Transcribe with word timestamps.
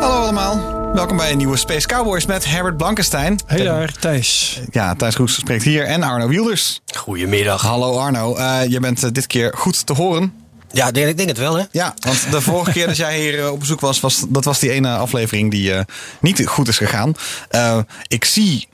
Hallo 0.00 0.20
allemaal. 0.22 0.74
Welkom 0.94 1.16
bij 1.16 1.30
een 1.30 1.36
nieuwe 1.36 1.56
Space 1.56 1.86
Cowboys 1.86 2.26
met 2.26 2.44
Herbert 2.44 2.76
Blankenstein. 2.76 3.40
Hey 3.46 3.64
daar, 3.64 3.92
Thijs. 3.92 4.60
Ja, 4.70 4.94
Thijs 4.94 5.16
Roes 5.16 5.34
spreekt 5.34 5.62
hier 5.62 5.84
en 5.84 6.02
Arno 6.02 6.28
Wielders. 6.28 6.80
Goedemiddag. 6.96 7.62
Hallo 7.62 7.98
Arno, 7.98 8.36
Eh, 8.36 8.66
je 8.68 8.80
bent 8.80 9.04
eh, 9.04 9.10
dit 9.12 9.26
keer 9.26 9.52
goed 9.56 9.86
te 9.86 9.92
horen. 9.92 10.44
Ja, 10.72 10.86
ik 10.92 11.16
denk, 11.16 11.28
het 11.28 11.38
wel, 11.38 11.54
hè? 11.54 11.64
Ja, 11.70 11.94
want 12.00 12.30
de 12.30 12.40
vorige 12.40 12.72
keer 12.72 12.86
dat 12.86 12.96
jij 12.96 13.18
hier 13.20 13.38
eh, 13.40 13.50
op 13.50 13.58
bezoek 13.60 13.80
was, 13.80 14.00
was 14.00 14.24
dat 14.28 14.44
was 14.44 14.58
die 14.58 14.70
ene 14.70 14.96
aflevering 14.96 15.50
die 15.50 15.72
eh, 15.74 15.84
niet 16.20 16.46
goed 16.46 16.68
is 16.68 16.78
gegaan. 16.78 17.14
Eh, 17.48 17.78
ik 18.06 18.24
zie 18.24 18.68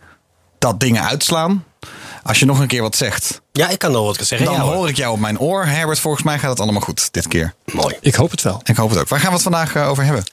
dat 0.58 0.80
dingen 0.80 1.02
uitslaan. 1.02 1.64
Als 2.22 2.38
je 2.38 2.44
nog 2.46 2.58
een 2.60 2.66
keer 2.66 2.82
wat 2.82 2.96
zegt, 2.96 3.41
Ja, 3.52 3.68
ik 3.68 3.78
kan 3.78 3.92
nog 3.92 4.04
wat 4.06 4.26
zeggen. 4.26 4.46
dan 4.48 4.56
Ja, 4.56 4.60
hoor. 4.60 4.88
ik 4.88 4.96
jou 4.96 5.12
op 5.12 5.18
mijn 5.20 5.38
oor. 5.38 5.64
Herbert, 5.66 5.98
volgens 5.98 6.22
mij 6.22 6.38
gaat 6.38 6.50
het 6.50 6.60
allemaal 6.60 6.80
goed 6.80 7.12
dit 7.12 7.28
keer. 7.28 7.54
Mooi. 7.72 7.94
Ik 8.00 8.14
hoop 8.14 8.30
het 8.30 8.42
wel. 8.42 8.60
Ik 8.64 8.76
hoop 8.76 8.90
het 8.90 8.98
ook. 8.98 9.08
Waar 9.08 9.18
gaan 9.18 9.28
we 9.28 9.34
het 9.34 9.42
vandaag 9.42 9.74
eh, 9.74 9.88
over 9.88 10.04
hebben? 10.04 10.24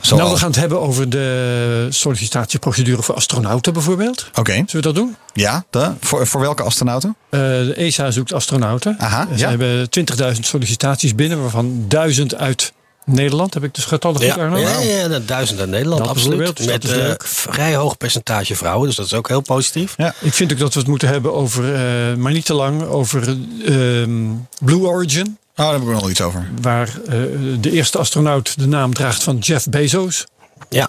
Zoals... 0.00 0.22
Nou, 0.22 0.32
we 0.34 0.38
gaan 0.40 0.48
het 0.50 0.58
hebben 0.60 0.80
over 0.80 1.08
de 1.10 1.86
sollicitatieprocedure 1.90 3.02
voor 3.02 3.14
astronauten 3.14 3.72
bijvoorbeeld. 3.72 4.28
Oké, 4.34 4.52
Zullen 4.52 4.66
we 4.70 4.80
dat 4.80 4.94
doen? 4.94 5.16
ja. 5.32 5.64
De, 5.70 5.92
voor, 6.00 6.26
voor 6.26 6.40
welke 6.40 6.62
astronauten? 6.62 7.16
Eh, 7.30 7.40
de 7.40 7.74
ESA 7.76 8.10
zoekt 8.10 8.32
astronauten. 8.32 8.96
Aha, 8.98 9.28
Ze 9.32 9.38
ja. 9.38 9.48
hebben 9.48 9.88
20.000 10.34 10.40
sollicitaties 10.40 11.14
binnen, 11.14 11.40
waarvan 11.40 11.84
1000 11.88 12.34
uit 12.34 12.72
Nederland. 13.04 13.54
Heb 13.54 13.64
ik 13.64 13.74
dus 13.74 13.84
getallen 13.84 14.16
goed, 14.16 14.26
Ja, 14.26 14.34
Arno? 14.34 14.56
ja, 14.58 14.78
ja, 14.80 15.08
dat 15.08 15.28
duizend 15.28 15.60
uit 15.60 15.68
Nederland, 15.68 16.00
Dat 16.00 16.08
absoluut. 16.10 16.56
dus 16.56 16.66
Met 16.66 16.82
dat 16.82 16.90
is 16.90 16.96
eh, 16.96 17.02
leuk. 17.02 17.24
vrij 17.26 17.74
hoog 17.74 17.96
percentage 17.96 18.56
vrouwen, 18.56 18.86
dus 18.86 18.96
dat 18.96 19.06
is 19.06 19.14
ook 19.14 19.28
heel 19.28 19.40
positief. 19.40 19.94
Ja. 19.96 20.14
Ik 20.20 20.32
vind 20.34 20.52
ook 20.52 20.58
dat 20.58 20.72
we 20.74 20.78
het 20.80 20.88
moeten 20.88 21.08
hebben 21.08 21.34
over, 21.34 21.74
eh, 21.74 22.14
maar 22.16 22.32
niet 22.32 22.44
te 22.44 22.54
lang, 22.54 22.82
over 22.82 23.36
ehm, 23.66 24.20
Blue 24.60 24.80
Origin. 24.86 25.26
Oh, 25.56 25.64
daar 25.64 25.72
heb 25.72 25.82
ik 25.82 25.88
nog 25.88 26.00
wel 26.00 26.10
iets 26.10 26.20
over. 26.20 26.48
Waar 26.60 26.88
eh, 26.88 27.16
de 27.60 27.70
eerste 27.70 27.98
astronaut 27.98 28.58
de 28.58 28.66
naam 28.66 28.94
draagt 28.94 29.22
van 29.22 29.38
Jeff 29.38 29.68
Bezos. 29.68 30.24
Ja, 30.68 30.88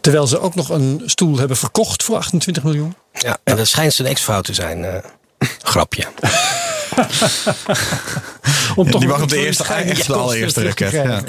Terwijl 0.00 0.26
ze 0.26 0.40
ook 0.40 0.54
nog 0.54 0.68
een 0.68 1.02
stoel 1.06 1.38
hebben 1.38 1.56
verkocht 1.56 2.02
voor 2.02 2.16
28 2.16 2.62
miljoen. 2.62 2.94
ja. 3.12 3.38
en 3.44 3.56
dat 3.56 3.66
schijnt 3.68 3.92
zijn 3.94 4.08
ex-vrouw 4.08 4.40
te 4.40 4.54
zijn. 4.54 4.84
eh, 4.84 4.94
grapje. 5.62 6.04
Om 8.76 8.90
toch 8.90 9.00
Die 9.00 9.08
mag 9.08 9.22
op 9.22 9.28
de 9.28 9.36
eerste, 9.36 9.62
waarschijnlijk 9.62 9.98
echt 9.98 10.06
de 10.06 10.12
kosten 10.12 10.28
allereerste 10.28 10.62
raket. 10.62 10.92
Ja. 10.92 11.22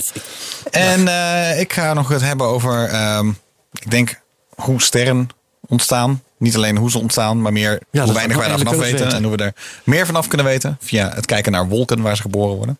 En 0.71 1.07
eh, 1.07 1.59
ik 1.59 1.73
ga 1.73 1.93
nog 1.93 2.09
het 2.09 2.21
hebben 2.21 2.47
over, 2.47 2.87
ehm, 2.87 3.29
ik 3.71 3.91
denk, 3.91 4.21
hoe 4.55 4.81
sterren 4.81 5.29
ontstaan. 5.67 6.23
Niet 6.37 6.55
alleen 6.55 6.77
hoe 6.77 6.91
ze 6.91 6.99
ontstaan, 6.99 7.41
maar 7.41 7.53
meer 7.53 7.79
hoe 7.91 8.13
weinig 8.13 8.15
we 8.15 8.41
wij 8.41 8.47
daarvan 8.47 8.67
eindelijk 8.67 8.99
weten. 8.99 9.17
En 9.17 9.23
hoe 9.23 9.35
we 9.35 9.43
er 9.43 9.53
meer 9.83 10.05
vanaf 10.05 10.27
kunnen 10.27 10.45
weten. 10.45 10.77
Via 10.81 11.11
het 11.15 11.25
kijken 11.25 11.51
naar 11.51 11.67
wolken 11.67 12.01
waar 12.01 12.15
ze 12.15 12.21
geboren 12.21 12.55
worden. 12.55 12.77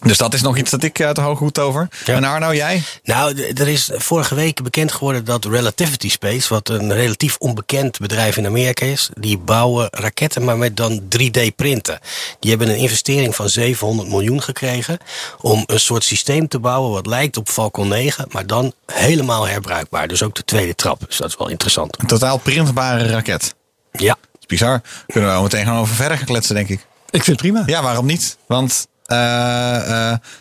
Dus 0.00 0.18
dat 0.18 0.34
is 0.34 0.42
nog 0.42 0.56
iets 0.56 0.70
dat 0.70 0.82
ik 0.82 1.00
uit 1.00 1.16
de 1.16 1.22
hoge 1.22 1.42
hoed 1.42 1.58
over. 1.58 1.88
Ja. 2.04 2.14
En 2.14 2.24
Arno, 2.24 2.54
jij? 2.54 2.82
Nou, 3.02 3.42
er 3.54 3.68
is 3.68 3.90
vorige 3.94 4.34
week 4.34 4.62
bekend 4.62 4.92
geworden 4.92 5.24
dat 5.24 5.44
Relativity 5.44 6.10
Space, 6.10 6.48
wat 6.48 6.68
een 6.68 6.92
relatief 6.92 7.36
onbekend 7.38 7.98
bedrijf 7.98 8.36
in 8.36 8.46
Amerika 8.46 8.86
is, 8.86 9.10
die 9.18 9.38
bouwen 9.38 9.88
raketten, 9.90 10.44
maar 10.44 10.58
met 10.58 10.76
dan 10.76 11.00
3D-printen. 11.02 11.98
Die 12.40 12.50
hebben 12.50 12.68
een 12.68 12.76
investering 12.76 13.34
van 13.36 13.48
700 13.48 14.08
miljoen 14.08 14.42
gekregen 14.42 14.98
om 15.40 15.62
een 15.66 15.80
soort 15.80 16.04
systeem 16.04 16.48
te 16.48 16.58
bouwen 16.58 16.90
wat 16.90 17.06
lijkt 17.06 17.36
op 17.36 17.48
Falcon 17.48 17.88
9, 17.88 18.26
maar 18.30 18.46
dan 18.46 18.72
helemaal 18.86 19.48
herbruikbaar. 19.48 20.08
Dus 20.08 20.22
ook 20.22 20.34
de 20.34 20.44
tweede 20.44 20.74
trap. 20.74 21.00
Dus 21.06 21.16
dat 21.16 21.28
is 21.28 21.36
wel 21.36 21.48
interessant. 21.48 21.98
Een 22.00 22.06
totaal 22.06 22.38
printbare 22.38 23.06
raket. 23.06 23.54
Dat 23.92 24.02
Ja. 24.02 24.16
is 24.38 24.46
bizar. 24.46 24.80
Kunnen 25.06 25.28
we 25.28 25.34
wel 25.34 25.42
meteen 25.42 25.64
gaan 25.64 25.78
over 25.78 25.94
verder 25.94 26.16
gaan 26.16 26.26
kletsen, 26.26 26.54
denk 26.54 26.68
ik. 26.68 26.80
Ik 27.10 27.24
vind 27.24 27.26
het 27.26 27.36
prima. 27.36 27.62
Ja, 27.66 27.82
waarom 27.82 28.06
niet? 28.06 28.36
Want, 28.46 28.72
eh, 28.72 28.86
eh, 28.99 28.99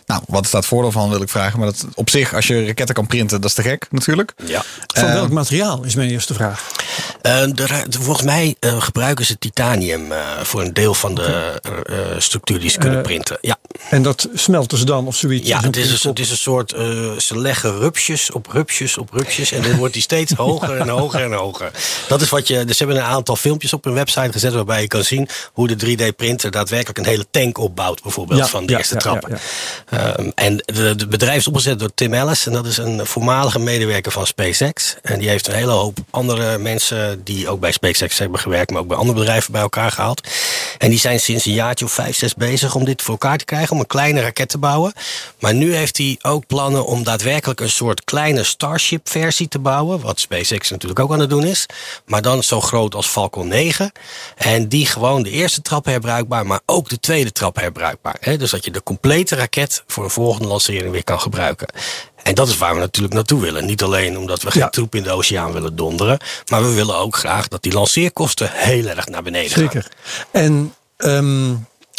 nou, 0.05 0.21
wat 0.27 0.45
is 0.45 0.51
dat 0.51 0.65
voordeel 0.65 0.91
van, 0.91 1.09
wil 1.09 1.21
ik 1.21 1.29
vragen. 1.29 1.59
Maar 1.59 1.67
dat, 1.67 1.85
op 1.95 2.09
zich, 2.09 2.33
als 2.33 2.47
je 2.47 2.65
raketten 2.65 2.95
kan 2.95 3.07
printen, 3.07 3.41
dat 3.41 3.49
is 3.49 3.55
te 3.55 3.61
gek, 3.61 3.87
natuurlijk. 3.91 4.33
Ja. 4.45 4.63
Van 4.87 5.03
Eh, 5.03 5.13
welk 5.13 5.29
materiaal 5.31 5.83
is 5.83 5.95
mijn 5.95 6.09
eerste 6.09 6.33
vraag. 6.33 6.67
Eh, 7.21 7.41
de 7.53 7.85
volgens 7.89 8.25
mij 8.25 8.55
eh, 8.59 8.81
gebruiken 8.81 9.25
ze 9.25 9.37
titanium 9.37 10.11
eh, 10.11 10.17
voor 10.43 10.61
een 10.61 10.73
deel 10.73 10.93
van 10.93 11.15
de 11.15 11.59
eh, 11.61 11.71
eh, 11.99 12.19
structuur 12.19 12.59
die 12.59 12.69
ze 12.69 12.77
kunnen 12.77 12.97
Eh, 12.97 13.03
printen. 13.03 13.37
Ja. 13.41 13.57
En 13.89 14.01
dat 14.01 14.27
smelten 14.33 14.77
ze 14.77 14.85
dan 14.85 15.07
of 15.07 15.15
zoiets? 15.15 15.47
Ja, 15.47 15.57
Is 15.57 15.63
het 15.63 15.75
is, 15.77 16.03
een 16.03 16.09
het 16.09 16.19
is 16.19 16.29
een 16.31 16.37
soort. 16.37 16.71
eh, 16.73 17.11
ze 17.17 17.39
leggen 17.39 17.77
rupsjes 17.79 18.31
op 18.31 18.47
rupsjes 18.51 18.97
op 18.97 19.09
rupsjes. 19.13 19.51
En 19.51 19.61
dan 19.61 19.75
wordt 19.75 19.93
die 19.93 20.01
steeds 20.01 20.33
hoger 20.43 20.77
en 20.77 20.89
hoger 20.89 21.23
en 21.23 21.33
hoger. 21.33 21.71
Dat 22.07 22.21
is 22.21 22.29
wat 22.29 22.47
je. 22.47 22.65
Dus 22.65 22.77
ze 22.77 22.83
hebben 22.83 23.03
een 23.03 23.09
aantal 23.09 23.35
filmpjes 23.35 23.73
op 23.73 23.83
hun 23.83 23.93
website 23.93 24.31
gezet. 24.31 24.53
waarbij 24.53 24.81
je 24.81 24.87
kan 24.87 25.03
zien 25.03 25.27
hoe 25.53 25.67
de 25.75 25.75
3D-printer 25.97 26.51
daadwerkelijk 26.51 26.97
een 26.97 27.05
hele 27.05 27.25
tank 27.31 27.57
opbouwt. 27.57 28.01
Bijvoorbeeld 28.01 28.39
van 28.59 28.65
de 28.67 28.71
ja, 28.71 28.77
eerste 28.77 28.95
ja, 29.03 29.19
Ehm, 29.89 30.29
en 30.35 30.57
de- 30.65 30.81
het 30.81 31.09
bedrijf 31.09 31.37
is 31.37 31.47
opgezet 31.47 31.79
door 31.79 31.89
Tim 31.95 32.13
Ellis. 32.13 32.45
En 32.45 32.51
dat 32.53 32.65
is 32.65 32.77
een 32.77 33.05
voormalige 33.05 33.59
medewerker 33.59 34.11
van 34.11 34.27
SpaceX. 34.27 34.95
En 35.01 35.19
die 35.19 35.29
heeft 35.29 35.47
een 35.47 35.53
hele 35.53 35.71
hoop 35.71 35.97
andere 36.09 36.57
mensen. 36.57 37.23
die 37.23 37.49
ook 37.49 37.59
bij 37.59 37.71
SpaceX 37.71 38.17
hebben 38.17 38.39
gewerkt. 38.39 38.71
maar 38.71 38.81
ook 38.81 38.87
bij 38.87 38.97
andere 38.97 39.19
bedrijven 39.19 39.51
bij 39.51 39.61
elkaar 39.61 39.91
gehaald. 39.91 40.27
En 40.77 40.89
die 40.89 40.99
zijn 40.99 41.19
sinds 41.19 41.45
een 41.45 41.53
jaartje 41.53 41.85
of 41.85 41.91
vijf, 41.91 42.15
zes 42.17 42.33
bezig 42.33 42.75
om 42.75 42.85
dit 42.85 43.01
voor 43.01 43.11
elkaar 43.11 43.37
te 43.37 43.45
krijgen. 43.45 43.71
om 43.73 43.79
een 43.79 43.87
kleine 43.87 44.21
raket 44.21 44.49
te 44.49 44.57
bouwen. 44.57 44.93
Maar 45.39 45.53
nu 45.53 45.75
heeft 45.75 45.97
hij 45.97 46.17
ook 46.21 46.47
plannen 46.47 46.85
om 46.85 47.03
daadwerkelijk 47.03 47.59
een 47.59 47.69
soort 47.69 48.03
kleine 48.03 48.43
Starship-versie 48.43 49.47
te 49.47 49.59
bouwen. 49.59 50.01
Wat 50.01 50.19
SpaceX 50.19 50.69
natuurlijk 50.69 50.99
ook 50.99 51.11
aan 51.13 51.19
het 51.19 51.29
doen 51.29 51.43
is. 51.45 51.65
Maar 52.05 52.21
dan 52.21 52.43
zo 52.43 52.61
groot 52.61 52.95
als 52.95 53.07
Falcon 53.07 53.47
9. 53.47 53.91
En 54.37 54.67
die 54.67 54.85
gewoon 54.85 55.23
de 55.23 55.29
eerste 55.29 55.61
trap 55.61 55.85
herbruikbaar, 55.85 56.45
maar 56.45 56.59
ook 56.65 56.89
de 56.89 56.99
tweede 56.99 57.31
trap 57.31 57.55
herbruikbaar. 57.55 58.37
Dus 58.37 58.48
dat 58.49 58.65
je 58.65 58.71
de 58.71 58.83
complete 58.83 59.35
raket 59.35 59.83
voor 59.87 60.03
een 60.03 60.09
volgende 60.09 60.47
lancering 60.47 60.91
weer 60.91 61.03
kan 61.03 61.19
gebruiken. 61.21 61.67
En 62.23 62.35
dat 62.35 62.47
is 62.47 62.57
waar 62.57 62.73
we 62.73 62.79
natuurlijk 62.79 63.13
naartoe 63.13 63.41
willen. 63.41 63.65
Niet 63.65 63.83
alleen 63.83 64.17
omdat 64.17 64.41
we 64.41 64.51
geen 64.51 64.61
Ja. 64.61 64.69
troep 64.69 64.95
in 64.95 65.03
de 65.03 65.11
oceaan 65.11 65.51
willen 65.51 65.75
donderen. 65.75 66.17
Maar 66.49 66.61
we 66.61 66.73
willen 66.73 66.95
ook 66.97 67.15
graag 67.15 67.47
dat 67.47 67.63
die 67.63 67.73
lanceerkosten 67.73 68.49
heel 68.53 68.85
erg 68.87 69.07
naar 69.07 69.23
beneden 69.23 69.51
gaan. 69.51 69.59
Zeker. 69.63 69.87
En 70.31 70.73
ehm, 70.97 71.53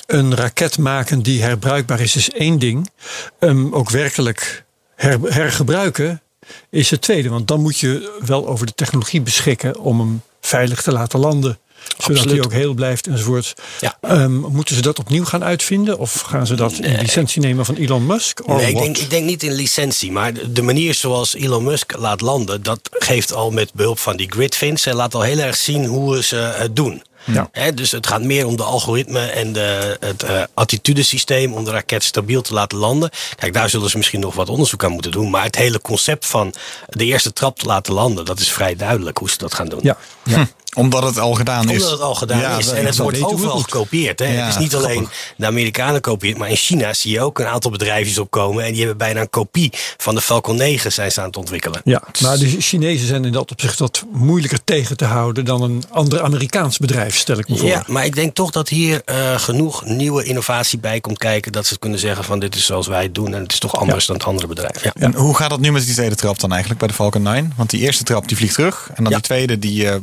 een 0.06 0.34
raket 0.34 0.78
maken 0.78 1.22
die 1.22 1.42
herbruikbaar 1.42 2.00
is, 2.00 2.16
is 2.16 2.30
één 2.30 2.58
ding. 2.58 2.90
Ehm, 3.38 3.72
ook 3.74 3.90
werkelijk 3.90 4.64
her- 4.94 5.20
hergebruiken 5.22 6.22
is 6.70 6.90
het 6.90 7.00
tweede. 7.02 7.28
Want 7.28 7.48
dan 7.48 7.60
moet 7.60 7.78
je 7.78 8.18
wel 8.24 8.48
over 8.48 8.66
de 8.66 8.74
technologie 8.74 9.20
beschikken 9.20 9.78
om 9.78 9.98
hem 10.00 10.22
veilig 10.40 10.82
te 10.82 10.92
laten 10.92 11.18
landen. 11.20 11.58
Zodat 11.88 12.08
Absoluut. 12.10 12.30
hij 12.30 12.44
ook 12.44 12.52
heel 12.52 12.74
blijft 12.74 13.06
enzovoort. 13.06 13.54
Ja. 13.80 13.96
Ehm, 14.00 14.32
moeten 14.34 14.74
ze 14.74 14.80
dat 14.82 14.98
opnieuw 14.98 15.24
gaan 15.24 15.44
uitvinden? 15.44 15.98
Of 15.98 16.20
gaan 16.20 16.46
ze 16.46 16.54
dat 16.54 16.72
in 16.72 16.98
licentie 17.00 17.40
nemen 17.42 17.64
van 17.64 17.74
Elon 17.74 18.06
Musk? 18.06 18.46
Nee, 18.46 18.68
ik 18.68 18.78
denk, 18.78 18.98
ik 18.98 19.10
denk 19.10 19.24
niet 19.26 19.42
in 19.42 19.52
licentie. 19.52 20.12
Maar 20.12 20.32
de- 20.52 20.62
manier 20.62 20.94
zoals 20.94 21.34
Elon 21.34 21.64
Musk 21.64 21.96
laat 21.98 22.20
landen, 22.20 22.62
dat 22.62 22.80
geeft 22.90 23.32
al 23.32 23.50
met 23.50 23.72
behulp 23.72 23.98
van 23.98 24.16
die 24.16 24.30
gridfins. 24.32 24.84
Hij 24.84 24.94
laat 24.94 25.14
al 25.14 25.22
heel 25.22 25.38
erg 25.38 25.56
zien 25.56 25.84
hoe 25.86 26.22
ze 26.22 26.36
het 26.36 26.76
doen. 26.76 27.02
Ja. 27.24 27.48
Hè, 27.52 27.74
dus 27.74 27.90
het 27.90 28.06
gaat 28.06 28.22
meer 28.22 28.46
om 28.46 28.56
de 28.56 28.62
algoritme 28.62 29.18
en 29.20 29.52
de, 29.52 29.96
het 30.00 30.22
eh, 30.22 30.42
attitudesysteem 30.54 31.52
om 31.52 31.64
de 31.64 31.70
raket 31.70 32.02
stabiel 32.04 32.42
te 32.42 32.54
laten 32.54 32.78
landen. 32.78 33.10
Kijk, 33.36 33.52
daar 33.52 33.70
zullen 33.70 33.90
ze 33.90 33.96
misschien 33.96 34.20
nog 34.20 34.34
wat 34.34 34.48
onderzoek 34.48 34.84
aan 34.84 34.92
moeten 34.92 35.10
doen. 35.10 35.30
Maar 35.30 35.42
het 35.42 35.56
hele 35.56 35.80
concept 35.80 36.26
van 36.26 36.54
de 36.88 37.04
eerste 37.04 37.32
trap 37.32 37.58
te 37.58 37.66
laten 37.66 37.92
landen, 37.94 38.24
dat 38.24 38.40
is 38.40 38.52
vrij 38.52 38.76
duidelijk 38.76 39.18
hoe 39.18 39.30
ze 39.30 39.38
dat 39.38 39.54
gaan 39.54 39.68
doen. 39.68 39.80
Ja, 39.82 39.96
ja. 40.24 40.48
Omdat 40.76 41.02
het 41.02 41.18
al 41.18 41.34
gedaan 41.34 41.70
is. 41.70 41.76
Omdat 41.76 41.90
het 41.90 42.00
al 42.00 42.14
gedaan 42.14 42.38
Ja, 42.40 42.58
is. 42.58 42.64
dat- 42.64 42.74
En 42.74 42.86
het 42.86 42.96
dat 42.96 43.02
wordt 43.04 43.22
overal 43.22 43.50
goed. 43.56 43.62
gekopieerd. 43.64 44.18
Hè? 44.18 44.26
Ja, 44.26 44.44
het 44.44 44.54
is 44.54 44.60
niet 44.60 44.74
alleen 44.74 44.94
grappig. 44.96 45.34
de 45.36 45.46
Amerikanen 45.46 46.00
kopieert, 46.00 46.38
maar 46.38 46.48
in 46.50 46.56
China 46.56 46.94
zie 46.94 47.12
je 47.12 47.20
ook 47.20 47.38
een 47.38 47.46
aantal 47.46 47.70
bedrijfjes 47.70 48.18
opkomen. 48.18 48.64
En 48.64 48.70
die 48.70 48.78
hebben 48.78 48.96
bijna 48.98 49.20
een 49.20 49.30
kopie 49.30 49.72
van 49.96 50.14
de 50.14 50.20
Falcon 50.20 50.56
9 50.56 50.92
zijn 50.92 51.12
ze 51.12 51.20
aan 51.20 51.26
het 51.26 51.36
ontwikkelen. 51.36 51.80
Ja, 51.84 52.02
maar 52.20 52.38
de 52.38 52.56
Chinezen 52.60 53.06
zijn 53.06 53.24
in 53.24 53.32
dat 53.32 53.50
opzicht 53.50 53.78
wat 53.78 54.04
moeilijker 54.12 54.64
tegen 54.64 54.96
te 54.96 55.04
houden 55.04 55.44
dan 55.44 55.62
een 55.62 55.84
ander 55.90 56.22
Amerikaans 56.22 56.78
bedrijf, 56.78 57.16
stel 57.16 57.38
ik 57.38 57.48
me 57.48 57.56
voor. 57.56 57.68
Ja, 57.68 57.84
maar 57.86 58.04
ik 58.04 58.14
denk 58.14 58.34
toch 58.34 58.50
dat 58.50 58.68
hier 58.68 59.02
eh, 59.04 59.38
genoeg 59.38 59.84
nieuwe 59.84 60.24
innovatie 60.24 60.78
bij 60.78 61.00
komt 61.00 61.18
kijken. 61.18 61.52
Dat 61.52 61.66
ze 61.66 61.78
kunnen 61.78 61.98
zeggen 61.98 62.24
van 62.24 62.38
dit 62.38 62.54
is 62.54 62.64
zoals 62.66 62.86
wij 62.86 63.02
het 63.02 63.14
doen. 63.14 63.34
En 63.34 63.42
het 63.42 63.52
is 63.52 63.58
toch 63.58 63.76
anders 63.76 64.06
dan 64.06 64.16
het 64.16 64.24
andere 64.24 64.46
bedrijf. 64.46 64.84
Ja. 64.84 64.92
En 64.94 65.14
hoe 65.14 65.36
gaat 65.36 65.50
het 65.50 65.60
nu 65.60 65.72
met 65.72 65.84
die 65.84 65.94
tweede 65.94 66.14
trap 66.14 66.40
dan 66.40 66.50
eigenlijk 66.50 66.80
bij 66.80 66.88
de 66.88 66.94
Falcon 66.94 67.22
9? 67.22 67.52
Want 67.56 67.70
die 67.70 67.80
eerste 67.80 68.04
trap 68.04 68.28
die 68.28 68.36
vliegt 68.36 68.54
terug. 68.54 68.88
En 68.94 69.02
dan 69.04 69.12
Ja. 69.12 69.18
die 69.18 69.26
tweede 69.26 69.58
die 69.58 69.88
eh, 69.88 69.94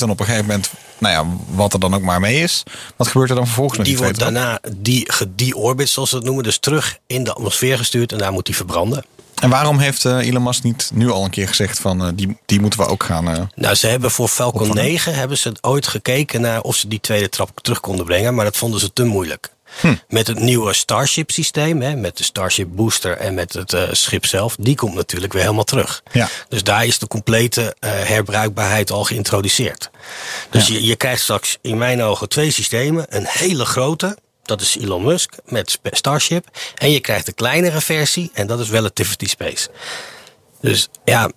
dan 0.00 0.10
op 0.10 0.20
een 0.20 0.26
gegeven 0.26 0.46
moment 0.46 0.70
nou 0.98 1.14
ja, 1.14 1.36
wat 1.56 1.72
er 1.72 1.80
dan 1.80 1.94
ook 1.94 2.02
maar 2.02 2.20
mee 2.20 2.40
is. 2.42 2.62
Wat 2.96 3.06
gebeurt 3.08 3.30
er 3.30 3.36
dan 3.36 3.46
vervolgens 3.46 3.78
met 3.78 3.86
die, 3.86 3.96
Die 3.96 4.04
wordt 4.04 4.18
daarna 4.18 4.60
die, 4.76 5.12
gedeorbit, 5.12 5.88
zoals 5.88 6.08
ze 6.08 6.14
dat 6.14 6.24
noemen. 6.24 6.44
Dus 6.44 6.58
terug 6.58 6.98
in 7.06 7.24
de 7.24 7.32
atmosfeer 7.32 7.78
gestuurd 7.78 8.12
en 8.12 8.18
daar 8.18 8.32
moet 8.32 8.46
die 8.46 8.56
verbranden. 8.56 9.04
En 9.40 9.50
waarom 9.50 9.78
heeft 9.78 10.04
eh, 10.04 10.26
Elon 10.28 10.42
Musk 10.42 10.62
niet 10.62 10.90
nu 10.94 11.10
al 11.10 11.24
een 11.24 11.30
keer 11.30 11.48
gezegd 11.48 11.78
van 11.78 12.02
eh, 12.04 12.08
die, 12.14 12.36
die 12.46 12.60
moeten 12.60 12.80
we 12.80 12.86
ook 12.86 13.02
gaan... 13.04 13.28
eh, 13.28 13.42
Nou, 13.54 13.74
ze 13.74 13.86
hebben 13.86 14.10
voor 14.10 14.28
Falcon 14.28 14.60
Opvangen. 14.60 14.84
9 14.84 15.14
hebben 15.14 15.38
ze 15.38 15.52
ooit 15.60 15.86
gekeken 15.86 16.40
naar 16.40 16.60
of 16.60 16.76
ze 16.76 16.88
die 16.88 17.00
tweede 17.00 17.28
trap 17.28 17.60
terug 17.62 17.80
konden 17.80 18.04
brengen. 18.04 18.34
Maar 18.34 18.44
dat 18.44 18.56
vonden 18.56 18.80
ze 18.80 18.92
te 18.92 19.04
moeilijk. 19.04 19.50
Hm. 19.80 19.94
Met 20.08 20.26
het 20.26 20.38
nieuwe 20.38 20.72
Starship 20.72 21.30
systeem, 21.30 21.82
hè, 21.82 21.96
met 21.96 22.16
de 22.16 22.24
Starship 22.24 22.68
Booster 22.70 23.16
en 23.16 23.34
met 23.34 23.52
het 23.52 23.72
eh, 23.72 23.82
schip 23.92 24.26
zelf, 24.26 24.56
die 24.58 24.76
komt 24.76 24.94
natuurlijk 24.94 25.32
weer 25.32 25.42
helemaal 25.42 25.64
terug. 25.64 26.02
Ja. 26.12 26.28
Dus 26.48 26.62
daar 26.62 26.86
is 26.86 26.98
de 26.98 27.06
complete 27.06 27.76
eh, 27.78 27.90
herbruikbaarheid 27.90 28.90
al 28.90 29.04
geïntroduceerd. 29.04 29.90
Dus 30.50 30.66
je, 30.66 30.84
je 30.84 30.96
krijgt 30.96 31.22
straks 31.22 31.58
in 31.60 31.78
mijn 31.78 32.02
ogen 32.02 32.28
twee 32.28 32.50
systemen. 32.50 33.06
Een 33.08 33.26
hele 33.28 33.64
grote, 33.64 34.16
dat 34.42 34.60
is 34.60 34.76
Elon 34.76 35.02
Musk 35.02 35.34
met 35.44 35.78
Starship. 35.84 36.46
En 36.74 36.90
je 36.90 37.00
krijgt 37.00 37.28
een 37.28 37.34
kleinere 37.34 37.80
versie 37.80 38.30
en 38.34 38.46
dat 38.46 38.60
is 38.60 38.70
Relativity 38.70 39.26
Space. 39.26 39.68
Dus 40.60 40.88
ja, 41.04 41.30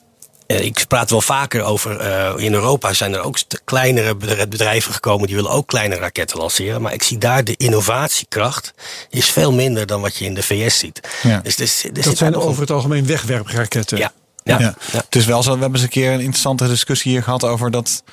ik 0.48 0.86
praat 0.88 1.10
wel 1.10 1.22
vaker 1.22 1.64
over. 1.64 1.98
eh, 2.00 2.34
in 2.44 2.54
Europa 2.54 2.94
zijn 2.94 3.14
er 3.14 3.22
ook 3.22 3.38
kleinere 3.64 4.16
bedrijven 4.48 4.94
gekomen 4.94 5.28
die 5.28 5.36
willen 5.36 5.52
ook 5.52 5.68
kleine 5.68 5.96
raketten 5.96 6.38
lanceren. 6.38 6.82
Maar 6.82 6.94
ik 6.94 7.04
zie 7.04 7.18
daar 7.18 7.44
de 7.44 7.56
innovatiekracht 7.58 8.74
is 9.10 9.30
veel 9.30 9.52
minder 9.54 9.86
dan 9.86 10.02
wat 10.02 10.16
je 10.16 10.26
in 10.26 10.34
de 10.34 10.44
VS 10.44 10.80
ziet. 10.80 11.00
Ja. 11.24 11.40
Dus 11.44 11.56
Dat 11.94 12.18
zijn 12.18 12.36
over 12.36 12.62
het 12.62 12.72
algemeen 12.72 13.06
wegwerpraketten. 13.06 13.98
Ja, 13.98 14.12
ja, 14.44 14.60
Ja. 14.60 14.76
ja. 14.92 15.00
Het 15.06 15.16
is 15.16 15.26
wel 15.26 15.44
zo, 15.44 15.54
we 15.54 15.60
hebben 15.60 15.74
eens 15.80 15.84
een 15.84 15.90
keer 16.02 16.12
een 16.12 16.20
interessante 16.20 16.68
discussie 16.68 17.12
hier 17.12 17.24
gehad 17.24 17.44
over 17.44 17.72
dat 17.72 18.04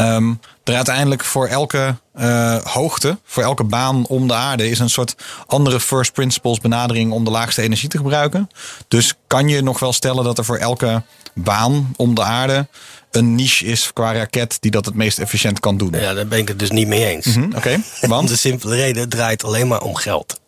ehm, 0.00 0.34
er 0.64 0.74
uiteindelijk 0.74 1.24
voor 1.24 1.46
elke 1.46 1.96
eh, 2.14 2.56
hoogte, 2.56 3.18
voor 3.24 3.42
elke 3.42 3.64
baan 3.64 4.06
om 4.06 4.28
de 4.28 4.34
aarde, 4.34 4.68
is 4.70 4.78
een 4.78 4.90
soort 4.90 5.14
andere 5.46 5.80
first 5.80 6.12
principles 6.12 6.60
benadering 6.60 7.12
om 7.12 7.24
de 7.24 7.30
laagste 7.30 7.62
energie 7.62 7.88
te 7.88 7.96
gebruiken. 7.96 8.48
Dus 8.88 9.14
kan 9.26 9.48
je 9.48 9.62
nog 9.62 9.78
wel 9.78 9.92
stellen 9.92 10.24
dat 10.24 10.38
er 10.38 10.44
voor 10.44 10.56
elke 10.56 11.02
baan 11.34 11.92
om 11.96 12.14
de 12.14 12.22
aarde 12.22 12.68
een 13.10 13.34
niche 13.34 13.64
is 13.64 13.92
qua 13.92 14.12
raket 14.12 14.56
die 14.60 14.70
dat 14.70 14.84
het 14.84 14.94
meest 14.94 15.18
efficiënt 15.18 15.60
kan 15.60 15.76
doen. 15.76 15.92
Ja, 15.92 16.14
daar 16.14 16.26
ben 16.26 16.38
ik 16.38 16.48
het 16.48 16.58
dus 16.58 16.70
niet 16.70 16.86
mee 16.88 17.06
eens. 17.06 17.26
Hm, 17.34 17.52
Oké, 17.56 17.70
Want 18.00 18.12
want? 18.12 18.28
de 18.28 18.36
simpele 18.36 18.76
reden, 18.76 19.08
draait 19.08 19.44
alleen 19.44 19.68
maar 19.68 19.82
om 19.82 19.94
geld. 19.94 20.40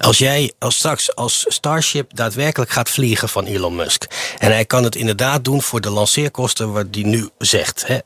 Als 0.00 0.18
jij 0.18 0.52
als 0.58 0.76
straks 0.76 1.14
als 1.14 1.44
Starship 1.48 2.10
daadwerkelijk 2.16 2.70
gaat 2.70 2.90
vliegen 2.90 3.28
van 3.28 3.44
Elon 3.44 3.74
Musk. 3.74 4.04
En 4.38 4.50
hij 4.52 4.64
kan 4.64 4.84
het 4.84 4.96
inderdaad 4.96 5.44
doen 5.44 5.62
voor 5.62 5.80
de 5.80 5.90
lanceerkosten 5.90 6.72
wat 6.72 6.86
hij 6.90 7.02
nu 7.02 7.28
zegt. 7.38 7.84
Hè. 7.86 7.98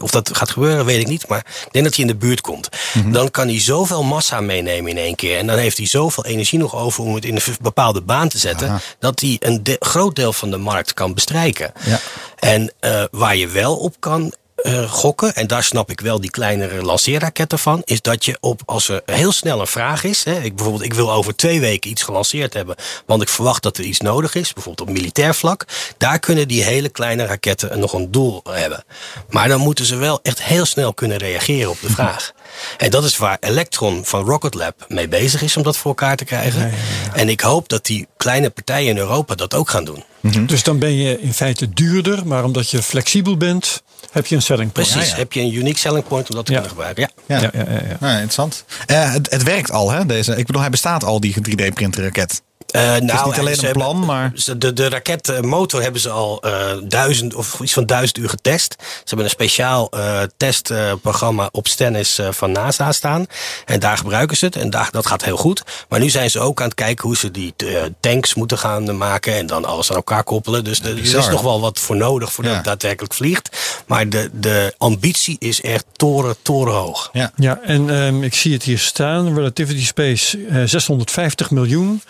Of 0.00 0.10
dat 0.10 0.36
gaat 0.36 0.50
gebeuren, 0.50 0.84
weet 0.84 1.00
ik 1.00 1.06
niet. 1.06 1.28
Maar 1.28 1.38
ik 1.66 1.72
denk 1.72 1.84
dat 1.84 1.94
hij 1.94 2.04
in 2.04 2.10
de 2.10 2.16
buurt 2.16 2.40
komt. 2.40 2.68
Mhm. 2.94 3.12
Dan 3.12 3.30
kan 3.30 3.48
hij 3.48 3.60
zoveel 3.60 4.02
massa 4.02 4.40
meenemen 4.40 4.90
in 4.90 4.98
één 4.98 5.14
keer. 5.14 5.38
En 5.38 5.46
dan 5.46 5.56
heeft 5.58 5.76
hij 5.76 5.86
zoveel 5.86 6.24
energie 6.24 6.58
nog 6.58 6.74
over 6.76 7.04
om 7.04 7.14
het 7.14 7.24
in 7.24 7.36
een 7.36 7.42
bepaalde 7.60 8.00
baan 8.02 8.28
te 8.28 8.38
zetten. 8.38 8.68
Aha. 8.68 8.80
Dat 8.98 9.20
hij 9.20 9.36
een 9.40 9.62
de- 9.62 9.76
groot 9.80 10.16
deel 10.16 10.32
van 10.32 10.50
de 10.50 10.56
markt 10.56 10.94
kan 10.94 11.14
bestrijken. 11.14 11.72
Ja. 11.84 12.00
En 12.38 12.72
eh, 12.80 13.04
waar 13.10 13.36
je 13.36 13.48
wel 13.48 13.76
op 13.76 13.94
kan 13.98 14.32
eh, 14.62 14.90
gokken, 14.90 15.34
en 15.34 15.46
daar 15.46 15.62
snap 15.62 15.90
ik 15.90 16.00
wel 16.00 16.20
die 16.20 16.30
kleinere 16.30 16.82
lanceerraketten 16.82 17.58
van, 17.58 17.82
is 17.84 18.02
dat 18.02 18.24
je 18.24 18.36
op, 18.40 18.62
als 18.64 18.88
er 18.88 19.02
heel 19.04 19.32
snel 19.32 19.60
een 19.60 19.66
vraag 19.66 20.04
is, 20.04 20.24
hè, 20.24 20.40
ik, 20.40 20.54
bijvoorbeeld 20.56 20.84
ik 20.84 20.94
wil 20.94 21.12
over 21.12 21.36
twee 21.36 21.60
weken 21.60 21.90
iets 21.90 22.02
gelanceerd 22.02 22.54
hebben, 22.54 22.76
want 23.06 23.22
ik 23.22 23.28
verwacht 23.28 23.62
dat 23.62 23.78
er 23.78 23.84
iets 23.84 24.00
nodig 24.00 24.34
is, 24.34 24.52
bijvoorbeeld 24.52 24.88
op 24.88 24.94
militair 24.94 25.34
vlak, 25.34 25.64
daar 25.98 26.18
kunnen 26.18 26.48
die 26.48 26.62
hele 26.62 26.88
kleine 26.88 27.26
raketten 27.26 27.78
nog 27.78 27.92
een 27.92 28.10
doel 28.10 28.42
hebben. 28.50 28.84
Maar 29.30 29.48
dan 29.48 29.60
moeten 29.60 29.84
ze 29.84 29.96
wel 29.96 30.20
echt 30.22 30.42
heel 30.42 30.64
snel 30.64 30.94
kunnen 30.94 31.16
reageren 31.16 31.70
op 31.70 31.80
de 31.80 31.90
vraag. 31.98 32.32
En 32.78 32.90
dat 32.90 33.04
is 33.04 33.16
waar 33.16 33.36
Electron 33.40 34.04
van 34.04 34.24
Rocket 34.24 34.54
Lab 34.54 34.84
mee 34.88 35.08
bezig 35.08 35.42
is 35.42 35.56
om 35.56 35.62
dat 35.62 35.76
voor 35.76 35.90
elkaar 35.90 36.16
te 36.16 36.24
krijgen. 36.24 36.72
En 37.14 37.28
ik 37.28 37.40
hoop 37.40 37.68
dat 37.68 37.86
die 37.86 38.06
kleine 38.16 38.50
partijen 38.50 38.88
in 38.88 38.98
Europa 38.98 39.34
dat 39.34 39.54
ook 39.54 39.70
gaan 39.70 39.84
doen. 39.84 40.04
Dus 40.46 40.62
dan 40.62 40.78
ben 40.78 40.94
je 40.94 41.20
in 41.20 41.34
feite 41.34 41.72
duurder, 41.72 42.26
maar 42.26 42.44
omdat 42.44 42.70
je 42.70 42.82
flexibel 42.82 43.36
bent, 43.36 43.82
heb 44.10 44.26
je 44.26 44.34
een 44.36 44.42
selling 44.42 44.72
point. 44.72 44.90
Precies, 44.90 45.10
ja. 45.10 45.16
heb 45.16 45.32
je 45.32 45.40
een 45.40 45.54
unique 45.54 45.78
selling 45.78 46.06
point 46.06 46.28
om 46.30 46.34
dat 46.36 46.46
te 46.46 46.52
Ja. 46.52 46.60
kunnen 46.60 46.76
gebruiken. 46.76 47.10
Ja. 47.26 47.40
Ja. 47.40 47.50
Ja, 47.52 47.64
ja, 47.72 47.80
ja, 47.80 47.96
ja. 48.00 48.12
Interessant. 48.12 48.64
Eh, 48.86 49.12
het, 49.12 49.30
het 49.30 49.42
werkt 49.42 49.70
al, 49.70 49.90
hè? 49.90 50.06
Deze. 50.06 50.36
Ik 50.36 50.46
bedoel, 50.46 50.60
hij 50.60 50.70
bestaat 50.70 51.04
al, 51.04 51.20
die 51.20 51.34
3D-printer 51.50 52.02
raket. 52.02 52.42
Eh, 52.72 52.82
nou, 52.82 53.02
niet 53.02 53.12
alleen 53.38 53.38
een 53.38 53.46
hebben- 53.64 53.72
plan, 53.72 54.04
maar- 54.04 54.32
ze- 54.34 54.58
De, 54.58 54.72
de 54.72 54.88
raketmotor 54.88 55.82
hebben 55.82 56.00
ze 56.00 56.10
al 56.10 56.40
eh, 56.42 56.72
duizend 56.84 57.34
of 57.34 57.60
iets 57.60 57.72
van 57.72 57.86
duizend 57.86 58.18
uur 58.18 58.28
getest. 58.28 58.74
Ze 58.78 58.84
hebben 59.04 59.24
een 59.24 59.30
speciaal 59.30 59.90
eh, 59.90 60.20
testprogramma 60.36 61.48
op 61.52 61.68
Stennis 61.68 62.18
eh, 62.18 62.28
van 62.30 62.52
NASA 62.52 62.92
staan. 62.92 63.26
En 63.66 63.80
daar 63.80 63.96
gebruiken 63.96 64.36
ze 64.36 64.44
het. 64.44 64.56
En 64.56 64.70
daar, 64.70 64.88
dat 64.90 65.06
gaat 65.06 65.24
heel 65.24 65.36
goed. 65.36 65.62
Maar 65.88 66.00
nu 66.00 66.10
zijn 66.10 66.30
ze 66.30 66.40
ook 66.40 66.60
aan 66.60 66.66
het 66.66 66.74
kijken 66.74 67.04
hoe 67.08 67.16
ze 67.16 67.30
die 67.30 67.54
tanks 68.00 68.34
moeten 68.34 68.58
gaan 68.58 68.96
maken. 68.96 69.34
En 69.34 69.46
dan 69.46 69.64
alles 69.64 69.90
aan 69.90 69.96
elkaar 69.96 70.24
koppelen. 70.24 70.64
Dus 70.64 70.80
er- 70.80 70.86
er 70.86 70.98
is 71.18 71.28
nog 71.28 71.40
wel 71.42 71.60
wat 71.60 71.78
voor 71.78 71.96
nodig 71.96 72.32
voordat 72.32 72.52
Ja. 72.52 72.58
het 72.58 72.66
daadwerkelijk 72.66 73.14
vliegt. 73.14 73.56
Maar 73.86 74.08
de, 74.08 74.30
de 74.32 74.74
ambitie 74.78 75.36
is 75.38 75.60
echt 75.60 75.84
toren, 75.92 76.36
torenhoog. 76.42 77.08
Ja. 77.12 77.32
Ja, 77.36 77.60
en 77.62 77.90
ehm, 77.90 78.22
ik 78.22 78.34
zie 78.34 78.52
het 78.52 78.62
hier 78.62 78.78
staan. 78.78 79.34
Relativity 79.34 79.84
Space 79.84 80.38
eh, 80.50 80.62
650 80.64 81.50
miljoen. 81.50 82.02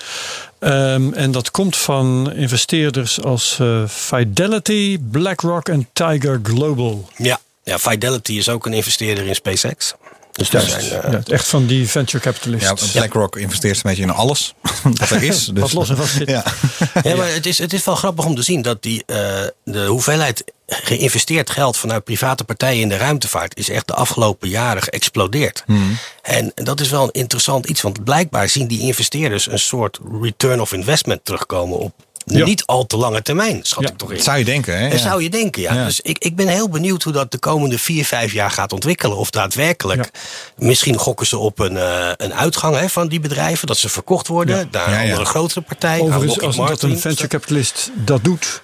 Ehm, 0.62 1.12
en 1.12 1.30
dat 1.30 1.50
komt 1.50 1.76
van 1.76 2.32
investeerders 2.32 3.22
als 3.22 3.58
eh, 3.60 3.82
Fidelity, 3.88 4.98
BlackRock 5.10 5.68
en 5.68 5.88
Tiger 5.92 6.40
Global. 6.42 7.08
Ja. 7.16 7.40
ja, 7.62 7.78
Fidelity 7.78 8.32
is 8.32 8.48
ook 8.48 8.66
een 8.66 8.72
investeerder 8.72 9.26
in 9.26 9.34
SpaceX. 9.34 9.94
Dus 10.32 10.50
daar 10.50 10.68
Juist. 10.68 10.86
zijn, 10.88 11.02
eh, 11.02 11.12
ja, 11.12 11.20
echt 11.26 11.46
van 11.46 11.66
die 11.66 11.88
venture 11.88 12.22
capitalists. 12.22 12.92
Ja, 12.92 12.98
BlackRock 13.00 13.36
investeert 13.36 13.76
een 13.76 13.82
beetje 13.82 14.02
in 14.02 14.10
alles 14.10 14.54
wat 14.98 15.10
er 15.10 15.22
is. 15.22 15.46
Dus, 15.46 15.60
Wat 15.60 15.72
los 15.72 15.90
en 15.90 15.96
vast 15.96 16.12
zit. 16.12 16.28
Ja. 16.28 16.44
Ja, 17.02 17.16
maar 17.16 17.32
het 17.32 17.46
is, 17.46 17.58
het 17.58 17.72
is 17.72 17.84
wel 17.84 17.94
grappig 17.94 18.24
om 18.24 18.34
te 18.34 18.42
zien 18.42 18.62
dat 18.62 18.82
die, 18.82 19.02
eh, 19.06 19.16
de 19.64 19.86
hoeveelheid 19.86 20.44
geïnvesteerd 20.82 21.50
geld 21.50 21.76
vanuit 21.76 22.04
private 22.04 22.44
partijen 22.44 22.80
in 22.80 22.88
de 22.88 22.96
ruimtevaart 22.96 23.56
is 23.56 23.68
echt 23.68 23.86
de 23.86 23.94
afgelopen 23.94 24.48
jaren 24.48 24.82
geëxplodeerd. 24.82 25.64
En 26.22 26.52
dat 26.54 26.80
is 26.80 26.88
wel 26.90 27.02
een 27.02 27.12
interessant 27.12 27.66
iets, 27.66 27.80
want 27.82 28.04
blijkbaar 28.04 28.48
zien 28.48 28.66
die 28.66 28.80
investeerders 28.80 29.46
een 29.50 29.58
soort 29.58 29.98
return 30.22 30.60
of 30.60 30.72
investment 30.72 31.24
terugkomen 31.24 31.78
op 31.78 31.92
Ja. 32.24 32.44
niet 32.44 32.66
al 32.66 32.86
te 32.86 32.96
lange 32.96 33.22
termijn, 33.22 33.60
schat 33.62 33.82
Ja, 33.82 33.88
ik 33.90 33.96
toch 33.98 34.10
in. 34.10 34.14
Dat 34.16 34.24
zou 34.24 34.38
je 34.38 34.44
denken, 34.44 34.78
hè? 34.78 34.88
Dat 34.88 34.98
Ja. 34.98 35.04
zou 35.08 35.22
je 35.22 35.30
denken, 35.30 35.62
ja. 35.62 35.74
Ja. 35.74 35.84
Dus 35.84 36.00
ik, 36.00 36.18
ik 36.18 36.36
ben 36.36 36.48
heel 36.48 36.68
benieuwd 36.68 37.02
hoe 37.02 37.12
dat 37.12 37.30
de 37.32 37.38
komende 37.38 37.78
vier, 37.78 38.04
vijf 38.04 38.32
jaar 38.32 38.50
gaat 38.50 38.72
ontwikkelen. 38.72 39.16
Of 39.16 39.30
daadwerkelijk, 39.30 40.10
misschien 40.56 40.96
gokken 40.98 41.26
ze 41.26 41.38
op 41.38 41.58
een, 41.58 41.76
eh, 41.76 42.10
een 42.16 42.34
uitgang 42.34 42.76
hè, 42.76 42.88
van 42.88 43.08
die 43.08 43.20
bedrijven. 43.20 43.66
Dat 43.66 43.78
ze 43.78 43.88
verkocht 43.88 44.26
worden 44.28 44.68
naar 44.70 44.90
Ja, 44.90 44.96
een 44.98 45.04
ja. 45.04 45.10
andere 45.10 45.24
grotere 45.28 45.60
partij. 45.60 46.00
aan 46.00 46.06
Overigens, 46.06 46.40
als 46.40 46.56
dat 46.56 46.82
een 46.82 46.98
venture 46.98 47.28
capitalist 47.28 47.90
dat 47.94 48.24
doet, 48.24 48.62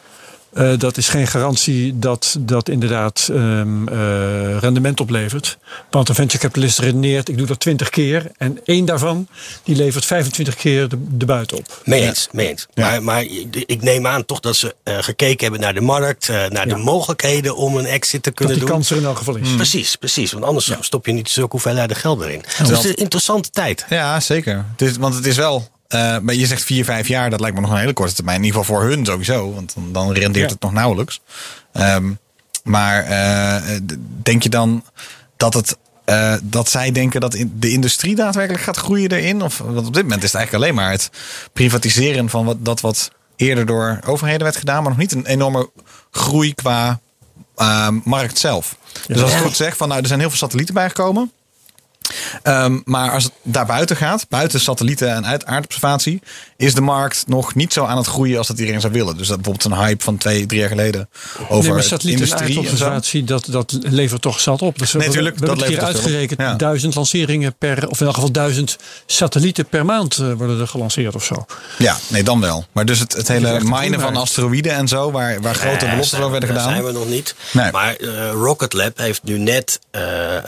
eh, 0.52 0.78
dat 0.78 0.96
is 0.96 1.08
geen 1.08 1.26
garantie 1.26 1.98
dat 1.98 2.36
dat 2.40 2.68
inderdaad 2.68 3.28
ehm, 3.32 3.88
eh, 3.88 4.58
rendement 4.58 5.00
oplevert. 5.00 5.58
Want 5.90 6.08
een 6.08 6.14
venture 6.14 6.38
capitalist 6.42 6.78
redeneert, 6.78 7.28
ik 7.28 7.38
doe 7.38 7.46
dat 7.46 7.60
20 7.60 7.90
keer 7.90 8.30
en 8.36 8.58
één 8.64 8.84
daarvan 8.84 9.28
die 9.62 9.76
levert 9.76 10.04
25 10.04 10.54
keer 10.54 10.88
de, 10.88 10.96
de 11.08 11.24
buiten 11.24 11.56
op. 11.56 11.82
Mee 11.84 12.02
eens, 12.02 12.28
mee 12.32 12.48
eens. 12.48 12.66
Ja. 12.74 12.88
Maar, 12.88 13.02
maar 13.02 13.22
ik 13.66 13.82
neem 13.82 14.06
aan 14.06 14.24
toch 14.24 14.40
dat 14.40 14.56
ze 14.56 14.74
eh, 14.82 14.98
gekeken 15.00 15.42
hebben 15.42 15.60
naar 15.60 15.74
de 15.74 15.80
markt, 15.80 16.28
eh, 16.28 16.46
naar 16.46 16.68
de 16.68 16.76
mogelijkheden 16.76 17.56
om 17.56 17.76
een 17.76 17.86
exit 17.86 18.22
te 18.22 18.28
Dat 18.28 18.38
kunnen 18.38 18.54
die 18.54 18.64
doen. 18.64 18.74
kans 18.74 18.90
er 18.90 18.96
in 18.96 19.04
elk 19.04 19.18
geval 19.18 19.36
is. 19.36 19.54
Precies, 19.54 19.96
precies. 19.96 20.32
Want 20.32 20.44
anders 20.44 20.72
stop 20.80 21.06
je 21.06 21.12
niet 21.12 21.28
zulke 21.28 21.50
hoeveelheden 21.50 21.96
geld 21.96 22.20
erin. 22.20 22.42
Dus 22.42 22.68
het 22.68 22.78
is 22.78 22.84
een 22.84 22.94
interessante 22.94 23.50
tijd. 23.50 23.86
Ja, 23.88 24.20
zeker. 24.20 24.64
Het 24.76 24.82
is, 24.82 24.96
want 24.96 25.14
het 25.14 25.26
is 25.26 25.36
wel. 25.36 25.68
Eh, 25.88 26.18
maar 26.18 26.34
je 26.34 26.46
zegt 26.46 26.62
vier, 26.64 26.84
vijf 26.84 27.08
jaar, 27.08 27.30
dat 27.30 27.40
lijkt 27.40 27.54
me 27.56 27.62
nog 27.62 27.70
een 27.70 27.76
hele 27.78 27.92
korte 27.92 28.14
termijn. 28.14 28.36
In 28.38 28.44
ieder 28.44 28.60
geval 28.60 28.76
voor 28.78 28.88
hun 28.88 29.04
sowieso, 29.04 29.52
want 29.54 29.74
dan, 29.74 29.92
dan 29.92 30.12
rendeert 30.12 30.46
Ja. 30.46 30.52
het 30.52 30.62
nog 30.62 30.72
nauwelijks. 30.72 31.20
Ehm, 31.72 32.10
maar 32.64 33.04
eh, 33.04 33.76
denk 34.22 34.42
je 34.42 34.48
dan 34.48 34.84
dat 35.36 35.54
het. 35.54 35.76
eh, 36.04 36.34
dat 36.42 36.68
zij 36.70 36.92
denken 36.92 37.20
dat 37.20 37.36
de 37.54 37.70
industrie 37.70 38.14
daadwerkelijk 38.14 38.62
gaat 38.64 38.76
groeien 38.76 39.10
erin? 39.12 39.42
Of 39.42 39.58
want 39.58 39.86
op 39.86 39.94
dit 39.94 40.02
moment 40.02 40.22
is 40.22 40.32
het 40.32 40.36
eigenlijk 40.40 40.64
alleen 40.64 40.74
maar 40.84 40.90
het 40.92 41.10
privatiseren 41.52 42.28
van 42.28 42.44
wat, 42.44 42.64
dat 42.64 42.80
wat 42.80 43.10
eerder 43.36 43.66
door 43.66 43.98
overheden 44.06 44.42
werd 44.42 44.56
gedaan, 44.56 44.80
maar 44.82 44.90
nog 44.90 45.00
niet 45.00 45.12
een 45.12 45.26
enorme 45.26 45.70
groei 46.10 46.54
qua 46.54 47.00
markt 48.04 48.38
zelf. 48.38 48.76
Dus 49.06 49.22
als 49.22 49.32
ik 49.32 49.38
goed 49.38 49.56
zeg, 49.56 49.76
van 49.76 49.88
nou, 49.88 50.00
er 50.00 50.06
zijn 50.06 50.20
heel 50.20 50.28
veel 50.28 50.38
satellieten 50.38 50.74
bijgekomen. 50.74 51.32
Ehm, 52.42 52.78
maar 52.84 53.10
als 53.12 53.24
het 53.24 53.32
daar 53.42 53.66
buiten 53.66 53.96
gaat, 53.96 54.26
buiten 54.28 54.60
satellieten 54.60 55.14
en 55.14 55.26
uit 55.26 55.46
aardobservatie, 55.46 56.22
is 56.56 56.74
de 56.74 56.80
markt 56.80 57.24
nog 57.26 57.54
niet 57.54 57.72
zo 57.72 57.84
aan 57.84 57.96
het 57.96 58.06
groeien 58.06 58.38
als 58.38 58.46
dat 58.46 58.58
iedereen 58.58 58.80
zou 58.80 58.92
willen. 58.92 59.16
Dus 59.16 59.26
dat 59.28 59.36
bijvoorbeeld 59.42 59.72
een 59.72 59.84
hype 59.86 60.04
van 60.04 60.16
twee, 60.16 60.46
drie 60.46 60.60
jaar 60.60 60.68
geleden 60.68 61.08
over 61.48 61.64
nee, 61.64 61.72
maar 61.72 61.82
satelliet 61.82 62.20
en 62.20 62.38
aardobservatie, 62.38 63.24
dat, 63.24 63.46
dat 63.50 63.76
levert 63.80 64.22
toch 64.22 64.40
zat 64.40 64.62
op. 64.62 64.78
Dus 64.78 64.92
we- 64.92 64.98
Nee, 64.98 65.08
tuurlijk, 65.08 65.38
we 65.38 65.46
hebben 65.46 65.58
dat 65.58 65.68
hier 65.68 65.78
levert 65.78 65.96
uitgerekend. 65.96 66.40
Ja. 66.40 66.54
Duizend 66.54 66.94
lanceringen 66.94 67.56
per, 67.58 67.88
of 67.88 68.00
in 68.00 68.06
elk 68.06 68.14
geval 68.14 68.30
duizend 68.32 68.76
satellieten 69.06 69.66
per 69.66 69.84
maand 69.84 70.18
eh, 70.18 70.32
worden 70.32 70.60
er 70.60 70.68
gelanceerd 70.68 71.14
of 71.14 71.24
zo. 71.24 71.44
Ja, 71.78 71.96
nee, 72.08 72.22
dan 72.22 72.40
wel. 72.40 72.66
Maar 72.72 72.84
dus 72.86 72.98
het, 72.98 73.12
het 73.12 73.28
hele 73.28 73.60
minen 73.60 74.00
van 74.00 74.16
asteroïden 74.16 74.72
en 74.72 74.88
zo, 74.88 75.10
waar, 75.10 75.40
waar 75.40 75.54
grote 75.54 75.86
beloftes 75.88 76.12
over 76.14 76.24
we- 76.24 76.30
werden 76.30 76.48
gedaan. 76.48 76.68
zijn 76.70 76.84
we 76.84 76.92
nog 76.92 77.08
niet. 77.08 77.34
Nee. 77.52 77.70
Maar 77.72 77.94
eh, 77.96 78.30
Rocket 78.30 78.72
Lab 78.72 78.98
heeft 78.98 79.22
nu 79.22 79.38
net. 79.38 79.78
eh, 79.90 80.36
eh, 80.36 80.42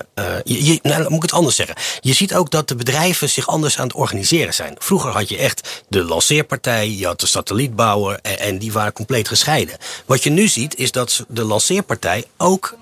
je, 0.45 0.65
je- 0.65 0.79
nou, 0.83 1.03
moet 1.03 1.15
ik 1.17 1.23
het 1.23 1.33
anders 1.33 1.50
zeggen. 1.53 1.77
Je 2.01 2.13
ziet 2.13 2.35
ook 2.35 2.51
dat 2.51 2.69
de 2.69 2.75
bedrijven 2.75 3.29
zich 3.31 3.47
anders 3.47 3.79
aan 3.79 3.87
het 3.87 3.97
organiseren 3.97 4.55
zijn. 4.55 4.75
Vroeger 4.79 5.11
had 5.11 5.29
je 5.29 5.37
echt 5.37 5.83
de 5.89 6.03
lanceerpartij, 6.05 6.91
je 6.91 7.07
had 7.07 7.21
de 7.21 7.27
satellietbouwer 7.27 8.19
en, 8.23 8.39
en 8.39 8.59
die 8.59 8.73
waren 8.73 8.93
compleet 8.93 9.29
gescheiden. 9.29 9.77
Wat 10.07 10.23
je 10.23 10.31
nu 10.31 10.49
ziet 10.49 10.77
is 10.77 10.93
dat 10.93 11.25
de 11.29 11.45
lanceerpartij 11.45 12.25
ook 12.37 12.79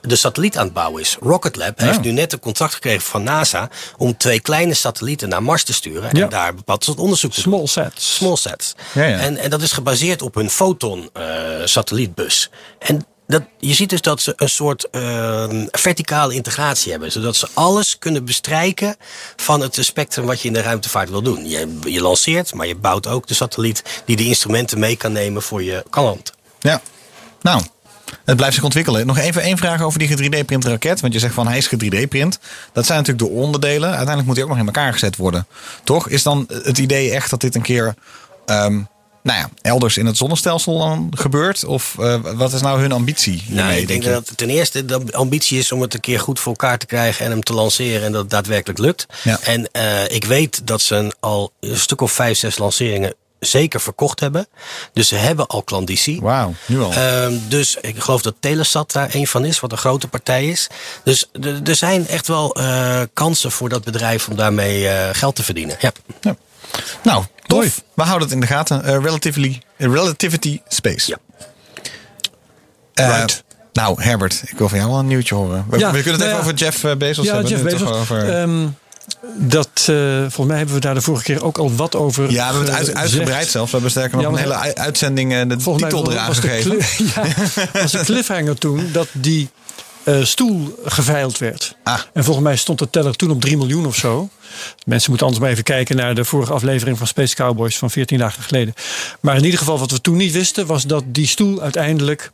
de 0.00 0.16
satelliet 0.16 0.56
aan 0.56 0.64
het 0.64 0.72
bouwen 0.72 1.00
is. 1.02 1.16
Rocket 1.20 1.56
Lab 1.56 1.78
heeft 1.78 2.00
nu 2.00 2.10
net 2.12 2.32
een 2.32 2.38
contract 2.40 2.74
gekregen 2.74 3.02
van 3.02 3.22
NASA 3.22 3.68
om 3.96 4.16
twee 4.16 4.40
kleine 4.40 4.74
satellieten 4.74 5.28
naar 5.28 5.42
Mars 5.42 5.64
te 5.64 5.72
sturen 5.72 6.10
Ja. 6.12 6.22
en 6.22 6.28
daar 6.28 6.54
bepaald 6.54 6.84
soort 6.84 6.98
onderzoek 6.98 7.32
te 7.32 7.42
doen. 7.42 7.52
Small 7.52 7.66
sets. 7.66 8.14
Small 8.14 8.36
sets. 8.36 8.74
Ja, 8.92 9.04
ja. 9.04 9.18
En, 9.18 9.36
en 9.36 9.50
dat 9.50 9.62
is 9.62 9.72
gebaseerd 9.72 10.22
op 10.22 10.34
hun 10.34 10.50
Photon 10.50 11.10
eh, 11.12 11.24
satellietbus. 11.64 12.50
En 12.78 13.06
dat, 13.30 13.42
je 13.58 13.74
ziet 13.74 13.90
dus 13.90 14.00
dat 14.00 14.20
ze 14.20 14.32
een 14.36 14.48
soort 14.48 14.90
eh, 14.90 15.48
verticale 15.70 16.34
integratie 16.34 16.90
hebben. 16.90 17.12
Zodat 17.12 17.36
ze 17.36 17.48
alles 17.54 17.98
kunnen 17.98 18.24
bestrijken 18.24 18.96
van 19.36 19.60
het 19.60 19.76
spectrum 19.80 20.26
wat 20.26 20.40
je 20.40 20.48
in 20.48 20.54
de 20.54 20.62
ruimtevaart 20.62 21.10
wil 21.10 21.22
doen. 21.22 21.48
Je, 21.48 21.78
je 21.84 22.00
lanceert, 22.00 22.54
maar 22.54 22.66
je 22.66 22.76
bouwt 22.76 23.06
ook 23.06 23.26
de 23.26 23.34
satelliet 23.34 24.02
die 24.04 24.16
de 24.16 24.26
instrumenten 24.26 24.78
mee 24.78 24.96
kan 24.96 25.12
nemen 25.12 25.42
voor 25.42 25.62
je 25.62 25.84
klant. 25.90 26.32
Ja, 26.60 26.80
nou, 27.40 27.62
het 28.24 28.36
blijft 28.36 28.54
zich 28.54 28.64
ontwikkelen. 28.64 29.06
Nog 29.06 29.18
even 29.18 29.42
één 29.42 29.58
vraag 29.58 29.82
over 29.82 29.98
die 29.98 30.08
3D-print 30.08 30.64
raket. 30.64 31.00
Want 31.00 31.12
je 31.12 31.18
zegt 31.18 31.34
van 31.34 31.48
hij 31.48 31.58
is 31.58 31.70
3D-print. 31.74 32.38
Dat 32.72 32.86
zijn 32.86 32.98
natuurlijk 32.98 33.28
de 33.28 33.40
onderdelen. 33.40 33.88
Uiteindelijk 33.88 34.26
moet 34.26 34.36
hij 34.36 34.44
ook 34.44 34.50
nog 34.50 34.60
in 34.60 34.66
elkaar 34.66 34.92
gezet 34.92 35.16
worden. 35.16 35.46
Toch? 35.84 36.08
Is 36.08 36.22
dan 36.22 36.44
het 36.48 36.78
idee 36.78 37.10
echt 37.10 37.30
dat 37.30 37.40
dit 37.40 37.54
een 37.54 37.62
keer... 37.62 37.94
ehm, 38.46 38.80
nou 39.22 39.38
ja, 39.38 39.50
elders 39.62 39.96
in 39.96 40.06
het 40.06 40.16
zonnestelsel 40.16 40.78
dan 40.78 41.12
gebeurt? 41.16 41.64
Of 41.64 41.96
eh, 41.98 42.16
wat 42.34 42.52
is 42.52 42.60
nou 42.60 42.80
hun 42.80 42.92
ambitie? 42.92 43.42
Nou, 43.46 43.56
hiermee, 43.56 43.80
ik 43.80 43.88
denk 43.88 44.04
dat 44.04 44.32
ten 44.36 44.50
eerste 44.50 44.84
de 44.84 45.02
ambitie 45.12 45.58
is 45.58 45.72
om 45.72 45.80
het 45.80 45.94
een 45.94 46.00
keer 46.00 46.20
goed 46.20 46.40
voor 46.40 46.52
elkaar 46.52 46.78
te 46.78 46.86
krijgen 46.86 47.24
en 47.24 47.30
hem 47.30 47.42
te 47.42 47.54
lanceren 47.54 48.06
en 48.06 48.12
dat 48.12 48.20
het 48.20 48.30
daadwerkelijk 48.30 48.78
lukt. 48.78 49.06
Ja. 49.22 49.38
En 49.42 49.68
eh, 49.72 50.04
ik 50.08 50.24
weet 50.24 50.66
dat 50.66 50.80
ze 50.80 51.14
al 51.20 51.52
een 51.60 51.78
stuk 51.78 52.00
of 52.00 52.12
vijf, 52.12 52.38
zes 52.38 52.58
lanceringen 52.58 53.14
zeker 53.38 53.80
verkocht 53.80 54.20
hebben. 54.20 54.48
Dus 54.92 55.08
ze 55.08 55.14
hebben 55.14 55.46
al 55.46 55.62
klanditie. 55.62 56.20
Wauw, 56.20 56.54
nu 56.66 56.80
al. 56.80 56.92
Ehm, 56.92 57.34
dus 57.48 57.76
ik 57.80 58.02
geloof 58.02 58.22
dat 58.22 58.34
Telesat 58.40 58.92
daar 58.92 59.14
een 59.14 59.26
van 59.26 59.44
is, 59.44 59.60
wat 59.60 59.72
een 59.72 59.78
grote 59.78 60.08
partij 60.08 60.48
is. 60.48 60.68
Dus 61.04 61.30
er 61.64 61.76
zijn 61.76 62.08
echt 62.08 62.26
wel 62.26 62.54
eh, 62.54 63.00
kansen 63.14 63.50
voor 63.50 63.68
dat 63.68 63.84
bedrijf 63.84 64.28
om 64.28 64.36
daarmee 64.36 64.88
geld 65.12 65.36
te 65.36 65.42
verdienen. 65.42 65.76
Ja. 65.80 65.92
Ja. 66.20 66.36
Nou, 67.02 67.24
tof. 67.46 67.58
Mooi. 67.58 67.70
We 67.94 68.02
houden 68.02 68.22
het 68.22 68.34
in 68.34 68.40
de 68.40 68.46
gaten. 68.46 68.84
Eh, 68.84 68.92
relatively, 69.02 69.62
Relativity 69.76 70.60
Space. 70.68 71.10
Ja. 71.10 71.16
Eh, 72.94 73.16
Right. 73.16 73.44
Nou, 73.72 74.02
Herbert, 74.02 74.42
ik 74.46 74.58
wil 74.58 74.68
van 74.68 74.78
jou 74.78 74.90
wel 74.90 74.98
een 74.98 75.06
nieuwtje 75.06 75.34
horen. 75.34 75.64
We, 75.68 75.78
Ja, 75.78 75.90
we 75.92 76.02
kunnen 76.02 76.20
het 76.20 76.30
nou 76.30 76.30
even 76.30 76.36
ja. 76.36 76.38
over 76.38 76.54
Jeff 76.54 76.84
eh, 76.84 76.96
Bezos 76.96 77.24
Ja, 77.24 77.32
hebben. 77.32 77.50
Jeff 77.50 77.62
Bezos. 77.62 77.88
Over... 77.88 78.40
Ehm, 78.40 78.66
dat, 79.34 79.68
eh, 79.74 79.94
volgens 80.18 80.46
mij 80.46 80.56
hebben 80.56 80.74
we 80.74 80.80
daar 80.80 80.94
de 80.94 81.00
vorige 81.00 81.24
keer 81.24 81.44
ook 81.44 81.58
al 81.58 81.74
wat 81.74 81.94
over 81.96 82.30
ja, 82.30 82.48
we 82.48 82.54
hebben 82.54 82.74
het 82.74 82.86
uit, 82.88 82.96
uitgebreid 82.96 83.48
zelfs. 83.48 83.70
We 83.70 83.72
hebben 83.76 83.90
sterker 83.90 84.16
nog 84.16 84.26
Ja, 84.26 84.32
een 84.32 84.52
hele 84.52 84.74
uitzending 84.74 85.32
eh, 85.32 85.48
de 85.48 85.56
titel 85.56 86.12
eraan 86.12 86.30
de, 86.30 86.36
gegeven. 86.36 86.76
ja, 87.14 87.22
was 87.80 87.92
de 87.92 88.00
cliffhanger 88.04 88.58
toen 88.58 88.88
dat 88.92 89.08
die 89.12 89.50
eh, 90.04 90.22
stoel 90.24 90.78
geveild 90.84 91.38
werd. 91.38 91.76
Ah. 91.84 92.00
En 92.12 92.24
volgens 92.24 92.46
mij 92.46 92.56
stond 92.56 92.78
de 92.78 92.90
teller 92.90 93.16
toen 93.16 93.30
op 93.30 93.40
3 93.40 93.56
miljoen 93.56 93.86
of 93.86 93.96
zo. 93.96 94.28
Mensen 94.84 95.08
moeten 95.08 95.26
anders 95.26 95.38
maar 95.44 95.52
even 95.52 95.64
kijken 95.64 95.96
naar 95.96 96.14
de 96.14 96.24
vorige 96.24 96.52
aflevering 96.52 96.98
van 96.98 97.06
Space 97.06 97.34
Cowboys 97.34 97.78
van 97.78 97.90
14 97.90 98.18
dagen 98.18 98.42
geleden. 98.42 98.74
Maar 99.20 99.36
in 99.36 99.44
ieder 99.44 99.58
geval, 99.58 99.78
wat 99.78 99.90
we 99.90 100.00
toen 100.00 100.16
niet 100.16 100.32
wisten, 100.32 100.66
was 100.66 100.84
dat 100.84 101.04
die 101.06 101.26
stoel 101.26 101.60
uiteindelijk. 101.60 102.30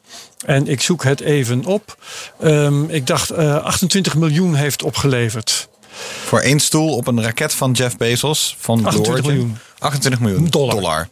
En 0.46 0.68
ik 0.68 0.80
zoek 0.82 1.04
het 1.04 1.20
even 1.20 1.64
op. 1.64 1.96
ehm, 2.40 2.84
ik 2.84 3.06
dacht 3.06 3.30
eh 3.30 3.56
28 3.56 4.16
miljoen 4.16 4.54
heeft 4.54 4.82
opgeleverd. 4.82 5.68
Voor 6.24 6.40
één 6.40 6.60
stoel 6.60 6.96
op 6.96 7.06
een 7.06 7.22
raket 7.22 7.54
van 7.54 7.72
Jeff 7.72 7.96
Bezos 7.96 8.56
van 8.58 8.76
Blue 8.76 8.86
28 8.88 9.24
Origin. 9.24 9.36
miljoen. 9.36 9.58
28 9.78 10.20
miljoen 10.20 10.46
Dollar. 10.46 11.08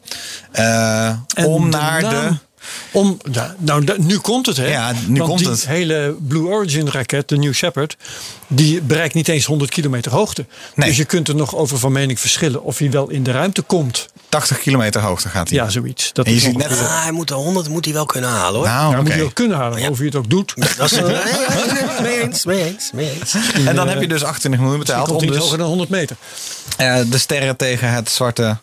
Eh, 0.53 1.17
om 1.47 1.69
naar 1.69 2.01
de... 2.01 2.31
Om, 2.93 3.19
nou, 3.31 3.51
nou, 3.59 3.85
nu 3.99 4.19
komt 4.19 4.47
het, 4.47 4.57
hè? 4.57 4.67
Ja, 4.67 4.93
nu 5.07 5.19
Want 5.19 5.29
komt 5.29 5.39
die 5.39 5.49
het. 5.49 5.67
hele 5.67 6.17
Blue 6.21 6.47
Origin 6.49 6.89
raket, 6.91 7.29
de 7.29 7.37
New 7.37 7.53
Shepard, 7.53 7.97
die 8.47 8.81
bereikt 8.83 9.15
niet 9.15 9.29
eens 9.29 9.45
100 9.45 9.71
kilometer 9.71 10.13
hoogte. 10.13 10.47
Nee. 10.75 10.89
Dus 10.89 10.97
je 10.97 11.05
kunt 11.05 11.29
er 11.29 11.35
nog 11.35 11.55
over 11.55 11.79
van 11.79 11.93
mening 11.93 12.21
verschillen 12.21 12.63
of 12.63 12.79
hij 12.79 12.91
wel 12.91 13.11
in 13.11 13.23
de 13.23 13.31
ruimte 13.31 13.63
komt. 13.63 14.07
80 14.29 14.59
kilometer 14.59 15.01
hoogte 15.01 15.29
gaat 15.29 15.49
hij. 15.49 15.59
Ja, 15.59 15.69
zoiets. 15.69 16.13
Dat 16.13 16.25
En 16.27 16.31
je 16.31 16.37
is 16.37 16.45
ziet 16.45 16.57
net... 16.57 16.71
Ah, 16.71 17.03
hij 17.03 17.13
moet 17.13 17.29
de 17.29 17.35
100 17.35 17.69
moet 17.69 17.85
hij 17.85 17.95
wel 17.95 18.07
kunnen 18.07 18.31
halen 18.31 18.55
hoor. 18.61 18.69
Nou, 18.69 18.95
Ja, 18.97 19.03
moet 19.03 19.13
je 19.15 19.23
ook 19.23 19.35
kunnen 19.35 19.57
halen, 19.57 19.81
Ja. 19.81 19.89
of 19.89 19.99
je 19.99 20.05
het 20.05 20.15
ook 20.17 20.31
doet. 20.31 20.55
Dat 20.77 20.93
is, 20.93 21.01
mee 22.03 22.21
eens, 22.23 22.45
mee 22.45 22.65
eens, 22.65 22.91
mee 22.95 23.11
eens. 23.21 23.35
En 23.67 23.77
dan 23.77 23.89
heb 23.89 24.01
je 24.01 24.09
dus 24.09 24.25
28 24.25 24.61
miljoen 24.61 24.79
betaald 24.79 25.07
komt 25.09 25.19
om 25.21 25.25
niet 25.25 25.33
dus 25.35 25.43
hoger 25.43 25.59
dan 25.59 25.67
100 25.67 25.89
meter. 25.91 26.17
eh, 26.77 26.97
de 27.11 27.19
sterren 27.19 27.57
tegen 27.57 27.93
het 27.93 28.11
zwarte... 28.11 28.57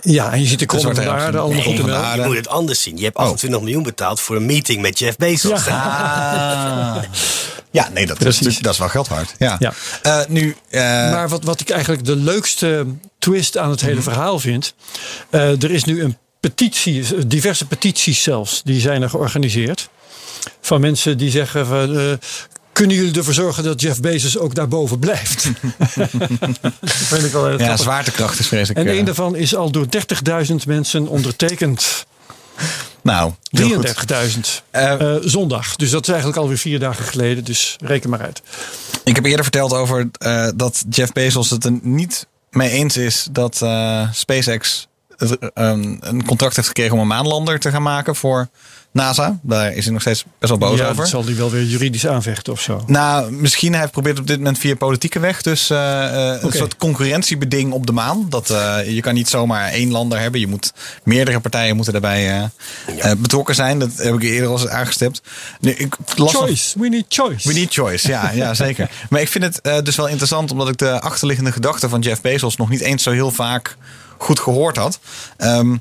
Ja, 0.00 0.32
en 0.32 0.40
je 0.40 0.46
ziet 0.46 0.58
de 0.58 0.66
kromme 0.66 0.94
zwarte 0.94 1.02
van 1.10 1.18
de 1.18 1.24
aarde 1.24 1.38
allemaal 1.38 1.62
goed 1.62 1.90
aarde. 1.90 2.22
Je 2.22 2.26
moet 2.28 2.36
het 2.36 2.48
anders 2.48 2.82
zien. 2.82 2.96
Je 2.96 3.04
hebt 3.04 3.16
28 3.16 3.60
miljoen 3.60 3.82
betaald 3.82 4.20
voor 4.20 4.36
een 4.36 4.46
meeting 4.46 4.82
met 4.82 4.98
Jeff 4.98 5.16
Bezos. 5.16 5.66
Ah. 5.68 6.96
Ja, 7.70 7.88
nee, 7.94 8.06
dat 8.06 8.16
is, 8.24 8.38
Precies. 8.38 8.58
dat 8.58 8.72
is 8.72 8.78
wel 8.78 8.88
geld 8.88 9.08
waard. 9.08 9.34
Ja. 9.38 9.56
Ja. 9.58 9.72
Eh, 10.02 10.20
nu, 10.28 10.56
eh, 10.70 10.80
Maar 10.82 11.28
wat, 11.28 11.44
wat 11.44 11.60
ik 11.60 11.70
eigenlijk 11.70 12.04
de 12.04 12.16
leukste 12.16 12.86
twist 13.18 13.56
aan 13.56 13.70
het 13.70 13.80
hele 13.80 14.02
verhaal 14.02 14.38
vind. 14.38 14.74
eh, 15.30 15.62
er 15.62 15.70
is 15.70 15.84
nu 15.84 16.02
een 16.02 16.16
petitie, 16.40 17.26
diverse 17.26 17.66
petities 17.66 18.22
zelfs, 18.22 18.62
die 18.64 18.80
zijn 18.80 19.02
er 19.02 19.10
georganiseerd. 19.10 19.88
Van 20.60 20.80
mensen 20.80 21.18
die 21.18 21.30
zeggen 21.30 21.66
van. 21.66 22.18
Kunnen 22.78 22.96
jullie 22.96 23.14
ervoor 23.14 23.34
zorgen 23.34 23.64
dat 23.64 23.80
Jeff 23.80 24.00
Bezos 24.00 24.38
ook 24.38 24.54
daarboven 24.54 24.98
blijft? 24.98 25.50
dat 25.78 26.08
vind 27.12 27.24
ik 27.24 27.32
wel 27.32 27.46
heel 27.46 27.58
ja, 27.58 27.64
grappig. 27.64 27.80
zwaartekracht 27.80 28.38
is 28.38 28.46
vreselijk. 28.46 28.78
En 28.86 28.92
eh, 28.92 28.98
een 28.98 29.04
daarvan 29.04 29.36
is 29.36 29.54
al 29.54 29.70
door 29.70 29.86
30.000 30.46 30.54
mensen 30.66 31.06
ondertekend. 31.08 32.06
nou, 33.02 33.32
heel 33.50 33.70
goed. 33.74 33.94
33.000 34.12 34.64
Eh, 34.70 34.92
eh, 34.92 35.22
zondag. 35.24 35.76
Dus 35.76 35.90
dat 35.90 36.02
is 36.02 36.08
eigenlijk 36.08 36.38
alweer 36.38 36.58
vier 36.58 36.78
dagen 36.78 37.04
geleden. 37.04 37.44
Dus 37.44 37.76
reken 37.80 38.10
maar 38.10 38.20
uit. 38.20 38.42
Ik 39.04 39.14
heb 39.14 39.24
eerder 39.24 39.42
verteld 39.42 39.72
over 39.72 40.08
eh, 40.18 40.48
dat 40.54 40.84
Jeff 40.90 41.12
Bezos 41.12 41.50
het 41.50 41.64
er 41.64 41.78
niet 41.82 42.26
mee 42.50 42.70
eens 42.70 42.96
is 42.96 43.28
dat 43.30 43.62
eh, 43.62 44.12
SpaceX 44.12 44.88
het, 45.18 45.38
eh, 45.38 45.64
een 46.00 46.24
contract 46.26 46.56
heeft 46.56 46.68
gekregen 46.68 46.94
om 46.94 47.00
een 47.00 47.06
maanlander 47.06 47.58
te 47.58 47.70
gaan 47.70 47.82
maken 47.82 48.16
voor 48.16 48.48
NASA. 48.92 49.38
Daar 49.42 49.72
is 49.72 49.84
hij 49.84 49.92
nog 49.92 50.00
steeds 50.00 50.24
best 50.38 50.50
wel 50.50 50.58
boos 50.58 50.78
ja, 50.78 50.84
over. 50.84 50.96
dat 50.96 51.08
zal 51.08 51.24
hij 51.24 51.36
wel 51.36 51.50
weer 51.50 51.64
juridisch 51.64 52.06
aanvechten 52.06 52.52
of 52.52 52.60
zo. 52.60 52.84
Nou, 52.86 53.32
misschien 53.32 53.74
hij 53.74 53.88
probeert 53.88 54.18
op 54.18 54.26
dit 54.26 54.36
moment 54.36 54.58
via 54.58 54.76
politieke 54.76 55.18
weg. 55.18 55.42
Dus 55.42 55.70
eh, 55.70 56.32
eh, 56.34 56.42
een 56.42 56.52
soort 56.52 56.76
concurrentiebeding 56.76 57.72
op 57.72 57.86
de 57.86 57.92
maan. 57.92 58.26
Dat, 58.28 58.50
eh, 58.50 58.76
je 58.94 59.00
kan 59.00 59.14
niet 59.14 59.28
zomaar 59.28 59.68
één 59.68 59.90
lander 59.90 60.18
hebben. 60.18 60.40
Je 60.40 60.46
moet 60.46 60.72
meerdere 61.02 61.40
partijen 61.40 61.74
moeten 61.76 61.92
daarbij 61.92 62.50
betrokken 63.18 63.54
zijn. 63.54 63.78
Dat 63.78 63.90
heb 63.96 64.14
ik 64.14 64.22
eerder 64.22 64.48
al 64.48 64.60
eens 64.60 64.68
aangestipt. 64.68 65.22
Nu, 65.60 65.70
ik 65.70 65.96
las 66.16 66.32
nog- 66.32 66.42
Choice, 66.42 66.78
we 66.78 66.88
need 66.88 67.04
choice. 67.08 67.48
We 67.48 67.54
need 67.54 67.72
choice, 67.72 68.08
ja, 68.08 68.30
ja 68.30 68.54
zeker. 68.64 68.90
Maar 69.10 69.20
ik 69.20 69.28
vind 69.28 69.44
het 69.44 69.84
dus 69.84 69.96
wel 69.96 70.06
interessant 70.06 70.50
omdat 70.50 70.68
ik 70.68 70.78
de 70.78 71.00
achterliggende 71.00 71.52
gedachten 71.52 71.90
van 71.90 72.00
Jeff 72.00 72.20
Bezos 72.20 72.56
nog 72.56 72.68
niet 72.68 72.80
eens 72.80 73.02
zo 73.02 73.10
heel 73.10 73.30
vaak 73.30 73.76
goed 74.18 74.40
gehoord 74.40 74.76
had. 74.76 74.98
Ehm, 75.36 75.76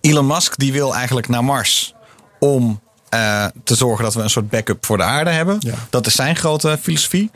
Elon 0.00 0.26
Musk 0.26 0.58
die 0.58 0.72
wil 0.72 0.94
eigenlijk 0.94 1.28
naar 1.28 1.44
Mars 1.44 1.94
om 2.38 2.80
eh, 3.08 3.46
te 3.64 3.74
zorgen 3.74 4.04
dat 4.04 4.14
we 4.14 4.22
een 4.22 4.30
soort 4.30 4.50
backup 4.50 4.86
voor 4.86 4.96
de 4.96 5.02
aarde 5.02 5.30
hebben. 5.30 5.56
Ja. 5.60 5.74
Dat 5.90 6.06
is 6.06 6.14
zijn 6.14 6.36
grote 6.36 6.78
filosofie. 6.82 7.30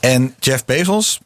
En 0.00 0.34
Jeff 0.38 0.64
Bezos, 0.64 1.20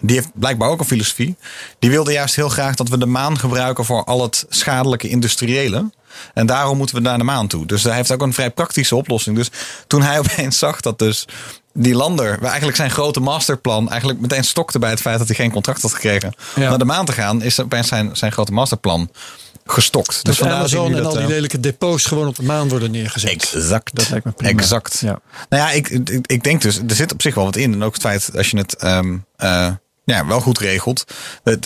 die 0.00 0.16
heeft 0.16 0.30
blijkbaar 0.34 0.68
ook 0.68 0.80
een 0.80 0.86
filosofie. 0.86 1.36
Die 1.78 1.90
wilde 1.90 2.12
juist 2.12 2.36
heel 2.36 2.48
graag 2.48 2.74
dat 2.74 2.88
we 2.88 2.98
de 2.98 3.06
maan 3.06 3.38
gebruiken 3.38 3.84
voor 3.84 4.04
al 4.04 4.22
het 4.22 4.46
schadelijke 4.48 5.08
industriële. 5.08 5.90
En 6.34 6.46
daarom 6.46 6.76
moeten 6.76 6.96
we 6.96 7.02
naar 7.02 7.18
de 7.18 7.24
maan 7.24 7.46
toe. 7.46 7.66
Dus 7.66 7.82
hij 7.82 7.94
heeft 7.94 8.12
ook 8.12 8.22
een 8.22 8.32
vrij 8.32 8.50
praktische 8.50 8.96
oplossing. 8.96 9.36
Dus 9.36 9.50
toen 9.86 10.02
hij 10.02 10.18
opeens 10.24 10.58
zag 10.58 10.80
dat 10.80 10.98
dus 10.98 11.26
die 11.72 11.94
lander, 11.94 12.36
waar 12.40 12.48
eigenlijk 12.48 12.76
zijn 12.76 12.90
grote 12.90 13.20
masterplan, 13.20 13.90
eigenlijk 13.90 14.20
meteen 14.20 14.44
stokte 14.44 14.78
bij 14.78 14.90
het 14.90 15.00
feit 15.00 15.18
dat 15.18 15.26
hij 15.26 15.36
geen 15.36 15.50
contract 15.50 15.82
had 15.82 15.92
gekregen 15.94 16.32
om 16.56 16.62
Ja. 16.62 16.68
naar 16.68 16.78
de 16.78 16.84
maan 16.84 17.04
te 17.04 17.12
gaan, 17.12 17.42
is 17.42 17.60
opeens 17.60 17.88
zijn, 17.88 18.10
zijn 18.12 18.32
grote 18.32 18.52
masterplan 18.52 19.10
gestokt. 19.66 20.08
Dus 20.08 20.22
Dus 20.22 20.36
vandaar 20.38 20.68
zien 20.68 20.78
Amazon 20.78 20.96
en 20.96 21.02
dat, 21.02 21.06
al 21.12 21.18
die 21.18 21.22
eh, 21.22 21.28
lelijke 21.28 21.60
depots 21.60 22.04
gewoon 22.04 22.26
op 22.26 22.36
de 22.36 22.42
maan 22.42 22.68
worden 22.68 22.90
neergezet. 22.90 23.30
Exact. 23.30 23.94
Dat 23.96 24.08
lijkt 24.10 24.24
me 24.24 24.32
prima. 24.32 24.52
Exact. 24.58 24.98
Ja. 25.00 25.20
Nou 25.48 25.62
ja, 25.62 25.70
ik, 25.70 25.88
ik, 25.88 26.26
ik 26.26 26.42
denk 26.42 26.62
dus, 26.62 26.78
er 26.78 26.94
zit 26.94 27.12
op 27.12 27.22
zich 27.22 27.34
wel 27.34 27.44
wat 27.44 27.56
in. 27.56 27.72
En 27.72 27.82
ook 27.82 27.92
het 27.92 28.02
feit, 28.02 28.30
als 28.36 28.50
je 28.50 28.56
het 28.56 28.76
ehm, 28.76 29.16
eh, 29.36 29.68
ja, 30.10 30.26
wel 30.26 30.40
goed 30.40 30.58
regelt. 30.58 31.04
Er, 31.42 31.58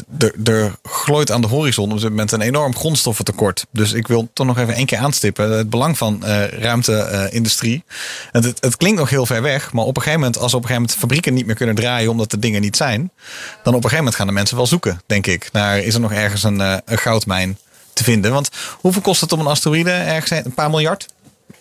er 0.45 0.75
glooit 0.83 1.31
aan 1.31 1.41
de 1.41 1.47
horizon 1.47 1.93
op 1.93 2.01
dit 2.01 2.09
moment 2.09 2.33
een 2.33 2.41
enorm 2.41 2.77
grondstoffentekort. 2.77 3.67
Dus 3.71 3.93
ik 3.93 4.07
wil 4.07 4.29
toch 4.33 4.47
nog 4.47 4.59
even 4.59 4.75
één 4.75 4.87
keer 4.87 4.99
aanstippen. 4.99 5.51
Het 5.51 5.71
belang 5.71 5.99
van 5.99 6.25
eh 6.25 6.47
ruimteindustrie. 6.49 7.85
het, 8.31 8.45
het, 8.45 8.61
het 8.61 8.77
klinkt 8.77 8.99
nog 8.99 9.11
heel 9.11 9.27
ver 9.27 9.43
weg. 9.43 9.73
Maar 9.73 9.85
op 9.85 9.97
een 9.97 10.03
gegeven 10.03 10.21
moment, 10.21 10.39
als 10.39 10.55
op 10.55 10.63
een 10.63 10.67
gegeven 10.67 10.83
moment 10.83 11.01
fabrieken 11.01 11.35
niet 11.35 11.47
meer 11.47 11.55
kunnen 11.55 11.75
draaien. 11.75 12.11
Omdat 12.11 12.31
de 12.31 12.39
dingen 12.39 12.61
niet 12.61 12.77
zijn. 12.77 13.01
Dan 13.01 13.75
op 13.75 13.85
een 13.85 13.91
gegeven 13.91 13.97
moment 13.97 14.15
gaan 14.15 14.27
de 14.27 14.33
mensen 14.33 14.57
wel 14.57 14.67
zoeken, 14.67 15.01
denk 15.07 15.27
ik. 15.27 15.49
Naar, 15.53 15.79
is 15.79 15.95
er 15.95 16.01
nog 16.01 16.13
ergens 16.13 16.43
een, 16.43 16.61
eh, 16.61 16.77
een 16.85 16.99
goudmijn 16.99 17.59
te 17.93 18.05
vinden? 18.05 18.33
Want 18.33 18.49
hoeveel 18.81 19.03
kost 19.03 19.21
het 19.21 19.33
om 19.33 19.41
een 19.41 19.47
asteroïde 19.47 19.91
ergens? 19.91 20.45
Een 20.45 20.55
paar 20.55 20.71
miljard? 20.71 21.07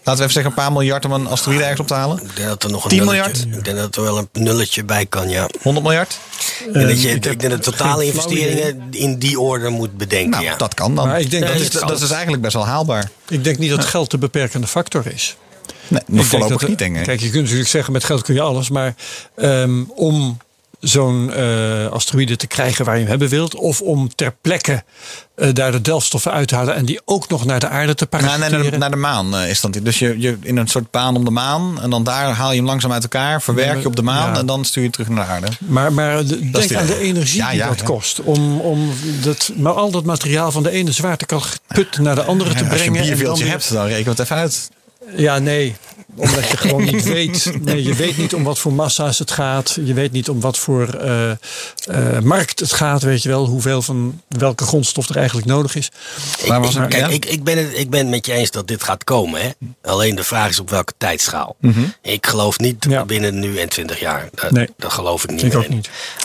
Laten 0.03 0.21
we 0.23 0.29
even 0.29 0.31
zeggen 0.33 0.51
een 0.51 0.63
paar 0.63 0.71
miljard 0.71 1.05
om 1.05 1.11
een 1.11 1.27
asteroïde 1.27 1.61
ergens 1.63 1.79
op 1.79 1.87
te 1.87 1.93
halen. 1.93 2.23
Ik 2.23 2.35
denk 2.35 2.47
dat 2.47 2.63
er 2.63 2.71
nog 2.71 2.83
een 2.83 2.89
10 2.89 2.99
nulletje, 2.99 3.21
miljard? 3.23 3.57
Ik 3.57 3.63
denk 3.63 3.77
dat 3.77 3.95
er 3.95 4.01
wel 4.03 4.17
een 4.17 4.27
nulletje 4.33 4.83
bij 4.83 5.05
kan, 5.05 5.29
ja. 5.29 5.49
100 5.61 5.85
miljard? 5.85 6.19
En 6.73 6.87
dat 6.87 7.01
je, 7.01 7.07
ik 7.09 7.15
ik 7.15 7.39
denk 7.39 7.41
dat 7.41 7.63
de 7.63 7.71
totale 7.71 8.05
investeringen 8.05 8.83
in 8.91 9.17
die 9.19 9.39
orde 9.39 9.69
moet 9.69 9.97
bedenken. 9.97 10.29
Nou, 10.29 10.43
ja. 10.43 10.55
dat 10.55 10.73
kan 10.73 10.95
dan. 10.95 11.07
Maar 11.07 11.19
ik 11.19 11.31
denk 11.31 11.43
dat, 11.43 11.53
dat 11.53 11.61
is, 11.61 11.69
dat 11.69 12.01
is 12.01 12.09
eigenlijk 12.11 12.41
best 12.41 12.53
wel 12.53 12.65
haalbaar. 12.65 13.09
Ik 13.29 13.43
denk 13.43 13.57
niet 13.57 13.69
dat 13.69 13.85
geld 13.85 14.11
de 14.11 14.17
beperkende 14.17 14.67
factor 14.67 15.07
is. 15.07 15.35
Nee, 15.87 16.01
Ik 16.01 16.07
nog 16.07 16.17
denk 16.17 16.29
voorlopig 16.29 16.59
dat- 16.59 16.69
niet, 16.69 16.77
denk 16.77 16.97
ik. 16.97 17.03
Kijk, 17.03 17.19
je 17.19 17.29
kunt 17.29 17.41
natuurlijk 17.43 17.69
zeggen 17.69 17.93
met 17.93 18.03
geld 18.03 18.21
kun 18.21 18.33
je 18.33 18.41
alles. 18.41 18.69
Maar 18.69 18.95
ehm, 19.35 19.83
om 19.95 20.37
zo'n 20.83 21.33
eh, 21.33 21.87
asteroïde 21.87 22.35
te 22.35 22.47
krijgen 22.47 22.85
waar 22.85 22.93
je 22.95 23.01
hem 23.01 23.09
hebben 23.09 23.29
wilt. 23.29 23.55
Of 23.55 23.81
om 23.81 24.15
ter 24.15 24.35
plekke 24.41 24.83
eh, 25.35 25.49
daar 25.53 25.71
de 25.71 25.81
delfstoffen 25.81 26.31
uit 26.31 26.47
te 26.47 26.55
halen. 26.55 26.75
En 26.75 26.85
die 26.85 27.01
ook 27.05 27.29
nog 27.29 27.45
naar 27.45 27.59
de 27.59 27.67
aarde 27.67 27.95
te 27.95 28.07
Nou, 28.09 28.23
parachuteren. 28.23 28.51
nee, 28.51 28.61
naar, 28.61 28.71
de, 28.71 28.77
naar 28.77 28.91
de 28.91 28.95
maan 28.95 29.35
eh, 29.35 29.49
is 29.49 29.61
dat. 29.61 29.73
Dus 29.83 29.99
je, 29.99 30.15
je 30.19 30.37
in 30.41 30.57
een 30.57 30.67
soort 30.67 30.91
baan 30.91 31.15
om 31.15 31.25
de 31.25 31.31
maan. 31.31 31.81
En 31.81 31.89
dan 31.89 32.03
daar 32.03 32.29
haal 32.33 32.51
je 32.51 32.57
hem 32.57 32.65
langzaam 32.65 32.91
uit 32.91 33.03
elkaar. 33.03 33.41
Verwerk 33.41 33.81
je 33.81 33.87
op 33.87 33.95
de 33.95 34.01
maan. 34.01 34.33
Ja. 34.33 34.39
En 34.39 34.45
dan 34.45 34.65
stuur 34.65 34.83
je 34.83 34.89
terug 34.89 35.07
naar 35.09 35.25
de 35.25 35.31
aarde. 35.31 35.47
Maar, 35.59 35.93
maar 35.93 36.25
de- 36.25 36.49
denk 36.49 36.67
die- 36.67 36.77
aan 36.77 36.85
de 36.85 36.99
energie 36.99 37.39
Ja, 37.39 37.49
die 37.49 37.57
ja, 37.59 37.67
dat 37.67 37.83
kost. 37.83 38.19
Om, 38.21 38.59
om 38.59 38.89
dat, 39.21 39.51
maar 39.55 39.73
al 39.73 39.91
dat 39.91 40.03
materiaal 40.03 40.51
van 40.51 40.63
de 40.63 40.69
ene 40.71 40.91
zwaartekaput 40.91 41.97
naar 41.99 42.15
de 42.15 42.23
andere 42.23 42.53
te 42.53 42.63
Ja, 42.63 42.69
als 42.69 42.79
je 42.83 42.85
brengen. 42.91 42.95
een 42.95 43.01
en 43.01 43.07
dan 43.07 43.15
bierveeltje 43.17 43.43
weer- 43.43 43.51
hebt, 43.53 43.73
dan 43.73 43.85
reken 43.85 44.09
het 44.11 44.19
even 44.19 44.35
uit. 44.35 44.69
Ja, 45.15 45.39
nee. 45.39 45.75
Omdat 46.15 46.49
je 46.49 46.57
gewoon 46.57 46.83
niet 46.83 47.03
weet. 47.13 47.51
Nee, 47.61 47.83
je 47.83 47.93
weet 47.93 48.17
niet 48.17 48.33
om 48.33 48.43
wat 48.43 48.59
voor 48.59 48.73
massa's 48.73 49.19
het 49.19 49.31
gaat. 49.31 49.77
Je 49.83 49.93
weet 49.93 50.11
niet 50.11 50.29
om 50.29 50.39
wat 50.39 50.57
voor 50.57 50.87
eh, 50.87 51.31
eh, 51.31 51.37
markt 52.23 52.59
het 52.59 52.73
gaat. 52.73 53.01
Weet 53.01 53.23
je 53.23 53.29
wel, 53.29 53.45
hoeveel 53.45 53.81
van 53.81 54.21
welke 54.27 54.65
grondstof 54.65 55.09
er 55.09 55.15
eigenlijk 55.17 55.47
nodig 55.47 55.75
is. 55.75 55.91
Waar 56.47 56.61
was 56.61 56.75
ik, 56.75 56.81
kijk, 56.89 56.93
Ja? 56.93 57.07
ik, 57.07 57.25
ik, 57.25 57.43
ben 57.43 57.57
het, 57.57 57.77
ik 57.77 57.89
ben 57.89 57.99
het 57.99 58.09
met 58.09 58.25
je 58.25 58.31
eens 58.33 58.51
dat 58.51 58.67
dit 58.67 58.83
gaat 58.83 59.03
komen. 59.03 59.41
Hè? 59.41 59.49
Alleen 59.83 60.15
de 60.15 60.23
vraag 60.23 60.49
is 60.49 60.59
op 60.59 60.69
welke 60.69 60.93
tijdschaal. 60.97 61.55
Ik 62.01 62.27
geloof 62.27 62.59
niet 62.59 62.85
Ja. 62.89 63.05
binnen 63.05 63.39
nu 63.39 63.57
en 63.57 63.69
20 63.69 63.99
jaar. 63.99 64.29
Dat, 64.33 64.51
Nee. 64.51 64.69
dat 64.77 64.93
geloof 64.93 65.23
ik 65.23 65.29
niet 65.31 65.43
Ik 65.43 65.55
ook. 65.55 65.65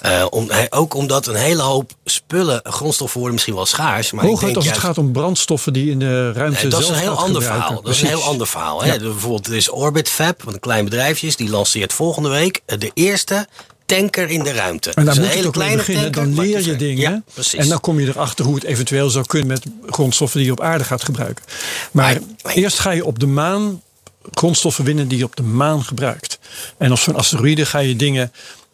Eh, 0.02 0.26
om, 0.30 0.48
ook 0.70 0.94
omdat 0.94 1.26
een 1.26 1.34
hele 1.34 1.62
hoop 1.62 1.92
spullen, 2.04 2.60
grondstoffen 2.64 3.16
worden 3.16 3.34
misschien 3.34 3.54
wel 3.54 3.66
schaars. 3.66 4.12
Maar 4.12 4.24
ik 4.24 4.30
Hooguit 4.30 4.44
denk 4.46 4.56
als 4.56 4.64
het 4.64 4.74
juist- 4.74 4.88
gaat 4.96 5.04
om 5.04 5.12
brandstoffen 5.12 5.72
die 5.72 5.90
in 5.90 5.98
de 5.98 6.32
ruimte 6.32 6.60
Nee, 6.62 6.70
dat 6.70 6.80
is 6.80 6.88
een 6.88 6.94
heel 6.94 7.16
ander 7.18 7.42
gebruiken. 7.42 7.62
verhaal. 7.66 7.82
Dat 7.82 7.94
is 7.94 8.00
een 8.02 8.08
heel 8.08 8.22
ander 8.24 8.46
verhaal. 8.46 8.82
Hè? 8.82 8.98
De- 8.98 9.04
Bijvoorbeeld, 9.04 9.46
er 9.46 9.54
is 9.56 9.70
Orbit 9.78 10.08
Fab, 10.08 10.42
wat 10.42 10.54
een 10.54 10.60
klein 10.60 10.84
bedrijfje 10.84 11.26
is. 11.26 11.36
Die 11.36 11.48
lanceert 11.48 11.92
volgende 11.92 12.28
week 12.28 12.60
eh, 12.66 12.78
de 12.78 12.90
eerste 12.94 13.46
tanker 13.86 14.30
in 14.30 14.42
de 14.42 14.52
ruimte. 14.52 14.90
En 14.90 15.04
daar 15.04 15.14
is 15.14 15.20
moet 15.20 15.34
je 15.34 15.42
toch 15.42 15.56
mee 15.56 15.76
beginnen. 15.76 16.12
Dan 16.12 16.34
leer 16.34 16.64
je 16.64 16.76
dingen. 16.76 17.10
Ja, 17.10 17.22
precies. 17.34 17.60
en 17.60 17.68
dan 17.68 17.80
kom 17.80 18.00
je 18.00 18.06
erachter 18.06 18.44
hoe 18.44 18.54
het 18.54 18.64
eventueel 18.64 19.10
zou 19.10 19.26
kunnen 19.26 19.48
met 19.48 19.62
grondstoffen 19.86 20.38
die 20.38 20.46
je 20.46 20.52
op 20.52 20.60
aarde 20.60 20.84
gaat 20.84 21.04
gebruiken. 21.04 21.44
Maar, 21.90 22.18
eerst 22.54 22.78
ga 22.78 22.90
je 22.90 23.04
op 23.04 23.18
de 23.18 23.26
maan 23.26 23.82
grondstoffen 24.30 24.84
winnen 24.84 25.08
die 25.08 25.18
je 25.18 25.24
op 25.24 25.36
de 25.36 25.42
maan 25.42 25.84
gebruikt. 25.84 26.38
En 26.78 26.92
op 26.92 26.98
zo'n 26.98 27.16
asteroïde 27.16 27.66
ga 27.66 27.78
je 27.78 27.96
dingen 27.96 28.32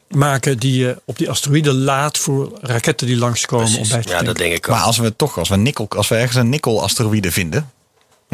maken 0.09 0.59
die 0.59 0.79
je 0.79 1.01
op 1.05 1.19
die 1.19 1.31
asteroïde 1.31 1.73
laat 1.73 2.19
voor 2.19 2.59
raketten 2.61 3.07
die 3.07 3.17
langskomen 3.17 3.67
om 3.67 3.73
Precies. 3.73 3.93
bij 3.93 4.03
te 4.03 4.09
Ja, 4.09 4.23
dat 4.23 4.37
denk 4.37 4.53
ik 4.53 4.69
ook. 4.69 4.75
Maar 4.75 4.85
als 4.85 4.99
we 4.99 5.17
toch, 5.17 5.39
als 5.39 5.49
we, 5.49 5.57
nikkel, 5.57 5.89
als 5.89 6.09
we 6.09 6.15
ergens 6.15 6.37
een 6.37 6.49
nikkel-asteroïde 6.49 7.33
vinden. 7.33 7.73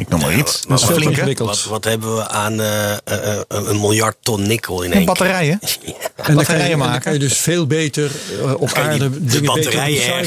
Ik 0.00 0.08
noem 0.08 0.20
maar 0.20 0.34
iets. 0.36 0.66
maar 0.66 0.68
Dat 0.68 0.78
is 0.78 0.82
een 0.82 0.86
veel 0.86 0.96
flinke. 0.96 1.10
ingewikkeld. 1.16 1.48
Wat, 1.48 1.64
wat 1.64 1.84
hebben 1.84 2.16
we 2.16 2.28
aan 2.28 2.60
eh, 2.60 2.90
eh, 2.92 2.98
eh, 3.04 3.40
een 3.48 3.80
miljard 3.80 4.16
ton 4.20 4.46
nikkel 4.46 4.76
in 4.82 4.88
één 4.92 4.96
keer? 4.98 5.06
Batterijen. 5.06 5.58
En 6.20 6.34
dan, 6.36 6.44
kan 6.44 6.54
je, 6.54 6.54
batterijen 6.54 6.72
en 6.72 6.78
dan 6.78 6.88
maken. 6.88 7.02
kan 7.02 7.12
je 7.12 7.18
dus 7.18 7.38
veel 7.38 7.66
beter 7.66 8.10
op 8.58 8.72
aarde 8.72 9.10
die- 9.10 9.20
de 9.20 9.24
dingen 9.26 9.40
beter 9.54 9.62
batterijen 9.72 10.18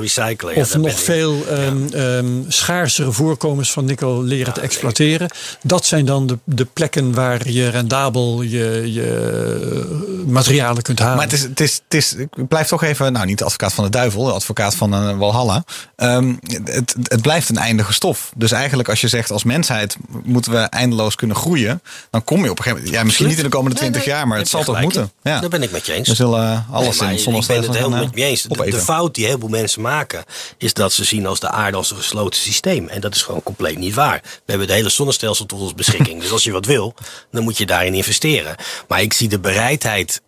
recyclen. 0.00 0.54
ja, 0.54 0.60
Of 0.60 0.76
nog 0.76 1.00
veel 1.00 1.46
ehm, 1.48 1.86
ehm, 1.92 2.26
schaarsere 2.48 3.12
voorkomens 3.12 3.72
van 3.72 3.84
nikkel 3.84 4.22
leren 4.22 4.52
te 4.52 4.60
exploiteren. 4.60 5.30
Dat 5.62 5.84
zijn 5.84 6.04
dan 6.04 6.26
de, 6.26 6.38
de 6.44 6.64
plekken 6.64 7.14
waar 7.14 7.48
je 7.50 7.68
rendabel 7.68 8.42
je, 8.42 8.92
je 8.92 10.24
materialen 10.26 10.82
kunt 10.82 10.98
halen. 10.98 11.16
Maar 11.16 11.24
het 11.24 11.32
is, 11.34 11.42
het 11.42 11.60
is, 11.60 11.80
het 11.84 11.94
is, 11.94 12.14
ik 12.14 12.48
blijf 12.48 12.68
toch 12.68 12.82
even, 12.82 13.12
nou 13.12 13.26
niet 13.26 13.38
de 13.38 13.44
advocaat 13.44 13.72
van 13.72 13.84
de 13.84 13.90
duivel, 13.90 14.24
de 14.24 14.32
advocaat 14.32 14.74
van 14.74 14.92
een 14.92 15.18
Walhalla. 15.18 15.64
Ehm, 15.96 16.34
het, 16.64 16.94
het 17.02 17.22
blijft 17.22 17.48
een 17.48 17.56
eindige 17.58 17.92
stof. 17.92 18.32
Dus 18.36 18.52
eigenlijk 18.52 18.88
als 18.88 19.00
je 19.00 19.05
zegt 19.08 19.30
als 19.30 19.44
mensheid 19.44 19.96
moeten 20.22 20.52
we 20.52 20.58
eindeloos 20.58 21.14
kunnen 21.14 21.36
groeien. 21.36 21.82
Dan 22.10 22.24
kom 22.24 22.44
je 22.44 22.50
op 22.50 22.58
een 22.58 22.62
gegeven 22.62 22.78
moment, 22.78 22.98
ja 22.98 23.04
misschien 23.04 23.26
niet 23.26 23.36
in 23.36 23.42
de 23.42 23.48
komende 23.48 23.80
Nee, 23.80 23.90
20 23.90 24.06
nee, 24.06 24.14
jaar, 24.14 24.28
maar 24.28 24.38
het 24.38 24.48
zal 24.48 24.60
je 24.60 24.66
toch 24.66 24.80
moeten. 24.80 25.12
Ja. 25.22 25.40
Daar 25.40 25.50
ben 25.50 25.62
ik 25.62 25.70
met 25.70 25.86
je 25.86 25.92
eens. 25.92 26.08
We 26.08 26.14
zullen 26.14 26.66
alles 26.70 27.00
Nee, 27.00 27.12
in 27.12 27.18
zonder 27.18 27.42
ik 27.42 27.48
ben 27.48 27.62
het 27.62 27.76
helemaal 27.76 28.00
eh, 28.00 28.04
met 28.04 28.18
je 28.18 28.24
eens. 28.24 28.42
De, 28.42 28.70
de 28.70 28.78
fout 28.78 29.14
die 29.14 29.26
heel 29.26 29.38
veel 29.38 29.48
mensen 29.48 29.82
maken, 29.82 30.24
is 30.58 30.74
dat 30.74 30.92
ze 30.92 31.04
zien 31.04 31.26
als 31.26 31.40
de 31.40 31.50
aarde 31.50 31.76
als 31.76 31.90
een 31.90 31.96
gesloten 31.96 32.40
systeem. 32.40 32.88
En 32.88 33.00
dat 33.00 33.14
is 33.14 33.22
gewoon 33.22 33.42
compleet 33.42 33.78
niet 33.78 33.94
waar. 33.94 34.20
We 34.22 34.30
hebben 34.46 34.66
het 34.66 34.76
hele 34.76 34.88
zonnestelsel 34.88 35.46
tot 35.46 35.60
onze 35.60 35.74
beschikking. 35.74 36.20
dus 36.20 36.30
als 36.30 36.44
je 36.44 36.52
wat 36.52 36.66
wil, 36.66 36.94
dan 37.30 37.42
moet 37.42 37.58
je 37.58 37.66
daarin 37.66 37.94
investeren. 37.94 38.56
Maar 38.88 39.02
ik 39.02 39.12
zie 39.12 39.28
de 39.28 39.38
bereidheid 39.38 40.20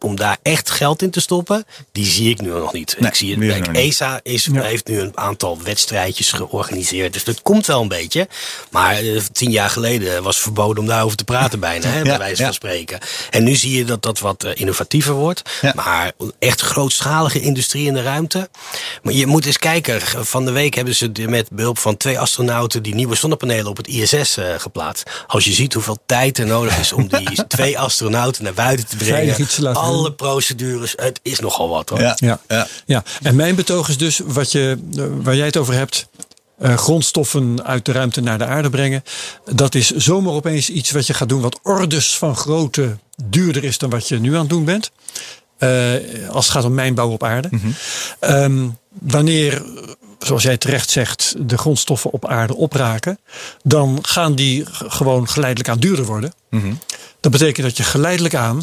om 0.00 0.16
daar 0.16 0.36
echt 0.42 0.70
geld 0.70 1.02
in 1.02 1.10
te 1.10 1.20
stoppen, 1.20 1.64
die 1.92 2.06
zie 2.06 2.30
ik 2.30 2.40
nu 2.40 2.48
nog 2.48 2.72
niet. 2.72 2.96
Nee, 2.98 3.08
ik 3.10 3.16
zie 3.16 3.36
het, 3.36 3.62
kijk. 3.62 3.76
ESA 3.76 4.20
is, 4.22 4.48
heeft 4.52 4.86
nu 4.88 5.00
een 5.00 5.12
aantal 5.14 5.58
wedstrijdjes 5.62 6.32
georganiseerd. 6.32 7.12
Dus 7.12 7.24
dat 7.24 7.42
komt 7.42 7.66
wel 7.66 7.82
een 7.82 7.88
beetje. 7.88 8.28
Maar 8.70 8.96
eh, 8.96 9.20
tien 9.32 9.50
jaar 9.50 9.70
geleden 9.70 10.22
was 10.22 10.34
het 10.34 10.44
verboden 10.44 10.82
om 10.82 10.88
daarover 10.88 11.16
te 11.16 11.24
praten 11.24 11.60
bijna. 11.60 11.86
Hè, 11.86 12.02
bij 12.02 12.12
Ja, 12.12 12.18
wijze 12.18 12.40
ja. 12.40 12.44
van 12.44 12.54
spreken. 12.54 12.98
En 13.30 13.44
nu 13.44 13.54
zie 13.54 13.76
je 13.76 13.84
dat 13.84 14.02
dat 14.02 14.18
wat 14.18 14.44
eh, 14.44 14.50
innovatiever 14.54 15.14
wordt. 15.14 15.42
Maar 15.74 16.12
echt 16.38 16.60
grootschalige 16.60 17.40
industrie 17.40 17.86
in 17.86 17.94
de 17.94 18.02
ruimte. 18.02 18.48
Maar 19.02 19.12
je 19.14 19.26
moet 19.26 19.46
eens 19.46 19.58
kijken. 19.58 20.00
Van 20.26 20.44
de 20.44 20.50
week 20.52 20.74
hebben 20.74 20.94
ze 20.94 21.10
met 21.28 21.48
behulp 21.50 21.78
van 21.78 21.96
twee 21.96 22.18
astronauten 22.18 22.82
die 22.82 22.94
nieuwe 22.94 23.14
zonnepanelen 23.14 23.66
op 23.66 23.76
het 23.76 23.86
ISS 23.86 24.36
eh, 24.36 24.44
geplaatst. 24.58 25.10
Als 25.26 25.44
je 25.44 25.52
ziet 25.52 25.72
hoeveel 25.72 25.98
tijd 26.06 26.38
er 26.38 26.46
nodig 26.46 26.78
is 26.78 26.92
om 26.92 27.08
die 27.08 27.46
twee 27.48 27.78
astronauten 27.78 28.44
naar 28.44 28.54
buiten 28.54 28.86
te 28.86 28.96
brengen. 28.96 29.34
Alle 29.94 30.12
procedures. 30.12 30.92
Het 30.96 31.20
is 31.22 31.40
nogal 31.40 31.68
wat 31.68 31.88
hoor. 31.88 32.00
Ja, 32.00 32.16
Ja. 32.18 32.40
ja. 32.48 32.66
Ja, 32.86 33.02
en 33.22 33.36
mijn 33.36 33.54
betoog 33.54 33.88
is 33.88 33.98
dus 33.98 34.20
wat 34.24 34.52
je, 34.52 34.78
waar 35.22 35.36
jij 35.36 35.46
het 35.46 35.56
over 35.56 35.74
hebt. 35.74 36.06
eh, 36.58 36.76
grondstoffen 36.76 37.64
uit 37.64 37.84
de 37.84 37.92
ruimte 37.92 38.20
naar 38.20 38.38
de 38.38 38.44
aarde 38.46 38.70
brengen. 38.70 39.04
Dat 39.54 39.74
is 39.74 39.90
zomaar 39.90 40.32
opeens 40.32 40.70
iets 40.70 40.90
wat 40.90 41.06
je 41.06 41.14
gaat 41.14 41.28
doen. 41.28 41.40
wat 41.40 41.58
orders 41.62 42.16
van 42.18 42.36
grootte 42.36 42.98
duurder 43.24 43.64
is 43.64 43.78
dan 43.78 43.90
wat 43.90 44.08
je 44.08 44.18
nu 44.20 44.32
aan 44.34 44.40
het 44.40 44.48
doen 44.48 44.64
bent. 44.64 44.90
Eh, 45.58 45.92
als 46.30 46.44
het 46.44 46.54
gaat 46.54 46.64
om 46.64 46.74
mijnbouw 46.74 47.10
op 47.10 47.22
aarde. 47.24 47.48
Ehm, 48.20 48.68
wanneer, 48.88 49.62
zoals 50.18 50.42
jij 50.42 50.56
terecht 50.56 50.90
zegt, 50.90 51.34
de 51.38 51.58
grondstoffen 51.58 52.10
op 52.10 52.26
aarde 52.26 52.54
opraken. 52.56 53.18
dan 53.62 53.98
gaan 54.02 54.34
die 54.34 54.64
gewoon 54.70 55.28
geleidelijk 55.28 55.68
aan 55.70 55.78
duurder 55.78 56.04
worden. 56.04 56.32
Dat 57.20 57.32
betekent 57.32 57.66
dat 57.66 57.76
je 57.76 57.82
geleidelijk 57.82 58.34
aan 58.34 58.62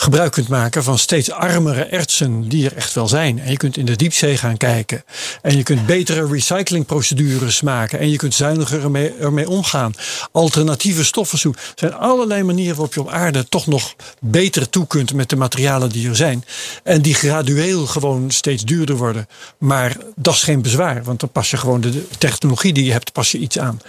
gebruik 0.00 0.32
kunt 0.32 0.48
maken 0.48 0.84
van 0.84 0.98
steeds 0.98 1.30
armere 1.30 1.84
ertsen 1.84 2.48
die 2.48 2.66
er 2.66 2.76
echt 2.76 2.94
wel 2.94 3.08
zijn. 3.08 3.40
En 3.40 3.50
je 3.50 3.56
kunt 3.56 3.76
in 3.76 3.84
de 3.84 3.96
diepzee 3.96 4.36
gaan 4.36 4.56
kijken. 4.56 5.04
En 5.42 5.56
je 5.56 5.62
kunt 5.62 5.86
betere 5.86 6.26
recyclingprocedures 6.26 7.60
maken. 7.60 7.98
En 7.98 8.10
je 8.10 8.16
kunt 8.16 8.34
zuiniger 8.34 8.82
ermee, 8.82 9.12
ermee 9.20 9.48
omgaan. 9.48 9.94
Alternatieve 10.32 11.04
stoffen 11.04 11.38
zoeken. 11.38 11.62
Er 11.62 11.72
zijn 11.74 11.94
allerlei 11.94 12.42
manieren 12.42 12.76
waarop 12.76 12.94
je 12.94 13.00
op 13.00 13.08
aarde 13.08 13.48
toch 13.48 13.66
nog 13.66 13.94
beter 14.20 14.70
toe 14.70 14.86
kunt 14.86 15.14
met 15.14 15.28
de 15.28 15.36
materialen 15.36 15.88
die 15.88 16.08
er 16.08 16.16
zijn. 16.16 16.44
En 16.82 17.02
die 17.02 17.14
gradueel 17.14 17.86
gewoon 17.86 18.30
steeds 18.30 18.64
duurder 18.64 18.96
worden. 18.96 19.28
Maar 19.58 19.96
dat 20.16 20.34
is 20.34 20.42
geen 20.42 20.62
bezwaar. 20.62 21.04
Want 21.04 21.20
dan 21.20 21.30
pas 21.30 21.50
je 21.50 21.56
gewoon 21.56 21.80
de 21.80 22.08
technologie 22.18 22.72
die 22.72 22.84
je 22.84 22.92
hebt, 22.92 23.12
pas 23.12 23.32
je 23.32 23.38
iets 23.38 23.58
aan. 23.58 23.80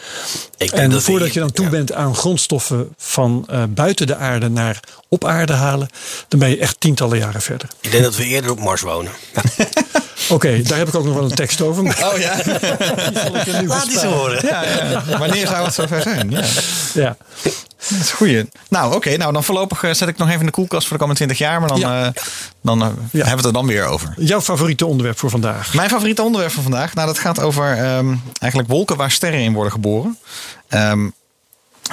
Ik 0.58 0.72
En 0.72 1.02
voordat 1.02 1.34
je 1.34 1.39
dan 1.39 1.52
toe 1.52 1.65
ja. 1.65 1.72
bent 1.72 1.93
aan 1.93 2.15
grondstoffen 2.15 2.93
van 2.98 3.45
eh, 3.48 3.63
buiten 3.69 4.08
de 4.08 4.15
aarde 4.15 4.50
naar 4.50 4.80
op 5.10 5.26
aarde 5.26 5.54
halen, 5.54 5.89
dan 6.28 6.40
ben 6.40 6.50
je 6.50 6.58
echt 6.58 6.80
tientallen 6.80 7.18
jaren 7.18 7.42
verder. 7.42 7.68
Ik 7.82 7.92
denk 7.92 8.04
dat 8.04 8.16
we 8.16 8.24
eerder 8.26 8.52
op 8.52 8.60
Mars 8.60 8.82
wonen. 8.82 9.12
Oké, 10.30 10.62
daar 10.62 10.78
heb 10.78 10.88
ik 10.88 10.96
ook 10.96 11.06
nog 11.06 11.14
wel 11.14 11.24
een 11.24 11.36
tekst 11.36 11.62
over. 11.62 11.84
Oh 11.84 12.18
ja. 12.20 12.36
die 13.10 13.20
zal 13.20 13.36
ik 13.36 13.62
nu 13.62 13.68
Laat 13.68 13.90
die 13.90 14.00
horen. 14.00 14.46
ja, 14.48 14.64
ja. 14.64 15.04
Wanneer 15.20 15.48
zou 15.48 15.66
het 15.66 15.74
zover 15.74 16.02
zijn? 16.02 16.30
Ja. 16.32 16.44
Ja. 16.94 17.18
Dat 17.90 18.00
is 18.00 18.12
goeie. 18.12 18.50
Nou, 18.70 18.96
oké. 18.96 19.18
nou, 19.18 19.34
dan 19.34 19.44
voorlopig 19.44 19.84
eh, 19.84 19.94
zet 19.94 20.08
ik 20.08 20.18
nog 20.18 20.28
even 20.28 20.40
in 20.40 20.46
de 20.46 20.52
koelkast 20.52 20.88
voor 20.88 20.98
de 20.98 21.04
komende 21.04 21.26
20 21.26 21.38
jaar. 21.38 21.60
Maar 21.60 21.70
dan, 21.70 21.80
Ja. 21.80 22.06
eh, 22.06 22.12
dan 22.62 22.82
eh, 22.82 22.88
Ja. 22.88 22.94
hebben 23.12 23.24
we 23.30 23.30
het 23.36 23.46
er 23.46 23.54
dan 23.54 23.66
weer 23.68 23.86
over. 23.86 24.14
Jouw 24.18 24.42
favoriete 24.42 24.86
onderwerp 24.86 25.20
voor 25.20 25.30
vandaag? 25.30 25.74
Mijn 25.74 25.90
favoriete 25.90 26.22
onderwerp 26.22 26.52
van 26.54 26.64
vandaag, 26.64 26.94
nou, 26.94 27.08
dat 27.08 27.20
gaat 27.20 27.40
over 27.40 27.72
ehm, 27.78 28.16
eigenlijk 28.40 28.72
wolken 28.72 28.98
waar 28.98 29.12
sterren 29.12 29.40
in 29.40 29.54
worden 29.54 29.72
geboren. 29.72 30.18
Ehm, 30.68 31.10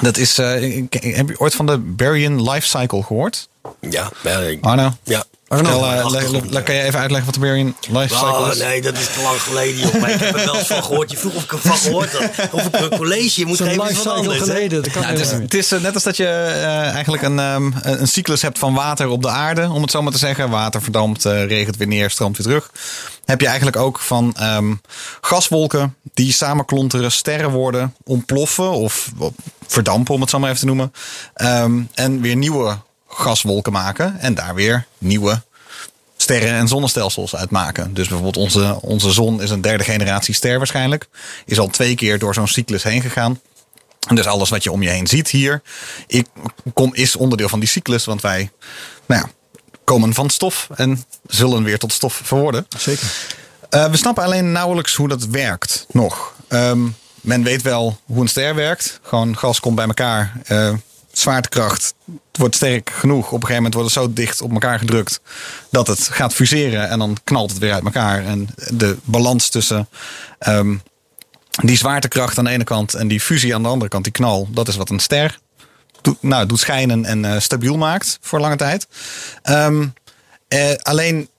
dat 0.01 0.17
is, 0.17 0.37
eh, 0.37 0.77
ik- 0.77 0.93
heb 0.93 1.29
je 1.29 1.39
ooit 1.39 1.55
van 1.55 1.65
de 1.65 1.77
Baryon 1.77 2.49
Life 2.49 2.67
Cycle 2.67 3.03
gehoord? 3.03 3.47
Ja, 3.89 4.11
ik- 4.47 4.63
Arno? 4.65 4.91
ja. 5.03 5.23
Ja, 5.49 5.57
eh, 5.57 6.03
achtergrond, 6.03 6.45
le- 6.45 6.51
le- 6.51 6.63
kan 6.63 6.75
je 6.75 6.81
even 6.81 6.99
uitleggen 6.99 7.25
wat 7.25 7.33
de 7.33 7.39
Baryon 7.39 7.75
Life 7.89 8.13
Cycle 8.15 8.37
Oh, 8.37 8.47
is? 8.51 8.57
nee, 8.57 8.81
dat 8.81 8.97
is 8.97 9.05
te 9.05 9.21
lang 9.21 9.41
geleden, 9.41 9.79
joh. 9.79 9.93
Maar 10.01 10.09
ik 10.09 10.19
heb 10.19 10.35
er 10.35 10.45
wel 10.45 10.55
eens 10.57 10.67
van 10.67 10.83
gehoord. 10.83 11.11
Je 11.11 11.17
vroeg 11.17 11.35
of 11.35 11.43
ik 11.43 11.51
ervan 11.51 11.77
gehoord 11.77 12.11
had. 12.11 12.51
Of 12.51 12.65
ik 12.65 12.79
een 12.79 12.97
college 12.97 13.45
moet 13.45 13.57
geven 13.57 13.89
is 13.89 13.97
geleden. 14.37 14.83
Dat 14.83 14.91
kan 14.91 15.01
Ja, 15.01 15.07
het, 15.07 15.19
is, 15.19 15.31
het 15.31 15.53
is 15.53 15.71
eh, 15.71 15.79
net 15.81 15.93
als 15.93 16.03
dat 16.03 16.17
je 16.17 16.25
eh, 16.27 16.65
eigenlijk 16.93 17.23
een, 17.23 17.39
ehm, 17.39 17.71
een 17.81 18.07
cyclus 18.07 18.41
hebt 18.41 18.59
van 18.59 18.73
water 18.73 19.07
op 19.07 19.21
de 19.21 19.29
aarde, 19.29 19.69
om 19.69 19.81
het 19.81 19.91
zo 19.91 20.01
maar 20.01 20.11
te 20.11 20.17
zeggen. 20.17 20.49
Water 20.49 20.81
verdampt, 20.81 21.23
regent 21.23 21.77
weer 21.77 21.87
neer, 21.87 22.09
stroomt 22.09 22.37
weer 22.37 22.45
terug. 22.47 22.71
Heb 23.25 23.41
je 23.41 23.47
eigenlijk 23.47 23.77
ook 23.77 23.99
van 23.99 24.33
ehm, 24.37 24.73
gaswolken 25.21 25.95
die 26.13 26.33
samenklonteren, 26.33 27.11
sterren 27.11 27.49
worden, 27.51 27.95
ontploffen 28.03 28.71
of 28.71 29.07
of 29.17 29.31
verdampen, 29.67 30.13
om 30.13 30.21
het 30.21 30.29
zo 30.29 30.39
maar 30.39 30.47
even 30.49 30.59
te 30.61 30.65
noemen. 30.65 30.93
Ehm, 31.33 31.81
en 31.93 32.21
weer 32.21 32.35
nieuwe 32.35 32.77
gaswolken 33.17 33.71
maken 33.71 34.19
en 34.19 34.33
daar 34.33 34.55
weer 34.55 34.85
nieuwe 34.97 35.41
sterren 36.17 36.53
en 36.53 36.67
zonnestelsels 36.67 37.35
uitmaken. 37.35 37.93
Dus 37.93 38.07
bijvoorbeeld 38.07 38.37
onze, 38.37 38.81
onze 38.81 39.11
zon 39.11 39.41
is 39.41 39.49
een 39.49 39.61
derde 39.61 39.83
generatie 39.83 40.33
ster 40.33 40.57
waarschijnlijk. 40.57 41.07
Is 41.45 41.59
al 41.59 41.67
twee 41.67 41.95
keer 41.95 42.19
door 42.19 42.33
zo'n 42.33 42.47
cyclus 42.47 42.83
heen 42.83 43.01
gegaan. 43.01 43.39
En 44.07 44.15
dus 44.15 44.25
alles 44.25 44.49
wat 44.49 44.63
je 44.63 44.71
om 44.71 44.81
je 44.83 44.89
heen 44.89 45.07
ziet 45.07 45.29
hier, 45.29 45.61
ik, 46.07 46.27
kom, 46.73 46.93
is 46.93 47.15
onderdeel 47.15 47.49
van 47.49 47.59
die 47.59 47.69
cyclus. 47.69 48.05
Want 48.05 48.21
wij 48.21 48.51
nou 49.05 49.21
ja, 49.21 49.29
komen 49.83 50.13
van 50.13 50.29
stof 50.29 50.67
en 50.75 51.03
zullen 51.27 51.63
weer 51.63 51.79
tot 51.79 51.93
stof 51.93 52.21
verworden. 52.23 52.67
Zeker. 52.77 53.07
Eh, 53.69 53.89
we 53.89 53.97
snappen 53.97 54.23
alleen 54.23 54.51
nauwelijks 54.51 54.95
hoe 54.95 55.07
dat 55.07 55.25
werkt 55.25 55.85
nog. 55.91 56.33
Ehm, 56.47 56.87
men 57.21 57.43
weet 57.43 57.61
wel 57.61 57.99
hoe 58.05 58.21
een 58.21 58.27
ster 58.27 58.55
werkt. 58.55 58.99
Gewoon 59.01 59.37
gas 59.37 59.59
komt 59.59 59.75
bij 59.75 59.85
elkaar. 59.85 60.41
eh, 60.45 60.73
zwaartekracht 61.11 61.93
wordt 62.37 62.55
sterk 62.55 62.89
genoeg. 62.89 63.25
Op 63.25 63.33
een 63.33 63.47
gegeven 63.47 63.55
moment 63.55 63.73
wordt 63.73 63.93
het 63.93 64.03
zo 64.03 64.13
dicht 64.13 64.41
op 64.41 64.51
elkaar 64.51 64.79
gedrukt 64.79 65.19
dat 65.71 65.87
het 65.87 66.07
gaat 66.07 66.33
fuseren 66.33 66.89
en 66.89 66.99
dan 66.99 67.17
knalt 67.23 67.49
het 67.49 67.59
weer 67.59 67.73
uit 67.73 67.83
elkaar. 67.83 68.25
En 68.25 68.49
de 68.69 68.97
balans 69.03 69.49
tussen 69.49 69.89
ehm, 70.39 70.75
die 71.61 71.77
zwaartekracht 71.77 72.37
aan 72.37 72.43
de 72.43 72.49
ene 72.49 72.63
kant 72.63 72.93
en 72.93 73.07
die 73.07 73.19
fusie 73.19 73.55
aan 73.55 73.63
de 73.63 73.69
andere 73.69 73.89
kant, 73.89 74.03
die 74.03 74.13
knal, 74.13 74.47
dat 74.51 74.67
is 74.67 74.75
wat 74.75 74.89
een 74.89 74.99
ster 74.99 75.39
doet, 76.01 76.23
nou, 76.23 76.45
doet 76.45 76.59
schijnen 76.59 77.05
en 77.05 77.25
eh, 77.25 77.39
stabiel 77.39 77.77
maakt 77.77 78.17
voor 78.21 78.39
lange 78.39 78.55
tijd. 78.55 78.87
Ehm, 79.41 79.87
eh, 80.47 80.75
alleen 80.81 81.29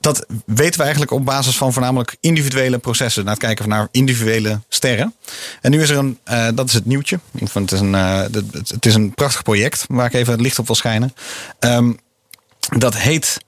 dat 0.00 0.26
weten 0.46 0.76
we 0.76 0.82
eigenlijk 0.82 1.12
op 1.12 1.24
basis 1.24 1.56
van 1.56 1.72
voornamelijk 1.72 2.16
individuele 2.20 2.78
processen. 2.78 3.24
Naar 3.24 3.32
het 3.32 3.42
kijken 3.42 3.68
naar 3.68 3.88
individuele 3.90 4.60
sterren. 4.68 5.14
En 5.60 5.70
nu 5.70 5.82
is 5.82 5.90
er 5.90 5.96
een, 5.96 6.18
eh, 6.24 6.48
dat 6.54 6.68
is 6.68 6.74
het 6.74 6.86
nieuwtje. 6.86 7.20
Het, 7.38 7.72
is 7.72 7.80
een, 7.80 7.94
eh, 7.94 8.20
het 8.68 8.86
is 8.86 8.94
een 8.94 9.14
prachtig 9.14 9.42
project 9.42 9.84
waar 9.88 10.06
ik 10.06 10.14
even 10.14 10.32
het 10.32 10.40
licht 10.40 10.58
op 10.58 10.66
wil 10.66 10.74
schijnen. 10.74 11.14
Ehm, 11.58 11.92
dat 12.78 12.96
heet, 12.96 13.38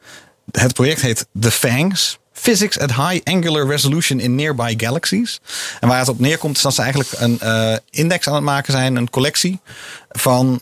het 0.51 0.73
project 0.73 1.01
heet 1.01 1.27
The 1.41 1.51
FANGS. 1.51 2.21
Physics 2.33 2.79
at 2.79 2.95
High 2.95 3.21
Angular 3.25 3.67
Resolution 3.67 4.21
in 4.21 4.35
Nearby 4.35 4.75
Galaxies. 4.77 5.41
En 5.81 5.89
waar 5.89 5.99
het 5.99 6.09
op 6.09 6.19
neerkomt 6.19 6.57
is 6.57 6.63
dat 6.63 6.75
ze 6.75 6.83
eigenlijk 6.83 7.13
een 7.17 7.41
eh, 7.41 7.77
index 7.91 8.29
aan 8.29 8.35
het 8.35 8.43
maken 8.43 8.73
zijn. 8.73 8.97
Een 8.97 9.11
collectie 9.11 9.61
van 10.09 10.61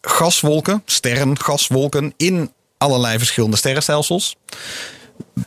gaswolken, 0.00 0.82
sterrengaswolken 0.84 2.14
in 2.16 2.52
allerlei 2.78 3.18
verschillende 3.18 3.56
sterrenstelsels. 3.56 4.36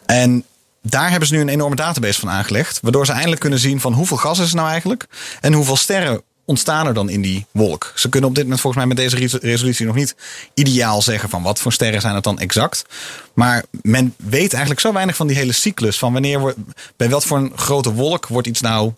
En 0.05 0.43
daar 0.81 1.09
hebben 1.09 1.27
ze 1.27 1.33
nu 1.33 1.41
een 1.41 1.49
enorme 1.49 1.75
database 1.75 2.19
van 2.19 2.29
aangelegd. 2.29 2.79
Waardoor 2.81 3.05
ze 3.05 3.11
eindelijk 3.11 3.41
kunnen 3.41 3.59
zien 3.59 3.79
van 3.79 3.93
hoeveel 3.93 4.17
gas 4.17 4.39
is 4.39 4.49
er 4.49 4.55
nou 4.55 4.69
eigenlijk. 4.69 5.05
En 5.41 5.53
hoeveel 5.53 5.77
sterren 5.77 6.21
ontstaan 6.45 6.87
er 6.87 6.93
dan 6.93 7.09
in 7.09 7.21
die 7.21 7.45
wolk. 7.51 7.91
Ze 7.95 8.09
kunnen 8.09 8.29
op 8.29 8.35
dit 8.35 8.43
moment 8.43 8.61
volgens 8.61 8.83
mij 8.85 8.93
met 8.95 9.03
deze 9.03 9.15
res- 9.15 9.33
resolutie 9.33 9.85
nog 9.85 9.95
niet 9.95 10.15
ideaal 10.53 11.01
zeggen 11.01 11.29
van 11.29 11.43
wat 11.43 11.59
voor 11.59 11.73
sterren 11.73 12.01
zijn 12.01 12.15
het 12.15 12.23
dan 12.23 12.39
exact. 12.39 12.85
Maar 13.33 13.63
men 13.81 14.13
weet 14.17 14.51
eigenlijk 14.51 14.81
zo 14.81 14.93
weinig 14.93 15.15
van 15.15 15.27
die 15.27 15.35
hele 15.35 15.51
cyclus. 15.51 15.97
Van 15.97 16.13
wanneer 16.13 16.39
wordt, 16.39 16.57
bij 16.97 17.09
wat 17.09 17.25
voor 17.25 17.37
een 17.37 17.51
grote 17.55 17.93
wolk 17.93 18.27
wordt 18.27 18.47
iets 18.47 18.61
nou 18.61 18.93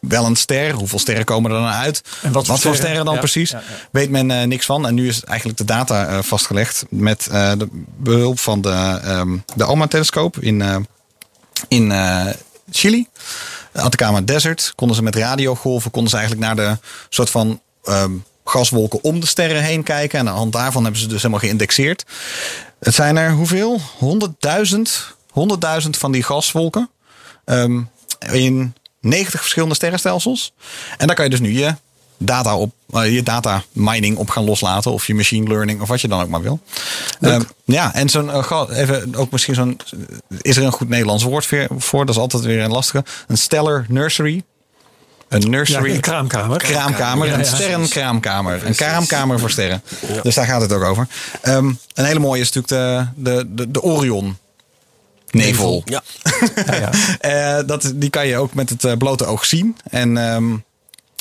wel 0.00 0.26
een 0.26 0.36
ster? 0.36 0.72
Hoeveel 0.72 0.98
sterren 0.98 1.24
komen 1.24 1.50
er 1.50 1.56
dan 1.56 1.68
uit? 1.68 2.02
En 2.22 2.32
wat 2.32 2.46
voor 2.46 2.56
sterren? 2.56 2.78
sterren 2.78 3.04
dan 3.04 3.14
Ja, 3.14 3.20
precies? 3.20 3.50
ja, 3.50 3.58
ja. 3.58 3.74
Weet 3.90 4.10
men 4.10 4.30
eh, 4.30 4.46
niks 4.46 4.66
van. 4.66 4.86
En 4.86 4.94
nu 4.94 5.08
is 5.08 5.24
eigenlijk 5.24 5.58
de 5.58 5.64
data 5.64 6.06
eh, 6.06 6.18
vastgelegd 6.22 6.84
met 6.88 7.26
eh, 7.26 7.52
de 7.58 7.68
behulp 7.96 8.38
van 8.38 8.60
de, 8.60 9.00
ehm 9.02 9.36
de 9.54 9.64
ALMA-telescoop 9.64 10.38
in, 10.38 10.86
in 11.68 11.92
Chili. 12.70 13.08
Atacama 13.72 14.20
Desert. 14.20 14.72
Konden 14.74 14.96
ze 14.96 15.02
met 15.02 15.16
radiogolven 15.16 15.90
konden 15.90 16.10
ze 16.10 16.16
eigenlijk 16.16 16.46
naar 16.46 16.56
de 16.56 16.78
soort 17.08 17.30
van 17.30 17.60
ehm, 17.84 18.12
gaswolken 18.44 19.04
om 19.04 19.20
de 19.20 19.26
sterren 19.26 19.62
heen 19.62 19.82
kijken. 19.82 20.18
En 20.18 20.26
aan 20.26 20.32
de 20.32 20.38
hand 20.38 20.52
daarvan 20.52 20.82
hebben 20.82 21.00
ze 21.00 21.06
dus 21.06 21.16
helemaal 21.16 21.40
geïndexeerd. 21.40 22.04
Het 22.80 22.94
zijn 22.94 23.16
er 23.16 23.32
hoeveel? 23.32 23.80
100.000 23.80 25.18
100.000 25.30 25.90
van 25.90 26.12
die 26.12 26.22
gaswolken. 26.22 26.90
Ehm, 27.44 27.80
in 28.32 28.74
90 29.00 29.40
verschillende 29.40 29.74
sterrenstelsels. 29.74 30.52
En 30.98 31.06
daar 31.06 31.16
kan 31.16 31.24
je 31.24 31.30
dus 31.30 31.40
nu 31.40 31.52
je 31.52 31.74
data, 32.18 32.56
op, 32.56 32.72
eh, 32.92 33.14
je 33.14 33.22
data 33.22 33.62
mining 33.72 34.16
op 34.16 34.30
gaan 34.30 34.44
loslaten. 34.44 34.92
Of 34.92 35.06
je 35.06 35.14
machine 35.14 35.48
learning 35.48 35.80
of 35.80 35.88
wat 35.88 36.00
je 36.00 36.08
dan 36.08 36.20
ook 36.20 36.28
maar 36.28 36.42
wil. 36.42 36.60
Ehm, 37.20 37.42
ja, 37.64 37.94
en 37.94 38.08
zo'n, 38.08 38.30
eh, 38.30 38.66
even 38.70 39.14
ook 39.14 39.30
misschien 39.30 39.54
zo'n, 39.54 39.80
is 40.40 40.56
er 40.56 40.62
een 40.64 40.72
goed 40.72 40.88
Nederlands 40.88 41.22
woord 41.24 41.48
voor? 41.78 42.06
Dat 42.06 42.14
is 42.14 42.20
altijd 42.20 42.42
weer 42.42 42.60
een 42.62 42.70
lastige. 42.70 43.04
Een 43.26 43.38
stellar 43.38 43.84
nursery. 43.88 44.42
Een 45.28 45.40
Ja, 45.40 45.48
nursery. 45.48 45.94
een 45.94 46.00
kraamkamer. 46.00 46.58
Kraamkamer, 46.58 47.26
Ja, 47.26 47.38
een 47.38 47.44
sterrenkraamkamer. 47.44 48.66
Een 48.66 48.74
kraamkamer 48.74 49.38
voor 49.38 49.50
sterren. 49.50 49.82
Dus 50.22 50.34
daar 50.34 50.46
gaat 50.46 50.60
het 50.60 50.72
ook 50.72 50.82
over. 50.82 51.06
Ehm, 51.42 51.72
een 51.94 52.04
hele 52.04 52.18
mooie 52.18 52.40
is 52.40 52.52
natuurlijk 52.52 53.14
de, 53.16 53.22
de, 53.30 53.54
de, 53.54 53.70
de 53.70 53.82
Orion. 53.82 54.36
Nevel. 55.30 55.82
Ja. 55.84 56.02
Ja, 56.66 56.74
ja. 56.74 56.90
Eh, 57.18 57.66
dat, 57.66 57.92
die 57.94 58.10
kan 58.10 58.26
je 58.26 58.36
ook 58.36 58.54
met 58.54 58.68
het 58.70 58.84
eh, 58.84 58.96
blote 58.96 59.24
oog 59.24 59.44
zien. 59.44 59.76
En 59.90 60.16
ehm, 60.16 60.56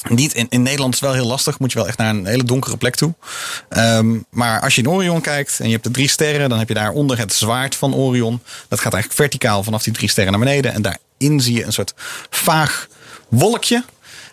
niet 0.07 0.33
in, 0.33 0.47
in 0.49 0.61
Nederland 0.61 0.93
is 0.93 0.99
het 0.99 1.09
wel 1.09 1.19
heel 1.19 1.27
lastig. 1.27 1.59
Moet 1.59 1.71
je 1.71 1.77
wel 1.77 1.87
echt 1.87 1.97
naar 1.97 2.09
een 2.09 2.25
hele 2.25 2.43
donkere 2.43 2.77
plek 2.77 2.95
toe. 2.95 3.13
Ehm, 3.69 4.17
maar 4.29 4.61
als 4.61 4.75
je 4.75 4.81
in 4.81 4.89
Orion 4.89 5.21
kijkt 5.21 5.59
en 5.59 5.65
je 5.65 5.71
hebt 5.71 5.83
de 5.83 5.91
drie 5.91 6.07
sterren, 6.07 6.49
dan 6.49 6.59
heb 6.59 6.67
je 6.67 6.73
daaronder 6.73 7.17
het 7.17 7.33
zwaard 7.33 7.75
van 7.75 7.95
Orion. 7.95 8.41
Dat 8.67 8.79
gaat 8.79 8.93
eigenlijk 8.93 9.21
verticaal 9.21 9.63
vanaf 9.63 9.83
die 9.83 9.93
drie 9.93 10.09
sterren 10.09 10.31
naar 10.31 10.41
beneden. 10.41 10.73
En 10.73 10.81
daarin 10.81 11.41
zie 11.41 11.55
je 11.55 11.63
een 11.63 11.73
soort 11.73 11.93
vaag 12.29 12.87
wolkje. 13.29 13.83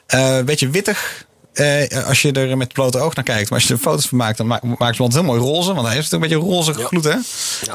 Eh 0.06 0.40
beetje 0.42 0.70
wittig. 0.70 1.25
Eh, 1.56 2.06
als 2.06 2.22
je 2.22 2.32
er 2.32 2.56
met 2.56 2.72
blote 2.72 2.98
oog 2.98 3.14
naar 3.14 3.24
kijkt. 3.24 3.50
Maar 3.50 3.58
als 3.58 3.68
je 3.68 3.74
er 3.74 3.80
foto's 3.80 4.06
van 4.06 4.18
maakt, 4.18 4.36
dan 4.36 4.46
ma- 4.46 4.60
maakt 4.78 4.98
het 4.98 5.12
heel 5.12 5.22
mooi 5.22 5.40
roze. 5.40 5.74
Want 5.74 5.86
hij 5.86 5.96
heeft 5.96 6.12
een 6.12 6.20
beetje 6.20 6.36
roze 6.36 6.72
gloed, 6.72 7.04
hè? 7.04 7.14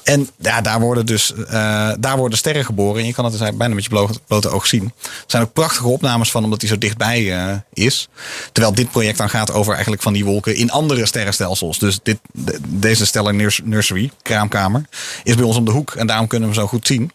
En 0.04 0.30
ja, 0.38 0.62
daar 0.62 0.80
worden 0.80 1.06
dus 1.06 1.34
eh, 1.34 1.92
daar 2.00 2.18
worden 2.18 2.38
sterren 2.38 2.66
geboren. 2.66 3.02
En 3.02 3.08
je 3.08 3.14
kan 3.14 3.26
het 3.26 3.38
dus 3.40 3.56
bijna 3.56 3.74
met 3.76 3.84
je 3.84 3.90
blote, 3.90 4.20
blote 4.28 4.50
oog 4.50 4.66
zien. 4.68 4.84
Er 5.04 5.12
zijn 5.28 5.44
ook 5.44 5.54
prachtige 5.54 5.88
opnames 5.88 6.32
van, 6.32 6.44
omdat 6.44 6.62
hij 6.62 6.70
zo 6.70 6.78
dichtbij 6.78 7.38
eh, 7.48 7.56
is. 7.74 8.08
Terwijl 8.52 8.76
dit 8.76 8.92
project 8.92 9.18
dan 9.18 9.30
gaat 9.30 9.52
over 9.52 9.72
eigenlijk 9.74 10.02
van 10.02 10.14
die 10.14 10.26
wolken 10.26 10.56
in 10.56 10.72
andere 10.72 11.06
sterrenstelsels. 11.06 11.80
Dus 11.80 12.00
dit, 12.04 12.18
de- 12.34 12.60
deze 12.68 13.06
Stellar 13.06 13.34
Nurs- 13.34 13.62
Nursery, 13.64 14.12
kraamkamer, 14.22 14.86
is 15.24 15.36
bij 15.36 15.46
ons 15.46 15.58
om 15.58 15.66
de 15.66 15.72
hoek. 15.72 15.92
En 15.96 16.08
daarom 16.08 16.28
kunnen 16.28 16.50
we 16.50 16.56
hem 16.56 16.64
zo 16.64 16.70
goed 16.70 16.88
zien. 16.88 17.12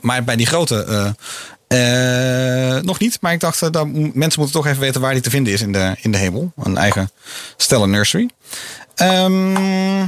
Maar 0.00 0.24
bij 0.24 0.36
die 0.36 0.46
grote 0.46 1.14
eh, 1.74 2.82
nog 2.82 2.98
niet. 2.98 3.18
Maar 3.20 3.32
ik 3.32 3.40
dacht, 3.40 3.62
eh, 3.62 3.70
dat 3.70 3.86
mensen 3.92 4.40
moeten 4.40 4.52
toch 4.52 4.66
even 4.66 4.80
weten 4.80 5.00
waar 5.00 5.12
die 5.12 5.22
te 5.22 5.30
vinden 5.30 5.52
is 5.52 5.60
in 5.60 5.72
de, 5.72 5.94
in 6.00 6.12
de 6.12 6.18
hemel. 6.18 6.52
Een 6.56 6.76
eigen 6.76 7.10
Stellar 7.56 7.88
Nursery. 7.88 8.30
Ehm, 8.94 10.02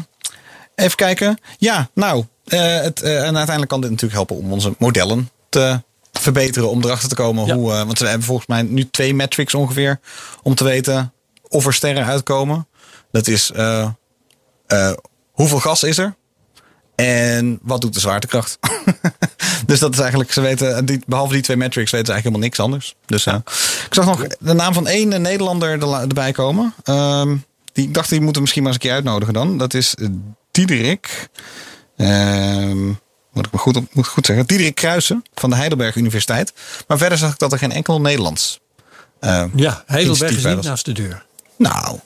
even 0.75 0.97
kijken. 0.97 1.39
Ja, 1.59 1.89
nou. 1.95 2.25
eh, 2.47 2.61
het, 2.81 3.03
en 3.03 3.11
uiteindelijk 3.37 3.69
kan 3.69 3.81
dit 3.81 3.91
natuurlijk 3.91 4.17
helpen 4.17 4.37
om 4.37 4.53
onze 4.53 4.75
modellen 4.79 5.31
te 5.49 5.83
verbeteren. 6.13 6.71
Om 6.71 6.85
erachter 6.85 7.09
te 7.09 7.15
komen 7.15 7.47
Ja. 7.47 7.55
hoe... 7.55 7.71
want 7.71 7.99
we 7.99 8.09
hebben 8.09 8.27
volgens 8.27 8.47
mij 8.47 8.63
nu 8.63 8.91
twee 8.91 9.15
metrics 9.15 9.55
ongeveer. 9.55 10.01
Om 10.43 10.55
te 10.55 10.65
weten 10.65 11.13
of 11.49 11.67
er 11.67 11.75
sterren 11.75 12.05
uitkomen. 12.05 12.67
Dat 13.11 13.27
is 13.27 13.53
hoeveel 15.33 15.61
gas 15.61 15.83
is 15.83 15.99
er? 15.99 16.15
En 16.97 17.59
wat 17.63 17.81
doet 17.81 17.95
de 17.95 18.01
zwaartekracht? 18.01 18.59
dus 19.67 19.79
dat 19.79 19.93
is 19.93 19.99
eigenlijk, 19.99 20.33
ze 20.33 20.41
weten, 20.41 20.85
die, 20.85 21.01
behalve 21.07 21.33
die 21.33 21.43
twee 21.43 21.57
metrics 21.57 21.91
weten 21.91 22.07
ze 22.07 22.13
eigenlijk 22.13 22.25
helemaal 22.25 22.41
niks 22.41 22.61
anders. 22.61 22.95
Dus 23.07 23.27
eh, 23.27 23.35
ik 23.87 23.95
zag 23.95 24.05
nog 24.05 24.27
de 24.39 24.53
naam 24.53 24.73
van 24.75 24.87
één 24.89 25.09
Nederlander 25.23 25.69
er- 25.83 26.01
erbij 26.01 26.33
komen. 26.33 26.75
Ehm, 26.85 27.37
die, 27.73 27.87
ik 27.87 27.95
dacht, 27.95 28.09
die 28.09 28.19
moeten 28.19 28.35
we 28.35 28.41
misschien 28.41 28.63
maar 28.63 28.73
eens 28.73 28.83
een 28.83 28.89
keer 28.89 28.97
uitnodigen 28.99 29.35
dan. 29.35 29.59
Dat 29.59 29.75
is 29.75 29.95
eh, 29.95 30.09
Diederik. 30.51 31.29
Ehm, 31.97 32.87
moet 33.33 33.47
ik 33.47 33.53
me 33.53 33.59
goed, 33.59 33.77
op- 33.77 33.95
moet 33.95 34.07
goed 34.07 34.27
zeggen. 34.27 34.47
Diederik 34.47 34.75
Kruijsen 34.75 35.25
van 35.35 35.51
de 35.51 35.57
Heidelberg 35.57 35.95
Universiteit. 35.97 36.53
Maar 36.87 36.99
verder 36.99 37.19
zag 37.19 37.33
ik 37.33 37.39
dat 37.39 37.53
er 37.53 37.59
geen 37.59 37.73
enkel 37.73 38.01
Nederlands. 38.01 38.61
eh, 39.21 39.45
Ja, 39.55 39.83
Heidelberg 39.87 40.31
is 40.37 40.45
niet 40.45 40.63
naast 40.63 40.85
de 40.85 40.93
deur. 40.93 41.25
Nou, 41.57 41.99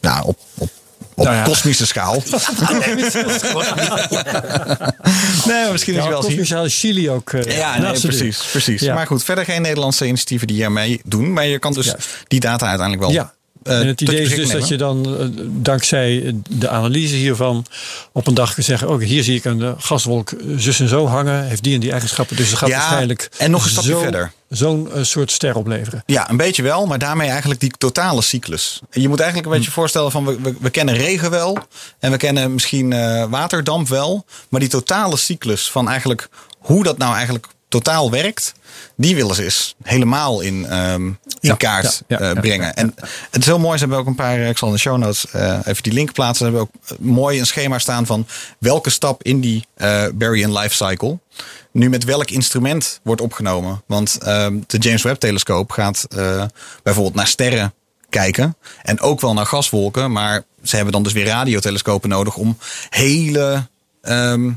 nou 0.00 0.24
op, 0.26 0.38
op, 0.58 0.70
op 1.22 1.28
Nou 1.28 1.36
ja. 1.40 1.42
kosmische 1.44 1.86
schaal. 1.86 2.22
nee, 5.46 5.70
misschien 5.72 5.94
is 5.94 6.04
Ja, 6.04 6.54
wel 6.54 6.68
Chili 6.68 7.10
ook 7.10 7.32
eh, 7.32 7.56
Ja, 7.56 7.78
nee, 7.78 8.00
precies. 8.00 8.38
precies. 8.50 8.80
Ja. 8.80 8.94
Maar 8.94 9.06
goed, 9.06 9.24
verder 9.24 9.44
geen 9.44 9.62
Nederlandse 9.62 10.06
initiatieven 10.06 10.46
die 10.46 10.56
hiermee 10.56 11.00
doen. 11.04 11.32
Maar 11.32 11.46
je 11.46 11.58
kan 11.58 11.72
dus 11.72 11.84
Juist. 11.86 12.08
die 12.28 12.40
data 12.40 12.66
uiteindelijk 12.68 13.06
wel. 13.08 13.14
Ja. 13.16 13.32
eh, 13.62 13.80
en 13.80 13.86
het 13.86 14.00
idee 14.00 14.20
is 14.20 14.34
dus 14.34 14.50
dat 14.50 14.68
je 14.68 14.76
dan 14.76 15.16
eh, 15.18 15.26
dankzij 15.48 16.34
de 16.50 16.68
analyse 16.68 17.14
hiervan 17.14 17.66
op 18.12 18.26
een 18.26 18.34
dag 18.34 18.54
kunt 18.54 18.66
zeggen: 18.66 18.88
Oké, 18.90 19.04
hier 19.04 19.22
zie 19.22 19.36
ik 19.36 19.44
een 19.44 19.74
gaswolk 19.78 20.32
zus 20.56 20.80
en 20.80 20.88
zo 20.88 21.06
hangen, 21.06 21.44
heeft 21.48 21.62
die 21.62 21.74
en 21.74 21.80
die 21.80 21.90
eigenschappen. 21.92 22.36
Dus 22.36 22.48
het 22.48 22.58
gaat 22.58 22.68
Ja, 22.68 22.76
waarschijnlijk 22.78 23.28
en 23.38 23.50
nog 23.50 23.64
een 23.64 23.70
stapje 23.70 23.90
zo- 23.90 24.00
verder. 24.00 24.32
Zo'n 24.52 24.92
eh, 24.92 25.02
soort 25.02 25.30
ster 25.30 25.56
opleveren. 25.56 26.02
Ja, 26.06 26.30
een 26.30 26.36
beetje 26.36 26.62
wel, 26.62 26.86
maar 26.86 26.98
daarmee 26.98 27.28
eigenlijk 27.28 27.60
die 27.60 27.70
totale 27.78 28.22
cyclus. 28.22 28.80
Je 28.90 29.08
moet 29.08 29.20
eigenlijk 29.20 29.48
een 29.48 29.54
beetje 29.54 29.70
Hm. 29.70 29.76
voorstellen 29.76 30.10
van 30.10 30.24
we, 30.24 30.40
we, 30.40 30.54
we 30.60 30.70
kennen 30.70 30.94
regen 30.94 31.30
wel 31.30 31.58
en 31.98 32.10
we 32.10 32.16
kennen 32.16 32.52
misschien 32.52 32.92
eh, 32.92 33.24
waterdamp 33.30 33.88
wel, 33.88 34.24
maar 34.48 34.60
die 34.60 34.68
totale 34.68 35.16
cyclus 35.16 35.70
van 35.70 35.88
eigenlijk 35.88 36.28
hoe 36.58 36.82
dat 36.82 36.98
nou 36.98 37.14
eigenlijk 37.14 37.46
totaal 37.68 38.10
werkt, 38.10 38.52
die 38.96 39.14
willen 39.14 39.34
ze 39.34 39.44
eens 39.44 39.74
helemaal 39.82 40.40
in, 40.40 40.66
ehm, 40.66 41.10
in 41.40 41.56
kaart 41.56 42.02
ja, 42.06 42.18
ja, 42.18 42.30
eh, 42.30 42.40
brengen. 42.40 42.74
En 42.74 42.94
het 43.30 43.40
is 43.40 43.46
heel 43.46 43.58
mooi, 43.58 43.74
ze 43.78 43.80
hebben 43.84 43.98
ook 43.98 44.06
een 44.06 44.14
paar, 44.14 44.38
ik 44.38 44.58
zal 44.58 44.68
in 44.68 44.74
de 44.74 44.80
show 44.80 44.98
notes 44.98 45.26
even 45.64 45.82
die 45.82 45.92
link 45.92 46.12
plaatsen. 46.12 46.46
Ze 46.46 46.52
hebben 46.52 46.60
ook 46.60 46.98
mooi 47.00 47.38
een 47.38 47.46
schema 47.46 47.78
staan 47.78 48.06
van 48.06 48.26
welke 48.58 48.90
stap 48.90 49.22
in 49.22 49.40
die 49.40 49.66
eh 49.74 50.04
Barry 50.14 50.56
Life 50.56 50.74
Cycle 50.74 51.18
nu 51.72 51.88
met 51.88 52.04
welk 52.04 52.30
instrument 52.30 53.00
wordt 53.02 53.20
opgenomen. 53.20 53.82
Want 53.86 54.18
ehm, 54.22 54.58
de 54.66 54.78
James 54.78 55.02
Webb 55.02 55.20
telescoop 55.20 55.70
gaat 55.70 56.06
eh, 56.10 56.44
bijvoorbeeld 56.82 57.14
naar 57.14 57.26
sterren 57.26 57.74
kijken. 58.08 58.56
En 58.82 59.00
ook 59.00 59.20
wel 59.20 59.34
naar 59.34 59.46
gaswolken. 59.46 60.12
Maar 60.12 60.42
ze 60.62 60.74
hebben 60.74 60.92
dan 60.92 61.02
dus 61.02 61.12
weer 61.12 61.26
radiotelescopen 61.26 62.08
nodig 62.08 62.36
om 62.36 62.58
hele, 62.90 63.66
ehm, 64.02 64.50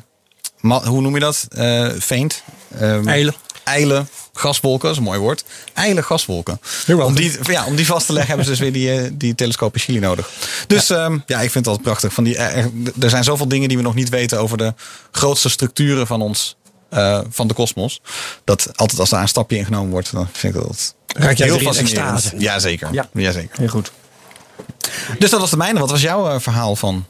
hoe 0.62 1.02
noem 1.02 1.14
je 1.14 1.20
dat? 1.20 1.48
Eh 1.50 1.90
faint. 2.00 2.44
Ehm, 2.80 3.08
Eilen. 3.08 3.36
Eile 3.64 4.06
gaswolken, 4.34 4.82
dat 4.82 4.92
is 4.92 4.98
een 4.98 5.04
mooi 5.04 5.20
woord. 5.20 5.44
Eile 5.74 6.04
gaswolken. 6.04 6.60
Om 6.88 7.16
die, 7.16 7.32
ja, 7.44 7.66
om 7.66 7.76
die 7.76 7.86
vast 7.86 8.06
te 8.06 8.14
leggen 8.14 8.36
hebben 8.36 8.46
ze 8.46 8.52
dus 8.52 8.60
weer 8.60 8.74
die, 8.74 8.92
eh, 8.92 9.12
die 9.14 9.36
telescoop 9.36 9.74
in 9.74 9.80
Chili 9.80 10.00
nodig. 10.00 10.30
Dus 10.68 10.88
ja, 10.88 11.10
ja 11.26 11.42
ik 11.42 11.52
vind 11.52 11.54
het 11.54 11.68
altijd 11.68 11.82
prachtig. 11.82 12.14
Van 12.14 12.24
die, 12.24 12.38
er 13.00 13.10
zijn 13.10 13.24
zoveel 13.24 13.48
dingen 13.48 13.68
die 13.68 13.78
we 13.78 13.84
nog 13.84 13.96
niet 13.96 14.10
weten 14.10 14.40
over 14.40 14.58
de 14.58 14.74
grootste 15.12 15.50
structuren 15.50 16.08
van 16.08 16.22
ons. 16.22 16.56
Eh, 16.90 17.20
van 17.30 17.48
de 17.48 17.54
kosmos. 17.54 18.02
Dat 18.44 18.72
altijd 18.76 19.00
als 19.00 19.10
daar 19.10 19.22
een 19.22 19.28
stapje 19.28 19.58
in 19.58 19.66
genomen 19.66 19.92
wordt, 19.92 20.12
dan 20.12 20.28
vind 20.32 20.56
ik 20.56 20.62
dat 20.62 20.96
Raak 21.08 21.38
jij 21.38 21.48
heel 21.48 21.60
fascinerend. 21.60 22.34
Jazeker. 22.38 22.90
Ja. 22.92 23.10
Jazeker. 23.14 23.58
Heel 23.60 23.68
goed. 23.68 23.92
Dus 25.20 25.30
dat 25.30 25.40
was 25.40 25.50
de 25.50 25.58
mijne. 25.58 25.80
Wat 25.80 25.90
was 25.90 26.02
jouw 26.02 26.30
eh, 26.30 26.40
verhaal 26.40 26.76
van 26.76 27.06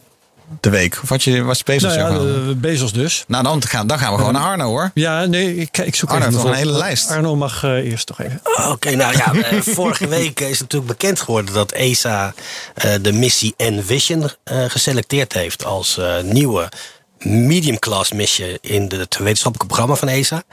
de 0.60 0.70
week? 0.70 1.00
Of 1.04 1.10
had 1.10 1.24
je, 1.24 1.44
was 1.44 1.64
Bezos 1.64 1.96
Nou 1.96 2.14
ja, 2.14 2.20
de 2.20 2.56
Bezos 2.56 2.94
dus. 2.94 3.24
Nou, 3.28 3.44
dan 3.44 3.64
gaan, 3.64 3.88
dan 3.88 4.00
gaan 4.00 4.12
we 4.12 4.18
gewoon 4.18 4.34
naar 4.34 4.44
Arno 4.44 4.66
hoor. 4.68 4.92
Ja, 4.94 5.26
nee, 5.26 5.56
ik, 5.56 5.78
ik 5.78 5.96
zoek 5.96 6.10
Arno 6.10 6.28
even 6.28 6.50
een 6.50 6.54
hele 6.54 6.72
lijst. 6.72 7.10
Arno 7.10 7.36
mag 7.36 7.64
eh, 7.64 7.72
eerst 7.72 8.06
toch 8.06 8.22
even. 8.22 8.42
Oké, 8.70 8.96
nou 8.96 9.18
ja, 9.18 9.34
eh, 9.34 9.62
vorige 9.62 10.08
week 10.08 10.40
is 10.40 10.60
natuurlijk 10.60 10.92
bekend 10.92 11.22
geworden 11.22 11.54
dat 11.54 11.72
ESA 11.72 12.34
eh, 12.74 12.92
de 13.02 13.12
missie 13.12 13.54
Envision 13.58 14.30
eh, 14.44 14.66
geselecteerd 14.68 15.34
heeft 15.34 15.66
als 15.66 15.98
eh, 15.98 16.22
nieuwe 16.22 16.70
medium 17.26 17.80
class 17.80 18.12
missie 18.12 18.58
in 18.62 18.88
de- 18.88 18.96
het 18.98 19.18
wetenschappelijke 19.18 19.66
programma 19.74 19.96
van 19.96 20.08
ESA. 20.08 20.44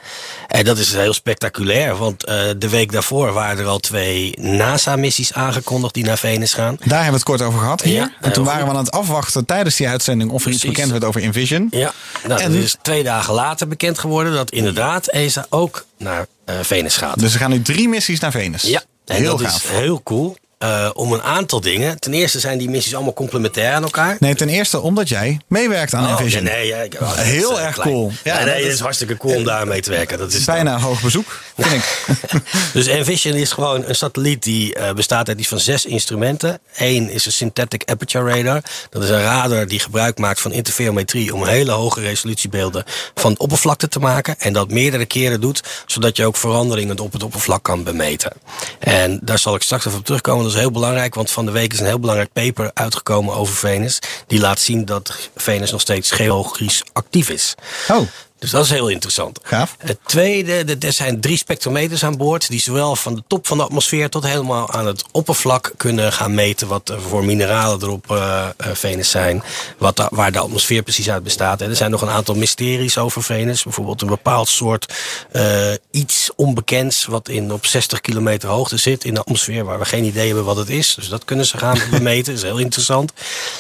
En 0.48 0.64
dat 0.64 0.78
is 0.78 0.92
heel 0.92 1.12
spectaculair, 1.12 1.96
want 1.96 2.24
eh, 2.24 2.36
de 2.56 2.68
week 2.68 2.92
daarvoor 2.92 3.32
waren 3.32 3.58
er 3.64 3.66
al 3.70 3.78
twee 3.78 4.38
NASA-missies 4.40 5.32
aangekondigd 5.32 5.94
die 5.94 6.04
naar 6.04 6.18
Venus 6.18 6.54
gaan. 6.54 6.76
Daar 6.78 6.88
hebben 6.88 7.06
we 7.06 7.12
het 7.14 7.22
kort 7.22 7.42
over 7.42 7.58
gehad 7.60 7.82
hier. 7.82 7.94
Ja, 7.94 8.12
en 8.20 8.32
toen 8.32 8.44
waren 8.44 8.64
we 8.64 8.70
aan 8.70 8.76
het 8.84 8.90
afwachten 8.90 9.44
tijdens 9.46 9.76
die 9.76 9.88
uitzending 9.88 10.30
of 10.30 10.44
er 10.44 10.50
iets 10.50 10.64
bekend 10.64 10.90
werd 10.90 11.04
over 11.04 11.22
Envision. 11.22 11.66
Ja, 11.70 11.92
nou, 12.26 12.40
En- 12.40 12.52
dat 12.52 12.62
is 12.62 12.76
twee 12.82 13.02
dagen 13.02 13.34
later 13.34 13.68
bekend 13.68 13.98
geworden 13.98 14.32
dat 14.32 14.50
inderdaad 14.50 15.06
ESA 15.06 15.46
ook 15.48 15.84
naar 15.98 16.26
eh, 16.44 16.54
Venus 16.62 16.96
gaat. 16.96 17.18
Dus 17.18 17.32
er 17.32 17.38
gaan 17.40 17.50
nu 17.50 17.62
drie 17.62 17.88
missies 17.88 18.20
naar 18.20 18.30
Venus. 18.30 18.62
Ja, 18.62 18.82
en 19.06 19.16
heel 19.16 19.36
dat 19.36 19.46
gaaf. 19.46 19.64
is 19.64 19.70
heel 19.70 20.02
cool. 20.02 20.36
Eh, 20.62 20.90
om 20.92 21.12
een 21.12 21.22
aantal 21.22 21.60
dingen. 21.60 21.98
Ten 22.00 22.12
eerste 22.14 22.40
zijn 22.40 22.58
die 22.58 22.70
missies 22.70 22.94
allemaal 22.94 23.12
complementair 23.12 23.72
aan 23.74 23.82
elkaar. 23.82 24.16
Nee, 24.18 24.34
ten 24.34 24.48
eerste 24.48 24.80
omdat 24.80 25.08
jij 25.08 25.40
meewerkt 25.48 25.94
aan 25.94 26.04
Oh, 26.04 26.10
Envision. 26.10 26.42
Nee, 26.44 26.54
nee, 26.54 26.66
ja, 26.66 26.76
ik- 26.76 26.96
oh, 27.00 27.12
Heel 27.16 27.58
eh, 27.58 27.64
erg 27.64 27.74
klein. 27.74 27.88
cool. 27.88 28.12
Ja, 28.24 28.44
nee, 28.44 28.54
het 28.54 28.64
is- 28.64 28.72
is 28.74 28.80
hartstikke 28.80 29.16
cool 29.16 29.34
om 29.36 29.44
daar 29.44 29.66
mee 29.66 29.80
te 29.80 29.90
werken. 29.90 30.18
Dat 30.18 30.32
is 30.32 30.44
Bijna 30.44 30.78
hoog 30.78 31.02
bezoek, 31.02 31.40
vind 31.58 31.72
ik. 31.72 32.06
Dus 32.72 32.86
Envision 32.86 33.34
is 33.34 33.52
gewoon 33.52 33.84
een 33.84 33.94
satelliet 33.94 34.42
die 34.42 34.74
eh, 34.74 34.94
bestaat 34.94 35.28
uit 35.28 35.38
iets 35.38 35.48
van 35.48 35.60
zes 35.60 35.84
instrumenten. 35.84 36.60
Eén 36.76 37.10
is 37.10 37.26
een 37.26 37.32
synthetic 37.32 37.82
aperture 37.84 38.34
radar. 38.34 38.62
Dat 38.90 39.02
is 39.02 39.08
een 39.08 39.22
radar 39.22 39.66
die 39.66 39.78
gebruik 39.78 40.18
maakt 40.18 40.40
van 40.40 40.52
interferometrie 40.52 41.34
om 41.34 41.46
hele 41.46 41.70
hoge 41.70 42.00
resolutiebeelden 42.00 42.84
van 43.14 43.38
oppervlakte 43.38 43.88
te 43.88 43.98
maken. 43.98 44.34
En 44.38 44.52
dat 44.52 44.70
meerdere 44.70 45.06
keren 45.06 45.40
doet, 45.40 45.62
zodat 45.86 46.16
je 46.16 46.26
ook 46.26 46.36
veranderingen 46.36 46.98
op 46.98 47.12
het 47.12 47.22
oppervlak 47.22 47.62
kan 47.62 47.84
bemeten. 47.84 48.32
En 48.78 49.20
daar 49.22 49.38
zal 49.38 49.54
ik 49.54 49.62
straks 49.62 49.86
even 49.86 49.98
op 49.98 50.04
terugkomen. 50.04 50.44
Dat 50.44 50.52
is 50.52 50.58
heel 50.58 50.70
belangrijk, 50.70 51.14
want 51.14 51.30
van 51.30 51.46
de 51.46 51.52
week 51.52 51.72
is 51.72 51.80
een 51.80 51.86
heel 51.86 52.00
belangrijk 52.00 52.32
paper 52.32 52.70
uitgekomen 52.74 53.34
over 53.34 53.54
Venus. 53.54 53.98
Die 54.26 54.40
laat 54.40 54.60
zien 54.60 54.84
dat 54.84 55.30
Venus 55.36 55.70
nog 55.70 55.80
steeds 55.80 56.10
geologisch 56.10 56.82
actief 56.92 57.28
is. 57.30 57.54
Oh, 57.88 58.08
Dus 58.42 58.50
dat 58.50 58.64
is 58.64 58.70
heel 58.70 58.88
interessant. 58.88 59.38
Gaaf. 59.42 59.76
Het 59.78 59.98
tweede, 60.06 60.64
de- 60.64 60.86
er 60.86 60.92
zijn 60.92 61.20
drie 61.20 61.36
spectrometers 61.36 62.04
aan 62.04 62.16
boord. 62.16 62.48
Die 62.48 62.60
zowel 62.60 62.96
van 62.96 63.14
de 63.14 63.22
top 63.26 63.46
van 63.46 63.56
de 63.56 63.62
atmosfeer 63.64 64.08
tot 64.10 64.24
helemaal 64.24 64.70
aan 64.70 64.86
het 64.86 65.04
oppervlak 65.12 65.72
kunnen 65.76 66.12
gaan 66.12 66.34
meten. 66.34 66.68
Wat 66.68 66.94
voor 67.08 67.24
mineralen 67.24 67.80
er 67.80 67.88
op 67.90 68.10
eh, 68.10 68.44
eh, 68.56 68.66
Venus 68.72 69.10
zijn. 69.10 69.42
Wat 69.78 70.08
waar 70.10 70.32
de 70.32 70.38
atmosfeer 70.38 70.82
precies 70.82 71.10
uit 71.10 71.22
bestaat. 71.22 71.60
En 71.60 71.70
er 71.70 71.76
zijn 71.76 71.90
nog 71.90 72.02
een 72.02 72.08
aantal 72.10 72.34
mysteries 72.34 72.98
over 72.98 73.22
Venus. 73.22 73.62
Bijvoorbeeld 73.62 74.02
een 74.02 74.08
bepaald 74.08 74.48
soort 74.48 74.92
eh, 75.32 75.70
iets 75.90 76.30
onbekends. 76.36 77.04
Wat 77.04 77.28
in 77.28 77.52
op 77.52 77.66
60 77.66 78.00
kilometer 78.00 78.48
hoogte 78.48 78.76
zit 78.76 79.04
in 79.04 79.14
de 79.14 79.20
atmosfeer. 79.20 79.64
Waar 79.64 79.78
we 79.78 79.84
geen 79.84 80.04
idee 80.04 80.26
hebben 80.26 80.44
wat 80.44 80.56
het 80.56 80.68
is. 80.70 80.94
Dus 80.94 81.08
dat 81.08 81.24
kunnen 81.24 81.46
ze 81.46 81.58
gaan 81.58 81.78
bemeten. 81.90 82.34
Dat 82.34 82.42
is 82.42 82.48
heel 82.48 82.58
interessant. 82.58 83.12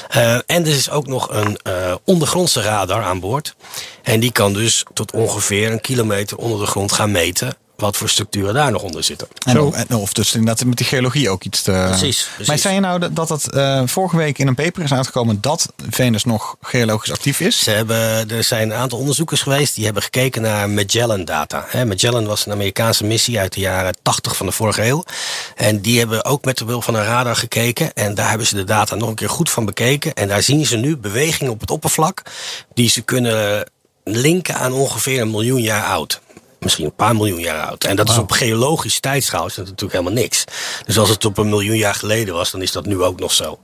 En 0.08 0.44
er 0.46 0.66
is 0.66 0.90
ook 0.90 1.06
nog 1.06 1.28
een 1.30 1.58
ondergrondse 2.04 2.62
radar 2.62 3.02
aan 3.02 3.20
boord. 3.20 3.54
En 4.02 4.20
die 4.20 4.32
kan 4.32 4.52
dus 4.52 4.71
tot 4.94 5.12
ongeveer 5.12 5.72
een 5.72 5.80
kilometer 5.80 6.36
onder 6.36 6.60
de 6.60 6.66
grond 6.66 6.92
gaan 6.92 7.10
meten. 7.10 7.54
Wat 7.76 7.96
voor 7.96 8.08
structuren 8.08 8.54
daar 8.54 8.70
nog 8.70 8.82
onder 8.82 9.04
zitten. 9.04 9.28
en, 9.88 9.96
of 9.96 10.12
dus 10.12 10.34
inderdaad 10.34 10.64
met 10.64 10.76
die 10.76 10.86
geologie 10.86 11.30
ook 11.30 11.44
iets 11.44 11.62
te... 11.62 11.70
Precies, 11.88 12.22
precies. 12.28 12.46
Maar 12.46 12.58
zei 12.58 12.74
je 12.74 12.80
nou 12.80 12.98
dat- 12.98 13.16
dat 13.16 13.28
het 13.28 13.50
eh, 13.52 13.82
vorige 13.86 14.16
week 14.16 14.38
in 14.38 14.46
een 14.46 14.54
paper 14.54 14.82
is 14.82 14.92
uitgekomen 14.92 15.40
dat 15.40 15.72
Venus 15.90 16.24
nog 16.24 16.56
geologisch 16.60 17.12
actief 17.12 17.40
is? 17.40 17.58
Ze 17.62 17.70
hebben, 17.70 18.30
er 18.30 18.44
zijn 18.44 18.70
een 18.70 18.76
aantal 18.76 18.98
onderzoekers 18.98 19.42
geweest 19.42 19.74
die 19.74 19.84
hebben 19.84 20.02
gekeken 20.02 20.42
naar 20.42 20.70
Magellan-data. 20.70 21.64
Hè, 21.68 21.84
Magellan 21.84 22.26
was 22.26 22.46
een 22.46 22.52
Amerikaanse 22.52 23.04
missie 23.04 23.38
uit 23.38 23.52
de 23.52 23.60
jaren 23.60 23.96
80 24.02 24.36
van 24.36 24.46
de 24.46 24.52
vorige 24.52 24.82
eeuw. 24.84 25.04
En 25.56 25.80
die 25.80 25.98
hebben 25.98 26.24
ook 26.24 26.44
met 26.44 26.58
de 26.58 26.64
behulp 26.64 26.84
van 26.84 26.94
een 26.94 27.04
radar 27.04 27.36
gekeken. 27.36 27.92
En 27.94 28.14
daar 28.14 28.28
hebben 28.28 28.46
ze 28.46 28.54
de 28.54 28.64
data 28.64 28.94
nog 28.94 29.08
een 29.08 29.14
keer 29.14 29.28
goed 29.30 29.50
van 29.50 29.64
bekeken. 29.64 30.14
En 30.14 30.28
daar 30.28 30.42
zien 30.42 30.66
ze 30.66 30.76
nu 30.76 30.96
bewegingen 30.96 31.52
op 31.52 31.60
het 31.60 31.70
oppervlak 31.70 32.22
die 32.74 32.88
ze 32.88 33.00
kunnen 33.02 33.70
linken 34.04 34.54
aan 34.54 34.72
ongeveer 34.72 35.20
een 35.20 35.30
miljoen 35.30 35.62
jaar 35.62 35.84
oud. 35.84 36.20
Misschien 36.60 36.84
een 36.84 36.94
paar 36.94 37.16
miljoen 37.16 37.40
jaar 37.40 37.66
oud. 37.66 37.84
En 37.84 37.96
dat 37.96 38.08
is 38.08 38.18
op 38.18 38.30
geologisch 38.30 39.00
tijdschaal 39.00 39.46
is 39.46 39.54
dat 39.54 39.64
natuurlijk 39.64 39.92
helemaal 39.92 40.22
niks. 40.22 40.44
Dus 40.86 40.98
als 40.98 41.08
het 41.08 41.24
op 41.24 41.38
een 41.38 41.48
miljoen 41.48 41.76
jaar 41.76 41.94
geleden 41.94 42.34
was, 42.34 42.50
dan 42.50 42.62
is 42.62 42.72
dat 42.72 42.86
nu 42.86 43.02
ook 43.02 43.20
nog 43.20 43.32
zo. 43.32 43.58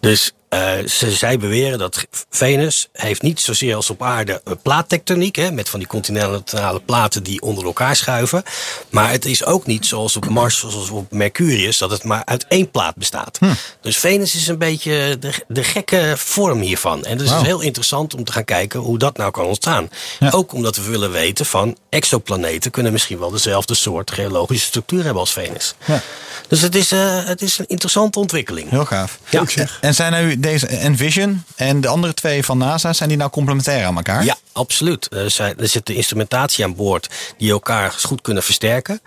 Dus 0.00 0.32
eh, 0.50 0.72
ze, 0.86 1.12
zij 1.12 1.38
beweren 1.38 1.78
dat 1.78 2.06
Venus 2.30 2.88
heeft 2.92 3.22
niet 3.22 3.40
zozeer 3.40 3.74
als 3.74 3.90
op 3.90 4.02
aarde 4.02 4.40
een 4.44 4.58
plaattectoniek, 4.58 5.36
hè, 5.36 5.52
met 5.52 5.68
van 5.68 5.78
die 5.78 5.88
continentale 5.88 6.80
platen 6.80 7.22
die 7.22 7.40
onder 7.40 7.64
elkaar 7.64 7.96
schuiven. 7.96 8.42
Maar 8.88 9.10
het 9.10 9.24
is 9.24 9.44
ook 9.44 9.66
niet 9.66 9.86
zoals 9.86 10.16
op 10.16 10.28
Mars, 10.28 10.58
zoals 10.58 10.90
op 10.90 11.12
Mercurius, 11.12 11.78
dat 11.78 11.90
het 11.90 12.04
maar 12.04 12.24
uit 12.24 12.46
één 12.48 12.70
plaat 12.70 12.96
bestaat. 12.96 13.38
Dus 13.80 13.96
Venus 13.96 14.34
is 14.34 14.46
een 14.46 14.58
beetje 14.58 15.16
de, 15.18 15.32
de 15.48 15.64
gekke 15.64 16.14
vorm 16.16 16.60
hiervan. 16.60 17.04
En 17.04 17.18
dus 17.18 17.30
het 17.30 17.40
is 17.40 17.46
heel 17.46 17.60
interessant 17.60 18.14
om 18.14 18.24
te 18.24 18.32
gaan 18.32 18.44
kijken 18.44 18.80
hoe 18.80 18.98
dat 18.98 19.16
nou 19.16 19.30
kan 19.30 19.44
ontstaan. 19.44 19.88
Ja. 20.18 20.30
Ook 20.30 20.52
omdat 20.52 20.76
we 20.76 20.82
willen 20.82 21.10
weten 21.10 21.46
van 21.46 21.76
exoplaneten 21.88 22.70
kunnen 22.70 22.92
misschien 22.92 23.18
wel 23.18 23.30
dezelfde 23.30 23.74
soort 23.74 24.10
geologische 24.10 24.66
structuur 24.66 25.02
hebben 25.02 25.20
als 25.20 25.32
Venus. 25.32 25.74
Ja. 25.84 26.02
Dus 26.48 26.60
het 26.60 26.74
is, 26.74 26.92
eh, 26.92 27.24
het 27.24 27.42
is 27.42 27.58
een 27.58 27.68
interessante 27.68 28.18
ontwikkeling. 28.18 28.70
Heel 28.70 28.84
gaaf. 28.84 29.18
Ja. 29.28 29.44
En 29.80 29.94
zijn 29.94 30.26
nu 30.26 30.39
deze 30.40 30.66
Envision 30.66 31.44
en 31.56 31.80
de 31.80 31.88
andere 31.88 32.14
twee 32.14 32.44
van 32.44 32.58
NASA, 32.58 32.92
zijn 32.92 33.08
die 33.08 33.18
nou 33.18 33.30
complementair 33.30 33.86
aan 33.86 33.96
elkaar? 33.96 34.24
Ja, 34.24 34.36
absoluut. 34.52 35.08
Er, 35.14 35.30
zijn, 35.30 35.58
er 35.58 35.68
zit 35.68 35.86
de 35.86 35.94
instrumentatie 35.94 36.64
aan 36.64 36.74
boord 36.74 37.08
die 37.38 37.50
elkaar 37.50 37.92
goed 37.92 38.20
kunnen 38.20 38.42
versterken. 38.42 39.00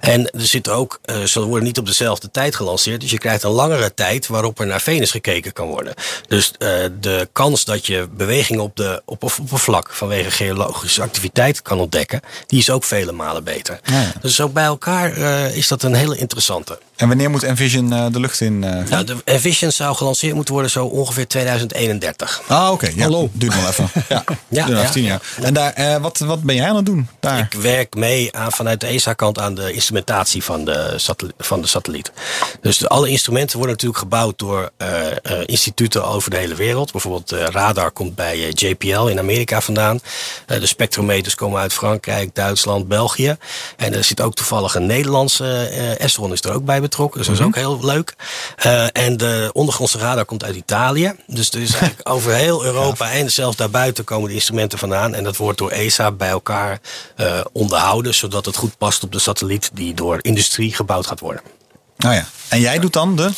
En 0.00 0.30
er 0.30 0.46
zit 0.46 0.68
ook, 0.68 0.98
eh, 1.04 1.22
ze 1.22 1.40
worden 1.40 1.64
niet 1.64 1.78
op 1.78 1.86
dezelfde 1.86 2.30
tijd 2.30 2.56
gelanceerd. 2.56 3.00
Dus 3.00 3.10
je 3.10 3.18
krijgt 3.18 3.42
een 3.42 3.50
langere 3.50 3.94
tijd 3.94 4.26
waarop 4.26 4.60
er 4.60 4.66
naar 4.66 4.80
Venus 4.80 5.10
gekeken 5.10 5.52
kan 5.52 5.66
worden. 5.66 5.94
Dus 6.28 6.52
eh, 6.58 6.68
de 7.00 7.28
kans 7.32 7.64
dat 7.64 7.86
je 7.86 8.08
beweging 8.16 8.60
op 8.60 8.76
de 8.76 9.02
op, 9.04 9.22
op, 9.22 9.32
oppervlak 9.40 9.90
vanwege 9.92 10.30
geologische 10.30 11.02
activiteit 11.02 11.62
kan 11.62 11.78
ontdekken, 11.80 12.20
die 12.46 12.58
is 12.58 12.70
ook 12.70 12.84
vele 12.84 13.12
malen 13.12 13.44
beter. 13.44 13.80
ja. 13.84 14.12
Dus 14.20 14.34
zo 14.34 14.48
bij 14.48 14.64
elkaar 14.64 15.12
eh, 15.12 15.56
is 15.56 15.68
dat 15.68 15.82
een 15.82 15.94
hele 15.94 16.16
interessante. 16.16 16.78
En 16.96 17.08
wanneer 17.08 17.30
moet 17.30 17.42
Envision 17.42 17.92
eh, 17.92 18.06
de 18.12 18.20
lucht 18.20 18.40
in? 18.40 18.64
eh, 18.64 18.70
gaan? 18.70 18.86
Nou, 18.90 19.04
de 19.04 19.16
Envision 19.24 19.72
zou 19.72 19.96
gelanceerd 19.96 20.34
moeten 20.34 20.52
worden 20.54 20.70
zo 20.70 20.84
ongeveer 20.86 21.26
2031. 21.28 22.42
Ah, 22.46 22.70
oké. 22.72 22.90
Ja, 22.94 23.02
Hallo. 23.02 23.30
Duurt 23.32 23.54
nog 23.54 23.68
even. 23.68 23.88
Ja, 24.48 24.66
ja. 24.68 24.89
Jaar. 24.94 25.22
En 25.42 25.54
daar, 25.54 25.72
eh, 25.72 25.96
wat, 25.96 26.18
wat 26.18 26.42
ben 26.42 26.54
jij 26.54 26.68
aan 26.68 26.76
het 26.76 26.86
doen 26.86 27.08
daar? 27.20 27.38
Ik 27.38 27.60
werk 27.60 27.94
mee 27.94 28.36
aan, 28.36 28.52
vanuit 28.52 28.80
de 28.80 28.86
ESA-kant 28.86 29.38
aan 29.38 29.54
de 29.54 29.72
instrumentatie 29.72 30.44
van 30.44 30.64
de, 30.64 30.98
van 31.38 31.60
de 31.60 31.66
satelliet. 31.66 32.12
Dus 32.60 32.78
de, 32.78 32.88
alle 32.88 33.08
instrumenten 33.08 33.56
worden 33.56 33.74
natuurlijk 33.74 34.00
gebouwd 34.00 34.38
door 34.38 34.70
eh, 34.76 35.10
eh, 35.10 35.42
instituten 35.46 36.04
over 36.04 36.30
de 36.30 36.36
hele 36.36 36.54
wereld. 36.54 36.92
Bijvoorbeeld 36.92 37.32
eh, 37.32 37.44
radar 37.44 37.90
komt 37.90 38.14
bij 38.14 38.50
JPL 38.50 39.06
in 39.06 39.18
Amerika 39.18 39.60
vandaan. 39.60 40.00
De 40.46 40.66
spectrometers 40.66 41.34
komen 41.34 41.60
uit 41.60 41.72
Frankrijk, 41.72 42.34
Duitsland, 42.34 42.88
België. 42.88 43.36
En 43.76 43.94
er 43.94 44.04
zit 44.04 44.20
ook 44.20 44.34
toevallig 44.34 44.74
een 44.74 44.86
Nederlandse 44.86 45.68
Esron 45.98 46.32
is 46.32 46.42
er 46.42 46.52
ook 46.52 46.64
bij 46.64 46.80
betrokken. 46.80 47.18
Dus 47.18 47.28
dat 47.28 47.38
is 47.38 47.44
ook 47.44 47.54
heel 47.54 47.78
leuk. 47.84 48.14
En 48.92 49.16
de 49.16 49.50
ondergrondse 49.52 49.98
radar 49.98 50.24
komt 50.24 50.44
uit 50.44 50.56
Italië. 50.56 51.12
Dus 51.26 51.50
er 51.50 51.60
is 51.60 51.74
eigenlijk 51.76 52.08
over 52.08 52.34
heel 52.34 52.64
Europa 52.64 53.10
en 53.10 53.30
zelfs 53.30 53.56
daarbuiten 53.56 54.04
komen 54.04 54.28
de 54.28 54.34
instrumenten 54.34 54.78
vandaan. 54.80 55.14
En 55.14 55.24
dat 55.24 55.36
wordt 55.36 55.58
door 55.58 55.70
ESA 55.70 56.10
bij 56.12 56.28
elkaar 56.28 56.80
eh, 57.16 57.40
onderhouden, 57.52 58.14
zodat 58.14 58.46
het 58.46 58.56
goed 58.56 58.78
past 58.78 59.02
op 59.02 59.12
de 59.12 59.18
satelliet 59.18 59.70
die 59.72 59.94
door 59.94 60.18
industrie 60.20 60.74
gebouwd 60.74 61.06
gaat 61.06 61.20
worden. 61.20 61.42
Oh 62.06 62.12
ja. 62.12 62.26
En 62.48 62.60
jij 62.60 62.78
doet 62.78 62.92
dan 62.92 63.16
de? 63.16 63.30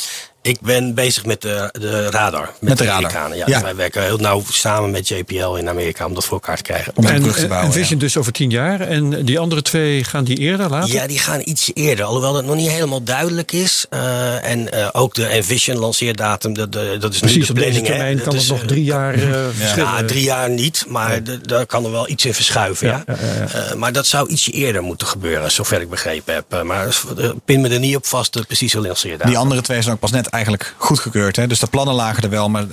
Ik 0.43 0.61
ben 0.61 0.93
bezig 0.93 1.25
met 1.25 1.41
de, 1.41 1.69
de 1.71 2.09
radar. 2.09 2.41
Met, 2.41 2.61
Met 2.61 2.77
de 2.77 2.83
de, 2.83 2.89
radar. 2.89 2.97
Amerikanen. 2.97 3.37
Ja, 3.37 3.43
Ja. 3.47 3.53
Dus 3.53 3.63
wij 3.63 3.75
werken 3.75 4.03
heel 4.03 4.17
nauw 4.17 4.43
samen 4.49 4.91
met 4.91 5.07
JPL 5.07 5.53
in 5.53 5.69
Amerika 5.69 6.05
om 6.05 6.13
dat 6.13 6.25
voor 6.25 6.33
elkaar 6.33 6.57
te 6.57 6.63
krijgen. 6.63 6.91
Om 6.95 7.05
een 7.05 7.13
En, 7.13 7.21
brug 7.21 7.35
te 7.35 7.41
en 7.41 7.47
bouwen. 7.47 7.71
Vision 7.71 7.99
dus 7.99 8.17
over 8.17 8.31
tien 8.31 8.49
jaar. 8.49 8.81
En 8.81 9.25
die 9.25 9.39
andere 9.39 9.61
twee 9.61 10.03
gaan 10.03 10.23
die 10.23 10.37
eerder 10.37 10.69
later? 10.69 10.93
Ja, 10.93 11.07
die 11.07 11.19
gaan 11.19 11.41
ietsje 11.43 11.73
eerder. 11.73 12.05
Alhoewel 12.05 12.33
dat 12.33 12.45
nog 12.45 12.55
niet 12.55 12.69
helemaal 12.69 13.03
duidelijk 13.03 13.51
is. 13.51 13.85
Eh, 13.89 14.49
en 14.49 14.71
eh, 14.71 14.89
ook 14.91 15.13
de 15.13 15.25
Envision 15.25 15.77
lanceerdatum, 15.77 16.53
dat, 16.53 16.71
dat 16.71 17.01
dat 17.01 17.13
is 17.13 17.19
Precies, 17.19 17.37
nu 17.37 17.45
de 17.45 17.51
op 17.51 17.57
deze 17.67 17.81
termijn 17.81 18.21
kan 18.21 18.35
het 18.35 18.47
nog 18.47 18.61
eh, 18.61 18.67
drie 18.67 18.83
jaar 18.83 19.13
eh 19.13 19.19
verschillen. 19.55 19.91
Ja, 19.93 20.03
drie 20.03 20.23
jaar 20.23 20.49
niet, 20.49 20.85
maar 20.87 21.19
daar 21.41 21.65
kan 21.65 21.85
er 21.85 21.91
wel 21.91 22.09
iets 22.09 22.25
in 22.25 22.33
verschuiven. 22.33 22.87
Ja, 22.87 23.03
Ja, 23.07 23.15
ja, 23.21 23.33
ja, 23.33 23.69
Eh, 23.69 23.73
maar 23.75 23.91
dat 23.91 24.07
zou 24.07 24.29
ietsje 24.29 24.51
eerder 24.51 24.81
moeten 24.81 25.07
gebeuren, 25.07 25.51
zover 25.51 25.81
ik 25.81 25.89
begrepen 25.89 26.33
heb. 26.33 26.45
Eh, 26.53 26.61
maar 26.61 26.87
eh, 27.17 27.29
pin 27.45 27.61
me 27.61 27.69
er 27.69 27.79
niet 27.79 27.95
op 27.95 28.05
vast, 28.05 28.33
de 28.33 28.43
precieze 28.43 28.79
lanceerdatum. 28.81 29.27
Die 29.27 29.37
andere 29.37 29.61
twee 29.61 29.81
zijn 29.81 29.93
ook 29.93 29.99
pas 29.99 30.11
net 30.11 30.31
eigenlijk 30.33 30.73
goedgekeurd. 30.77 31.35
Hè? 31.35 31.47
Dus 31.47 31.59
de 31.59 31.67
plannen 31.67 31.95
lagen 31.95 32.23
er 32.23 32.29
wel. 32.29 32.49
Maar 32.49 32.65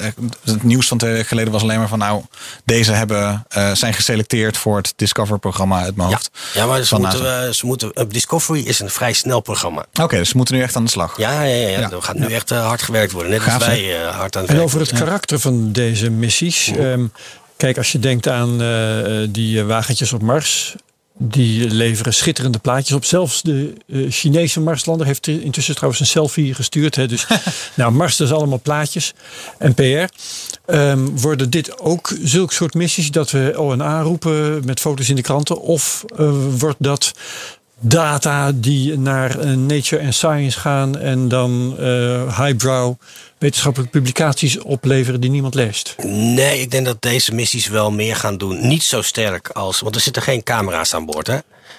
het 0.44 0.62
nieuws 0.62 0.88
van 0.88 0.98
twee 0.98 1.12
weken 1.12 1.26
geleden 1.28 1.52
was 1.52 1.62
alleen 1.62 1.78
maar 1.78 1.88
van... 1.88 1.98
nou, 1.98 2.22
deze 2.64 2.92
hebben, 2.92 3.44
eh, 3.48 3.72
zijn 3.74 3.94
geselecteerd 3.94 4.56
voor 4.56 4.76
het 4.76 4.92
Discover-programma 4.96 5.82
uit 5.82 5.96
mijn 5.96 6.08
ja. 6.08 6.14
hoofd. 6.14 6.30
ja, 6.54 6.66
maar 6.66 6.82
ze 6.82 6.98
moeten, 6.98 7.44
eh, 7.46 7.52
ze 7.52 7.66
moeten, 7.66 7.92
eh, 7.92 8.04
Discovery 8.08 8.60
is 8.60 8.80
een 8.80 8.90
vrij 8.90 9.12
snel 9.12 9.40
programma. 9.40 9.84
Oké, 10.02 10.16
dus 10.16 10.28
ze 10.28 10.36
moeten 10.36 10.54
nu 10.54 10.62
echt 10.62 10.76
aan 10.76 10.84
de 10.84 10.90
slag. 10.90 11.16
Ja, 11.16 11.32
ja, 11.32 11.40
ja, 11.42 11.68
ja. 11.68 11.78
Ja. 11.80 11.90
er 11.90 12.02
gaat 12.02 12.18
nu 12.18 12.26
echt 12.26 12.50
eh, 12.50 12.66
hard 12.66 12.82
gewerkt 12.82 13.12
worden. 13.12 13.30
Net 13.30 13.40
Gaaf, 13.40 13.54
als 13.54 13.66
wij 13.66 14.02
eh, 14.02 14.16
hard 14.16 14.36
aan 14.36 14.42
het 14.42 14.50
En 14.50 14.60
over 14.60 14.80
het 14.80 14.92
karakter 14.92 15.38
van 15.40 15.72
deze 15.72 16.10
missies. 16.10 16.72
ehm, 16.76 17.06
kijk, 17.56 17.76
als 17.76 17.92
je 17.92 17.98
denkt 17.98 18.28
aan 18.28 18.62
eh, 18.62 19.28
die 19.28 19.60
eh, 19.60 19.66
wagentjes 19.66 20.12
op 20.12 20.22
Mars. 20.22 20.74
Die 21.22 21.70
leveren 21.70 22.14
schitterende 22.14 22.58
plaatjes 22.58 22.96
op. 22.96 23.04
Zelfs 23.04 23.42
de 23.42 23.72
eh, 23.86 24.10
Chinese 24.10 24.60
Marslander 24.60 25.06
heeft 25.06 25.26
intussen 25.26 25.74
trouwens 25.74 26.00
een 26.00 26.06
selfie 26.06 26.54
gestuurd. 26.54 26.94
Hè. 26.94 27.06
Dus, 27.08 27.26
nou, 27.76 27.92
Mars, 27.92 28.16
dat 28.16 28.26
is 28.26 28.34
allemaal 28.34 28.60
plaatjes 28.60 29.12
en 29.58 29.74
PR. 29.74 30.14
Ehm, 30.66 31.04
worden 31.04 31.50
dit 31.50 31.78
ook 31.80 32.12
zulke 32.22 32.54
soort 32.54 32.74
missies 32.74 33.10
dat 33.10 33.30
we 33.30 33.54
ONA 33.56 34.00
roepen 34.00 34.64
met 34.64 34.80
foto's 34.80 35.08
in 35.08 35.16
de 35.16 35.22
kranten? 35.22 35.60
Of 35.60 36.04
eh, 36.16 36.32
wordt 36.58 36.76
dat 36.78 37.12
data 37.80 38.52
die 38.54 38.98
naar 38.98 39.38
eh, 39.38 39.52
Nature 39.52 40.02
and 40.02 40.14
Science 40.14 40.60
gaan 40.60 40.98
en 40.98 41.28
dan 41.28 41.74
eh, 41.78 42.38
highbrow 42.38 42.94
wetenschappelijke 43.38 43.98
publicaties 43.98 44.58
opleveren 44.58 45.20
die 45.20 45.30
niemand 45.30 45.54
leest. 45.54 45.94
Nee, 46.02 46.60
ik 46.60 46.70
denk 46.70 46.86
dat 46.86 47.02
deze 47.02 47.34
missies 47.34 47.68
wel 47.68 47.90
meer 47.90 48.16
gaan 48.16 48.38
doen. 48.38 48.66
Niet 48.66 48.82
zo 48.82 49.02
sterk 49.02 49.48
als. 49.48 49.80
Want 49.80 49.94
er 49.94 50.00
zitten 50.00 50.22
geen 50.22 50.42
camera's 50.42 50.94
aan 50.94 51.06
boord, 51.06 51.26
hè? 51.26 51.38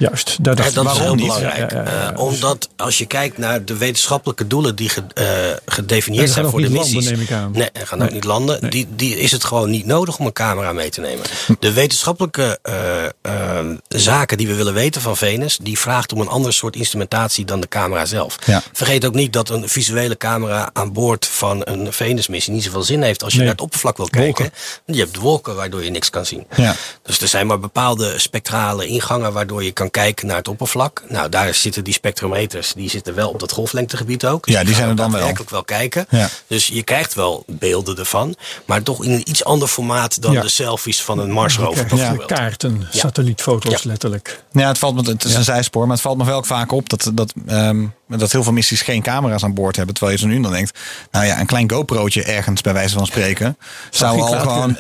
Juist, 0.10 0.38
daar 0.44 0.56
dacht 0.56 0.70
Ja, 0.70 0.76
dat 0.76 0.86
ik. 0.86 0.92
is 0.92 0.98
heel 0.98 1.16
niet? 1.16 1.26
belangrijk. 1.26 1.72
Ja, 1.72 1.78
ja, 1.78 1.84
ja, 1.92 2.00
ja. 2.02 2.12
Eh, 2.12 2.20
omdat 2.20 2.70
als 2.78 2.98
je 2.98 3.06
kijkt 3.06 3.38
naar 3.38 3.66
de 3.66 3.78
wetenschappelijke 3.78 4.48
doelen 4.48 4.76
die 4.76 4.90
ge- 4.90 5.04
eh, 5.14 5.26
gedefinieerd 5.66 6.26
En 6.26 6.32
zijn 6.34 6.46
ook 6.46 6.52
voor 6.52 6.62
de 6.62 6.68
niet 6.68 6.76
landen, 6.78 6.96
missies. 6.96 7.12
neem 7.12 7.22
ik 7.22 7.32
aan. 7.32 7.52
Nee, 7.52 7.70
er 7.74 7.88
gaan 7.88 8.00
ook 8.00 8.06
Nee. 8.06 8.14
niet 8.14 8.24
landen. 8.24 8.58
Nee. 8.62 8.70
Die, 8.72 8.88
die 8.96 9.18
is 9.20 9.32
het 9.32 9.44
gewoon 9.44 9.70
niet 9.70 9.86
nodig 9.86 10.18
om 10.20 10.26
een 10.26 10.34
camera 10.34 10.74
mee 10.74 10.90
te 10.90 11.02
nemen. 11.02 11.26
De 11.60 11.72
wetenschappelijke 11.74 12.60
eh, 12.62 13.06
eh, 13.22 13.66
zaken 13.88 14.38
die 14.38 14.48
we 14.48 14.56
willen 14.56 14.74
weten 14.74 15.02
van 15.02 15.18
Venus, 15.18 15.58
die 15.62 15.80
vraagt 15.80 16.14
om 16.14 16.22
een 16.22 16.28
ander 16.28 16.54
soort 16.54 16.76
instrumentatie 16.76 17.46
dan 17.46 17.60
de 17.60 17.68
camera 17.68 18.06
zelf. 18.06 18.36
Vergeet 18.74 19.06
ook 19.06 19.14
niet 19.14 19.34
dat 19.34 19.50
een 19.50 19.70
visuele 19.70 20.18
camera 20.18 20.70
aan 20.74 20.94
boord 20.94 21.26
van 21.28 21.62
een 21.64 21.94
Venusmissie 21.94 22.54
niet 22.54 22.64
zoveel 22.64 22.84
zin 22.84 23.02
heeft 23.02 23.24
als 23.24 23.32
je 23.32 23.38
Nee. 23.38 23.48
naar 23.48 23.56
het 23.56 23.64
oppervlak 23.66 23.98
wil 23.98 24.08
Wolken. 24.12 24.34
kijken. 24.34 24.54
Je 24.86 25.00
hebt 25.00 25.16
wolken 25.16 25.56
waardoor 25.56 25.84
je 25.84 25.90
niks 25.90 26.10
kan 26.10 26.26
zien. 26.26 26.46
Ja. 26.56 26.76
Dus 27.04 27.20
er 27.22 27.28
zijn 27.28 27.48
maar 27.48 27.60
bepaalde 27.60 28.20
spectrale 28.20 28.86
ingangen 28.88 29.34
waardoor 29.34 29.64
je 29.64 29.72
kan 29.72 29.91
kijken 29.92 30.28
naar 30.28 30.38
het 30.38 30.48
oppervlak. 30.48 31.04
Nou, 31.10 31.30
daar 31.30 31.54
zitten 31.54 31.84
die 31.84 31.94
spectrometers, 31.94 32.74
die 32.74 32.90
zitten 32.90 33.16
wel 33.16 33.30
op 33.30 33.40
dat 33.40 33.52
golflengtegebied 33.52 34.26
ook. 34.26 34.46
Dus 34.46 34.56
Ja, 34.56 34.64
die 34.64 34.76
zijn 34.76 34.90
er 34.90 34.96
dan 34.96 35.06
wel. 35.06 35.14
daadwerkelijk 35.16 35.50
wel 35.52 35.64
kijken. 35.64 36.06
Ja. 36.10 36.30
Dus 36.48 36.68
je 36.68 36.84
krijgt 36.84 37.14
wel 37.14 37.44
beelden 37.48 37.98
ervan, 37.98 38.36
maar 38.66 38.84
toch 38.84 39.04
in 39.04 39.12
een 39.12 39.30
iets 39.30 39.44
ander 39.44 39.68
formaat 39.68 40.22
dan 40.22 40.32
Ja. 40.32 40.42
de 40.42 40.50
selfies 40.50 41.02
van 41.04 41.20
een 41.20 41.32
Marsrover 41.32 41.84
Ja, 41.84 41.96
bijvoorbeeld. 41.96 42.28
kaarten, 42.28 42.88
satellietfoto's 42.92 43.84
Ja. 43.84 43.90
letterlijk. 43.90 44.44
Ja, 44.52 44.68
het, 44.68 44.78
valt 44.78 44.96
me, 44.96 45.12
het 45.12 45.24
is 45.24 45.36
een 45.36 45.44
zijspoor, 45.44 45.84
maar 45.84 45.94
het 45.96 46.02
valt 46.02 46.18
me 46.18 46.26
wel 46.26 46.44
vaak 46.44 46.72
op 46.72 46.90
dat, 46.90 47.12
dat, 47.14 47.34
ehm, 47.48 47.86
dat 48.20 48.32
heel 48.32 48.44
veel 48.44 48.52
missies 48.54 48.82
geen 48.82 49.02
camera's 49.02 49.44
aan 49.44 49.54
boord 49.54 49.76
hebben. 49.76 49.96
Terwijl 49.96 50.18
je 50.18 50.24
zo 50.24 50.30
nu 50.30 50.42
dan 50.42 50.52
denkt, 50.52 50.80
nou 51.12 51.26
ja, 51.26 51.40
een 51.40 51.46
klein 51.46 51.72
GoPro'tje 51.72 52.24
ergens 52.24 52.62
bij 52.62 52.74
wijze 52.74 52.94
van 52.96 53.06
spreken. 53.06 53.58
Zou 53.90 54.22
al 54.22 54.40
gewoon, 54.40 54.78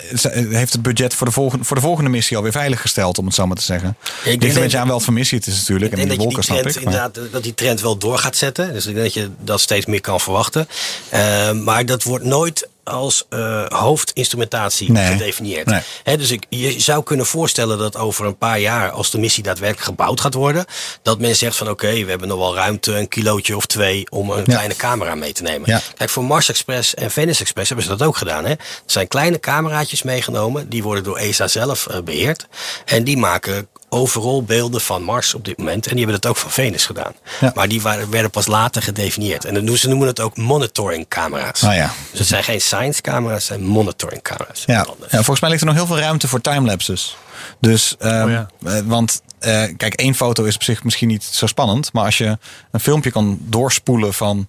heeft 0.50 0.74
het 0.74 0.82
budget 0.82 1.14
voor 1.14 1.28
de, 1.28 1.34
volgende, 1.34 1.66
voor 1.66 1.76
de 1.76 1.82
volgende 1.82 2.10
missie 2.10 2.38
alweer 2.38 2.52
veilig 2.52 2.82
gesteld, 2.82 3.18
om 3.18 3.26
het 3.26 3.36
zo 3.36 3.48
maar 3.48 3.58
te 3.58 3.64
zeggen. 3.64 3.98
denk 4.00 4.26
Ligt 4.26 4.44
een 4.44 4.50
dat- 4.54 4.62
beetje 4.64 4.78
aan 4.78 4.88
wel 4.88 5.00
van 5.00 5.14
missie 5.14 5.38
het 5.38 5.48
is 5.48 5.58
natuurlijk. 5.58 5.92
Ik 5.92 6.00
En 6.00 6.08
denk 6.08 6.20
die 6.20 6.28
dat 6.30 6.38
je 6.38 6.44
die 6.44 6.54
wolken 6.54 6.72
trend, 6.72 6.84
snap 6.84 6.94
ik. 6.94 7.00
maar- 7.00 7.10
inderdaad, 7.14 7.32
dat 7.34 7.44
die 7.44 7.54
trend 7.54 7.82
wel 7.82 7.98
door 7.98 8.18
gaat 8.18 8.36
zetten. 8.38 8.74
Dus 8.74 8.86
ik 8.86 8.94
denk 8.94 9.06
dat 9.06 9.14
je 9.14 9.30
dat 9.40 9.62
steeds 9.62 9.86
meer 9.86 10.02
kan 10.02 10.20
verwachten. 10.20 10.68
Eh, 11.10 11.52
maar 11.52 11.86
dat 11.86 12.04
wordt 12.04 12.26
nooit 12.26 12.68
als 12.84 13.26
eh, 13.30 13.66
hoofdinstrumentatie 13.68 14.92
Nee. 14.92 15.12
gedefinieerd. 15.12 15.66
Nee. 16.04 16.18
Dus 16.18 16.32
ik, 16.32 16.44
je 16.50 16.80
zou 16.80 17.04
kunnen 17.04 17.26
voorstellen 17.26 17.78
dat 17.78 17.98
over 17.98 18.26
een 18.26 18.38
paar 18.38 18.60
jaar, 18.60 18.90
als 18.92 19.12
de 19.12 19.20
missie 19.20 19.44
daadwerkelijk 19.44 19.86
gebouwd 19.86 20.22
gaat 20.22 20.34
worden, 20.34 20.66
dat 21.02 21.20
men 21.20 21.36
zegt 21.36 21.56
van 21.56 21.70
oké, 21.70 22.04
we 22.04 22.10
hebben 22.10 22.28
nog 22.28 22.38
wel 22.38 22.56
ruimte, 22.56 22.98
een 22.98 23.08
kilootje 23.08 23.56
of 23.56 23.66
twee, 23.66 24.06
om 24.10 24.30
een 24.32 24.44
kleine 24.44 24.76
camera 24.76 25.16
mee 25.16 25.34
te 25.34 25.44
nemen. 25.44 25.70
Ja. 25.70 25.82
Kijk, 25.98 26.10
voor 26.10 26.24
Mars 26.24 26.50
Express 26.50 26.94
en 26.94 27.12
Venus 27.12 27.40
Express 27.42 27.70
hebben 27.70 27.88
ze 27.88 27.98
dat 27.98 28.08
ook 28.08 28.18
gedaan. 28.18 28.44
Hè? 28.46 28.52
Er 28.52 28.58
zijn 28.86 29.08
kleine 29.08 29.40
cameraatjes 29.40 30.04
meegenomen, 30.04 30.70
die 30.70 30.84
worden 30.84 31.04
door 31.04 31.18
ESA 31.18 31.48
zelf 31.48 31.88
eh, 31.88 32.02
beheerd. 32.02 32.48
En 32.86 33.04
die 33.04 33.18
maken 33.18 33.68
overal 33.94 34.44
beelden 34.44 34.82
van 34.82 35.04
Mars 35.04 35.34
op 35.34 35.46
dit 35.46 35.58
moment. 35.58 35.88
En 35.88 35.96
die 35.96 36.04
hebben 36.04 36.22
dat 36.22 36.32
ook 36.32 36.38
van 36.38 36.52
Venus 36.52 36.86
gedaan. 36.86 37.14
Ja. 37.40 37.52
Maar 37.56 37.68
die 37.68 37.82
waren, 37.82 38.10
werden 38.10 38.32
pas 38.32 38.48
later 38.48 38.82
gedefinieerd. 38.82 39.46
En 39.46 39.66
dan 39.66 39.78
ze 39.78 39.88
noemen 39.88 40.08
het 40.08 40.20
ook 40.20 40.38
monitoring 40.38 41.08
camera's. 41.08 41.64
Ah, 41.64 41.76
ja. 41.76 41.92
Dus 42.10 42.20
het 42.20 42.28
zijn 42.28 42.44
geen 42.44 42.62
science 42.62 43.02
camera's, 43.02 43.38
het 43.38 43.44
zijn 43.44 43.64
monitoring 43.66 44.22
camera's. 44.22 44.64
Ja, 44.66 44.86
ja, 45.00 45.08
volgens 45.10 45.40
mij 45.40 45.50
ligt 45.50 45.62
er 45.62 45.68
nog 45.68 45.76
heel 45.78 45.86
veel 45.86 46.00
ruimte 46.00 46.28
voor 46.28 46.42
timelapses. 46.42 47.18
Dus, 47.60 47.96
ehm, 48.00 48.24
Oh 48.24 48.30
ja. 48.32 48.48
eh, 48.66 48.80
want 48.86 49.22
eh, 49.40 49.64
kijk, 49.78 49.94
één 49.94 50.16
foto 50.16 50.44
is 50.44 50.56
op 50.56 50.64
zich 50.64 50.84
misschien 50.84 51.08
niet 51.08 51.24
zo 51.24 51.46
spannend. 51.46 51.94
Maar 51.94 52.06
als 52.06 52.18
je 52.18 52.38
een 52.72 52.80
filmpje 52.80 53.12
kan 53.12 53.38
doorspoelen 53.42 54.14
van 54.14 54.48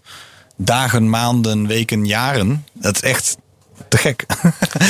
dagen, 0.57 1.11
maanden, 1.11 1.67
weken, 1.67 2.07
jaren. 2.07 2.67
Dat 2.73 2.95
is 2.95 3.03
echt 3.03 3.37
te 3.89 3.97
gek. 3.97 4.25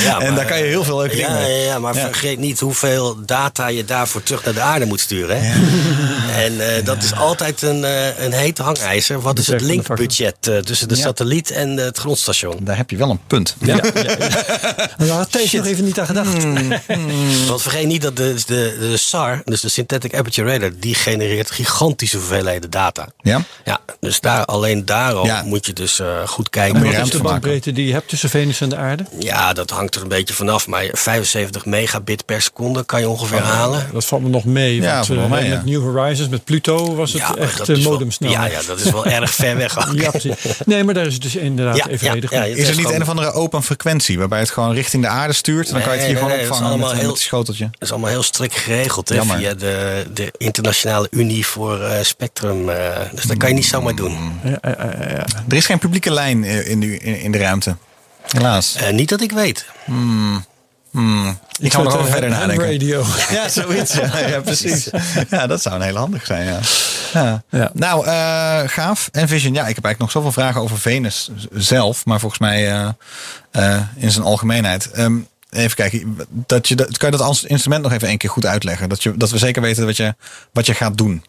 Ja, 0.03 0.19
en 0.19 0.27
maar- 0.27 0.35
daar 0.35 0.45
kan 0.45 0.57
je 0.57 0.63
heel 0.63 0.83
veel 0.83 0.97
leuke 0.97 1.17
ja, 1.17 1.27
dingen 1.27 1.41
ja, 1.41 1.47
mee. 1.47 1.61
ja, 1.65 1.79
maar 1.79 1.95
Ja. 1.95 2.01
vergeet 2.05 2.39
niet 2.39 2.59
hoeveel 2.59 3.25
data 3.25 3.67
je 3.67 3.85
daarvoor 3.85 4.23
terug 4.23 4.43
naar 4.43 4.53
de 4.53 4.61
aarde 4.61 4.85
moet 4.85 4.99
sturen. 4.99 5.37
Hè? 5.41 5.51
En 6.43 6.75
eh, 6.75 6.85
dat 6.85 7.03
is 7.03 7.13
altijd 7.15 7.61
een, 7.61 7.83
eh, 7.83 8.23
een 8.23 8.31
heet 8.31 8.57
hangijzer. 8.57 9.21
Wat 9.21 9.39
is 9.39 9.47
het 9.47 9.61
linkbudget 9.61 10.47
eh, 10.47 10.57
tussen 10.57 10.87
de 10.87 10.95
Ja. 10.95 11.01
satelliet 11.01 11.51
en 11.51 11.77
het 11.77 11.97
grondstation? 11.97 12.57
Daar 12.61 12.77
heb 12.77 12.89
je 12.89 12.97
wel 12.97 13.09
een 13.09 13.19
punt. 13.27 13.55
Ja. 13.59 13.77
Daar 14.97 15.07
had 15.07 15.31
Thijs 15.31 15.51
nog 15.51 15.65
even 15.65 15.83
niet 15.83 15.99
aan 15.99 16.05
gedacht. 16.05 16.43
Want 17.47 17.61
vergeet 17.61 17.87
niet 17.87 18.01
dat 18.01 18.15
de, 18.17 18.35
de, 18.45 18.75
de 18.79 18.97
SAR, 18.97 19.41
dus 19.45 19.61
de 19.61 19.69
Synthetic 19.69 20.15
Aperture 20.15 20.51
Radar, 20.51 20.71
die 20.79 20.95
genereert 20.95 21.51
gigantische 21.51 22.17
hoeveelheden 22.17 22.69
data. 22.69 23.07
Ja? 23.21 23.41
Ja, 23.65 23.79
dus 23.99 24.19
daar, 24.19 24.45
alleen 24.45 24.85
daarom 24.85 25.25
Ja. 25.25 25.43
moet 25.45 25.65
je 25.65 25.73
dus 25.73 25.99
eh, 25.99 26.07
goed 26.27 26.45
Om 26.45 26.49
kijken. 26.51 26.83
Wat 26.83 26.93
is 27.05 27.09
de 27.09 27.21
bandbreedte 27.21 27.71
die 27.71 27.87
je 27.87 27.93
hebt 27.93 28.07
tussen 28.09 28.29
Venus 28.29 28.61
en 28.61 28.69
de 28.69 28.75
aarde? 28.75 28.82
Ja, 29.19 29.53
dat 29.53 29.69
hangt 29.69 29.95
er 29.95 30.01
een 30.01 30.07
beetje 30.07 30.33
vanaf. 30.33 30.67
Maar 30.67 30.85
75 30.91 31.65
megabit 31.65 32.25
per 32.25 32.41
seconde 32.41 32.85
kan 32.85 32.99
je 32.99 33.09
ongeveer 33.09 33.41
halen. 33.41 33.87
Dat 33.93 34.05
valt 34.05 34.21
me 34.21 34.29
nog 34.29 34.45
mee. 34.45 34.81
Ja, 34.81 34.95
want 34.95 35.09
eh, 35.09 35.15
ja. 35.47 35.55
met 35.55 35.65
New 35.65 35.81
Horizons, 35.81 36.29
met 36.29 36.43
Pluto 36.43 36.95
was 36.95 37.13
het 37.13 37.21
Ja, 37.21 37.35
echt 37.35 37.69
uh, 37.69 37.83
modemsnelheid. 37.85 38.51
Ja, 38.51 38.59
ja, 38.59 38.65
dat 38.67 38.79
is 38.79 38.91
wel 38.91 39.05
erg 39.05 39.31
ver 39.33 39.57
weg. 39.57 39.77
ook. 39.87 39.93
Ja, 40.03 40.09
precies. 40.09 40.33
Nee, 40.65 40.83
maar 40.83 40.93
daar 40.93 41.05
is 41.05 41.13
het 41.13 41.21
dus 41.21 41.35
inderdaad 41.35 41.87
evenredig. 41.87 42.31
Is 42.31 42.39
er 42.39 42.75
niet 42.75 42.75
gewoon- 42.75 42.93
een 42.95 43.01
of 43.01 43.09
andere 43.09 43.31
open 43.31 43.63
frequentie 43.63 44.17
waarbij 44.19 44.39
het 44.39 44.49
gewoon 44.51 44.73
richting 44.73 45.03
de 45.03 45.09
aarde 45.09 45.33
stuurt? 45.33 45.67
En 45.67 45.73
dan 45.73 45.81
kan 45.83 45.91
je 45.93 45.97
het 45.99 46.07
hier 46.07 46.15
Nee, 46.15 46.23
gewoon 46.23 46.39
opvangen 46.39 46.61
met, 46.63 46.71
allemaal 46.71 46.89
met 46.89 46.99
heel- 46.99 47.09
het 47.11 47.19
schoteltje. 47.19 47.63
Dat 47.71 47.81
is 47.81 47.91
allemaal 47.91 48.09
heel 48.09 48.23
strikt 48.23 48.55
geregeld 48.55 49.09
hè, 49.09 49.21
via 49.23 49.53
de, 49.53 50.05
de 50.13 50.33
Internationale 50.37 51.07
Unie 51.11 51.45
voor 51.45 51.81
eh, 51.81 52.03
Spectrum. 52.03 52.69
eh, 52.69 52.97
dus 53.13 53.23
dat 53.23 53.37
kan 53.37 53.49
je 53.49 53.55
niet 53.55 53.65
zomaar 53.65 53.95
doen. 53.95 54.39
Ja, 54.43 54.49
ja, 54.61 54.75
ja, 54.77 55.09
ja. 55.09 55.25
Er 55.49 55.55
is 55.55 55.65
geen 55.65 55.79
publieke 55.79 56.11
lijn 56.11 56.43
eh, 56.43 56.69
in, 56.69 56.79
de- 56.79 56.97
in, 56.97 57.19
in 57.19 57.31
de 57.31 57.37
ruimte. 57.37 57.75
Helaas. 58.27 58.75
Eh, 58.75 58.89
niet 58.89 59.09
dat 59.09 59.21
ik 59.21 59.31
weet. 59.31 59.65
Ik 61.59 61.73
ga 61.73 61.79
er 61.79 61.83
nog 61.83 62.07
verder 62.09 62.29
nadenken. 62.29 62.71
radio. 62.71 63.05
Ja, 63.31 63.49
zoiets. 63.49 63.93
Ja, 63.93 64.17
ja, 64.17 64.41
precies. 64.41 64.89
Ja, 65.29 65.47
dat 65.47 65.61
zou 65.61 65.75
een 65.75 65.81
heel 65.81 65.95
handig 65.95 66.25
zijn. 66.25 66.45
Ja. 66.45 66.59
Ja. 67.13 67.43
Ja. 67.49 67.71
Nou, 67.73 68.05
eh, 68.05 68.69
gaaf. 68.69 69.09
Envision, 69.11 69.53
ja, 69.53 69.67
ik 69.67 69.75
heb 69.75 69.85
eigenlijk 69.85 69.99
nog 69.99 70.11
zoveel 70.11 70.31
vragen 70.31 70.61
over 70.61 70.77
Venus 70.79 71.31
zelf. 71.51 72.05
Maar 72.05 72.19
volgens 72.19 72.41
mij 72.41 72.71
eh, 72.71 72.89
eh, 73.51 73.81
in 73.95 74.11
zijn 74.11 74.25
algemeenheid. 74.25 74.91
Ehm, 74.91 75.17
even 75.49 75.75
kijken. 75.75 76.17
Dat 76.29 76.67
je, 76.67 76.75
dat, 76.75 76.97
kan 76.97 77.11
je 77.11 77.17
dat 77.17 77.25
als 77.25 77.43
instrument 77.43 77.83
nog 77.83 77.91
even 77.91 78.09
een 78.09 78.17
keer 78.17 78.29
goed 78.29 78.45
uitleggen? 78.45 78.89
Dat, 78.89 79.03
je, 79.03 79.17
dat 79.17 79.29
we 79.29 79.37
zeker 79.37 79.61
weten 79.61 79.85
wat 79.85 79.97
je, 79.97 80.15
wat 80.51 80.65
je 80.65 80.73
gaat 80.73 80.97
doen. 80.97 81.23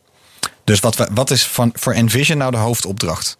Dus 0.64 0.80
wat, 0.80 1.08
wat 1.10 1.30
is 1.30 1.46
van, 1.46 1.70
voor 1.74 1.92
Envision 1.92 2.38
nou 2.38 2.50
de 2.50 2.56
hoofdopdracht? 2.56 3.36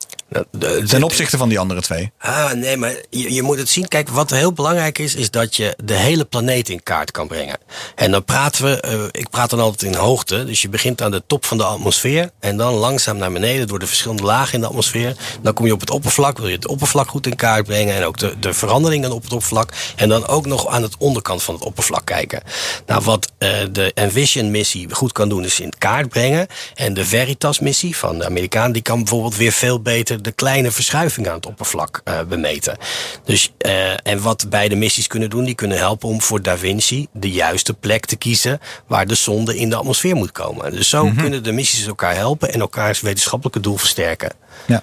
Ten 0.87 1.03
opzichte 1.03 1.37
van 1.37 1.49
die 1.49 1.59
andere 1.59 1.81
twee. 1.81 2.13
Ah, 2.19 2.53
nee, 2.53 2.77
maar 2.77 2.95
je, 3.11 3.33
je 3.33 3.43
moet 3.43 3.59
het 3.59 3.69
zien. 3.69 3.89
Kijk, 3.89 4.09
wat 4.09 4.31
heel 4.31 4.53
belangrijk 4.53 4.99
is, 4.99 5.15
is 5.15 5.31
dat 5.31 5.57
je 5.57 5.77
de 5.85 5.95
hele 5.95 6.25
planeet 6.25 6.69
in 6.69 6.83
kaart 6.83 7.11
kan 7.11 7.27
brengen. 7.27 7.59
En 7.95 8.11
dan 8.11 8.25
praten 8.25 8.65
we, 8.65 8.81
eh, 8.81 9.03
ik 9.11 9.31
praat 9.31 9.51
dan 9.51 9.61
altijd 9.61 9.93
in 9.93 9.99
hoogte. 9.99 10.45
Dus 10.45 10.63
je 10.63 10.69
begint 10.69 11.03
aan 11.03 11.11
de 11.11 11.23
top 11.27 11.45
van 11.45 11.57
de 11.57 11.65
atmosfeer. 11.65 12.31
En 12.41 12.57
dan 12.57 12.75
langzaam 12.75 13.17
naar 13.17 13.33
beneden 13.33 13.67
door 13.67 13.79
de 13.79 13.87
verschillende 13.87 14.23
lagen 14.23 14.55
in 14.55 14.61
de 14.61 14.67
atmosfeer. 14.67 15.17
Dan 15.43 15.55
kom 15.55 15.67
je 15.67 15.73
op 15.73 15.81
het 15.81 15.91
oppervlak. 15.91 16.39
Wil 16.39 16.49
je 16.49 16.55
het 16.55 16.67
oppervlak 16.67 17.09
goed 17.09 17.27
in 17.27 17.37
kaart 17.37 17.65
brengen. 17.65 17.95
En 17.95 18.05
ook 18.05 18.19
de, 18.19 18.39
de 18.39 18.55
veranderingen 18.55 19.13
op 19.13 19.23
het 19.23 19.33
oppervlak. 19.33 19.73
En 19.97 20.09
dan 20.09 20.27
ook 20.27 20.47
nog 20.47 20.69
aan 20.69 20.83
het 20.83 20.97
onderkant 20.99 21.43
van 21.43 21.55
het 21.55 21.65
oppervlak 21.65 22.05
kijken. 22.05 22.43
Nou, 22.87 23.03
wat 23.05 23.33
eh, 23.39 23.51
de 23.73 23.93
Envision-missie 23.95 24.95
goed 24.95 25.13
kan 25.13 25.29
doen, 25.29 25.45
is 25.45 25.61
in 25.61 25.73
kaart 25.79 26.09
brengen. 26.09 26.47
En 26.75 26.95
de 26.95 27.05
Veritas-missie 27.05 27.97
van 27.97 28.19
de 28.19 28.27
Amerikanen, 28.27 28.73
die 28.73 28.83
kan 28.83 28.99
bijvoorbeeld 28.99 29.37
weer 29.37 29.53
veel 29.53 29.81
beter 29.81 30.14
de 30.21 30.33
kleine 30.33 30.71
verschuivingen 30.71 31.31
aan 31.31 31.37
het 31.37 31.47
oppervlak 31.47 32.01
eh, 32.05 32.21
bemeten. 32.29 32.77
Dus, 33.25 33.53
eh, 33.59 34.07
en 34.07 34.23
wat 34.23 34.47
beide 34.51 34.75
missies 34.75 35.07
kunnen 35.07 35.31
doen, 35.31 35.45
die 35.45 35.55
kunnen 35.55 35.79
helpen 35.79 36.09
om 36.09 36.21
voor 36.23 36.43
Da 36.43 36.59
Vinci 36.59 37.07
de 37.13 37.31
juiste 37.31 37.75
plek 37.75 38.07
te 38.07 38.17
kiezen 38.17 38.61
waar 38.87 39.07
de 39.07 39.15
zonde 39.15 39.57
in 39.57 39.71
de 39.71 39.77
atmosfeer 39.77 40.15
moet 40.17 40.33
komen. 40.33 40.71
Dus 40.73 40.89
zo 40.89 41.11
kunnen 41.17 41.43
de 41.43 41.53
missies 41.53 41.87
elkaar 41.87 42.15
helpen 42.15 42.53
en 42.53 42.61
elkaars 42.61 43.01
wetenschappelijke 43.01 43.61
doel 43.61 43.77
versterken. 43.77 44.33
Ja. 44.67 44.83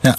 ja. 0.00 0.18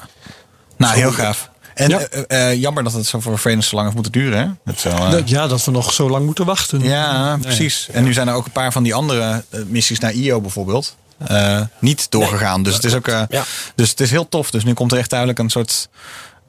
Nou, 0.77 0.95
heel 0.95 1.11
gaaf. 1.11 1.51
En 1.73 1.89
Ja. 1.89 1.99
eh, 1.99 2.53
jammer 2.61 2.83
dat 2.83 2.93
het 2.93 3.05
zo 3.05 3.19
voor 3.19 3.39
Venus 3.39 3.67
zo 3.67 3.75
lang 3.75 3.83
heeft 3.93 4.01
moeten 4.03 4.21
duren. 4.21 4.39
Hè? 4.39 4.71
Dat 4.71 4.79
zo, 4.79 5.21
Ja, 5.25 5.47
dat 5.47 5.65
we 5.65 5.71
nog 5.71 5.93
zo 5.93 6.09
lang 6.09 6.25
moeten 6.25 6.45
wachten. 6.45 6.81
Ja, 6.83 7.37
precies. 7.41 7.87
En 7.91 8.03
nu 8.03 8.13
zijn 8.13 8.27
er 8.27 8.33
ook 8.33 8.45
een 8.45 8.51
paar 8.51 8.71
van 8.71 8.83
die 8.83 8.93
andere 8.93 9.43
missies 9.67 9.99
naar 9.99 10.11
IO 10.13 10.41
bijvoorbeeld. 10.41 10.95
Eh, 11.17 11.61
niet 11.79 12.11
doorgegaan. 12.11 12.63
dus, 12.63 12.73
het 12.73 12.83
is 12.83 12.93
ook, 12.95 13.07
eh, 13.07 13.21
Ja. 13.29 13.43
dus 13.75 13.89
het 13.89 13.99
is 13.99 14.11
heel 14.11 14.29
tof. 14.29 14.51
Dus 14.51 14.63
nu 14.63 14.73
komt 14.73 14.91
er 14.91 14.97
echt 14.97 15.09
duidelijk 15.09 15.39
een 15.39 15.49
soort 15.49 15.89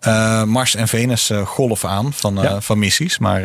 eh, 0.00 0.42
Mars 0.42 0.74
en 0.74 0.88
Venus 0.88 1.30
golf 1.44 1.84
aan 1.84 2.12
van, 2.12 2.34
Ja. 2.42 2.60
van 2.60 2.78
missies. 2.78 3.18
Maar 3.18 3.40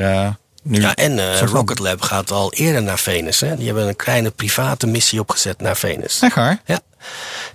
nu. 0.63 0.81
Ja, 0.81 0.95
en 0.95 1.39
Rocket 1.39 1.79
Lab 1.79 2.01
gaat 2.01 2.31
al 2.31 2.53
eerder 2.53 2.83
naar 2.83 2.99
Venus. 2.99 3.39
Hè? 3.39 3.55
Die 3.55 3.65
hebben 3.65 3.87
een 3.87 3.95
kleine 3.95 4.31
private 4.31 4.87
missie 4.87 5.19
opgezet 5.19 5.61
naar 5.61 5.77
Venus. 5.77 6.19
Echt 6.21 6.35
waar? 6.35 6.61
Ja. 6.65 6.79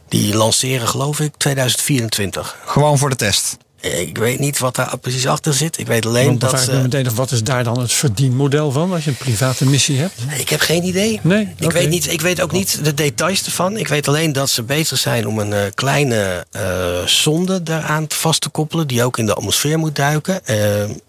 Die 0.09 0.37
lanceren 0.37 0.89
geloof 0.89 1.21
ik 1.21 1.37
2024. 1.37 2.57
Gewoon 2.65 2.99
voor 2.99 3.11
de 3.11 3.17
test. 3.17 3.57
Ik 3.85 4.19
weet 4.19 4.39
niet 4.39 4.59
wat 4.59 4.75
daar 4.75 4.99
precies 4.99 5.27
achter 5.27 5.55
zit. 5.55 5.79
Ik 5.79 5.87
weet 5.87 6.07
alleen 6.07 6.27
Want 6.27 6.41
dat 6.41 6.51
vraag 6.51 6.63
ik 6.63 6.69
me 6.69 6.75
ze... 6.75 6.83
meteen 6.83 7.07
af, 7.07 7.15
wat 7.15 7.31
is 7.31 7.43
daar 7.43 7.65
dan 7.65 7.81
het 7.81 7.93
verdienmodel 7.93 8.71
van 8.71 8.93
als 8.93 9.05
je 9.05 9.11
een 9.11 9.17
private 9.17 9.67
missie 9.67 9.99
hebt? 9.99 10.15
Ik 10.39 10.49
heb 10.49 10.61
geen 10.61 10.85
idee. 10.85 11.21
Nee? 11.23 11.55
Ik, 11.59 11.73
weet 11.73 11.89
niet, 11.89 12.13
ik 12.13 12.21
weet 12.21 12.41
ook 12.41 12.53
niet 12.53 12.85
de 12.85 12.95
details 12.95 13.45
ervan. 13.45 13.77
Ik 13.77 13.89
weet 13.89 14.09
alleen 14.09 14.33
dat 14.33 14.51
ze 14.51 14.63
bezig 14.63 14.99
zijn 14.99 15.27
om 15.27 15.39
een 15.39 15.53
eh, 15.53 15.61
kleine 15.75 16.47
eh, 16.51 17.07
zonde 17.07 17.63
daaraan 17.63 18.05
vast 18.09 18.41
te 18.41 18.49
koppelen. 18.49 18.87
Die 18.87 19.05
ook 19.05 19.19
in 19.19 19.27
de 19.27 19.35
atmosfeer 19.35 19.79
moet 19.79 19.97
duiken. 19.97 20.47
Eh, 20.47 20.59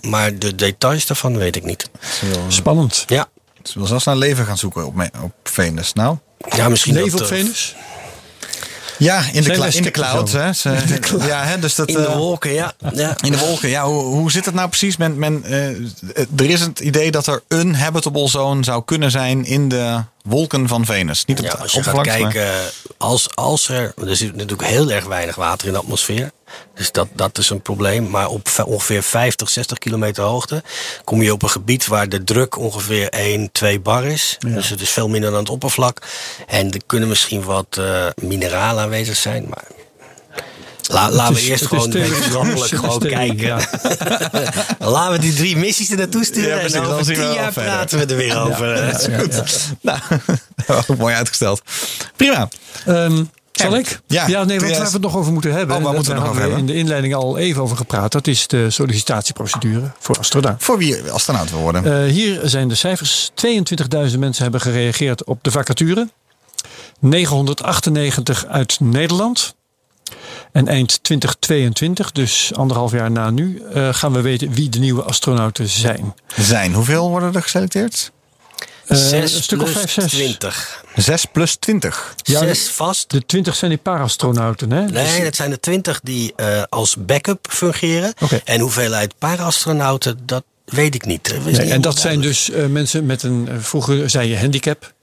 maar 0.02 0.38
de 0.38 0.56
details 0.56 1.06
daarvan 1.06 1.38
weet 1.38 1.56
ik 1.56 1.64
niet. 1.64 1.90
Spannend. 2.48 3.04
Ja, 3.08 3.28
ze 3.64 3.80
wil 3.80 3.88
zelfs 3.88 4.06
naar 4.06 4.16
leven 4.16 4.46
gaan 4.46 4.58
zoeken 4.58 4.86
op, 4.86 5.10
op 5.22 5.34
Venus. 5.44 5.94
Nou. 5.94 6.18
ja 6.56 6.70
misschien 6.70 6.94
Leven 6.94 7.12
dat, 7.12 7.22
op 7.22 7.28
Venus? 7.28 7.76
Ja, 8.98 9.24
in 9.32 9.44
de, 9.44 9.58
wij 9.58 9.72
in 9.72 9.84
de 9.84 9.92
cloud. 9.92 10.32
Hè? 10.32 10.54
Ze- 10.54 10.98
ja, 11.28 11.44
hè, 11.44 11.60
dus 11.60 11.76
dat, 11.76 11.88
In 11.88 11.96
de 11.96 12.06
eh, 12.06 12.16
wolken, 12.16 12.54
ja. 12.54 12.74
ja. 12.94 13.16
In 13.22 13.32
de 13.32 13.38
wolken, 13.38 13.70
ja. 13.70 13.86
Hoe, 13.86 14.04
hoe 14.04 14.32
zit 14.32 14.46
het 14.46 14.54
nou 14.54 14.68
precies? 14.70 14.98
Men, 14.98 15.20
men, 15.20 15.44
eh, 15.44 15.68
er 16.36 16.50
is 16.50 16.62
het 16.62 16.80
idee 16.80 17.12
dat 17.12 17.28
er 17.28 17.44
een 17.48 17.76
habitable 17.76 18.30
zone 18.30 18.64
zou 18.64 18.84
kunnen 18.86 19.12
zijn 19.12 19.46
in 19.46 19.70
de 19.70 20.00
wolken 20.24 20.68
van 20.68 20.86
Venus. 20.86 21.26
Niet 21.26 21.40
op 21.40 21.46
Ja, 21.46 21.52
het 21.52 21.62
als 21.62 21.72
je 21.72 21.84
gaat 21.84 22.02
kijken, 22.02 22.52
als, 22.98 23.28
als 23.36 23.70
er. 23.70 23.94
Er 24.08 24.16
zit 24.16 24.36
natuurlijk 24.36 24.70
heel 24.70 24.92
erg 24.92 25.06
weinig 25.06 25.36
water 25.36 25.68
in 25.68 25.74
de 25.74 25.80
atmosfeer. 25.80 26.32
Dus 26.76 26.92
dat, 26.92 27.08
dat 27.14 27.38
is 27.38 27.50
een 27.50 27.62
probleem. 27.62 28.10
Maar 28.10 28.28
op 28.28 28.48
ve- 28.50 28.66
ongeveer 28.66 29.04
50, 29.04 29.50
60 29.50 29.78
kilometer 29.78 30.24
hoogte 30.24 30.64
kom 31.04 31.22
je 31.22 31.34
op 31.34 31.44
een 31.44 31.50
gebied 31.50 31.88
waar 31.88 32.10
de 32.10 32.24
druk 32.24 32.58
ongeveer 32.58 33.10
1, 33.10 33.50
2 33.52 33.80
bar 33.80 34.06
is. 34.06 34.38
Dus 34.40 34.70
het 34.70 34.82
is 34.82 34.90
veel 34.90 35.08
minder 35.10 35.30
dan 35.32 35.40
het 35.40 35.50
oppervlak. 35.50 36.02
En 36.48 36.72
er 36.72 36.82
kunnen 36.86 37.10
misschien 37.10 37.44
wat 37.44 37.66
eh, 37.80 38.06
mineralen 38.22 38.84
aanwezig 38.84 39.16
zijn. 39.16 39.46
Maar 39.50 39.64
la, 40.88 41.10
laten 41.12 41.34
we 41.36 41.42
is- 41.42 41.48
eerst 41.48 41.66
gewoon 41.66 41.92
het 41.92 42.12
is 42.60 42.70
gewoon 42.72 43.00
kijken. 43.00 43.38
ja. 43.38 43.60
laten 44.80 45.12
we 45.12 45.20
die 45.20 45.34
drie 45.34 45.58
missies 45.58 45.90
er 45.90 45.98
naartoe 45.98 46.26
sturen. 46.26 46.50
Ja, 46.58 46.60
en 46.64 46.72
dan 46.72 46.86
over 46.86 47.06
tien 47.14 47.34
jaar 47.34 47.54
verder. 47.54 47.72
praten 47.72 48.00
we 48.00 48.06
er 48.06 48.16
weer 48.18 48.40
over. 48.42 48.76
Ja, 48.86 48.98
is 49.00 49.08
goed. 49.20 49.60
Nou, 49.82 50.00
mooi 50.98 51.16
uitgesteld. 51.16 51.62
Prima. 52.16 52.48
Ehm, 52.86 53.24
zal 53.60 53.72
Ja. 53.72 53.78
ik? 53.78 54.00
Ja. 54.08 54.26
nee, 54.28 54.36
want 54.36 54.72
Ja. 54.72 54.78
waar 54.78 54.86
we 54.88 54.94
het 54.94 55.02
nog 55.02 55.16
over 55.18 55.34
moeten 55.34 55.52
hebben. 55.54 55.76
Oh, 55.76 55.84
waar 55.84 55.94
dat 55.94 56.06
moeten 56.06 56.14
we 56.14 56.20
nog 56.20 56.30
over 56.30 56.58
in 56.58 56.66
de 56.66 56.74
inleiding 56.76 57.16
al 57.16 57.38
even 57.38 57.62
over 57.62 57.78
gepraat. 57.78 58.12
Dat 58.12 58.28
is 58.28 58.48
de 58.48 58.70
sollicitatieprocedure 58.70 59.92
voor 60.00 60.18
astronaut. 60.18 60.64
Voor 60.64 60.78
wie 60.78 61.12
astronaut 61.12 61.50
wil 61.52 61.60
worden. 61.60 62.04
Eh, 62.06 62.12
hier 62.12 62.40
zijn 62.44 62.68
de 62.68 62.76
cijfers. 62.76 63.32
22.000 63.34 64.20
mensen 64.20 64.44
hebben 64.44 64.62
gereageerd 64.62 65.24
op 65.24 65.44
de 65.44 65.52
vacature. 65.52 66.10
998 67.00 68.46
uit 68.46 68.80
Nederland. 68.80 69.56
En 70.52 70.68
eind 70.68 71.04
2022, 71.04 72.12
dus 72.12 72.52
anderhalf 72.54 72.92
jaar 72.92 73.12
na 73.12 73.30
nu, 73.30 73.62
eh, 73.74 73.94
gaan 73.94 74.14
we 74.14 74.22
weten 74.22 74.52
wie 74.52 74.70
de 74.70 74.80
nieuwe 74.80 75.02
astronauten 75.04 75.68
zijn. 75.68 76.14
zijn. 76.36 76.74
Hoeveel 76.74 77.10
worden 77.10 77.34
er 77.34 77.42
geselecteerd? 77.42 78.12
Eh, 78.88 78.98
6 78.98 79.34
een 79.34 79.44
stuk 79.44 79.62
of 79.62 79.72
plus 79.72 79.78
vijf, 79.78 79.92
zes. 79.92 80.12
20. 80.12 80.84
6 80.96 81.26
plus 81.26 81.56
20. 81.56 82.14
Ja, 82.24 82.40
Zes 82.40 82.68
vast. 82.70 83.10
De 83.10 83.26
20 83.26 83.56
zijn 83.56 83.72
die 83.72 83.80
para-astronauten, 83.80 84.72
hè? 84.72 84.86
Dus- 84.86 84.92
Nee, 85.12 85.24
dat 85.24 85.36
zijn 85.36 85.50
de 85.50 85.60
20 85.60 86.00
die 86.04 86.34
eh, 86.36 86.64
als 86.70 86.96
backup 87.00 87.48
fungeren. 87.50 88.14
Oké. 88.22 88.42
En 88.44 88.60
hoeveelheid 88.60 89.14
para-astronauten, 89.18 90.20
dat 90.26 90.44
weet 90.66 90.96
ik 90.96 91.06
niet. 91.06 91.28
Nee, 91.30 91.40
niet 91.40 91.48
en 91.48 91.54
dat 91.56 91.60
helemaal 91.60 91.92
zijn 91.94 92.04
duidelijk. 92.22 92.24
dus 92.24 92.50
eh, 92.52 92.66
mensen 92.66 93.06
met 93.06 93.24
een, 93.24 93.50
vroeger 93.60 94.10
zei 94.10 94.30
je 94.30 94.38
handicap. 94.38 94.94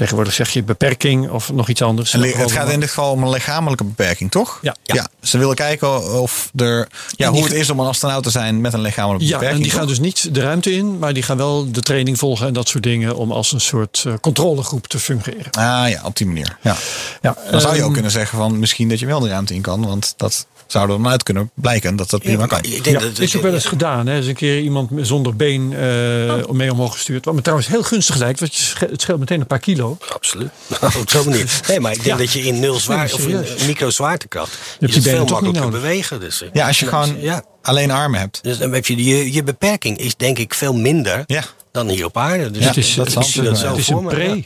Tegenwoordig 0.00 0.34
zeg 0.34 0.50
je 0.50 0.62
beperking 0.62 1.30
of 1.30 1.52
nog 1.52 1.68
iets 1.68 1.82
anders. 1.82 2.12
En 2.14 2.20
het 2.22 2.52
gaat 2.52 2.70
in 2.70 2.80
dit 2.80 2.88
geval 2.88 3.12
om 3.12 3.22
een 3.22 3.30
lichamelijke 3.30 3.84
beperking, 3.84 4.30
toch? 4.30 4.58
Ja. 4.62 4.76
ja. 4.82 5.08
Ze 5.22 5.38
willen 5.38 5.54
kijken 5.54 6.20
of 6.20 6.50
er, 6.56 6.88
ja, 7.16 7.30
hoe 7.30 7.42
het 7.44 7.52
is 7.52 7.70
om 7.70 7.80
een 7.80 7.86
astronaut 7.86 8.22
te 8.22 8.30
zijn 8.30 8.60
met 8.60 8.72
een 8.72 8.80
lichamelijke 8.80 9.26
Ja, 9.26 9.30
beperking. 9.32 9.56
en 9.56 9.62
die 9.62 9.70
toch? 9.70 9.80
gaan 9.80 9.88
dus 9.88 9.98
niet 9.98 10.34
de 10.34 10.40
ruimte 10.40 10.72
in, 10.72 10.98
maar 10.98 11.12
die 11.14 11.22
gaan 11.22 11.36
wel 11.36 11.70
de 11.72 11.80
training 11.80 12.18
volgen 12.18 12.46
en 12.46 12.52
dat 12.52 12.68
soort 12.68 12.82
dingen 12.82 13.16
om 13.16 13.32
als 13.32 13.52
een 13.52 13.60
soort 13.60 14.04
eh, 14.06 14.12
controlegroep 14.20 14.86
te 14.86 14.98
fungeren. 14.98 15.50
Ah 15.50 15.88
ja, 15.88 16.00
op 16.04 16.16
die 16.16 16.26
manier. 16.26 16.56
Ja. 16.62 16.76
Ja, 17.22 17.36
Dan 17.50 17.60
zou 17.60 17.72
je 17.74 17.78
ook 17.78 17.84
ehm, 17.84 17.92
kunnen 17.92 18.10
zeggen 18.10 18.38
van 18.38 18.58
misschien 18.58 18.88
dat 18.88 18.98
je 18.98 19.06
wel 19.06 19.20
de 19.20 19.28
ruimte 19.28 19.54
in 19.54 19.60
kan. 19.62 19.86
Want 19.86 20.14
dat 20.16 20.46
zou 20.66 20.84
er 20.90 20.90
dan 21.02 21.08
uit 21.08 21.22
kunnen 21.22 21.50
blijken 21.54 21.96
dat 21.96 22.10
dat 22.10 22.20
prima 22.20 22.40
Ja, 22.40 22.46
kan. 22.46 22.58
maar 22.62 22.70
ik 22.72 22.84
denk 22.84 23.00
Ja, 23.00 23.06
dat, 23.06 23.18
is 23.18 23.36
ook 23.36 23.42
wel 23.42 23.54
eens 23.54 23.64
gedaan. 23.64 24.06
Hè. 24.06 24.12
Er 24.12 24.18
is 24.18 24.26
een 24.26 24.34
keer 24.34 24.60
iemand 24.60 24.90
zonder 25.00 25.36
been 25.36 25.72
eh, 25.72 26.50
mee 26.50 26.72
omhoog 26.72 26.92
gestuurd. 26.92 27.24
Wat 27.24 27.34
me 27.34 27.40
trouwens 27.40 27.68
heel 27.68 27.82
gunstig 27.82 28.16
lijkt, 28.16 28.40
want 28.40 28.74
het 28.78 29.00
scheelt 29.00 29.18
meteen 29.18 29.40
een 29.40 29.46
paar 29.46 29.58
kilo. 29.58 29.89
Absoluut. 30.14 30.50
op 31.00 31.10
zo'n 31.10 31.24
manier. 31.28 31.60
Nee, 31.68 31.80
maar 31.80 31.92
ik 31.92 32.02
denk 32.04 32.18
Ja. 32.18 32.24
dat 32.24 32.32
je 32.32 32.40
in 32.42 32.60
nul 32.60 32.74
zwaar 32.78 33.12
of 33.12 33.26
in 33.26 33.44
micro 33.66 33.90
zwaartekracht 33.90 34.58
je 34.78 34.86
je, 34.86 34.94
je 34.94 35.00
benen 35.00 35.16
veel 35.26 35.28
makkelijker 35.28 35.70
bewegen. 35.70 36.20
Dus, 36.20 36.42
eh, 36.42 36.48
Ja, 36.52 36.66
als 36.66 36.78
je 36.78 36.86
gewoon 36.86 37.20
ja. 37.20 37.42
alleen 37.62 37.90
armen 37.90 38.20
hebt. 38.20 38.38
Dus 38.42 38.58
dan 38.58 38.72
heb 38.72 38.86
je, 38.86 39.04
je, 39.04 39.32
je 39.32 39.42
beperking 39.42 39.98
is 39.98 40.16
denk 40.16 40.38
ik 40.38 40.54
veel 40.54 40.74
minder 40.74 41.22
Ja. 41.26 41.44
dan 41.72 41.88
hier 41.88 42.04
op 42.04 42.16
aarde. 42.16 42.50
Dus 42.50 42.62
Ja, 42.62 42.68
het 42.68 42.76
is, 42.76 42.94
dat 42.94 43.06
het 43.14 43.24
is, 43.26 43.34
het 43.34 43.46
het 43.46 43.58
zijn. 43.58 43.76
is 43.76 43.88
een 43.88 44.06
pre. 44.06 44.24
ja. 44.28 44.36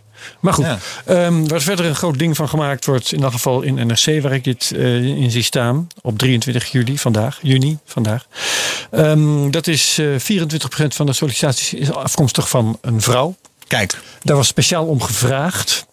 Maar 0.41 0.53
goed, 0.53 0.65
Ja. 0.65 0.79
ehm, 1.05 1.47
waar 1.47 1.61
verder 1.61 1.85
een 1.87 1.95
groot 1.95 2.19
ding 2.19 2.37
van 2.37 2.49
gemaakt 2.49 2.85
wordt, 2.85 3.13
in 3.13 3.23
elk 3.23 3.33
geval 3.33 3.63
in 3.63 3.75
NRC, 3.87 4.23
waar 4.23 4.33
ik 4.33 4.45
dit 4.45 4.73
eh, 4.77 5.05
in 5.05 5.31
zie 5.31 5.43
staan, 5.43 5.87
op 6.03 6.19
23 6.19 6.73
juli 6.73 6.99
vandaag, 6.99 7.39
juni 7.43 7.79
vandaag. 7.85 8.27
Ehm, 8.91 9.51
dat 9.51 9.67
is 9.67 9.99
eh 9.99 10.07
24% 10.19 10.95
van 10.95 11.07
de 11.07 11.13
sollicitaties 11.13 11.75
is 11.75 11.91
afkomstig 11.93 12.49
van 12.49 12.79
een 12.81 13.01
vrouw. 13.01 13.37
Kijk, 13.67 14.01
Daar 14.23 14.37
was 14.37 14.47
speciaal 14.47 14.87
om 14.87 15.03
gevraagd. 15.03 15.87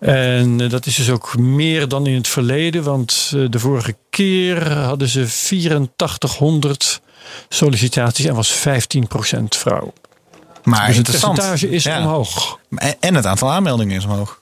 En 0.00 0.60
eh, 0.60 0.70
dat 0.70 0.86
is 0.86 0.94
dus 0.96 1.10
ook 1.10 1.36
meer 1.38 1.88
dan 1.88 2.06
in 2.06 2.14
het 2.14 2.28
verleden, 2.28 2.82
want 2.82 3.32
eh, 3.34 3.40
de 3.50 3.58
vorige 3.58 3.96
keer 4.10 4.72
hadden 4.72 5.08
ze 5.08 5.20
8400 5.20 7.00
sollicitaties 7.48 8.24
en 8.24 8.34
was 8.34 8.52
15% 8.52 8.58
vrouw. 9.48 9.92
maar 10.64 10.86
Dus 10.86 10.96
het 10.96 11.10
percentage 11.10 11.70
is 11.70 11.82
Ja. 11.84 11.98
omhoog. 11.98 12.58
En 13.00 13.14
het 13.14 13.26
aantal 13.26 13.50
aanmeldingen 13.50 13.96
is 13.96 14.04
omhoog. 14.04 14.40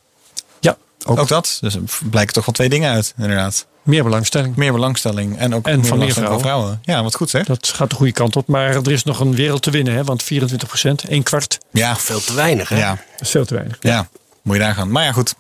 Ook, 1.04 1.18
Ook 1.18 1.28
dat. 1.28 1.58
Dus 1.60 1.74
er 1.74 1.82
blijken 2.10 2.34
toch 2.34 2.44
wel 2.44 2.54
twee 2.54 2.68
dingen 2.68 2.92
uit, 2.92 3.14
inderdaad. 3.16 3.66
meer 3.82 4.02
belangstelling. 4.04 4.56
Meer 4.56 4.72
belangstelling 4.72 5.38
en 5.38 5.54
ook 5.54 5.66
En 5.66 5.80
meer 5.80 5.88
van 5.88 5.98
meer 5.98 6.12
vrouwen. 6.12 6.78
Ja, 6.82 7.02
wat 7.02 7.14
goed 7.14 7.30
zeg. 7.30 7.46
Dat 7.46 7.68
gaat 7.68 7.90
de 7.90 7.96
goede 7.96 8.12
kant 8.12 8.36
op. 8.36 8.46
Maar 8.48 8.68
er 8.74 8.90
is 8.90 9.04
nog 9.04 9.20
een 9.20 9.34
wereld 9.34 9.62
te 9.62 9.70
winnen, 9.70 9.94
hè? 9.94 10.04
want 10.04 10.22
24 10.22 10.68
procent, 10.68 11.10
een 11.10 11.22
kwart, 11.22 11.58
Ja, 11.72 11.96
Veel 11.96 12.20
te 12.20 12.34
weinig, 12.34 12.68
hè? 12.68 12.78
ja, 12.78 12.88
dat 12.90 13.20
is 13.20 13.30
veel 13.30 13.44
te 13.44 13.54
weinig. 13.54 13.76
ja. 13.80 14.08
Moet 14.42 14.56
je 14.56 14.62
daar 14.62 14.74
gaan. 14.74 14.90
Maar 14.90 15.04
ja, 15.04 15.12
goed. 15.12 15.34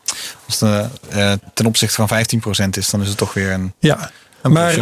Als 0.46 0.60
het 0.60 0.90
eh, 1.08 1.32
eh, 1.32 1.38
ten 1.54 1.66
opzichte 1.66 2.06
van 2.06 2.24
15% 2.66 2.68
is, 2.70 2.90
dan 2.90 3.00
is 3.02 3.08
het 3.08 3.16
toch 3.16 3.32
weer 3.34 3.52
een... 3.52 3.72
Ja, 3.78 4.10
Een 4.42 4.52
maar. 4.52 4.78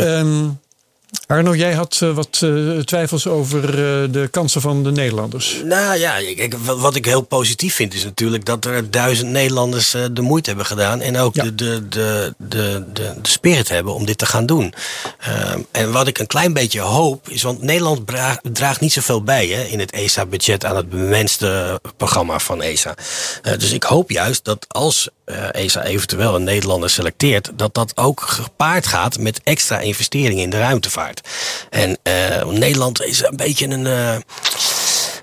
Arno, 1.33 1.55
jij 1.55 1.73
had 1.73 1.99
eh, 2.03 2.11
wat 2.11 2.41
eh, 2.43 2.79
twijfels 2.79 3.27
over 3.27 3.65
eh, 3.69 4.13
de 4.13 4.29
kansen 4.31 4.61
van 4.61 4.83
de 4.83 4.91
Nederlanders. 4.91 5.61
Nou 5.65 5.99
ja, 5.99 6.17
ik, 6.17 6.57
wat 6.65 6.97
ik 6.97 7.05
heel 7.05 7.21
positief 7.21 7.75
vind 7.75 7.95
is 7.95 8.05
natuurlijk 8.05 8.45
dat 8.45 8.65
er 8.65 8.91
duizend 8.91 9.31
Nederlanders 9.31 9.91
de 9.91 10.21
moeite 10.21 10.49
hebben 10.49 10.67
gedaan. 10.67 11.01
En 11.01 11.19
ook 11.19 11.35
Ja. 11.35 11.43
de, 11.45 11.55
de, 11.55 11.87
de, 11.89 12.35
de, 12.37 12.85
de, 12.93 13.15
de 13.23 13.29
spirit 13.29 13.69
hebben 13.69 13.95
om 13.95 14.05
dit 14.05 14.19
te 14.19 14.27
gaan 14.27 14.47
doen. 14.47 14.75
Ehm, 15.19 15.61
en 15.71 15.93
wat 15.93 16.07
ik 16.07 16.19
een 16.19 16.27
klein 16.27 16.53
beetje 16.53 16.81
hoop 16.81 17.29
is, 17.29 17.43
want 17.43 17.63
Nederland 17.63 18.01
draagt 18.53 18.81
niet 18.81 18.93
zoveel 18.93 19.23
bij 19.23 19.47
hè, 19.47 19.63
in 19.63 19.79
het 19.81 19.93
ESA-budget 19.93 20.65
aan 20.65 20.77
het 20.77 20.91
bemenste 20.91 21.81
programma 21.97 22.39
van 22.39 22.63
ESA. 22.63 22.95
Dus 23.43 23.73
ik 23.73 23.83
hoop 23.83 24.11
juist 24.11 24.45
dat 24.45 24.67
als 24.69 25.09
ESA 25.53 25.83
eventueel 25.85 26.35
een 26.35 26.45
Nederlander 26.45 26.91
selecteert, 26.91 27.51
dat 27.57 27.75
dat 27.75 27.97
ook 27.97 28.21
gepaard 28.21 28.87
gaat 28.87 29.19
met 29.19 29.41
extra 29.45 29.79
investeringen 29.79 30.43
in 30.43 30.51
de 30.51 30.59
ruimtevaart. 30.59 31.02
En 31.71 31.99
eh, 32.03 32.47
Nederland 32.47 33.03
is 33.03 33.25
een 33.25 33.37
beetje 33.37 33.69
een. 33.69 34.23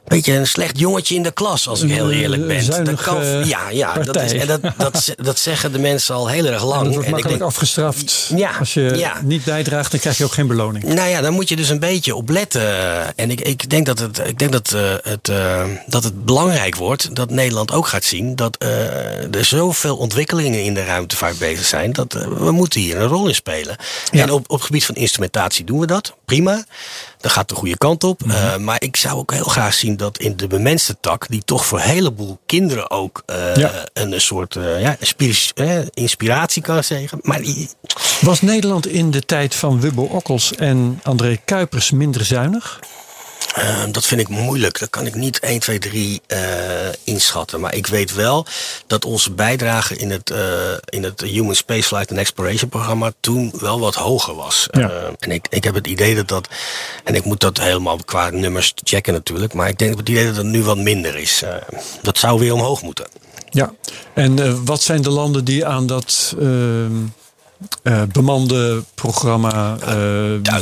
Eh, 0.09 0.15
beetje 0.17 0.33
een 0.33 0.47
slecht 0.47 0.79
jongetje 0.79 1.15
in 1.15 1.23
de 1.23 1.31
klas, 1.31 1.67
als 1.67 1.81
ik 1.81 1.89
heel 1.91 2.09
eh, 2.09 2.19
eerlijk 2.19 2.47
ben. 2.47 2.63
zuinige 2.63 3.41
ja, 3.45 3.69
ja 3.69 3.93
dat, 3.93 4.21
is, 4.21 4.33
en 4.33 4.47
dat, 4.47 4.61
dat, 4.77 5.13
dat 5.15 5.39
zeggen 5.39 5.71
de 5.71 5.79
mensen 5.79 6.15
al 6.15 6.27
heel 6.27 6.45
erg 6.45 6.63
lang. 6.63 6.77
En 6.77 6.83
dat 6.83 6.93
wordt 6.93 7.05
En 7.05 7.11
makkelijk 7.11 7.39
denk- 7.39 7.51
afgestraft. 7.51 8.31
Ja, 8.35 8.51
Als 8.59 8.73
je 8.73 8.93
ja. 8.95 9.21
niet 9.23 9.43
bijdraagt, 9.43 9.91
dan 9.91 9.99
krijg 9.99 10.17
je 10.17 10.23
ook 10.23 10.31
geen 10.33 10.47
beloning. 10.47 10.83
nou 10.83 11.09
ja, 11.09 11.21
daar 11.21 11.31
moet 11.31 11.49
je 11.49 11.55
dus 11.55 11.69
een 11.69 11.79
beetje 11.79 12.15
op 12.15 12.29
letten. 12.29 12.61
En 13.17 13.31
ik, 13.31 13.41
ik 13.41 13.69
denk, 13.69 13.85
dat 13.85 13.99
het, 13.99 14.21
ik 14.27 14.39
denk 14.39 14.51
dat, 14.51 14.71
eh, 14.73 14.93
het, 15.03 15.29
eh, 15.29 15.63
dat 15.87 16.03
het 16.03 16.25
belangrijk 16.25 16.75
wordt 16.75 17.15
dat 17.15 17.29
Nederland 17.29 17.71
ook 17.71 17.87
gaat 17.87 18.03
zien 18.03 18.35
dat 18.35 18.57
eh, 18.57 19.35
er 19.35 19.45
zoveel 19.45 19.97
ontwikkelingen 19.97 20.63
in 20.63 20.73
de 20.73 20.83
ruimtevaart 20.83 21.37
bezig 21.39 21.65
zijn. 21.65 21.93
Dat 21.93 22.13
eh, 22.15 22.27
we 22.27 22.51
moeten 22.51 22.81
hier 22.81 22.97
een 22.97 23.07
rol 23.07 23.27
in 23.27 23.35
spelen. 23.35 23.75
Ja. 24.11 24.23
En 24.23 24.31
op, 24.31 24.43
op 24.47 24.57
het 24.57 24.65
gebied 24.65 24.85
van 24.85 24.95
instrumentatie 24.95 25.65
doen 25.65 25.79
we 25.79 25.85
dat. 25.85 26.15
Prima. 26.25 26.63
Dat 27.21 27.31
gaat 27.31 27.49
de 27.49 27.55
goede 27.55 27.77
kant 27.77 28.03
op. 28.03 28.21
Mhm. 28.25 28.31
Eh, 28.31 28.57
maar 28.57 28.81
ik 28.83 28.95
zou 28.95 29.17
ook 29.17 29.33
heel 29.33 29.43
graag 29.43 29.73
zien 29.73 29.97
dat 29.97 30.17
in 30.17 30.37
de 30.37 30.47
bemenste 30.47 30.97
tak, 31.01 31.25
die 31.29 31.41
toch 31.45 31.65
voor 31.65 31.77
een 31.79 31.83
heleboel 31.85 32.39
kinderen 32.45 32.91
ook 32.91 33.23
eh, 33.25 33.55
Ja. 33.55 33.71
een, 33.93 34.11
een 34.11 34.21
soort 34.21 34.55
eh, 34.55 34.81
ja, 34.81 34.97
inspiratie, 35.93 36.61
kan 36.61 36.83
zeggen. 36.83 37.19
Maar 37.21 37.41
die, 37.41 37.69
Was 38.21 38.41
Nederland 38.41 38.87
in 38.87 39.11
de 39.11 39.25
tijd 39.25 39.55
van 39.55 39.81
Wubbo 39.81 40.03
Okkels 40.03 40.55
en 40.55 40.99
André 41.03 41.37
Kuipers 41.45 41.91
minder 41.91 42.25
zuinig? 42.25 42.79
Eh, 43.55 43.83
dat 43.91 44.05
vind 44.05 44.21
ik 44.21 44.27
moeilijk. 44.27 44.79
Dat 44.79 44.89
kan 44.89 45.05
ik 45.05 45.15
niet 45.15 45.39
1, 45.39 45.59
2, 45.59 45.79
3 45.79 46.21
eh, 46.27 46.39
inschatten. 47.03 47.59
Maar 47.59 47.75
ik 47.75 47.87
weet 47.87 48.13
wel 48.13 48.45
dat 48.87 49.05
onze 49.05 49.31
bijdrage 49.31 49.95
in 49.95 50.11
het, 50.11 50.29
eh, 50.29 50.73
in 50.85 51.03
het 51.03 51.21
Human 51.21 51.55
Spaceflight 51.55 52.09
and 52.09 52.19
Exploration 52.19 52.69
programma 52.69 53.11
toen 53.19 53.53
wel 53.59 53.79
wat 53.79 53.95
hoger 53.95 54.35
was. 54.35 54.67
Ja. 54.71 54.89
Eh, 54.89 55.07
en 55.19 55.31
ik, 55.31 55.47
ik 55.49 55.63
heb 55.63 55.73
het 55.73 55.87
idee 55.87 56.15
dat 56.15 56.27
dat. 56.27 56.47
En 57.03 57.15
ik 57.15 57.23
moet 57.23 57.39
dat 57.39 57.57
helemaal 57.57 57.97
qua 58.05 58.29
nummers 58.29 58.73
checken 58.83 59.13
natuurlijk. 59.13 59.53
Maar 59.53 59.67
ik 59.67 59.77
denk 59.77 59.97
het 59.97 60.09
idee 60.09 60.25
dat 60.25 60.35
het 60.35 60.45
nu 60.45 60.63
wat 60.63 60.77
minder 60.77 61.15
is. 61.15 61.41
Eh, 61.41 61.55
dat 62.01 62.17
zou 62.17 62.39
weer 62.39 62.53
omhoog 62.53 62.81
moeten. 62.81 63.05
Ja. 63.49 63.73
En 64.13 64.39
eh, 64.39 64.53
wat 64.65 64.81
zijn 64.81 65.01
de 65.01 65.09
landen 65.09 65.45
die 65.45 65.65
aan 65.65 65.87
dat 65.87 66.35
eh, 67.83 68.01
bemande 68.11 68.83
programma 68.95 69.77
eh, 69.81 69.87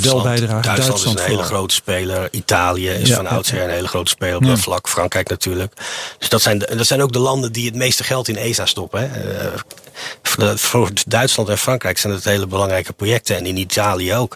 wel 0.02 0.22
bijdragen? 0.22 0.62
Duitsland, 0.62 1.00
is 1.00 1.04
een 1.06 1.20
hele 1.20 1.44
grote 1.44 1.74
speler. 1.74 2.28
Italië 2.32 2.90
is 2.90 3.08
Ja, 3.10 3.16
van 3.16 3.24
ja, 3.24 3.30
oudsher 3.30 3.64
een 3.64 3.70
hele 3.70 3.88
grote 3.88 4.10
speler 4.10 4.36
op 4.36 4.46
dat 4.46 4.60
vlak. 4.60 4.90
Frankrijk 4.90 5.30
natuurlijk. 5.30 5.74
Dus 6.20 6.30
dat 6.30 6.42
zijn, 6.42 6.58
de- 6.60 6.76
dat 6.76 6.88
zijn 6.88 7.02
ook 7.02 7.14
de 7.14 7.20
landen 7.20 7.52
die 7.52 7.66
het 7.66 7.76
meeste 7.76 8.04
geld 8.04 8.28
in 8.28 8.36
ESA 8.38 8.66
stoppen. 8.66 9.12
Hè. 9.12 9.38
Eh, 9.38 10.56
voor- 10.56 10.90
Duitsland 11.08 11.50
en 11.50 11.58
Frankrijk 11.58 11.98
zijn 11.98 12.14
het 12.14 12.24
hele 12.24 12.48
belangrijke 12.48 12.94
projecten. 12.94 13.36
En 13.36 13.46
in 13.46 13.58
Italië 13.58 14.14
ook. 14.16 14.36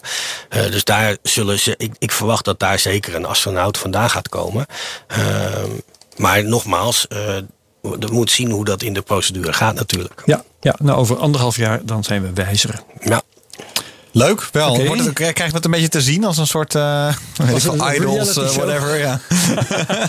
Dus 0.49 0.83
daar 0.83 1.17
zullen 1.23 1.59
ze. 1.59 1.73
Ik, 1.77 1.91
ik 1.99 2.11
verwacht 2.11 2.45
dat 2.45 2.59
daar 2.59 2.79
zeker 2.79 3.15
een 3.15 3.25
astronaut 3.25 3.77
vandaan 3.77 4.09
gaat 4.09 4.29
komen. 4.29 4.65
Ehm, 5.07 5.69
maar 6.17 6.43
nogmaals. 6.43 7.07
We 7.81 8.07
moeten 8.11 8.35
zien 8.35 8.51
hoe 8.51 8.65
dat 8.65 8.81
in 8.81 8.93
de 8.93 9.01
procedure 9.01 9.53
gaat 9.53 9.75
natuurlijk. 9.75 10.23
Ja, 10.25 10.43
ja, 10.59 10.75
nou 10.79 10.99
over 10.99 11.17
anderhalf 11.17 11.55
jaar 11.55 11.85
dan 11.85 12.03
zijn 12.03 12.21
we 12.21 12.33
wijzer. 12.33 12.83
Ja. 12.99 13.21
Leuk, 14.13 14.49
wel. 14.51 14.71
Oké. 14.73 14.85
Wordt 14.85 15.05
het, 15.05 15.13
krijg 15.13 15.45
je 15.45 15.51
dat 15.51 15.65
een 15.65 15.71
beetje 15.71 15.87
te 15.87 16.01
zien 16.01 16.23
als 16.23 16.37
een 16.37 16.47
soort 16.47 16.75
uh, 16.75 17.13
weet 17.35 17.49
ik 17.55 17.61
veel, 17.61 17.87
een 17.87 17.95
idols, 17.95 18.37
eh, 18.37 18.49
show? 18.49 18.63
whatever. 18.63 18.97
Ja. 18.97 19.19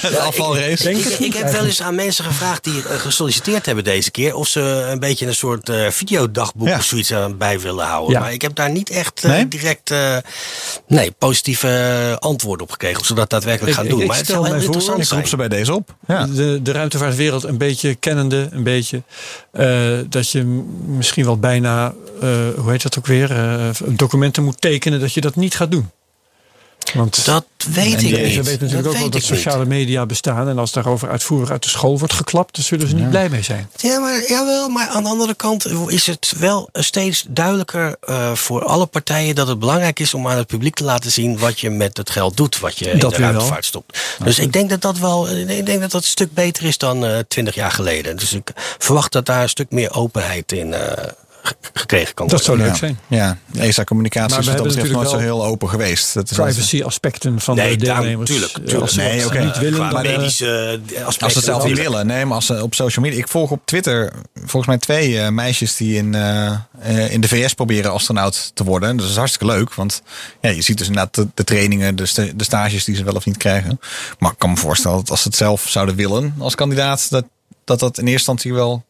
De 0.10 0.18
afvalrace. 0.18 0.82
denk 0.82 0.96
Ik, 0.96 1.32
het 1.34 1.42
heb 1.42 1.52
wel 1.52 1.64
eens 1.64 1.82
aan 1.82 1.94
mensen 1.94 2.24
gevraagd 2.24 2.64
die 2.64 2.82
eh, 2.88 2.96
gesolliciteerd 2.96 3.66
hebben 3.66 3.84
deze 3.84 4.10
keer. 4.10 4.34
of 4.34 4.48
ze 4.48 4.60
een 4.90 4.98
beetje 4.98 5.26
een 5.26 5.34
soort 5.34 5.68
eh, 5.68 5.88
videodagboek 5.90 6.68
Ja. 6.68 6.76
of 6.76 6.84
zoiets 6.84 7.12
aan 7.14 7.36
bij 7.38 7.60
willen 7.60 7.86
houden. 7.86 8.12
Ja. 8.14 8.20
Maar 8.20 8.32
ik 8.32 8.42
heb 8.42 8.54
daar 8.54 8.70
niet 8.70 8.90
echt 8.90 9.24
eh, 9.24 9.30
Nee? 9.30 9.48
direct 9.48 9.90
eh, 9.90 10.16
nee, 10.86 11.10
positieve 11.18 11.68
eh, 11.68 12.16
antwoord 12.16 12.62
op 12.62 12.70
gekregen. 12.70 13.00
Of 13.00 13.06
ze 13.06 13.14
dat 13.14 13.30
daadwerkelijk 13.30 13.70
Ik- 13.70 13.76
gaan 13.76 13.84
ik- 13.84 13.90
doen. 13.90 14.00
ik 14.00 14.06
maar 14.06 14.16
het 14.16 14.26
zou 14.26 14.38
heel 14.42 14.50
mij 14.52 14.62
voor, 14.62 14.74
interessant 14.74 15.04
Ik 15.04 15.10
roep 15.12 15.26
ze 15.26 15.36
bij 15.36 15.48
deze 15.48 15.74
op. 15.74 15.94
Ja. 16.06 16.26
De, 16.26 16.60
de 16.62 16.72
ruimtevaartwereld 16.72 17.44
een 17.44 17.58
beetje 17.58 17.94
kennende, 17.94 18.48
een 18.50 18.62
beetje. 18.62 19.02
eh, 19.52 19.98
dat 20.08 20.30
je 20.30 20.44
misschien 20.86 21.24
wel 21.24 21.38
bijna, 21.38 21.92
eh, 22.20 22.28
hoe 22.56 22.70
heet 22.70 22.82
dat 22.82 22.98
ook 22.98 23.06
weer, 23.06 23.30
eh, 23.30 23.68
documenten 23.96 24.44
moet 24.44 24.60
tekenen 24.60 25.00
dat 25.00 25.12
je 25.14 25.20
dat 25.20 25.36
niet 25.36 25.54
gaat 25.54 25.70
doen. 25.70 25.90
Want 26.94 27.24
Dat 27.24 27.44
weet 27.72 27.84
En 27.84 27.92
ik 27.92 27.98
die- 27.98 28.08
ze 28.08 28.14
niet. 28.16 28.34
weten 28.34 28.50
natuurlijk 28.50 28.70
dat 28.70 28.86
ook 28.86 28.92
wel 28.92 29.02
dat 29.02 29.12
niet. 29.14 29.24
sociale 29.24 29.64
media 29.64 30.06
bestaan. 30.06 30.48
En 30.48 30.58
als 30.58 30.72
daarover 30.72 31.10
uitvoerig 31.10 31.50
uit 31.50 31.62
de 31.62 31.68
school 31.68 31.98
wordt 31.98 32.12
geklapt, 32.14 32.54
dan 32.54 32.64
zullen 32.64 32.88
ze 32.88 32.94
niet 32.94 33.10
blij 33.10 33.28
mee 33.28 33.42
zijn. 33.42 33.68
Ja, 33.76 33.98
maar, 34.00 34.22
jawel, 34.28 34.68
maar 34.68 34.88
aan 34.88 35.02
de 35.02 35.08
andere 35.08 35.34
kant 35.34 35.66
is 35.86 36.06
het 36.06 36.32
wel 36.38 36.68
steeds 36.72 37.24
duidelijker 37.28 37.96
eh, 38.00 38.32
voor 38.34 38.64
alle 38.64 38.86
partijen 38.86 39.34
dat 39.34 39.48
het 39.48 39.58
belangrijk 39.58 40.00
is 40.00 40.14
om 40.14 40.28
aan 40.28 40.36
het 40.36 40.46
publiek 40.46 40.74
te 40.74 40.84
laten 40.84 41.10
zien 41.10 41.38
wat 41.38 41.60
je 41.60 41.70
met 41.70 41.96
het 41.96 42.10
geld 42.10 42.36
doet, 42.36 42.58
wat 42.58 42.78
je 42.78 42.90
in 42.90 42.98
de 42.98 43.08
ruimtevaart 43.08 43.64
stopt. 43.64 43.98
Dus 44.24 44.38
ik 44.38 44.52
denk 44.52 44.70
dat 44.70 44.80
dat 44.80 44.98
wel, 44.98 45.28
ik 45.30 45.66
denk 45.66 45.80
dat 45.80 45.90
dat 45.90 46.02
een 46.02 46.08
stuk 46.08 46.34
beter 46.34 46.64
is 46.64 46.78
dan 46.78 47.04
eh, 47.06 47.18
twintig 47.28 47.54
jaar 47.54 47.70
geleden. 47.72 48.16
Dus 48.16 48.32
ik 48.32 48.52
verwacht 48.78 49.12
dat 49.12 49.26
daar 49.26 49.42
een 49.42 49.48
stuk 49.48 49.70
meer 49.70 49.94
openheid 49.94 50.52
in 50.52 50.74
eh, 50.74 51.08
gekregen 51.72 52.14
kan 52.14 52.28
worden. 52.28 52.36
Dat 52.36 52.44
zou 52.46 52.58
leuk 52.58 52.66
Ja. 52.66 52.74
zijn. 52.74 52.98
Ja, 53.06 53.38
ESA-communicatie 53.62 54.30
Maar 54.30 54.38
is 54.38 54.46
wat 54.46 54.56
dat 54.56 54.64
hebben 54.64 54.82
betreft 54.82 55.10
nooit 55.10 55.22
zo 55.22 55.28
heel 55.28 55.44
open 55.44 55.68
geweest. 55.68 56.14
Dat 56.14 56.30
is 56.30 56.38
altijd- 56.38 56.56
Privacy 56.56 56.82
aspecten 56.82 57.40
van 57.40 57.56
Nee, 57.56 57.76
de 57.76 57.84
deelnemers. 57.84 58.30
tuurlijk, 58.30 58.52
Eh, 58.52 58.58
tuurlijk. 58.58 58.80
Als 58.80 58.92
ze 58.92 59.00
Nee, 59.00 59.16
het 59.18 59.26
oké. 59.26 59.44
niet 59.44 59.58
willen, 59.58 59.90
dan, 59.90 60.04
eh, 60.04 60.16
medische 60.16 60.80
aspecten. 60.84 61.04
Als 61.04 61.32
ze 61.32 61.38
het 61.38 61.44
zelf 61.44 61.64
niet 61.64 61.78
willen. 61.78 62.06
Nee, 62.06 62.24
maar 62.24 62.34
als 62.34 62.46
ze 62.46 62.62
op 62.62 62.74
social 62.74 63.04
media. 63.04 63.20
Ik 63.20 63.28
volg 63.28 63.50
op 63.50 63.60
Twitter 63.64 64.12
volgens 64.34 64.66
mij 64.66 64.78
twee 64.78 65.18
eh, 65.20 65.28
meisjes 65.28 65.76
die 65.76 65.96
in, 65.96 66.14
eh, 66.14 66.46
eh, 66.80 67.12
in 67.12 67.20
de 67.20 67.28
VS 67.28 67.54
proberen 67.54 67.92
astronaut 67.92 68.50
te 68.54 68.64
worden. 68.64 68.90
Dus 68.92 69.00
dat 69.02 69.10
is 69.10 69.16
hartstikke 69.18 69.54
leuk. 69.54 69.74
Want 69.74 70.02
ja, 70.40 70.50
je 70.50 70.62
ziet 70.62 70.78
dus 70.78 70.86
inderdaad 70.86 71.14
de, 71.14 71.28
de 71.34 71.44
trainingen, 71.44 71.96
de, 71.96 72.32
de 72.36 72.44
stages 72.44 72.84
die 72.84 72.96
ze 72.96 73.04
wel 73.04 73.14
of 73.14 73.26
niet 73.26 73.36
krijgen. 73.36 73.80
Maar 74.18 74.30
ik 74.30 74.38
kan 74.38 74.50
me 74.50 74.56
voorstellen 74.56 74.96
dat 74.96 75.10
als 75.10 75.22
ze 75.22 75.28
het 75.28 75.36
zelf 75.36 75.64
zouden 75.68 75.94
willen 75.94 76.34
als 76.38 76.54
kandidaat, 76.54 77.10
dat 77.10 77.24
dat, 77.64 77.78
dat 77.80 77.98
in 77.98 78.06
eerste 78.06 78.12
instantie 78.12 78.54
wel 78.54 78.84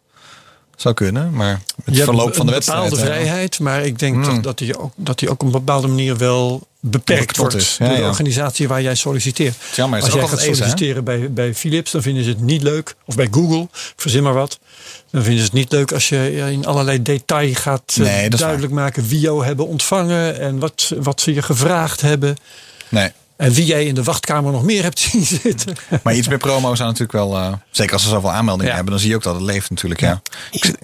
zou 0.83 0.95
kunnen. 0.95 1.33
Maar 1.33 1.61
Je 1.85 1.93
het 1.95 2.05
verloop 2.05 2.35
van 2.35 2.47
de 2.47 2.53
een 2.53 2.59
wedstrijd. 2.59 2.83
bepaalde 2.91 3.11
eh, 3.11 3.15
vrijheid, 3.17 3.59
maar 3.61 3.85
ik 3.85 3.99
denk 3.99 4.15
Hmm. 4.25 4.35
dat, 4.35 4.43
dat, 4.43 4.59
die 4.59 4.79
ook, 4.79 4.93
dat 4.97 5.19
die 5.19 5.29
ook 5.31 5.41
op 5.41 5.47
een 5.47 5.53
bepaalde 5.53 5.87
manier 5.89 6.17
wel 6.17 6.67
beperkt 6.81 7.37
wordt 7.37 7.55
is. 7.55 7.77
Ja, 7.79 7.87
door 7.87 7.97
de 7.97 8.03
ja. 8.03 8.09
organisatie 8.09 8.69
waar 8.69 8.83
jij 8.83 8.95
solliciteert. 8.95 9.55
Ja, 9.77 9.87
maar 9.87 10.01
het 10.01 10.05
Als 10.11 10.19
jij 10.21 10.29
gaat 10.29 10.41
solliciteren 10.41 11.05
bij, 11.05 11.33
bij 11.33 11.55
Philips, 11.55 11.91
dan 11.91 12.03
vinden 12.03 12.25
ze 12.25 12.31
het 12.31 12.41
niet 12.41 12.63
leuk. 12.63 12.95
Of 13.05 13.15
bij 13.15 13.29
Google, 13.31 13.69
verzin 13.97 14.23
maar 14.23 14.35
wat. 14.35 14.59
Dan 15.11 15.23
vinden 15.23 15.39
ze 15.41 15.45
het 15.45 15.55
niet 15.55 15.73
leuk 15.73 15.93
als 15.93 16.09
je 16.09 16.37
in 16.51 16.67
allerlei 16.67 17.03
detail 17.03 17.55
gaat 17.55 17.97
eh, 17.99 18.05
Nee, 18.05 18.31
duidelijk 18.31 18.73
maken 18.73 19.09
wie 19.09 19.21
jou 19.21 19.45
hebben 19.45 19.67
ontvangen 19.67 20.41
en 20.41 20.59
wat, 20.59 20.93
wat 20.99 21.21
ze 21.21 21.35
je 21.35 21.43
gevraagd 21.43 22.01
hebben. 22.01 22.37
Nee. 22.89 23.11
En 23.43 23.53
wie 23.53 23.65
jij 23.65 23.85
in 23.85 23.95
de 23.95 24.03
wachtkamer 24.03 24.53
nog 24.53 24.63
meer 24.63 24.83
hebt 24.83 24.99
zien 25.11 25.25
zitten. 25.25 25.77
Maar 26.03 26.15
iets 26.15 26.29
meer 26.29 26.39
promo 26.39 26.75
zou 26.75 26.89
natuurlijk 26.89 27.13
wel... 27.19 27.37
eh, 27.37 27.53
zeker 27.71 27.93
als 27.93 28.03
ze 28.03 28.09
zoveel 28.09 28.31
aanmeldingen 28.31 28.69
Ja. 28.69 28.75
hebben, 28.75 28.93
dan 28.93 29.01
zie 29.01 29.11
je 29.11 29.17
ook 29.17 29.23
dat 29.23 29.35
het 29.35 29.43
leeft 29.43 29.71
natuurlijk. 29.71 30.01
Ja. 30.01 30.23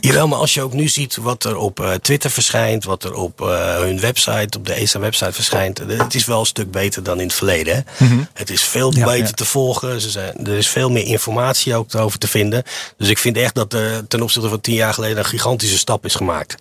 Jawel, 0.01 0.29
maar 0.29 0.39
als 0.39 0.55
je 0.55 0.63
ook 0.63 0.73
nu 0.73 0.89
ziet 0.89 1.17
wat 1.17 1.45
er 1.45 1.57
op 1.57 1.81
eh, 1.81 1.93
Twitter 1.93 2.31
verschijnt, 2.31 2.85
wat 2.85 3.05
er 3.05 3.15
op 3.15 3.41
eh, 3.41 3.77
hun 3.77 4.01
website, 4.01 4.59
op 4.59 4.67
de 4.67 4.73
ESA-website 4.73 5.33
verschijnt, 5.33 5.81
eh, 5.81 5.99
het 5.99 6.15
is 6.15 6.25
wel 6.25 6.41
een 6.41 6.47
stuk 6.47 6.71
beter 6.71 7.03
dan 7.03 7.17
in 7.21 7.27
het 7.27 7.35
verleden. 7.37 7.85
Hè? 7.97 8.07
Het 8.35 8.51
is 8.51 8.63
veel 8.63 8.95
Ja. 8.97 9.05
beter 9.05 9.25
Ja. 9.27 9.31
te 9.33 9.45
volgen, 9.45 10.01
Ze 10.01 10.11
zijn, 10.11 10.47
er 10.47 10.57
is 10.57 10.69
veel 10.69 10.91
meer 10.91 11.05
informatie 11.07 11.75
ook 11.75 11.95
over 11.95 12.19
te 12.19 12.29
vinden. 12.29 12.63
Dus 12.97 13.09
ik 13.09 13.19
vind 13.19 13.37
echt 13.37 13.55
dat 13.55 13.73
er 13.73 14.07
ten 14.09 14.23
opzichte 14.23 14.49
van 14.49 14.61
tien 14.61 14.75
jaar 14.75 14.95
geleden 14.95 15.19
een 15.19 15.25
gigantische 15.25 15.79
stap 15.79 16.05
is 16.05 16.15
gemaakt. 16.15 16.55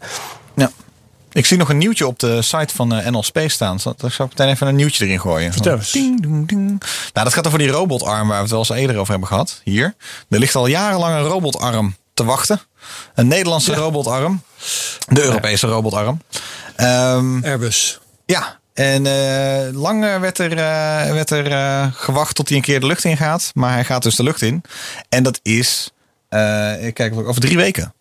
Ja. 0.55 0.71
Ik 1.37 1.45
zie 1.45 1.57
nog 1.57 1.69
een 1.69 1.77
nieuwtje 1.77 2.07
op 2.07 2.19
de 2.19 2.41
site 2.41 2.75
van 2.75 2.93
eh, 2.93 3.09
NL 3.09 3.23
Space 3.23 3.49
staan. 3.49 3.79
Zal 3.79 3.95
zal 3.97 4.25
ik 4.25 4.31
meteen 4.31 4.47
even 4.47 4.67
een 4.67 4.75
nieuwtje 4.75 5.05
erin 5.05 5.19
gooien? 5.19 5.53
Vertel 5.53 5.75
eens. 5.77 5.91
Ding, 5.91 6.21
ding, 6.21 6.47
ding. 6.47 6.67
Nou, 7.13 7.25
dat 7.25 7.33
gaat 7.33 7.47
over 7.47 7.59
die 7.59 7.69
robotarm 7.69 8.27
waar 8.27 8.35
we 8.35 8.41
het 8.41 8.49
wel 8.49 8.59
eens 8.59 8.69
eerder 8.69 8.97
over 8.97 9.09
hebben 9.09 9.27
gehad. 9.27 9.61
Hier. 9.63 9.95
Er 10.29 10.39
ligt 10.39 10.55
al 10.55 10.67
jarenlang 10.67 11.15
een 11.15 11.23
robotarm 11.23 11.95
te 12.13 12.23
wachten. 12.23 12.61
Een 13.15 13.27
Nederlandse 13.27 13.73
robotarm. 13.73 14.41
De 15.07 15.23
Europese 15.23 15.67
robotarm. 15.67 16.21
Ehm, 16.75 17.43
Airbus. 17.43 17.99
ja, 18.25 18.59
en 18.73 19.05
eh, 19.05 19.73
lang 19.73 20.19
werd 20.19 20.37
er, 20.37 20.51
eh, 20.51 21.11
werd 21.11 21.29
er 21.29 21.91
gewacht 21.95 22.35
tot 22.35 22.47
hij 22.47 22.57
een 22.57 22.63
keer 22.63 22.79
de 22.79 22.85
lucht 22.85 23.03
in 23.03 23.17
gaat. 23.17 23.51
Maar 23.53 23.73
hij 23.73 23.85
gaat 23.85 24.03
dus 24.03 24.15
de 24.15 24.23
lucht 24.23 24.41
in. 24.41 24.61
En 25.09 25.23
dat 25.23 25.39
is, 25.43 25.91
ik 26.79 26.93
kijk 26.93 27.13
over 27.15 27.41
drie 27.41 27.57
weken. 27.57 27.93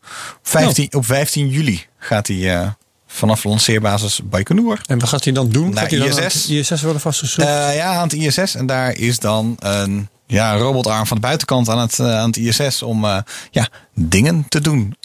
15, 0.43 0.95
Op 0.95 1.07
15 1.07 1.49
juli 1.49 1.87
gaat 1.99 2.26
hij 2.26 2.74
vanaf 3.07 3.45
lanceerbasis 3.45 4.21
Baikonur. 4.25 4.81
En 4.87 4.99
wat 4.99 5.09
gaat 5.09 5.25
hij 5.25 5.33
dan 5.33 5.49
doen? 5.49 5.71
Naar 5.71 5.83
gaat 5.83 5.91
hij 5.91 5.99
dan 5.99 6.11
aan 6.11 6.25
ISS? 6.25 6.43
het 6.43 6.51
ISS 6.51 6.83
worden 6.83 7.01
vastgeschroefd? 7.01 7.49
Eh, 7.49 7.77
ja, 7.77 7.95
aan 7.95 8.09
het 8.09 8.13
ISS. 8.13 8.55
En 8.55 8.67
daar 8.67 8.95
is 8.95 9.19
dan 9.19 9.57
een 9.59 10.09
ja, 10.27 10.57
robotarm 10.57 11.07
van 11.07 11.17
de 11.17 11.23
buitenkant 11.23 11.69
aan 11.69 11.79
het, 11.79 11.99
eh, 11.99 12.19
aan 12.19 12.27
het 12.27 12.37
ISS 12.37 12.83
om 12.83 13.05
eh, 13.05 13.19
ja, 13.51 13.69
dingen 13.95 14.45
te 14.49 14.61
doen. 14.61 14.97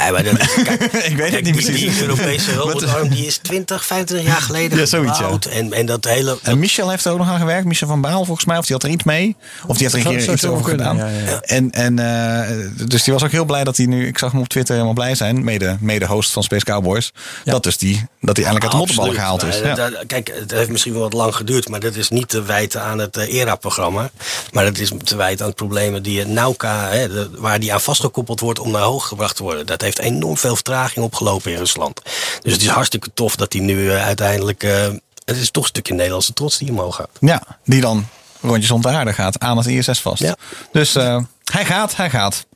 Nee, 0.00 0.12
maar 0.12 0.22
dat, 0.24 0.36
kijk, 0.64 0.82
Ik 0.92 1.16
weet 1.16 1.32
het 1.32 1.44
niet 1.44 1.52
precies. 1.54 1.80
die 1.80 2.00
Europese 2.02 2.54
robotarm 2.60 3.08
die 3.08 3.26
is 3.26 3.36
20, 3.36 3.86
25 3.86 4.26
jaar 4.28 4.40
geleden 4.42 4.78
Ja, 4.78 4.86
zoiets, 4.86 5.18
ja. 5.18 5.38
En, 5.50 5.72
en 5.72 5.86
dat 5.86 6.04
hele... 6.04 6.38
En 6.42 6.58
Michel 6.58 6.90
heeft 6.90 7.04
er 7.04 7.12
ook 7.12 7.18
nog 7.18 7.28
aan 7.28 7.38
gewerkt. 7.38 7.64
Michel 7.66 7.86
van 7.88 8.00
Baal 8.00 8.24
volgens 8.24 8.46
mij. 8.46 8.58
Of 8.58 8.64
die 8.66 8.74
had 8.74 8.84
er 8.84 8.90
iets 8.90 9.04
mee. 9.04 9.36
Of 9.66 9.76
die 9.76 9.88
heeft 9.88 10.04
er 10.04 10.10
een 10.12 10.16
keer 10.18 10.32
iets 10.32 10.44
over 10.44 10.64
kunnen, 10.64 10.86
gedaan. 10.86 11.10
ja, 11.14 11.18
ja, 11.20 11.30
ja. 11.30 11.40
En, 11.40 11.70
en, 11.70 11.98
eh, 11.98 12.86
dus 12.86 13.02
die 13.04 13.12
was 13.12 13.22
ook 13.24 13.30
heel 13.30 13.44
blij 13.44 13.64
dat 13.64 13.76
hij 13.76 13.86
nu... 13.86 14.06
Ik 14.06 14.18
zag 14.18 14.32
hem 14.32 14.40
op 14.40 14.48
Twitter 14.48 14.74
helemaal 14.74 14.94
blij 14.94 15.14
zijn. 15.14 15.44
Mede, 15.44 15.76
mede 15.80 16.06
host 16.06 16.32
van 16.32 16.42
Space 16.42 16.64
Cowboys. 16.64 17.12
Dat, 17.44 17.62
dus 17.62 17.78
die, 17.78 18.06
dat 18.20 18.36
hij 18.36 18.44
eindelijk 18.46 18.62
uit 18.62 18.72
de 18.72 18.78
mottenballen 18.78 19.14
gehaald 19.14 19.42
is. 19.44 19.60
Maar, 19.60 19.68
Ja. 19.68 19.74
dat- 19.74 20.06
kijk, 20.06 20.32
het 20.40 20.50
heeft 20.50 20.70
misschien 20.70 20.92
wel 20.92 21.02
wat 21.02 21.12
lang 21.12 21.34
geduurd, 21.34 21.68
maar 21.68 21.80
dat 21.80 21.94
is 21.94 22.08
niet 22.08 22.28
te 22.28 22.42
wijten 22.42 22.82
aan 22.82 22.98
het 22.98 23.16
eh, 23.16 23.34
ERA-programma. 23.40 24.10
Maar 24.52 24.64
dat 24.64 24.78
is 24.78 24.90
te 25.04 25.16
wijten 25.16 25.44
aan 25.44 25.50
de 25.50 25.56
problemen 25.56 26.02
die 26.02 26.18
het 26.18 26.28
Nauka, 26.28 26.88
hè, 26.88 27.08
de- 27.08 27.30
waar 27.38 27.60
die 27.60 27.72
aan 27.72 27.80
vastgekoppeld 27.80 28.40
wordt 28.40 28.58
om 28.58 28.70
naar 28.70 28.82
hoog 28.82 29.08
gebracht 29.08 29.36
te 29.36 29.42
worden. 29.42 29.65
Dat 29.66 29.80
heeft 29.80 29.98
enorm 29.98 30.36
veel 30.36 30.54
vertraging 30.54 31.04
opgelopen 31.04 31.52
in 31.52 31.58
Rusland. 31.58 32.00
Dus 32.42 32.52
het 32.52 32.62
is 32.62 32.68
hartstikke 32.68 33.10
tof 33.14 33.36
dat 33.36 33.50
die 33.52 33.60
nu 33.60 33.90
eh, 33.90 34.04
uiteindelijk. 34.04 34.62
eh, 34.62 34.86
het 35.24 35.36
is 35.36 35.50
toch 35.50 35.62
een 35.62 35.68
stukje 35.68 35.94
Nederlandse 35.94 36.32
trots 36.32 36.58
die 36.58 36.70
omhoog 36.70 36.96
gaat. 36.96 37.08
ja, 37.20 37.42
die 37.64 37.80
dan 37.80 38.06
rondjes 38.40 38.70
om 38.70 38.80
de 38.82 38.88
aarde 38.88 39.12
gaat. 39.12 39.38
Aan 39.40 39.56
het 39.56 39.66
ISS 39.66 40.00
vast. 40.00 40.22
Ja. 40.22 40.36
Dus 40.72 40.94
eh, 40.94 41.22
hij 41.52 41.64
gaat, 41.64 41.96
hij 41.96 42.10
gaat. 42.10 42.46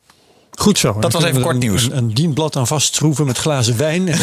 Goed 0.54 0.78
zo. 0.78 0.96
Dat 1.00 1.12
was 1.12 1.24
even 1.24 1.42
kort 1.42 1.54
een- 1.54 1.60
nieuws. 1.60 1.82
Een, 1.82 1.96
een 1.96 2.14
dienblad 2.14 2.56
aan 2.56 2.66
vastschroeven 2.66 3.26
met 3.26 3.38
glazen 3.38 3.76
wijn 3.76 4.08
en 4.08 4.18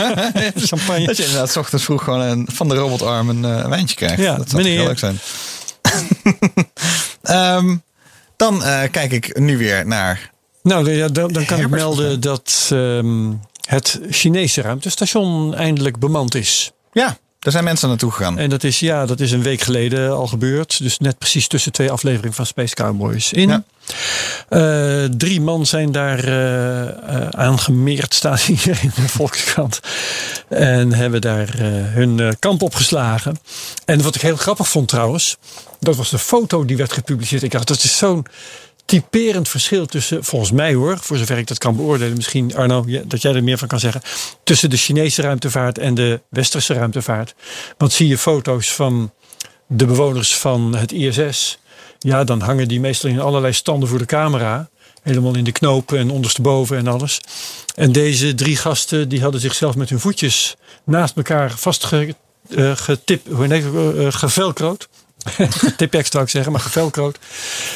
champagne. 0.70 1.06
Dat 1.06 1.16
je 1.16 1.24
inderdaad 1.24 1.50
's 1.50 1.56
ochtends 1.56 1.84
vroeg 1.84 2.04
gewoon 2.04 2.20
een, 2.20 2.48
van 2.52 2.68
de 2.68 2.74
robotarm 2.74 3.28
een 3.28 3.44
eh, 3.44 3.68
wijntje 3.68 3.96
krijgt. 3.96 4.18
Ja, 4.22 4.36
dat 4.36 4.50
zou 4.50 4.62
meneer. 4.62 4.78
heel 4.78 4.86
leuk 4.86 4.98
zijn. 4.98 5.18
Ehm, 7.22 7.76
dan 8.36 8.64
eh, 8.64 8.90
kijk 8.90 9.12
ik 9.12 9.38
nu 9.38 9.58
weer 9.58 9.86
naar... 9.86 10.30
Nou, 10.66 10.90
ja, 10.90 11.08
dan, 11.08 11.32
dan 11.32 11.44
kan 11.44 11.60
ik 11.60 11.68
melden 11.68 12.20
dat 12.20 12.68
ehm, 12.72 13.32
het 13.66 14.00
Chinese 14.10 14.60
ruimtestation 14.60 15.54
eindelijk 15.54 15.98
bemand 15.98 16.34
is. 16.34 16.72
Ja, 16.92 17.16
daar 17.38 17.52
zijn 17.52 17.64
mensen 17.64 17.88
naartoe 17.88 18.10
gegaan. 18.10 18.38
En 18.38 18.50
dat 18.50 18.64
is, 18.64 18.80
ja, 18.80 19.06
dat 19.06 19.20
is 19.20 19.32
een 19.32 19.42
week 19.42 19.60
geleden 19.60 20.10
al 20.10 20.26
gebeurd. 20.26 20.82
Dus 20.82 20.98
net 20.98 21.18
precies 21.18 21.46
tussen 21.46 21.72
twee 21.72 21.90
afleveringen 21.90 22.34
van 22.34 22.46
Space 22.46 22.74
Cowboys 22.74 23.32
in. 23.32 23.48
Ja. 23.48 23.64
Eh, 24.48 25.10
drie 25.16 25.40
man 25.40 25.66
zijn 25.66 25.92
daar 25.92 26.24
eh, 26.24 26.88
eh, 26.88 27.28
aangemeerd, 27.28 28.14
staat 28.14 28.40
hier 28.40 28.78
in 28.82 28.92
de 28.94 29.08
Volkskrant. 29.08 29.80
En 30.48 30.92
hebben 30.92 31.20
daar 31.20 31.48
hun 31.92 32.36
kamp 32.38 32.62
opgeslagen. 32.62 33.38
En 33.84 34.02
wat 34.02 34.14
ik 34.14 34.20
heel 34.20 34.36
grappig 34.36 34.68
vond 34.68 34.88
trouwens, 34.88 35.36
dat 35.80 35.96
was 35.96 36.10
de 36.10 36.18
foto 36.18 36.64
die 36.64 36.76
werd 36.76 36.92
gepubliceerd. 36.92 37.42
Ik 37.42 37.50
dacht, 37.50 37.68
dat 37.68 37.82
is 37.84 37.98
zo'n 37.98 38.26
typerend 38.86 39.48
verschil 39.48 39.86
tussen, 39.86 40.24
volgens 40.24 40.50
mij 40.50 40.74
hoor, 40.74 40.98
voor 40.98 41.16
zover 41.16 41.38
ik 41.38 41.46
dat 41.46 41.58
kan 41.58 41.76
beoordelen, 41.76 42.16
misschien 42.16 42.56
Arno, 42.56 42.84
dat 43.04 43.22
jij 43.22 43.34
er 43.34 43.44
meer 43.44 43.58
van 43.58 43.68
kan 43.68 43.80
zeggen, 43.80 44.02
tussen 44.44 44.70
de 44.70 44.76
Chinese 44.76 45.22
ruimtevaart 45.22 45.78
en 45.78 45.94
de 45.94 46.20
westerse 46.28 46.74
ruimtevaart. 46.74 47.34
Want 47.78 47.92
zie 47.92 48.08
je 48.08 48.18
foto's 48.18 48.72
van 48.72 49.12
de 49.66 49.84
bewoners 49.86 50.36
van 50.36 50.76
het 50.76 50.92
ISS, 50.92 51.58
ja, 51.98 52.24
dan 52.24 52.40
hangen 52.40 52.68
die 52.68 52.80
meestal 52.80 53.10
in 53.10 53.20
allerlei 53.20 53.52
standen 53.52 53.88
voor 53.88 53.98
de 53.98 54.06
camera. 54.06 54.68
Helemaal 55.02 55.36
in 55.36 55.44
de 55.44 55.52
knopen 55.52 55.98
en 55.98 56.10
ondersteboven 56.10 56.76
en 56.76 56.86
alles. 56.86 57.20
En 57.74 57.92
deze 57.92 58.34
drie 58.34 58.56
gasten 58.56 59.08
die 59.08 59.22
hadden 59.22 59.40
zichzelf 59.40 59.76
met 59.76 59.88
hun 59.88 60.00
voetjes 60.00 60.56
naast 60.84 61.16
elkaar 61.16 61.50
vastgetipt, 61.56 62.16
eh, 62.56 62.72
Tippex 65.76 66.10
zou 66.10 66.24
ik 66.24 66.30
zeggen, 66.30 66.52
maar 66.52 66.60
gevelcroot. 66.60 67.18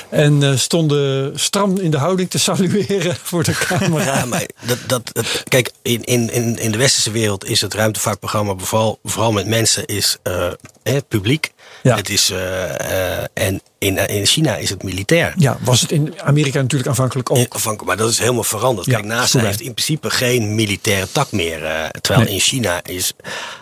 En 0.08 0.42
eh, 0.42 0.56
stonden 0.56 1.38
stram 1.40 1.78
in 1.78 1.90
de 1.90 1.98
houding 1.98 2.30
te 2.30 2.38
salueren 2.38 3.16
voor 3.22 3.42
de 3.42 3.52
camera. 3.52 4.24
Maar 4.24 4.46
dat, 4.66 4.78
dat, 4.86 5.12
kijk, 5.48 5.70
in, 5.82 6.04
in, 6.04 6.58
in, 6.58 6.70
de 6.70 6.78
westerse 6.78 7.10
wereld 7.10 7.44
is 7.44 7.60
het 7.60 7.74
ruimtevaartprogramma 7.74 8.54
vooral, 8.56 8.98
vooral 9.04 9.32
met 9.32 9.46
mensen 9.46 9.86
is 9.86 10.16
eh, 10.22 10.96
publiek. 11.08 11.52
Ja. 11.82 11.96
Het 11.96 12.08
is, 12.08 12.30
eh, 12.30 13.18
eh, 13.18 13.24
en 13.34 13.60
in, 13.78 14.08
in 14.08 14.26
China 14.26 14.56
is 14.56 14.70
het 14.70 14.82
militair. 14.82 15.34
Ja, 15.36 15.58
was 15.60 15.80
het 15.80 15.90
in 15.92 16.14
Amerika 16.20 16.60
natuurlijk 16.60 16.88
aanvankelijk 16.90 17.30
ook. 17.30 17.84
Maar 17.84 17.96
dat 17.96 18.10
is 18.10 18.18
helemaal 18.18 18.44
veranderd. 18.44 18.86
Ja, 18.86 18.92
Kijk, 18.92 19.04
NASA 19.06 19.40
heeft 19.40 19.60
in 19.60 19.72
principe 19.74 20.10
geen 20.10 20.54
militaire 20.54 21.08
tak 21.12 21.32
meer. 21.32 21.64
eh, 21.64 21.88
terwijl 22.00 22.24
Nee. 22.24 22.34
in 22.34 22.40
China 22.40 22.80
is 22.84 23.12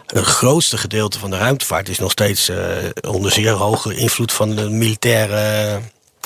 het 0.06 0.24
grootste 0.24 0.78
gedeelte 0.78 1.18
van 1.18 1.30
de 1.30 1.36
ruimtevaart 1.36 1.88
is 1.88 1.98
nog 1.98 2.10
steeds 2.10 2.50
onder 3.08 3.32
zeer 3.32 3.50
hoge 3.52 3.94
invloed 3.96 4.32
van 4.32 4.54
de 4.54 4.68
militaire 4.70 5.80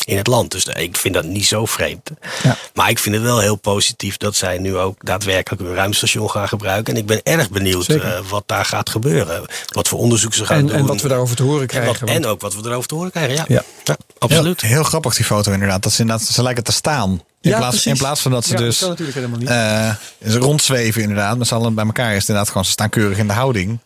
in 0.05 0.17
het 0.17 0.27
land. 0.27 0.51
Dus 0.51 0.65
ik 0.65 0.97
vind 0.97 1.15
dat 1.15 1.25
niet 1.25 1.47
zo 1.47 1.67
vreemd. 1.67 2.11
Ja. 2.43 2.57
Maar 2.75 2.91
ik 2.91 2.99
vind 2.99 3.15
het 3.15 3.25
wel 3.25 3.39
heel 3.39 3.57
positief 3.57 4.17
dat 4.17 4.37
zij 4.37 4.59
nu 4.59 4.77
ook 4.77 4.97
daadwerkelijk 5.05 5.63
een 5.63 5.75
ruimstation 5.75 6.31
gaan 6.31 6.49
gebruiken. 6.49 6.95
En 6.95 7.01
ik 7.01 7.07
ben 7.07 7.21
erg 7.23 7.51
benieuwd 7.51 7.87
eh, 7.89 8.19
wat 8.29 8.43
daar 8.47 8.65
gaat 8.65 8.91
gebeuren. 8.91 9.45
Wat 9.67 9.89
voor 9.89 9.99
onderzoek 9.99 10.35
ze 10.35 10.47
gaan 10.47 10.57
En, 10.57 10.67
doen. 10.67 10.77
en 10.77 10.87
wat 10.87 11.01
we 11.01 11.09
daarover 11.09 11.37
te 11.37 11.43
horen 11.43 11.61
en, 11.61 11.67
krijgen. 11.67 11.91
wat- 11.91 12.01
want- 12.01 12.13
en 12.13 12.27
ook 12.27 12.41
wat 12.41 12.55
we 12.55 12.61
erover 12.65 12.89
te 12.89 12.95
horen 12.95 13.11
krijgen. 13.11 13.35
Ja, 13.35 13.45
Ja. 13.49 13.63
Ja, 13.85 13.97
absoluut. 14.19 14.61
Heel, 14.61 14.71
heel 14.71 14.83
grappig 14.83 15.15
die 15.15 15.25
foto 15.25 15.53
inderdaad. 15.53 15.83
Dat 15.83 15.93
ze, 15.93 16.01
inderdaad 16.01 16.27
ze 16.27 16.43
lijken 16.43 16.65
te 16.65 16.73
staan. 16.73 17.11
In, 17.41 17.51
Ja, 17.51 17.59
plaats, 17.59 17.87
in 17.87 17.97
plaats 17.97 18.21
van 18.21 18.31
dat 18.31 18.45
ze 18.45 18.51
Ja, 18.53 18.57
dat 18.57 18.67
dus 18.67 18.79
kan 18.79 18.89
natuurlijk 18.89 19.17
helemaal 19.17 19.39
niet. 19.39 19.49
eh, 19.49 20.31
ze 20.33 20.39
rondzweven 20.39 21.03
inderdaad. 21.03 21.39
Met 21.39 21.47
z'n 21.47 21.55
allen 21.55 21.75
bij 21.75 21.85
elkaar 21.85 22.09
is 22.11 22.19
het 22.19 22.23
inderdaad 22.29 22.49
gewoon. 22.49 22.65
Ze 22.65 22.71
staan 22.71 22.89
keurig 22.89 23.19
in 23.19 23.27
de 23.27 23.33
houding. 23.33 23.79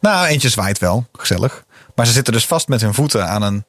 Nou, 0.00 0.26
eentje 0.26 0.48
zwaait 0.48 0.78
wel. 0.78 1.06
Gezellig. 1.12 1.64
Maar 1.94 2.06
ze 2.06 2.12
zitten 2.12 2.32
dus 2.32 2.46
vast 2.46 2.68
met 2.68 2.80
hun 2.80 2.94
voeten 2.94 3.28
aan 3.28 3.42
een 3.42 3.64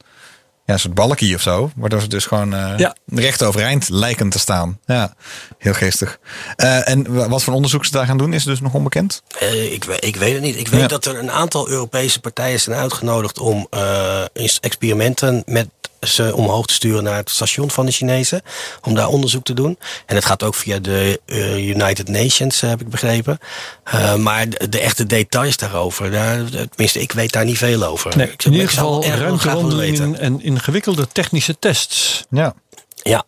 ja, 0.68 0.76
soort 0.76 0.94
balkie 0.94 1.34
of 1.34 1.40
zo. 1.42 1.70
Waardoor 1.76 2.00
ze 2.00 2.06
dus 2.08 2.26
gewoon 2.26 2.54
eh, 2.54 2.72
Ja. 2.76 2.96
recht 3.06 3.42
overeind 3.42 3.88
lijken 3.88 4.28
te 4.28 4.38
staan. 4.38 4.78
Ja, 4.86 5.14
heel 5.58 5.72
geestig. 5.74 6.18
Eh, 6.56 6.88
en 6.88 7.14
wa- 7.14 7.28
wat 7.28 7.42
voor 7.42 7.54
onderzoek 7.54 7.84
ze 7.84 7.90
daar 7.92 8.06
gaan 8.06 8.18
doen 8.18 8.32
is 8.32 8.44
dus 8.44 8.60
nog 8.60 8.74
onbekend. 8.74 9.22
Eh, 9.38 9.72
ik, 9.72 9.84
ik 9.84 10.16
weet 10.16 10.32
het 10.32 10.42
niet. 10.42 10.56
Ik 10.58 10.68
weet 10.68 10.80
Ja. 10.80 10.86
dat 10.86 11.04
er 11.04 11.18
een 11.18 11.30
aantal 11.30 11.68
Europese 11.68 12.20
partijen 12.20 12.60
zijn 12.60 12.76
uitgenodigd 12.76 13.38
om 13.38 13.66
eh, 13.70 14.22
experimenten 14.60 15.42
met 15.46 15.68
ze 16.00 16.34
omhoog 16.34 16.66
te 16.66 16.74
sturen 16.74 17.02
naar 17.02 17.16
het 17.16 17.30
station 17.30 17.70
van 17.70 17.86
de 17.86 17.92
Chinezen. 17.92 18.42
Om 18.82 18.94
daar 18.94 19.08
onderzoek 19.08 19.44
te 19.44 19.54
doen. 19.54 19.78
En 20.06 20.14
het 20.14 20.24
gaat 20.24 20.42
ook 20.42 20.54
via 20.54 20.78
de 20.78 21.20
eh, 21.26 21.68
United 21.68 22.08
Nations, 22.08 22.62
eh, 22.62 22.68
heb 22.68 22.80
ik 22.80 22.88
begrepen. 22.88 23.38
Eh, 23.84 24.14
maar 24.14 24.48
de, 24.48 24.68
de 24.68 24.80
echte 24.80 25.06
details 25.06 25.56
daarover, 25.56 26.10
daar, 26.10 26.44
tenminste, 26.44 27.00
ik 27.00 27.12
weet 27.12 27.32
daar 27.32 27.44
niet 27.44 27.58
veel 27.58 27.84
over. 27.84 28.16
Nee, 28.16 28.30
ik, 28.30 28.44
in 28.44 28.52
ieder 28.52 28.68
geval 28.68 29.04
ruimtewandelingen 29.04 30.18
en 30.18 30.42
ingewikkelde 30.42 31.08
technische 31.12 31.58
tests. 31.58 32.26
Ja. 32.30 32.54
Ja, 33.02 33.24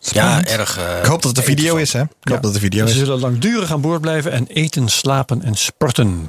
ja 0.00 0.44
erg. 0.44 0.78
eh, 0.78 0.98
Ik 0.98 1.04
hoop 1.06 1.22
dat 1.22 1.30
het 1.36 1.38
een 1.38 1.44
video 1.54 1.76
is, 1.76 1.92
hè? 1.92 2.00
Ik 2.00 2.08
hoop 2.28 2.42
dat 2.42 2.44
het 2.44 2.54
een 2.54 2.60
video 2.60 2.86
Ze 2.86 2.92
is. 2.92 2.98
zullen 2.98 3.20
langdurig 3.20 3.72
aan 3.72 3.80
boord 3.80 4.00
blijven 4.00 4.32
en 4.32 4.46
eten, 4.46 4.88
slapen 4.88 5.42
en 5.42 5.54
sporten. 5.54 6.26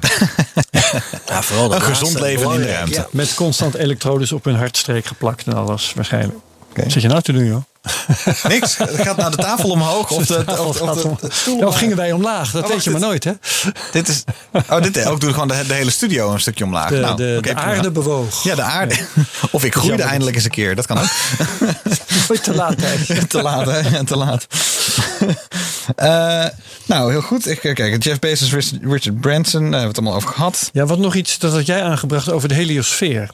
Ja, 1.26 1.42
vooral 1.42 1.68
dat 1.68 1.78
Een 1.80 1.86
gezond 1.86 2.20
leven 2.20 2.50
in 2.52 2.60
de 2.60 2.66
ruimte. 2.72 2.94
ja. 2.94 3.06
Met 3.10 3.34
constant 3.34 3.74
elektrodes 3.74 4.32
op 4.32 4.44
hun 4.44 4.54
hartstreek 4.56 5.04
geplakt 5.04 5.46
en 5.46 5.52
alles 5.54 5.92
waarschijnlijk. 5.94 6.38
Oké. 6.72 6.82
Wat 6.82 6.92
zit 6.92 7.02
je 7.02 7.08
nou 7.08 7.22
te 7.22 7.32
doen, 7.32 7.44
joh? 7.44 7.62
Niks. 8.48 8.76
Gaat 8.76 9.16
nou 9.16 9.30
de 9.30 9.36
tafel 9.36 9.70
omhoog 9.70 10.10
of 10.10 10.26
de, 10.26 10.44
of, 10.46 10.80
of 10.80 11.02
de, 11.02 11.28
de 11.44 11.56
Ja, 11.58 11.70
gingen 11.70 11.96
wij 11.96 12.12
omlaag? 12.12 12.50
Dat 12.50 12.64
Oh, 12.64 12.70
weet 12.70 12.84
je 12.84 12.90
maar 12.90 13.00
nooit, 13.00 13.24
hè? 13.24 13.32
Dit 13.92 14.08
is. 14.08 14.24
Oh, 14.70 14.82
dit 14.82 15.06
ook 15.06 15.20
doe 15.20 15.32
gewoon 15.32 15.48
de, 15.48 15.54
hele 15.54 15.90
studio 15.90 16.32
een 16.32 16.40
stukje 16.40 16.64
omlaag. 16.64 16.88
De, 16.88 16.96
nou, 16.96 17.54
aarde 17.54 17.90
bewoog. 17.90 18.42
Ja, 18.42 18.54
de 18.54 18.62
aarde. 18.62 18.94
Of 19.50 19.64
ik 19.64 19.74
groeide 19.74 20.02
eindelijk 20.02 20.36
eens 20.36 20.44
een 20.44 20.50
keer. 20.50 20.74
Dat 20.74 20.86
kan 20.86 20.98
ook. 20.98 21.06
Te 22.42 22.54
laat, 22.54 22.74
hè? 22.80 23.26
te 23.26 23.42
laat, 23.42 23.66
hè? 23.66 24.04
Te 24.04 24.16
laat. 24.16 24.46
Eh, 25.96 26.44
nou, 26.86 27.10
heel 27.10 27.20
goed. 27.22 27.48
Ik, 27.48 27.64
eh, 27.64 27.74
kijk, 27.74 28.02
Jeff 28.02 28.18
Bezos, 28.18 28.52
Richard- 28.52 28.82
Richard 28.82 29.20
Branson, 29.20 29.60
daar 29.60 29.62
hebben 29.62 29.80
we 29.80 29.86
het 29.86 29.96
allemaal 29.98 30.14
over 30.16 30.28
gehad. 30.28 30.70
Ja, 30.72 30.86
wat 30.86 30.98
nog 30.98 31.14
iets, 31.14 31.38
dat 31.38 31.52
had 31.52 31.66
jij 31.66 31.82
aangebracht 31.82 32.30
over 32.30 32.48
de 32.48 32.54
heliosfeer. 32.54 33.30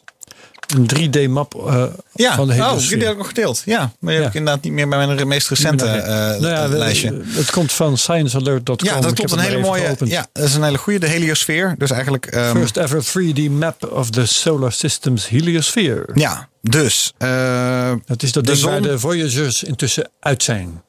Een 0.76 0.86
3D-map 0.96 1.54
eh, 1.54 1.84
Ja, 2.14 2.34
van 2.34 2.46
de 2.48 2.54
oh, 2.54 2.78
die 2.78 2.98
heb 2.98 3.10
ik 3.12 3.16
nog 3.16 3.26
gedeeld. 3.26 3.62
Ja, 3.64 3.78
maar 3.78 3.90
die 4.00 4.10
heb 4.12 4.22
Ja. 4.22 4.28
ik 4.28 4.34
inderdaad 4.34 4.62
niet 4.64 4.72
meer 4.72 4.88
bij 4.88 5.06
mijn 5.06 5.28
meest 5.28 5.48
recente 5.48 5.86
eh, 5.86 6.06
nou 6.40 6.46
ja, 6.46 6.68
we- 6.68 6.76
lijstje. 6.76 7.20
Het 7.26 7.50
komt 7.50 7.72
van 7.72 7.98
sciencealert.com. 7.98 8.76
Ja, 8.88 8.94
dat 8.94 9.04
heb 9.04 9.14
klopt. 9.14 9.32
Een 9.32 9.38
hele 9.38 9.58
mooie. 9.60 9.84
geopend. 9.86 10.10
Ja, 10.10 10.26
dat 10.32 10.44
is 10.44 10.54
een 10.54 10.62
hele 10.62 10.78
goede. 10.78 10.98
De 10.98 11.06
heliosfeer. 11.06 11.74
Dus 11.78 11.90
eigenlijk. 11.90 12.26
ehm, 12.26 12.56
First 12.56 12.76
ever 12.76 13.02
3D 13.04 13.50
map 13.50 13.92
of 13.92 14.10
the 14.10 14.26
solar 14.26 14.72
system's 14.72 15.28
heliosphere. 15.28 16.08
ja, 16.14 16.48
dus. 16.62 17.12
eh, 17.18 17.92
Dat 18.06 18.22
is 18.22 18.32
dat 18.32 18.46
de 18.46 18.52
ding 18.52 18.64
waar 18.64 18.82
de 18.82 18.98
Voyagers 18.98 19.62
intussen 19.62 20.10
uit 20.20 20.42
zijn. 20.42 20.82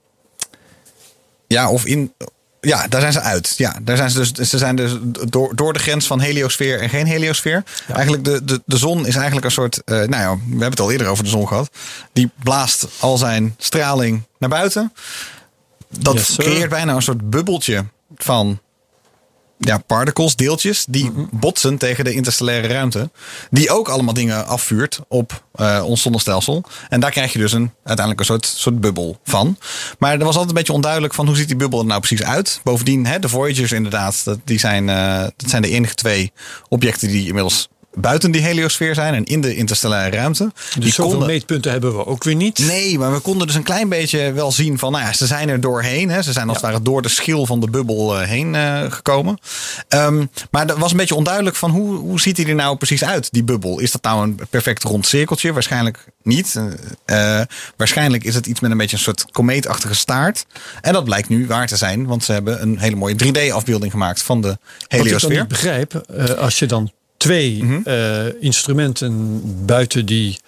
Ja, 1.47 1.69
of 1.71 1.86
in. 1.86 2.13
Ja, 2.62 2.88
daar 2.88 3.01
zijn 3.01 3.14
ze 3.14 3.20
uit. 3.22 3.53
Ja, 3.57 3.76
daar 3.82 3.97
zijn 3.97 4.10
ze 4.10 4.18
dus. 4.34 4.49
Ze 4.49 4.57
zijn 4.57 4.76
dus 4.76 4.91
door, 5.28 5.55
door 5.55 5.74
de 5.74 5.80
grens 5.80 6.07
van 6.07 6.20
heliosfeer 6.20 6.80
en 6.82 6.89
geen 6.89 7.05
heliosfeer. 7.05 7.64
Eigenlijk 7.93 8.24
de, 8.26 8.43
de, 8.43 8.62
de 8.66 8.78
zon 8.78 9.05
is 9.05 9.16
eigenlijk 9.16 9.45
een 9.45 9.51
soort. 9.51 9.82
eh, 9.84 9.95
nou 9.95 10.10
ja, 10.22 10.36
we 10.36 10.41
hebben 10.49 10.70
het 10.70 10.80
al 10.80 10.91
eerder 10.91 11.07
over 11.07 11.24
de 11.24 11.30
zon 11.30 11.47
gehad. 11.47 11.70
Die 12.14 12.30
blaast 12.43 12.88
al 12.99 13.18
zijn 13.18 13.55
straling 13.57 14.24
naar 14.39 14.49
buiten. 14.49 14.93
Dat 15.97 16.14
Yes, 16.14 16.36
creëert 16.36 16.70
bijna 16.70 16.93
een 16.95 17.01
soort 17.01 17.30
bubbeltje 17.30 17.86
van. 18.18 18.60
Ja, 19.62 19.78
particles, 19.78 20.36
deeltjes, 20.36 20.86
die 20.89 21.05
Mhm. 21.12 21.22
botsen 21.32 21.78
tegen 21.78 22.03
de 22.03 22.14
interstellaire 22.14 22.68
ruimte. 22.68 23.10
Die 23.49 23.72
ook 23.72 23.89
allemaal 23.89 24.14
dingen 24.14 24.45
afvuurt 24.47 24.99
op 25.07 25.43
eh, 25.51 25.84
ons 25.86 26.01
zonnestelsel. 26.01 26.64
En 26.89 26.99
daar 26.99 27.12
krijg 27.12 27.34
je 27.34 27.39
dus 27.39 27.51
een, 27.51 27.72
uiteindelijk 27.84 28.20
een 28.20 28.26
soort, 28.26 28.45
soort 28.45 28.82
bubbel 28.82 29.20
van. 29.24 29.57
Maar 29.99 30.12
er 30.12 30.18
was 30.18 30.28
altijd 30.28 30.47
een 30.47 30.53
beetje 30.55 30.74
onduidelijk 30.74 31.14
van 31.14 31.26
hoe 31.28 31.36
ziet 31.36 31.47
die 31.47 31.55
bubbel 31.57 31.80
er 31.80 31.86
nou 31.86 31.99
precies 31.99 32.24
uit. 32.24 32.60
Bovendien, 32.64 33.05
hè, 33.05 33.20
de 33.20 33.30
Voyagers 33.30 33.72
inderdaad, 33.72 34.24
dat, 34.24 34.39
die 34.43 34.60
zijn, 34.60 34.89
eh, 34.89 35.20
dat 35.36 35.49
zijn 35.49 35.62
de 35.62 35.70
enige 35.70 35.93
twee 35.93 36.32
objecten 36.70 37.07
die 37.07 37.28
inmiddels 37.28 37.68
buiten 37.93 38.31
die 38.31 38.41
heliosfeer 38.41 38.95
zijn 38.95 39.13
en 39.13 39.23
in 39.23 39.41
de 39.41 39.55
interstellaire 39.55 40.15
ruimte. 40.15 40.51
Dus 40.53 40.83
die 40.83 40.93
zoveel 40.93 41.25
meetpunten 41.25 41.71
hebben 41.71 41.97
we 41.97 42.05
ook 42.05 42.23
weer 42.23 42.35
niet. 42.35 42.59
Nee, 42.59 42.99
maar 42.99 43.13
we 43.13 43.19
konden 43.19 43.47
dus 43.47 43.55
een 43.55 43.63
klein 43.63 43.89
beetje 43.89 44.31
wel 44.31 44.51
zien 44.51 44.79
van, 44.79 44.91
nou 44.91 45.03
ja, 45.03 45.13
ze 45.13 45.25
zijn 45.25 45.49
er 45.49 45.61
doorheen. 45.61 46.09
Hè. 46.09 46.21
Ze 46.21 46.31
zijn 46.31 46.47
als 46.47 46.57
het 46.57 46.65
ware 46.65 46.81
door 46.81 47.01
de 47.01 47.09
schil 47.09 47.45
van 47.45 47.59
de 47.59 47.69
bubbel 47.69 48.19
eh, 48.19 48.27
heen 48.27 48.55
eh, 48.55 48.91
gekomen. 48.91 49.37
Ehm, 49.87 50.25
maar 50.51 50.69
er 50.69 50.79
was 50.79 50.91
een 50.91 50.97
beetje 50.97 51.15
onduidelijk 51.15 51.55
van 51.55 51.71
hoe, 51.71 51.95
hoe 51.95 52.19
ziet 52.19 52.37
hij 52.37 52.45
er 52.45 52.55
nou 52.55 52.77
precies 52.77 53.03
uit, 53.03 53.27
die 53.31 53.43
bubbel? 53.43 53.79
Is 53.79 53.91
dat 53.91 54.03
nou 54.03 54.23
een 54.23 54.39
perfect 54.49 54.83
rond 54.83 55.07
cirkeltje? 55.07 55.53
Waarschijnlijk 55.53 56.05
niet. 56.23 56.61
Eh, 57.05 57.41
waarschijnlijk 57.77 58.23
is 58.23 58.35
het 58.35 58.45
iets 58.45 58.59
met 58.59 58.71
een 58.71 58.77
beetje 58.77 58.95
een 58.95 59.03
soort 59.03 59.25
komeetachtige 59.31 59.95
staart. 59.95 60.45
En 60.81 60.93
dat 60.93 61.03
blijkt 61.03 61.29
nu 61.29 61.47
waar 61.47 61.67
te 61.67 61.77
zijn, 61.77 62.05
want 62.05 62.23
ze 62.23 62.31
hebben 62.31 62.61
een 62.61 62.79
hele 62.79 62.95
mooie 62.95 63.15
3D-afbeelding 63.15 63.91
gemaakt 63.91 64.21
van 64.21 64.41
de 64.41 64.47
Wat 64.47 64.57
ik 64.57 64.89
dan 64.89 64.99
heliosfeer. 64.99 65.39
niet 65.39 65.47
begrijp, 65.47 65.93
als 66.37 66.59
je 66.59 66.65
dan 66.65 66.91
twee 67.20 67.63
Mhm. 67.63 67.80
eh, 67.84 68.41
instrumenten 68.43 69.41
buiten 69.65 70.05
die 70.05 70.39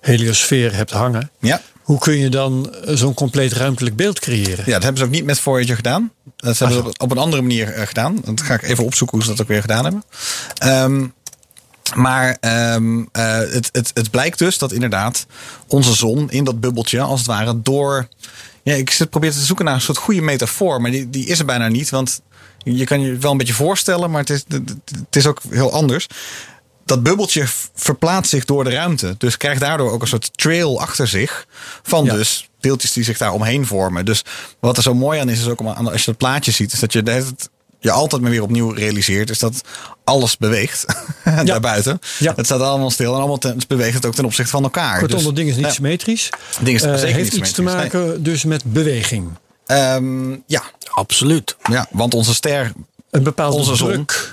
heliosfeer 0.00 0.74
hebt 0.74 0.90
hangen. 0.90 1.30
Ja. 1.40 1.60
Hoe 1.82 1.98
kun 1.98 2.18
je 2.18 2.28
dan 2.28 2.74
eh, 2.74 2.94
zo'n 2.94 3.14
compleet 3.14 3.52
ruimtelijk 3.52 3.96
beeld 3.96 4.20
creëren? 4.20 4.64
Ja, 4.66 4.72
dat 4.72 4.82
hebben 4.82 4.96
ze 5.00 5.04
ook 5.04 5.10
niet 5.10 5.24
met 5.24 5.40
Voyager 5.40 5.76
gedaan. 5.76 6.12
Dat 6.36 6.58
hebben 6.58 6.76
Ah, 6.76 6.82
ze 6.82 6.88
op, 6.88 7.02
op 7.02 7.10
een 7.10 7.18
andere 7.18 7.42
manier 7.42 7.68
eh, 7.72 7.86
gedaan. 7.86 8.20
Dat 8.24 8.40
ga 8.42 8.54
ik 8.54 8.62
even 8.62 8.84
opzoeken 8.84 9.16
hoe 9.16 9.26
ze 9.26 9.32
dat 9.32 9.40
ook 9.42 9.48
weer 9.48 9.60
gedaan 9.60 9.84
hebben. 9.84 10.04
Ehm, 10.58 11.06
maar 11.94 12.36
ehm, 12.40 13.04
eh, 13.12 13.36
het, 13.38 13.68
het, 13.72 13.90
het 13.94 14.10
blijkt 14.10 14.38
dus 14.38 14.58
dat 14.58 14.72
inderdaad 14.72 15.26
onze 15.66 15.94
zon 15.94 16.30
in 16.30 16.44
dat 16.44 16.60
bubbeltje 16.60 17.00
als 17.00 17.18
het 17.18 17.28
ware 17.28 17.62
door... 17.62 18.08
Ja, 18.62 18.74
ik 18.74 18.90
zit 18.90 19.10
probeer 19.10 19.32
te 19.32 19.40
zoeken 19.40 19.64
naar 19.64 19.74
een 19.74 19.80
soort 19.80 19.98
goede 19.98 20.22
metafoor, 20.22 20.80
maar 20.80 20.90
die, 20.90 21.10
die 21.10 21.26
is 21.26 21.38
er 21.38 21.44
bijna 21.44 21.68
niet. 21.68 21.90
Want 21.90 22.20
je 22.64 22.84
kan 22.84 23.00
je 23.00 23.10
het 23.10 23.22
wel 23.22 23.30
een 23.30 23.36
beetje 23.36 23.54
voorstellen, 23.54 24.10
maar 24.10 24.20
het 24.20 24.30
is, 24.30 24.44
het 25.06 25.16
is 25.16 25.26
ook 25.26 25.40
heel 25.50 25.72
anders 25.72 26.06
dat 26.84 27.02
bubbeltje 27.02 27.44
verplaatst 27.74 28.30
zich 28.30 28.44
door 28.44 28.64
de 28.64 28.70
ruimte. 28.70 29.14
Dus 29.18 29.36
krijgt 29.36 29.60
daardoor 29.60 29.90
ook 29.90 30.02
een 30.02 30.08
soort 30.08 30.30
trail 30.38 30.80
achter 30.80 31.08
zich. 31.08 31.46
Van 31.82 32.04
Ja. 32.04 32.14
dus 32.14 32.48
deeltjes 32.60 32.92
die 32.92 33.04
zich 33.04 33.18
daar 33.18 33.32
omheen 33.32 33.66
vormen. 33.66 34.04
Dus 34.04 34.24
wat 34.60 34.76
er 34.76 34.82
zo 34.82 34.94
mooi 34.94 35.20
aan 35.20 35.28
is, 35.28 35.40
is 35.40 35.48
ook 35.48 35.60
als 35.60 36.04
je 36.04 36.10
het 36.10 36.18
plaatje 36.18 36.50
ziet, 36.50 36.72
is 36.72 36.80
dat 36.80 36.92
je 36.92 37.02
je 37.78 37.90
altijd 37.90 38.22
maar 38.22 38.30
weer 38.30 38.42
opnieuw 38.42 38.70
realiseert, 38.70 39.30
is 39.30 39.38
dat 39.38 39.60
alles 40.04 40.36
beweegt 40.36 40.84
daarbuiten. 41.44 41.98
Ja. 42.18 42.32
Het 42.36 42.46
staat 42.46 42.60
allemaal 42.60 42.90
stil 42.90 43.12
en 43.12 43.18
allemaal 43.18 43.38
ten, 43.38 43.54
het 43.56 43.68
beweegt 43.68 43.94
het 43.94 44.06
ook 44.06 44.14
ten 44.14 44.24
opzichte 44.24 44.50
van 44.50 44.62
elkaar. 44.62 44.98
Kortom, 44.98 45.16
Dus, 45.16 45.26
dat 45.26 45.36
ding 45.36 45.48
is 45.48 45.56
niet 45.56 45.64
ja. 45.64 45.72
symmetrisch. 45.72 46.28
Ding 46.60 46.76
is 46.76 46.82
Eh, 46.82 47.00
heeft 47.00 47.32
niet 47.32 47.40
iets 47.40 47.52
te 47.52 47.62
maken 47.62 48.22
dus 48.22 48.44
met 48.44 48.64
beweging. 48.64 49.30
Ehm, 49.66 50.30
ja, 50.46 50.62
Absoluut. 50.90 51.56
ja, 51.70 51.86
want 51.90 52.14
onze 52.14 52.34
ster 52.34 52.72
Een 53.10 53.22
bepaalde 53.22 53.56
Onze 53.56 53.74
zon. 53.76 53.88
druk. 53.88 54.32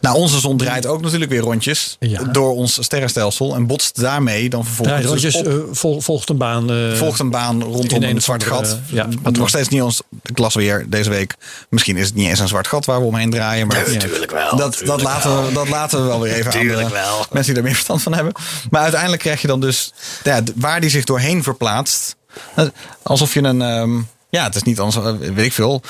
Nou, 0.00 0.16
onze 0.16 0.38
zon 0.40 0.56
draait 0.56 0.86
ook 0.86 1.00
natuurlijk 1.02 1.30
weer 1.30 1.40
rondjes 1.40 1.96
Ja. 2.00 2.22
door 2.22 2.54
ons 2.56 2.78
sterrenstelsel 2.84 3.54
en 3.54 3.66
botst 3.66 4.00
daarmee 4.00 4.48
dan 4.48 4.64
vervolgens 4.64 5.00
Draait 5.06 5.20
dus 5.22 5.32
rondjes, 5.34 5.54
op- 5.54 5.68
eh, 5.68 5.74
vol- 5.76 6.00
volgt 6.00 6.28
een 6.28 6.36
baan. 6.36 6.70
eh, 6.70 6.92
volgt 6.94 7.18
een 7.20 7.30
baan 7.30 7.62
rondom 7.62 8.02
in 8.02 8.16
een, 8.16 8.22
zwart 8.22 8.42
andere, 8.50 8.64
gat. 8.66 8.78
ja, 8.86 9.08
Wat 9.22 9.36
nog 9.36 9.48
steeds 9.48 9.68
niet 9.68 9.82
ons. 9.82 10.00
Ik 10.22 10.38
las 10.38 10.54
weer 10.54 10.86
deze 10.88 11.10
week. 11.10 11.34
Misschien 11.70 11.96
is 11.96 12.06
het 12.06 12.14
niet 12.14 12.28
eens 12.28 12.38
een 12.38 12.48
zwart 12.48 12.66
gat 12.66 12.84
waar 12.84 13.00
we 13.00 13.06
omheen 13.06 13.30
draaien. 13.30 13.66
Maar 13.66 13.84
natuurlijk 13.92 14.30
wel, 14.30 14.56
Dat, 14.56 14.80
dat, 14.84 15.02
laten 15.02 15.46
we, 15.46 15.52
dat 15.52 15.68
laten 15.68 16.00
we 16.02 16.06
wel 16.08 16.20
weer 16.20 16.32
even 16.34 16.52
aan 16.52 16.60
Tuurlijk 16.60 16.88
wel. 16.88 17.26
mensen 17.32 17.52
die 17.54 17.56
er 17.62 17.62
meer 17.68 17.74
verstand 17.74 18.02
van 18.02 18.14
hebben. 18.14 18.32
Maar 18.70 18.82
uiteindelijk 18.82 19.22
krijg 19.22 19.40
je 19.40 19.46
dan 19.46 19.60
dus 19.60 19.92
ja, 20.24 20.42
waar 20.54 20.80
die 20.80 20.90
zich 20.90 21.04
doorheen 21.04 21.42
verplaatst. 21.42 22.16
eh, 22.54 22.64
Alsof 23.02 23.34
je 23.34 23.42
een. 23.42 23.62
ehm, 23.62 24.00
ja, 24.30 24.44
het 24.44 24.54
is 24.54 24.62
niet 24.62 24.80
anders, 24.80 25.04
eh, 25.04 25.28
weet 25.34 25.44
ik 25.46 25.52
veel. 25.52 25.82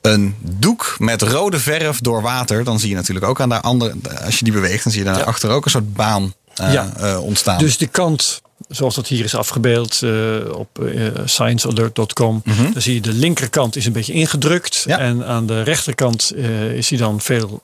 Een 0.00 0.36
doek 0.40 0.94
met 0.98 1.22
rode 1.22 1.58
verf 1.58 2.00
door 2.00 2.22
water. 2.22 2.64
Dan 2.64 2.78
zie 2.80 2.88
je 2.88 2.94
natuurlijk 2.94 3.26
ook 3.26 3.40
aan 3.40 3.48
de 3.48 3.60
andere. 3.60 3.94
Als 4.24 4.38
je 4.38 4.44
die 4.44 4.52
beweegt, 4.52 4.84
dan 4.84 4.92
zie 4.92 5.04
je 5.04 5.10
daarachter 5.12 5.50
ook 5.50 5.64
een 5.64 5.70
soort 5.70 5.94
baan 5.94 6.34
eh, 6.54 6.72
Ja. 6.72 6.92
eh, 6.96 7.22
ontstaan. 7.22 7.58
Dus 7.58 7.76
die 7.78 7.88
kant, 7.88 8.40
zoals 8.68 8.94
dat 8.94 9.06
hier 9.06 9.24
is 9.24 9.34
afgebeeld 9.34 10.02
op 10.52 10.68
sciencealert.com, 11.24 12.42
dan 12.72 12.82
zie 12.82 12.94
je 12.94 13.00
de 13.00 13.12
linkerkant 13.12 13.76
is 13.76 13.86
een 13.86 13.92
beetje 13.92 14.12
ingedrukt. 14.12 14.84
Mhm. 14.86 14.88
Ja. 14.88 14.98
En 15.04 15.26
aan 15.26 15.46
de 15.46 15.62
rechterkant 15.62 16.34
is 16.74 16.88
hij 16.88 16.98
dan 16.98 17.20
veel 17.20 17.62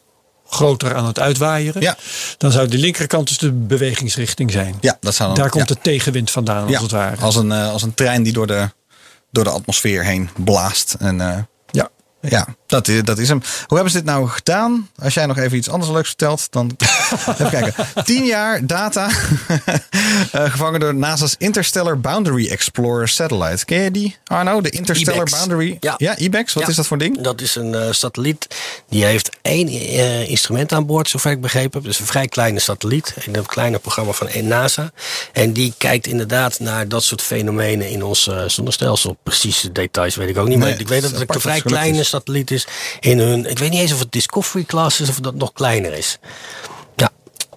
groter 0.48 0.94
aan 0.94 1.06
het 1.06 1.18
uitwaaieren. 1.18 1.82
Ja. 1.82 1.96
Dan 2.38 2.50
zou 2.52 2.68
de 2.68 2.78
linkerkant 2.78 3.28
dus 3.28 3.38
de 3.38 3.52
bewegingsrichting 3.52 4.50
zijn. 4.50 4.74
ja, 4.80 4.96
dat 5.00 5.14
zou 5.14 5.28
dan, 5.28 5.38
Daar 5.38 5.50
komt 5.50 5.68
de 5.68 5.76
tegenwind 5.82 6.30
vandaan, 6.30 6.66
als 6.66 6.82
het 6.82 6.90
ware. 6.90 7.16
Als 7.20 7.36
een, 7.36 7.52
als 7.52 7.82
een 7.82 7.94
trein 7.94 8.22
die 8.22 8.32
door 8.32 8.46
de, 8.46 8.68
door 9.30 9.44
de 9.44 9.50
atmosfeer 9.50 10.04
heen 10.04 10.30
blaast. 10.44 10.94
En 10.94 11.20
eh, 11.20 11.38
Ja. 12.20 12.46
dat 12.66 12.88
is, 12.88 13.02
dat 13.02 13.18
is 13.18 13.28
hem. 13.28 13.38
Hoe 13.66 13.76
hebben 13.76 13.90
ze 13.90 13.96
dit 13.98 14.06
nou 14.06 14.28
gedaan? 14.28 14.88
Als 15.02 15.14
jij 15.14 15.26
nog 15.26 15.38
even 15.38 15.56
iets 15.56 15.68
anders 15.68 15.92
leuks 15.92 16.08
vertelt, 16.08 16.46
dan 16.50 16.76
even 17.28 17.50
kijken. 17.50 17.74
Tien 18.04 18.24
jaar 18.24 18.66
data 18.66 19.08
eh, 20.32 20.50
gevangen 20.50 20.80
door 20.80 20.94
NASA's 20.94 21.34
Interstellar 21.38 22.00
Boundary 22.00 22.48
Explorer 22.48 23.08
Satellite. 23.08 23.64
Ken 23.64 23.78
je 23.82 23.90
die, 23.90 24.16
Arno? 24.26 24.60
De 24.60 24.70
Interstellar 24.70 25.14
IBEX. 25.26 25.30
Boundary? 25.30 25.76
Ja. 25.80 25.94
ja 25.96 26.16
IBEX? 26.18 26.52
Wat 26.52 26.62
Ja. 26.62 26.68
is 26.68 26.76
dat 26.76 26.86
voor 26.86 26.98
ding? 26.98 27.20
Dat 27.20 27.40
is 27.40 27.54
een 27.54 27.74
eh, 27.74 27.86
satelliet. 27.90 28.46
Die 28.88 29.04
heeft 29.04 29.30
één 29.42 29.68
eh, 29.68 30.28
instrument 30.28 30.72
aan 30.72 30.86
boord, 30.86 31.08
zover 31.08 31.30
ik 31.30 31.40
begrepen 31.40 31.70
heb. 31.78 31.82
Dus 31.82 31.98
een 32.00 32.06
vrij 32.06 32.28
kleine 32.28 32.58
satelliet. 32.60 33.14
In 33.24 33.36
een 33.36 33.46
kleiner 33.46 33.80
programma 33.80 34.12
van 34.12 34.28
NASA. 34.48 34.90
En 35.32 35.52
die 35.52 35.74
kijkt 35.78 36.06
inderdaad 36.06 36.60
naar 36.60 36.88
dat 36.88 37.02
soort 37.02 37.22
fenomenen 37.22 37.90
in 37.90 38.04
ons 38.04 38.26
eh, 38.28 38.44
zonnestelsel. 38.46 39.16
Precieze 39.22 39.72
details 39.72 40.14
weet 40.14 40.28
ik 40.28 40.38
ook 40.38 40.48
niet. 40.48 40.58
Nee, 40.58 40.70
maar 40.70 40.80
ik 40.80 40.88
weet 40.88 41.02
dat 41.02 41.10
het 41.10 41.34
een 41.34 41.40
vrij 41.40 41.60
kleine. 41.60 42.08
Satelliet 42.10 42.50
is. 42.50 42.66
In 43.00 43.18
hun, 43.18 43.50
ik 43.50 43.58
weet 43.58 43.70
niet 43.70 43.80
eens 43.80 43.92
of 43.92 43.98
het 43.98 44.12
Discovery 44.12 44.64
class 44.64 45.00
is 45.00 45.08
of 45.08 45.20
dat 45.20 45.34
nog 45.34 45.52
kleiner 45.52 45.92
is. 45.92 46.18
Ja, 46.96 47.10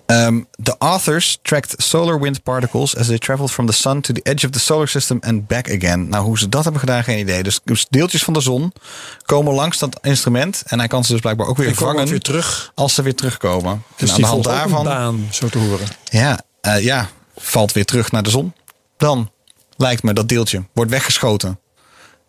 Ehm, 0.05 0.41
the 0.63 0.75
authors 0.77 1.39
tracked 1.41 1.73
solar 1.77 2.19
wind 2.19 2.43
particles 2.43 2.95
as 2.95 3.07
they 3.07 3.17
traveled 3.17 3.51
from 3.51 3.65
the 3.65 3.73
sun 3.73 4.01
to 4.01 4.13
the 4.13 4.21
edge 4.21 4.45
of 4.45 4.51
the 4.51 4.59
solar 4.59 4.87
system 4.87 5.17
and 5.21 5.47
back 5.47 5.71
again. 5.71 6.09
Nou, 6.09 6.23
hoe 6.23 6.37
ze 6.37 6.49
dat 6.49 6.63
hebben 6.63 6.81
gedaan, 6.81 7.03
geen 7.03 7.19
idee. 7.19 7.43
Dus, 7.43 7.59
dus 7.63 7.85
deeltjes 7.89 8.23
van 8.23 8.33
de 8.33 8.41
zon 8.41 8.73
komen 9.25 9.53
langs 9.53 9.77
dat 9.77 9.99
instrument. 10.01 10.63
En 10.65 10.79
hij 10.79 10.87
kan 10.87 11.03
ze 11.03 11.11
dus 11.11 11.21
blijkbaar 11.21 11.47
ook 11.47 11.57
weer 11.57 11.67
En 11.67 11.75
komen 11.75 11.93
vangen 11.93 12.09
weer 12.09 12.19
terug. 12.19 12.71
als 12.75 12.93
ze 12.93 13.01
weer 13.01 13.15
terugkomen. 13.15 13.83
Dus 13.95 14.09
en 14.09 14.09
aan 14.09 14.15
die 14.15 14.25
de 14.25 14.31
hand 14.31 14.43
daarvan, 14.43 14.83
baan, 14.83 15.27
zo 15.31 15.47
te 15.47 15.57
horen. 15.57 15.87
ja, 16.03 16.41
eh, 16.61 16.83
ja, 16.83 17.09
valt 17.37 17.71
weer 17.71 17.85
terug 17.85 18.11
naar 18.11 18.23
de 18.23 18.29
zon. 18.29 18.53
Dan 18.97 19.31
lijkt 19.77 20.03
me 20.03 20.13
dat 20.13 20.29
deeltje 20.29 20.63
wordt 20.73 20.91
weggeschoten. 20.91 21.59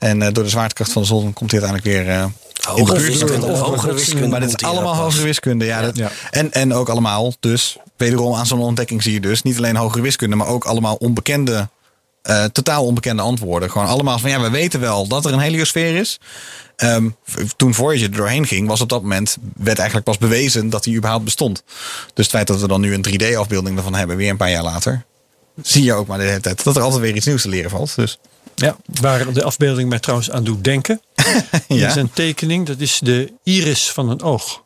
En 0.05 0.22
eh, 0.22 0.32
door 0.32 0.44
de 0.44 0.50
zwaartekracht 0.50 0.92
van 0.92 1.02
de 1.02 1.09
zon 1.09 1.32
komt 1.32 1.50
hij 1.50 1.61
uiteindelijk 1.62 2.07
weer... 2.07 2.16
eh, 2.16 2.22
in 2.22 2.30
de 2.74 2.80
hogere 2.80 2.98
buurt. 3.00 3.18
wiskunde. 3.20 3.46
of- 3.46 3.59
Hogere 3.61 3.94
wiskunde. 3.94 4.28
maar 4.28 4.40
dit 4.40 4.61
is 4.62 4.68
allemaal 4.68 4.94
hogere 4.94 5.24
wiskunde. 5.24 5.64
Ja, 5.64 5.80
dat, 5.80 5.96
Ja. 5.96 6.11
En, 6.30 6.52
en 6.52 6.74
ook 6.74 6.88
allemaal, 6.88 7.32
dus 7.40 7.76
wederom 7.96 8.34
aan 8.34 8.46
zo'n 8.46 8.61
ontdekking 8.61 9.02
zie 9.02 9.12
je 9.12 9.20
dus 9.20 9.42
niet 9.42 9.57
alleen 9.57 9.76
hogere 9.76 10.02
wiskunde, 10.02 10.36
maar 10.36 10.46
ook 10.46 10.64
allemaal 10.64 10.94
onbekende 10.94 11.68
eh, 12.22 12.44
totaal 12.44 12.84
onbekende 12.84 13.22
antwoorden. 13.22 13.70
Gewoon 13.70 13.86
allemaal 13.86 14.18
van 14.18 14.30
ja, 14.30 14.40
we 14.40 14.50
weten 14.50 14.80
wel 14.80 15.07
dat 15.07 15.24
er 15.24 15.32
een 15.32 15.38
heliosfeer 15.38 15.96
is. 15.96 16.18
Ehm, 16.76 17.09
v- 17.24 17.42
toen 17.57 17.74
Voyager 17.74 18.11
er 18.11 18.16
doorheen 18.16 18.46
ging, 18.46 18.68
was 18.68 18.80
op 18.80 18.88
dat 18.88 19.02
moment 19.02 19.36
werd 19.57 19.76
eigenlijk 19.78 20.07
pas 20.09 20.18
bewezen 20.18 20.70
dat 20.70 20.84
die 20.84 20.96
überhaupt 20.96 21.24
bestond. 21.24 21.62
Dus 22.14 22.24
het 22.24 22.34
feit 22.34 22.46
dat 22.46 22.61
we 22.61 22.68
dan 22.68 22.80
nu 22.80 22.94
een 22.94 23.02
3D-afbeelding 23.09 23.76
ervan 23.76 23.94
hebben, 23.94 24.16
weer 24.16 24.30
een 24.30 24.36
paar 24.36 24.50
jaar 24.50 24.62
later, 24.62 25.05
zie 25.62 25.82
je 25.84 25.92
ook 25.94 26.07
maar 26.07 26.18
de 26.18 26.24
hele 26.24 26.40
tijd 26.40 26.64
dat 26.64 26.76
er 26.76 26.82
altijd 26.82 27.00
weer 27.02 27.14
iets 27.16 27.26
nieuws 27.26 27.42
te 27.42 27.48
leren 27.48 27.70
valt. 27.70 27.94
Dus 27.96 28.18
ja, 28.55 28.76
Waar 29.00 29.32
de 29.32 29.42
afbeelding 29.44 29.88
mij 29.88 29.98
trouwens 29.98 30.30
aan 30.30 30.44
doet 30.44 30.64
denken. 30.64 31.00
Dat 31.14 31.62
ja. 31.66 31.88
is 31.88 31.94
een 31.94 32.11
tekening, 32.12 32.66
dat 32.66 32.80
is 32.80 32.98
de 33.02 33.32
iris 33.42 33.90
van 33.90 34.09
een 34.11 34.22
oog. 34.22 34.62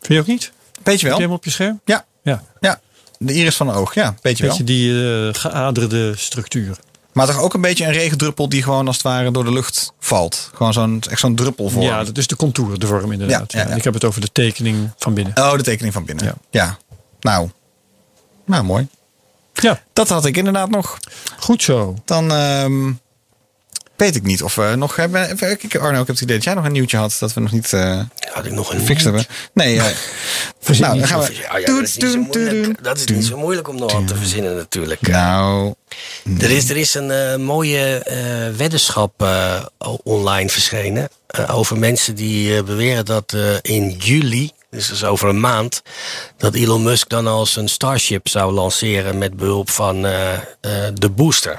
Vind 0.00 0.12
je 0.12 0.18
ook 0.20 0.26
niet? 0.26 0.52
weet 0.82 0.82
je 0.84 0.90
Heb 0.90 1.00
je 1.00 1.08
wel. 1.08 1.18
hem 1.20 1.30
op 1.30 1.44
je 1.44 1.50
scherm? 1.50 1.80
Ja, 1.84 2.04
Ja. 2.22 2.42
ja. 2.60 2.80
De 3.18 3.32
iris 3.32 3.56
van 3.56 3.66
de 3.66 3.72
oog, 3.72 3.94
ja, 3.94 4.14
weet 4.22 4.36
je 4.38 4.42
wel. 4.46 4.56
Beetje 4.56 4.72
die 4.74 5.04
eh, 5.28 5.34
geaderde 5.34 6.16
structuur. 6.16 6.76
Maar 7.12 7.26
toch 7.26 7.40
ook 7.40 7.54
een 7.54 7.60
beetje 7.60 7.84
een 7.84 7.92
regendruppel 7.92 8.48
die 8.48 8.62
gewoon 8.62 8.86
als 8.86 8.96
het 8.96 9.04
ware 9.04 9.30
door 9.30 9.44
de 9.44 9.52
lucht 9.52 9.92
valt. 9.98 10.50
Gewoon 10.54 10.72
zo'n 10.72 11.02
echt 11.10 11.20
zo'n 11.20 11.34
druppelvorm. 11.34 11.84
Ja, 11.84 12.04
dat 12.04 12.18
is 12.18 12.26
de 12.26 12.36
contour, 12.36 12.78
de 12.78 12.86
vorm 12.86 13.12
inderdaad. 13.12 13.52
Ja, 13.52 13.58
Ja, 13.58 13.64
ja, 13.64 13.70
ja. 13.70 13.76
Ik 13.76 13.84
heb 13.84 13.94
het 13.94 14.04
over 14.04 14.20
de 14.20 14.32
tekening 14.32 14.90
van 14.96 15.14
binnen. 15.14 15.36
Oh, 15.36 15.52
de 15.52 15.62
tekening 15.62 15.94
van 15.94 16.04
binnen. 16.04 16.24
Ja. 16.24 16.34
Ja. 16.50 16.78
Nou, 17.20 17.50
nou 18.44 18.64
mooi. 18.64 18.88
Ja, 19.60 19.80
Dat 19.92 20.08
had 20.08 20.24
ik 20.24 20.36
inderdaad 20.36 20.70
nog. 20.70 20.98
goed 21.38 21.62
zo. 21.62 21.96
Dan 22.04 22.32
ehm, 22.32 22.92
weet 23.96 24.16
ik 24.16 24.22
niet 24.22 24.42
of 24.42 24.54
we 24.54 24.74
nog 24.76 24.96
hebben. 24.96 25.30
Ik, 25.30 25.76
Arno, 25.76 26.00
ik 26.00 26.06
heb 26.06 26.06
het 26.06 26.20
idee 26.20 26.36
dat 26.36 26.44
jij 26.44 26.54
nog 26.54 26.64
een 26.64 26.72
nieuwtje 26.72 26.96
had 26.96 27.16
dat 27.18 27.34
we 27.34 27.40
nog 27.40 27.52
niet 27.52 27.72
eh 27.72 28.00
Had 28.32 28.46
ik 28.46 28.52
nog 28.52 28.72
een 28.72 28.78
gefixt 28.78 29.04
hebben. 29.04 29.24
Nee, 29.52 29.78
eh, 29.78 29.84
nou, 30.80 30.98
dan 30.98 31.08
gaan 31.08 31.20
we. 31.20 31.34
Ja, 31.34 31.56
ja, 31.56 31.66
dat, 31.66 31.82
is 31.82 31.96
niet 31.96 32.10
zo 32.12 32.18
moeilijk, 32.20 32.64
doen, 32.64 32.76
dat 32.82 32.98
is 32.98 33.06
doen. 33.06 33.16
niet 33.16 33.26
zo 33.26 33.36
moeilijk 33.36 33.68
om 33.68 33.78
nog 33.78 33.92
wat 33.92 34.06
te 34.06 34.16
verzinnen 34.16 34.56
natuurlijk. 34.56 35.00
Nou, 35.08 35.74
Er 36.38 36.50
is, 36.50 36.70
er 36.70 36.76
is 36.76 36.94
een 36.94 37.10
eh, 37.10 37.36
mooie 37.36 37.98
eh, 37.98 38.56
weddenschap 38.56 39.22
eh, 39.22 39.64
online 40.02 40.48
verschenen. 40.48 41.08
over 41.50 41.78
mensen 41.78 42.14
die 42.14 42.62
beweren 42.62 43.04
dat 43.04 43.36
in 43.62 43.90
juli, 43.90 44.50
dus 44.70 45.04
over 45.04 45.28
een 45.28 45.40
maand, 45.40 45.82
dat 46.36 46.54
Elon 46.54 46.82
Musk 46.82 47.08
dan 47.08 47.26
als 47.26 47.56
een 47.56 47.68
Starship 47.68 48.28
zou 48.28 48.52
lanceren 48.52 49.18
met 49.18 49.36
behulp 49.36 49.70
van 49.70 50.02
de 50.94 51.10
booster. 51.14 51.58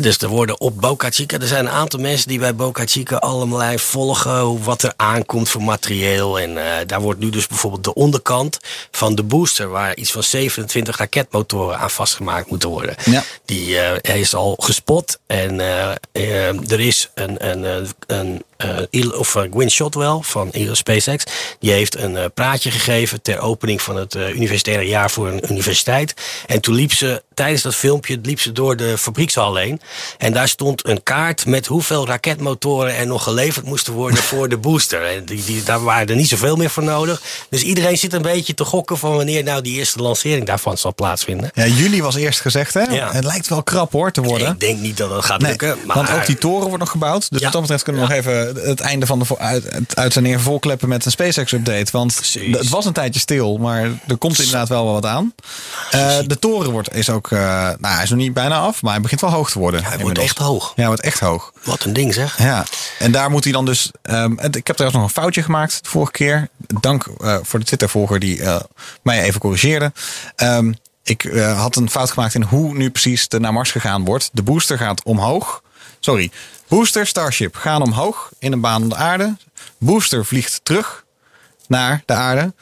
Dus 0.00 0.18
er 0.18 0.28
worden 0.28 0.60
op 0.60 0.80
Boca 0.80 1.10
Chica, 1.10 1.38
er 1.38 1.46
zijn 1.46 1.66
een 1.66 1.72
aantal 1.72 2.00
mensen 2.00 2.28
die 2.28 2.38
bij 2.38 2.54
Boca 2.54 2.82
Chica 2.86 3.16
allemaal 3.16 3.78
volgen 3.78 4.40
hoe- 4.40 4.60
wat 4.62 4.82
er 4.82 4.92
aankomt 4.96 5.48
voor 5.48 5.62
materieel. 5.62 6.40
En 6.40 6.58
eh, 6.58 6.86
daar 6.86 7.00
wordt 7.00 7.20
nu 7.20 7.30
dus 7.30 7.46
bijvoorbeeld 7.46 7.84
de 7.84 7.94
onderkant 7.94 8.58
van 8.90 9.14
de 9.14 9.22
booster, 9.22 9.68
waar 9.68 9.96
iets 9.96 10.12
van 10.12 10.22
27 10.22 10.96
raketmotoren 10.96 11.78
aan 11.78 11.90
vastgemaakt 11.90 12.50
moeten 12.50 12.68
worden. 12.68 12.94
Ja. 13.04 13.22
Die 13.44 13.76
hij 13.76 14.20
is 14.20 14.34
al 14.34 14.56
gespot 14.60 15.18
en 15.26 15.60
eh, 15.60 16.70
er 16.72 16.80
is 16.80 17.10
een, 17.14 17.48
een, 17.48 17.88
een 18.06 18.42
Il- 18.90 19.10
of 19.10 19.34
eh, 19.36 19.42
Gwynne 19.50 19.70
Shotwell 19.70 20.18
van 20.20 20.50
SpaceX. 20.72 21.24
Die 21.58 21.70
heeft 21.72 21.96
een 21.98 22.16
eh, 22.16 22.24
praatje 22.34 22.70
gegeven 22.70 23.22
ter 23.22 23.38
opening 23.38 23.82
van 23.82 23.96
het 23.96 24.14
universitaire 24.14 24.84
jaar 24.86 25.10
voor 25.10 25.28
een 25.28 25.52
universiteit. 25.52 26.14
En 26.46 26.60
toen 26.60 26.74
liep 26.74 26.92
ze 26.92 27.22
tijdens 27.34 27.62
dat 27.62 27.74
filmpje 27.74 28.18
liep 28.22 28.40
ze 28.40 28.52
door 28.52 28.76
de 28.76 28.98
fabriekshal 28.98 29.56
heen. 29.56 29.80
En 30.18 30.32
daar 30.32 30.48
stond 30.48 30.86
een 30.88 31.02
kaart 31.02 31.46
met 31.46 31.66
hoeveel 31.66 32.06
raketmotoren 32.06 32.96
er 32.96 33.06
nog 33.06 33.22
geleverd 33.22 33.66
moesten 33.66 33.92
worden 33.92 34.18
voor 34.32 34.48
de 34.48 34.56
booster. 34.58 35.02
En 35.04 35.24
die, 35.24 35.44
die, 35.44 35.62
daar 35.62 35.82
waren 35.84 36.08
er 36.08 36.16
niet 36.16 36.28
zoveel 36.28 36.56
meer 36.56 36.70
voor 36.70 36.82
nodig. 36.82 37.22
Dus 37.50 37.62
iedereen 37.62 37.98
zit 37.98 38.12
een 38.12 38.22
beetje 38.22 38.54
te 38.54 38.64
gokken 38.64 38.98
van 38.98 39.16
wanneer 39.16 39.42
nou 39.42 39.62
die 39.62 39.76
eerste 39.78 39.98
lancering 40.02 40.46
daarvan 40.46 40.78
zal 40.78 40.94
plaatsvinden. 40.94 41.50
ja, 41.54 41.66
juli 41.66 42.02
was 42.02 42.14
eerst 42.14 42.40
gezegd, 42.40 42.74
hè? 42.74 42.82
Ja. 42.82 43.12
Het 43.12 43.24
lijkt 43.24 43.48
wel 43.48 43.62
krap 43.62 43.92
hoor 43.92 44.10
te 44.10 44.22
worden. 44.22 44.48
Ik 44.52 44.60
denk 44.60 44.78
niet 44.78 44.96
dat 44.96 45.10
dat 45.10 45.24
gaat 45.24 45.40
Nee, 45.40 45.50
lukken. 45.50 45.78
Maar 45.86 45.96
want 45.96 46.10
ook 46.10 46.26
die 46.26 46.38
toren 46.38 46.66
wordt 46.66 46.78
nog 46.82 46.90
gebouwd. 46.90 47.30
Dus 47.30 47.38
Ja. 47.38 47.44
wat 47.44 47.52
dat 47.52 47.60
betreft 47.60 47.82
kunnen 47.82 48.02
we 48.02 48.08
nog 48.08 48.16
even 48.18 48.53
het 48.54 48.80
einde 48.80 49.06
van 49.06 49.18
de 49.18 49.38
uit, 49.38 49.96
uitzending 49.96 50.34
even 50.34 50.46
volkleppen 50.46 50.88
met 50.88 51.04
een 51.04 51.10
SpaceX-update. 51.10 51.92
Want 51.92 52.14
Precies. 52.14 52.56
het 52.56 52.68
was 52.68 52.84
een 52.84 52.92
tijdje 52.92 53.20
stil, 53.20 53.56
maar 53.56 53.82
er 54.06 54.16
komt 54.18 54.38
inderdaad 54.38 54.68
wel 54.68 54.92
wat 54.92 55.06
aan. 55.06 55.34
Eh, 55.90 56.18
de 56.26 56.38
toren 56.38 56.70
wordt, 56.70 56.94
is 56.94 57.10
ook, 57.10 57.30
eh, 57.30 57.38
nou 57.78 57.94
hij 57.94 58.02
is 58.02 58.10
nog 58.10 58.18
niet 58.18 58.34
bijna 58.34 58.58
af, 58.58 58.82
maar 58.82 58.92
hij 58.92 59.00
begint 59.00 59.20
wel 59.20 59.30
hoog 59.30 59.50
te 59.50 59.58
worden. 59.58 59.84
hij 59.84 59.98
wordt 59.98 60.18
echt 60.18 60.38
hoog. 60.38 60.66
Ja, 60.66 60.72
hij 60.74 60.86
wordt 60.86 61.02
echt 61.02 61.20
hoog. 61.20 61.52
Wat 61.64 61.84
een 61.84 61.92
ding 61.92 62.14
zeg. 62.14 62.38
Ja, 62.38 62.64
en 62.98 63.12
daar 63.12 63.30
moet 63.30 63.44
hij 63.44 63.52
dan 63.52 63.64
dus. 63.64 63.90
ehm, 64.02 64.38
en 64.38 64.52
ik 64.52 64.66
heb 64.66 64.76
trouwens 64.76 65.02
nog 65.02 65.02
een 65.02 65.22
foutje 65.22 65.42
gemaakt 65.42 65.78
de 65.82 65.88
vorige 65.88 66.12
keer. 66.12 66.48
Dank 66.80 67.06
eh, 67.06 67.36
voor 67.42 67.58
de 67.58 67.64
Twitter-volger 67.64 68.18
die 68.18 68.42
mij 69.02 69.22
even 69.22 69.40
corrigeerde. 69.40 69.92
Ehm, 70.36 70.72
ik 71.02 71.22
had 71.56 71.76
een 71.76 71.90
fout 71.90 72.10
gemaakt 72.10 72.34
in 72.34 72.42
hoe 72.42 72.74
nu 72.74 72.90
precies 72.90 73.28
de 73.28 73.40
naar 73.40 73.52
Mars 73.52 73.70
gegaan 73.70 74.04
wordt. 74.04 74.30
De 74.32 74.42
booster 74.42 74.78
gaat 74.78 75.02
omhoog. 75.02 75.62
Sorry. 76.04 76.30
Booster, 76.68 77.06
Starship 77.06 77.56
gaan 77.56 77.82
omhoog 77.82 78.30
in 78.38 78.52
een 78.52 78.60
baan 78.60 78.82
om 78.82 78.88
de 78.88 78.94
aarde. 78.94 79.36
Booster 79.78 80.24
vliegt 80.26 80.60
terug 80.62 81.04
naar 81.68 82.02
de 82.06 82.12
aarde. 82.12 82.54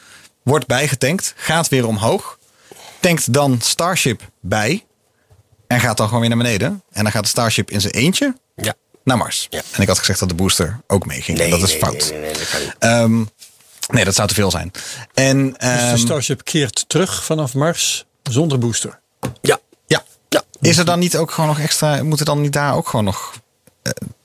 Wordt 0.43 0.67
bijgetankt. 0.67 1.33
Gaat 1.37 1.67
weer 1.69 1.87
omhoog. 1.87 2.37
Tankt 2.99 3.33
dan 3.33 3.61
Starship 3.61 4.21
bij. 4.41 4.85
En 5.67 5.79
gaat 5.79 5.97
dan 5.97 6.05
gewoon 6.05 6.21
weer 6.21 6.29
naar 6.29 6.43
beneden. 6.43 6.83
En 6.91 7.03
dan 7.03 7.11
gaat 7.11 7.23
de 7.23 7.29
Starship 7.29 7.71
in 7.71 7.81
zijn 7.81 7.93
eentje 7.93 8.35
Ja. 8.55 8.73
naar 9.03 9.17
Mars. 9.17 9.47
Ja. 9.49 9.61
En 9.71 9.81
ik 9.81 9.87
had 9.87 9.99
gezegd 9.99 10.19
dat 10.19 10.29
de 10.29 10.35
booster 10.35 10.79
ook 10.87 11.05
meeging. 11.05 11.37
dat 11.49 11.61
is 11.61 11.69
nee, 11.71 11.79
fout. 11.79 11.93
Nee, 12.09 12.11
nee, 12.11 12.19
nee, 12.21 12.33
dat 12.33 12.49
kan 12.49 12.59
niet. 12.61 12.75
Ehm, 12.79 13.23
nee, 13.95 14.05
dat 14.05 14.15
zou 14.15 14.27
te 14.27 14.33
veel 14.33 14.51
zijn. 14.51 14.71
En 15.13 15.45
Dus 15.47 15.57
ehm, 15.57 15.91
de 15.91 15.97
Starship 15.97 16.43
keert 16.43 16.85
terug 16.87 17.23
vanaf 17.23 17.53
Mars 17.53 18.05
zonder 18.23 18.59
booster. 18.59 18.99
Ja. 19.41 19.59
Is 20.63 20.77
er 20.77 20.85
dan 20.85 20.99
niet 20.99 21.17
ook 21.17 21.31
gewoon 21.31 21.49
nog 21.49 21.59
extra... 21.59 22.03
Moet 22.03 22.19
er 22.19 22.25
dan 22.25 22.41
niet 22.41 22.53
daar 22.53 22.75
ook 22.75 22.87
gewoon 22.87 23.05
nog... 23.05 23.33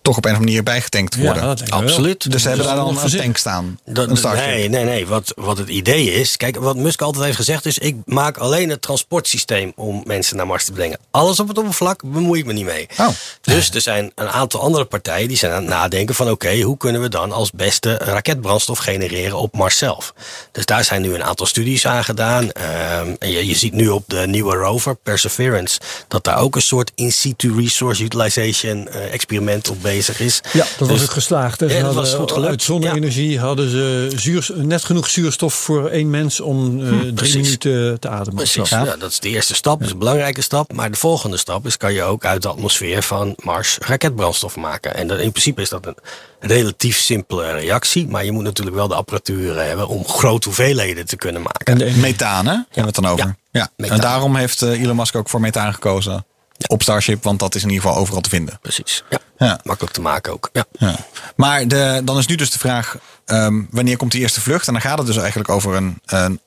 toch 0.03 0.17
op 0.17 0.25
een 0.25 0.31
of 0.31 0.37
andere 0.37 0.57
manier 0.57 0.63
bijgetankt 0.63 1.17
worden? 1.17 1.71
Absoluut. 1.71 2.31
dus 2.31 2.43
ze 2.43 2.49
hebben 2.49 2.67
daar 2.67 2.77
dan 2.77 2.99
een 2.99 3.11
tank 3.11 3.37
staan. 3.37 3.79
Dat, 3.85 4.09
een 4.09 4.17
Starship. 4.17 4.47
nee, 4.47 4.69
nee, 4.69 4.85
nee. 4.85 5.07
Wat, 5.07 5.33
wat 5.37 5.59
het 5.59 5.69
idee 5.69 6.13
is. 6.13 6.37
Kijk, 6.37 6.57
wat 6.57 6.77
Musk 6.77 7.03
altijd 7.03 7.25
heeft 7.25 7.37
gezegd 7.37 7.67
is: 7.67 7.79
ik 7.79 7.97
maak 8.05 8.37
alleen 8.37 8.69
het 8.69 8.83
transportsysteem 8.83 9.73
om 9.77 10.03
mensen 10.05 10.37
naar 10.37 10.47
Mars 10.47 10.65
te 10.65 10.73
brengen. 10.73 10.99
Alles 11.11 11.41
op 11.41 11.49
het 11.49 11.59
oppervlak 11.59 12.03
bemoei 12.05 12.41
ik 12.41 12.47
me 12.47 12.53
niet 12.53 12.65
mee. 12.65 12.89
Oh. 12.99 13.09
Dus 13.41 13.71
er 13.71 13.81
zijn 13.81 14.13
een 14.15 14.29
aantal 14.29 14.61
andere 14.61 14.85
partijen 14.85 15.29
die 15.29 15.37
zijn 15.37 15.53
aan 15.53 15.61
het 15.61 15.71
nadenken 15.71 16.15
van: 16.15 16.31
oké, 16.31 16.61
hoe 16.61 16.77
kunnen 16.77 17.01
we 17.01 17.09
dan 17.09 17.33
als 17.33 17.51
beste 17.51 17.95
raketbrandstof 17.95 18.79
genereren 18.79 19.39
op 19.39 19.57
Mars 19.57 19.79
zelf? 19.79 20.15
Dus 20.53 20.65
daar 20.65 20.85
zijn 20.85 21.03
nu 21.03 21.15
een 21.15 21.25
aantal 21.25 21.47
studies 21.47 21.87
aan 21.87 22.05
gedaan. 22.05 22.53
Ehm, 22.53 23.15
en 23.19 23.31
je, 23.31 23.47
je 23.47 23.57
ziet 23.57 23.73
nu 23.73 23.89
op 23.89 24.05
de 24.07 24.27
nieuwe 24.27 24.57
rover 24.57 24.95
Perseverance 24.95 25.81
dat 26.09 26.25
daar 26.25 26.39
ook 26.39 26.55
een 26.57 26.63
soort 26.63 26.93
in 26.95 27.13
situ 27.13 27.55
resource 27.57 28.03
utilization 28.03 28.89
eh, 28.89 29.13
experiment 29.13 29.69
op 29.69 29.83
bezig 29.89 30.21
is. 30.21 30.41
Ja, 30.53 30.59
dat 30.59 30.79
was 30.79 30.89
Dus- 30.89 31.01
het 31.01 31.11
geslaagd. 31.11 31.61
hè. 31.61 31.69
Ze 31.69 31.75
Ja, 31.75 31.79
dat 31.83 31.95
hadden, 31.95 32.11
was 32.11 32.21
goed 32.21 32.33
gelukt. 32.33 32.51
Uit 32.51 32.63
zonne-energie 32.63 33.39
hadden 33.41 33.71
ze 33.71 34.11
zuurs, 34.17 34.51
net 34.55 34.85
genoeg 34.85 35.09
zuurstof 35.09 35.55
voor 35.55 35.89
één 35.89 36.11
mens 36.11 36.41
om 36.41 36.81
eh, 36.81 36.89
drie 36.89 37.01
Hm, 37.09 37.15
precies. 37.15 37.35
minuten 37.35 38.01
te 38.01 38.09
ademen. 38.09 38.35
Precies, 38.35 38.69
ja. 38.69 38.85
dat 38.99 39.11
is 39.11 39.21
de 39.21 39.29
eerste 39.29 39.55
stap, 39.55 39.79
dat 39.79 39.87
is 39.87 39.93
een 39.93 39.99
belangrijke 39.99 40.43
stap. 40.43 40.73
Maar 40.73 40.91
de 40.91 40.97
volgende 40.97 41.37
stap 41.37 41.67
is, 41.67 41.77
kan 41.77 41.93
je 41.93 42.03
ook 42.03 42.25
uit 42.25 42.43
de 42.43 42.49
atmosfeer 42.49 43.03
van 43.03 43.35
Mars 43.45 43.79
raketbrandstof 43.81 44.57
maken. 44.57 44.95
En 44.95 45.07
dat, 45.09 45.19
in 45.19 45.31
principe 45.31 45.61
is 45.63 45.69
dat 45.69 45.87
een 45.87 45.97
relatief 46.41 46.99
simpele 46.99 47.51
reactie. 47.53 48.07
Maar 48.09 48.25
je 48.25 48.33
moet 48.33 48.43
natuurlijk 48.45 48.77
wel 48.77 48.89
de 48.89 48.95
apparatuur 48.95 49.57
hebben 49.63 49.89
om 49.89 50.05
grote 50.09 50.47
hoeveelheden 50.47 51.07
te 51.07 51.17
kunnen 51.17 51.43
maken. 51.43 51.67
En 51.73 51.79
de 51.79 51.91
Methaan, 52.01 52.47
hè? 52.47 52.53
Hebben 52.53 52.67
we 52.75 52.81
het 52.81 52.95
dan 52.95 53.07
over? 53.07 53.37
Ja. 53.51 53.71
En 53.77 54.01
daarom 54.01 54.37
heeft 54.37 54.63
eh, 54.63 54.83
Elon 54.83 54.97
Musk 54.97 55.17
ook 55.17 55.29
voor 55.29 55.41
methaan 55.41 55.73
gekozen. 55.75 56.27
Op 56.67 56.83
Starship, 56.83 57.23
want 57.25 57.39
dat 57.39 57.55
is 57.55 57.63
in 57.63 57.69
ieder 57.69 57.85
geval 57.85 58.01
overal 58.01 58.21
te 58.21 58.29
vinden. 58.29 58.59
Precies, 58.63 59.05
ja. 59.11 59.19
Ja. 59.39 59.61
Makkelijk 59.63 59.95
te 59.95 60.01
maken 60.01 60.33
ook. 60.33 60.49
Ja. 60.53 60.65
Ja. 60.73 60.97
Maar 61.37 61.69
de, 61.69 62.01
dan 62.05 62.19
is 62.19 62.27
nu 62.27 62.35
dus 62.35 62.51
de 62.51 62.59
vraag: 62.59 62.97
ehm, 63.25 63.63
wanneer 63.71 63.97
komt 63.97 64.13
die 64.13 64.21
eerste 64.21 64.41
vlucht? 64.41 64.67
En 64.67 64.73
dan 64.73 64.83
gaat 64.83 64.99
het 64.99 65.07
dus 65.07 65.17
eigenlijk 65.17 65.49
over 65.49 65.75
een, 65.75 66.01
een 66.07 66.41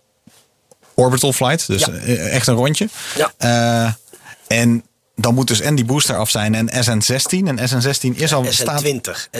orbital 0.93 1.33
flight, 1.33 1.67
dus 1.67 1.85
Ja. 1.85 1.91
eh, 1.93 2.35
echt 2.35 2.47
een 2.47 2.55
rondje. 2.55 2.89
Ja. 3.15 3.31
Eh, 3.37 3.93
en 4.59 4.85
dan 5.21 5.33
moet 5.33 5.47
dus 5.47 5.59
en 5.61 5.75
die 5.75 5.85
booster 5.85 6.15
af 6.15 6.29
zijn 6.29 6.55
en 6.55 6.69
SN16. 6.69 7.47
En 7.47 7.59
SN16 7.59 8.15
is 8.15 8.33
al 8.33 8.45
staat. 8.49 8.83
SN20. 8.83 8.89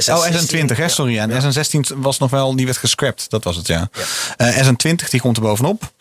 Oh, 0.10 0.26
SN20, 0.28 0.76
hè, 0.76 0.88
sorry. 0.90 1.18
En 1.18 1.32
SN16 1.32 1.96
was 1.96 2.18
nog 2.18 2.30
wel, 2.30 2.56
die 2.56 2.66
werd 2.66 2.78
gescrapt. 2.78 3.30
Dat 3.30 3.44
was 3.44 3.56
het, 3.56 3.68
ja. 3.68 3.90
Eh, 4.38 4.68
SN20, 4.68 5.10
die 5.10 5.20
komt 5.22 5.38
er 5.38 5.44
bovenop. 5.44 5.92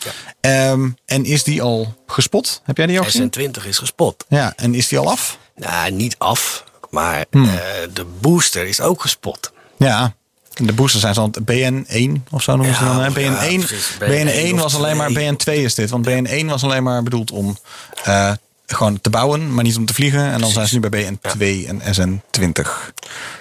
Ehm, 0.41 0.89
en 1.07 1.24
is 1.24 1.43
die 1.45 1.62
al 1.62 1.95
gespot? 2.07 2.61
Heb 2.64 2.76
jij 2.76 2.87
die 2.87 2.99
ook 2.99 3.05
gezien? 3.05 3.31
SN20 3.39 3.66
is 3.66 3.78
gespot. 3.78 4.24
Ja, 4.28 4.53
en 4.57 4.74
is 4.74 4.89
die 4.89 4.99
al 4.99 5.11
af? 5.11 5.39
Nou, 5.57 5.91
niet 5.91 6.14
af, 6.18 6.64
maar 6.91 7.24
Hmm. 7.31 7.45
eh, 7.49 7.61
de 7.93 8.05
booster 8.20 8.66
is 8.66 8.81
ook 8.81 9.01
gespot. 9.01 9.53
Ja. 9.78 10.14
De 10.55 10.72
boosters 10.72 11.03
zijn 11.03 11.14
zo'n 11.14 11.35
BN1 11.45 12.24
of 12.31 12.43
zo 12.43 12.57
noemen 12.57 12.74
ze 12.74 12.85
dan. 12.85 12.97
Hè? 13.01 13.07
ja, 13.07 13.11
BN1, 13.11 13.66
precies. 13.66 13.91
BN1 13.99 14.53
BN1 14.55 14.55
was 14.61 14.74
alleen 14.74 14.97
maar, 14.97 15.09
of 15.09 15.14
BN2 15.14 15.53
is 15.53 15.74
dit. 15.74 15.91
Want 15.91 16.07
BN1 16.09 16.45
was 16.47 16.62
alleen 16.64 16.83
maar 16.83 17.03
bedoeld 17.03 17.31
om 17.31 17.59
eh, 18.05 18.33
gewoon 18.75 19.01
te 19.01 19.11
bouwen, 19.11 19.55
maar 19.55 19.64
niet 19.64 19.77
om 19.77 19.87
te 19.87 19.95
vliegen. 19.95 20.33
En 20.33 20.41
dan 20.41 20.51
zijn 20.51 20.68
ze 20.68 20.79
nu 20.79 20.89
bij 20.89 21.05
BN2 21.12 21.66
en 21.68 21.81
SN20. 21.95 22.71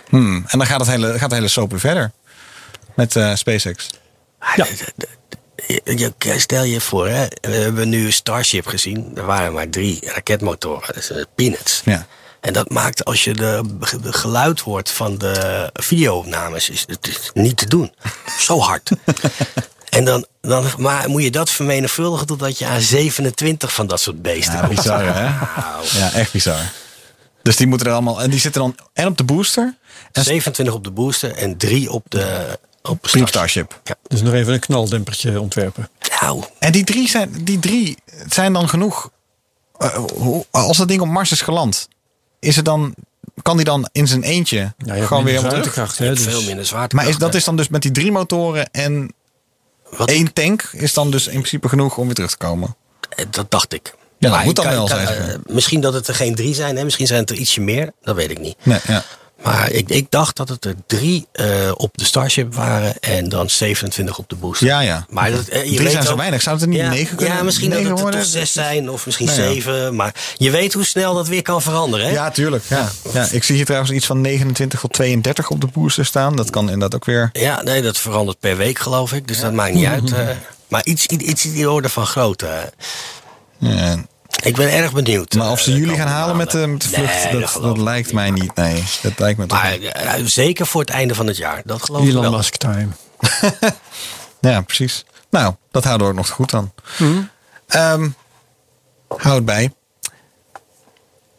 Hmm. 0.09 0.43
En 0.47 0.57
dan 0.57 0.67
gaat 0.67 0.79
het 0.79 0.89
hele, 0.89 1.19
gaat 1.19 1.29
de 1.29 1.35
hele 1.35 1.47
soap 1.47 1.69
weer 1.69 1.79
verder 1.79 2.11
met 2.95 3.15
eh, 3.15 3.35
SpaceX. 3.35 3.87
Ja. 4.55 4.67
je, 5.67 5.81
je- 6.19 6.39
stel 6.39 6.63
je 6.63 6.81
voor, 6.81 7.07
hè, 7.07 7.25
we 7.41 7.51
hebben 7.55 7.89
nu 7.89 8.11
Starship 8.11 8.67
gezien. 8.67 9.11
Er 9.15 9.25
waren 9.25 9.53
maar 9.53 9.69
drie 9.69 9.99
raketmotoren. 10.05 10.87
Dat 10.87 10.95
is 10.95 11.11
eh, 11.11 11.23
peanuts. 11.35 11.81
Ja. 11.85 12.05
En 12.39 12.53
dat 12.53 12.69
maakt 12.69 13.05
als 13.05 13.23
je 13.23 13.33
de, 13.33 13.61
de 14.01 14.13
geluid 14.13 14.59
hoort 14.59 14.91
van 14.91 15.17
de 15.17 15.69
videoopnames, 15.73 16.69
is 16.69 16.83
het 16.87 17.07
is 17.07 17.29
niet 17.33 17.57
te 17.57 17.67
doen. 17.67 17.93
Zo 18.47 18.59
hard. 18.59 18.91
En 19.89 20.05
dan, 20.05 20.25
dan 20.41 20.65
maar 20.77 21.09
moet 21.09 21.23
je 21.23 21.31
dat 21.31 21.49
vermenigvuldigen 21.49 22.27
totdat 22.27 22.57
je 22.59 22.65
aan 22.65 22.81
27 22.81 23.73
van 23.73 23.87
dat 23.87 23.99
soort 24.01 24.21
beesten 24.21 24.53
Ja, 24.53 24.67
bizar 24.67 25.15
hè? 25.15 25.23
Ja, 25.99 26.11
echt 26.13 26.31
bizar. 26.31 26.71
Dus 27.43 27.55
die 27.55 27.67
moeten 27.67 27.87
er 27.87 27.93
allemaal... 27.93 28.21
En 28.21 28.29
die 28.29 28.39
zitten 28.39 28.61
dan 28.61 28.75
en 28.93 29.07
op 29.07 29.17
de 29.17 29.23
booster 29.23 29.75
en 30.11 30.23
27 30.23 30.73
op 30.73 30.83
de 30.83 30.91
booster 30.91 31.35
en 31.35 31.57
3 31.57 31.91
op 31.91 32.05
de 32.09 32.59
op 32.81 32.97
Starship. 33.01 33.27
Starship. 33.27 33.81
Dus 34.07 34.21
nog 34.21 34.33
even 34.33 34.53
een 34.53 34.59
knaldempertje 34.59 35.41
ontwerpen. 35.41 35.89
Nou, 36.21 36.43
En 36.59 36.71
die 36.71 36.83
drie 36.83 37.09
zijn, 37.09 37.31
die 37.43 37.59
drie 37.59 37.97
zijn 38.29 38.53
dan 38.53 38.69
genoeg. 38.69 39.09
eh, 39.77 39.95
hoe- 40.13 40.45
als 40.51 40.77
dat 40.77 40.87
ding 40.87 41.01
op 41.01 41.07
Mars 41.07 41.31
is 41.31 41.41
geland, 41.41 41.87
is 42.39 42.55
het 42.55 42.65
dan, 42.65 42.95
kan 43.41 43.55
die 43.55 43.65
dan 43.65 43.89
in 43.91 44.07
zijn 44.07 44.23
eentje 44.23 44.73
gewoon 44.85 45.23
weer 45.23 45.33
helemaal 45.41 45.61
terug? 45.61 45.97
Hè, 45.97 46.13
dus 46.13 46.23
veel 46.23 46.43
minder 46.43 46.65
zwaartekracht. 46.65 46.93
Maar 46.93 47.07
is, 47.07 47.17
dat 47.17 47.35
is 47.35 47.43
dan 47.43 47.55
dus 47.55 47.67
met 47.69 47.81
die 47.81 47.91
drie 47.91 48.11
motoren 48.11 48.69
en 48.71 49.13
Wat 49.97 50.09
één 50.09 50.33
tank 50.33 50.69
is 50.71 50.93
dan 50.93 51.11
dus 51.11 51.25
in 51.25 51.31
principe 51.31 51.69
genoeg 51.69 51.97
om 51.97 52.05
weer 52.05 52.15
terug 52.15 52.29
te 52.31 52.37
komen. 52.37 52.75
Eh, 53.09 53.25
Dat 53.29 53.51
dacht 53.51 53.73
ik. 53.73 53.93
Ja, 54.17 54.29
dat 54.29 54.43
moet 54.43 54.55
dan 54.55 54.65
wel, 54.69 54.87
ze. 54.87 54.93
eh, 54.95 55.35
misschien 55.45 55.81
dat 55.81 55.93
het 55.93 56.07
er 56.07 56.15
geen 56.15 56.35
drie 56.35 56.53
zijn, 56.53 56.77
hè? 56.77 56.83
misschien 56.83 57.07
zijn 57.07 57.19
het 57.19 57.29
er 57.29 57.35
ietsje 57.35 57.61
meer, 57.61 57.91
dat 58.01 58.15
weet 58.15 58.31
ik 58.31 58.39
niet. 58.39 58.55
Nee, 58.63 58.79
ja. 58.87 59.03
Maar 59.43 59.71
ik, 59.71 59.89
ik 59.89 60.05
dacht 60.09 60.35
dat 60.37 60.49
het 60.49 60.65
er 60.65 60.75
drie 60.87 61.27
eh, 61.31 61.47
op 61.75 61.97
de 61.97 62.05
Starship 62.05 62.53
waren 62.55 62.99
en 62.99 63.29
dan 63.29 63.49
27 63.49 64.17
op 64.17 64.29
de 64.29 64.35
booster. 64.35 64.67
Ja, 64.67 64.79
ja. 64.79 65.05
Maar 65.09 65.31
dat, 65.31 65.47
eh, 65.47 65.63
je 65.63 65.67
Drie 65.69 65.79
weet 65.79 65.91
zijn 65.91 66.03
zo 66.03 66.15
weinig. 66.15 66.41
Zou 66.41 66.55
het 66.55 66.63
er 66.63 66.69
niet 66.71 66.79
ja, 66.79 66.89
negen 66.89 67.15
kunnen 67.15 67.35
Ja, 67.35 67.43
misschien 67.43 67.69
dat 67.69 67.79
het 67.79 67.99
er 67.99 68.11
toch 68.11 68.25
zes 68.25 68.53
zijn 68.53 68.89
of 68.89 69.05
misschien 69.05 69.25
Nou 69.27 69.41
ja. 69.41 69.47
zeven. 69.47 69.95
Maar 69.95 70.15
je 70.37 70.51
weet 70.51 70.73
hoe 70.73 70.85
snel 70.85 71.13
dat 71.13 71.27
weer 71.27 71.41
kan 71.41 71.61
veranderen. 71.61 72.05
Hè? 72.05 72.11
Ja, 72.11 72.31
tuurlijk. 72.31 72.63
Ja. 72.67 72.89
Ja, 73.13 73.27
ik 73.31 73.43
zie 73.43 73.55
hier 73.55 73.65
trouwens 73.65 73.91
iets 73.91 74.05
van 74.05 74.21
29 74.21 74.79
tot 74.79 74.93
32 74.93 75.49
op 75.49 75.61
de 75.61 75.67
booster 75.67 76.05
staan. 76.05 76.35
Dat 76.35 76.49
kan 76.49 76.63
inderdaad 76.63 76.95
ook 76.95 77.05
weer. 77.05 77.29
Ja, 77.33 77.61
nee, 77.61 77.81
dat 77.81 77.97
verandert 77.97 78.39
per 78.39 78.57
week 78.57 78.79
geloof 78.79 79.13
ik. 79.13 79.27
Dus 79.27 79.39
dat 79.39 79.53
maakt 79.53 79.73
niet 79.73 79.85
uit. 79.95 80.13
eh. 80.13 80.27
maar 80.67 80.85
iets, 80.85 81.05
iets, 81.05 81.23
iets 81.23 81.45
in 81.45 81.51
die 81.53 81.69
orde 81.71 81.89
van 81.89 82.05
grootte. 82.05 82.73
Ja. 83.57 83.95
Ik 84.41 84.55
ben 84.55 84.71
erg 84.73 84.93
benieuwd. 84.93 85.33
Maar 85.33 85.51
of 85.51 85.59
ze 85.59 85.71
eh, 85.71 85.77
jullie 85.77 85.95
gaan 85.95 86.07
halen 86.07 86.37
met 86.37 86.51
de, 86.51 86.57
maanden. 86.57 86.71
met 86.71 86.81
de 86.81 87.27
vlucht, 87.29 87.53
Nee, 87.59 87.63
dat, 87.73 87.77
lijkt 87.77 88.05
niet. 88.05 88.15
mij 88.15 88.31
niet. 88.31 88.55
Nee, 88.55 88.83
dat 89.01 89.19
lijkt 89.19 89.37
me 89.39 89.45
toch 89.45 89.61
Maar 89.61 89.77
niet. 89.79 89.91
eh, 89.91 90.13
zeker 90.25 90.65
voor 90.65 90.81
het 90.81 90.89
einde 90.89 91.15
van 91.15 91.27
het 91.27 91.37
jaar. 91.37 91.61
Dat 91.65 91.83
geloof 91.83 92.01
ik 92.03 92.07
Elon 92.09 92.21
wel. 92.21 92.31
Musk 92.31 92.55
time. 92.55 92.87
Ja, 94.41 94.61
precies. 94.61 95.05
Nou, 95.29 95.55
dat 95.71 95.83
houden 95.83 96.07
we 96.07 96.13
ook 96.13 96.19
nog 96.19 96.29
goed 96.29 96.53
aan. 96.53 96.73
Ehm, 97.67 98.09
hou 99.17 99.35
het 99.35 99.45
bij. 99.45 99.73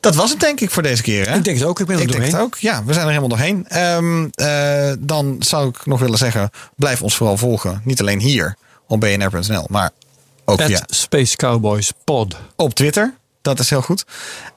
Dat 0.01 0.15
was 0.15 0.31
het 0.31 0.41
denk 0.41 0.61
ik 0.61 0.71
voor 0.71 0.83
deze 0.83 1.03
keer. 1.03 1.29
Hè? 1.29 1.37
Ik 1.37 1.45
denk 1.45 1.59
het 1.59 1.67
ook, 1.67 1.81
ik 1.81 1.87
ben 1.87 1.97
er 1.97 2.03
Ik 2.03 2.13
denk 2.13 2.25
het 2.25 2.35
ook. 2.41 2.57
Ja, 2.57 2.85
we 2.85 2.93
zijn 2.93 3.05
er 3.05 3.09
helemaal 3.13 3.29
doorheen. 3.29 3.69
Ehm, 3.69 4.29
eh, 4.35 4.93
dan 4.99 5.37
zou 5.39 5.69
ik 5.69 5.87
nog 5.87 6.01
willen 6.01 6.19
zeggen, 6.19 6.51
blijf 6.77 7.03
ons 7.03 7.17
vooral 7.17 7.37
volgen. 7.37 7.81
Niet 7.85 8.01
alleen 8.01 8.21
hier 8.21 8.57
op 8.87 9.01
bnr.nl, 9.01 9.67
maar 9.69 9.91
ook 10.51 10.61
At 10.61 10.67
via 10.67 10.81
Space 10.87 11.37
Cowboys 11.37 11.93
Pod. 12.05 12.37
op 12.57 12.75
Twitter. 12.75 13.15
Dat 13.43 13.59
is 13.59 13.71
heel 13.71 13.83
goed. 13.83 14.05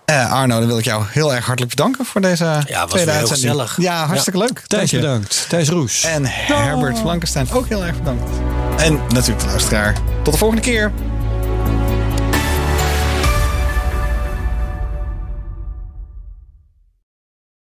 Eh, 0.06 0.32
Arno, 0.32 0.58
dan 0.60 0.68
wil 0.68 0.78
ik 0.78 0.86
jou 0.86 1.04
heel 1.10 1.34
erg 1.34 1.46
hartelijk 1.46 1.76
bedanken 1.76 2.06
voor 2.06 2.22
deze 2.22 2.44
was 2.44 2.90
tweede 2.90 3.12
uitzending. 3.12 3.30
gezellig. 3.30 3.78
Ja, 3.82 4.06
hartstikke 4.06 4.40
leuk. 4.40 4.54
Dank 4.54 4.68
Thijs 4.68 4.90
je. 4.92 5.00
bedankt. 5.00 5.46
Thijs 5.50 5.70
Roes. 5.70 6.04
En 6.04 6.26
Herbert 6.26 7.02
Blankenstein 7.02 7.52
ook 7.52 7.68
heel 7.68 7.86
erg 7.86 7.98
bedankt. 7.98 8.30
En 8.78 8.94
natuurlijk 9.10 9.40
de 9.40 9.46
luisteraar. 9.46 9.98
Tot 10.24 10.34
de 10.34 10.40
volgende 10.40 10.64
keer. 10.64 10.92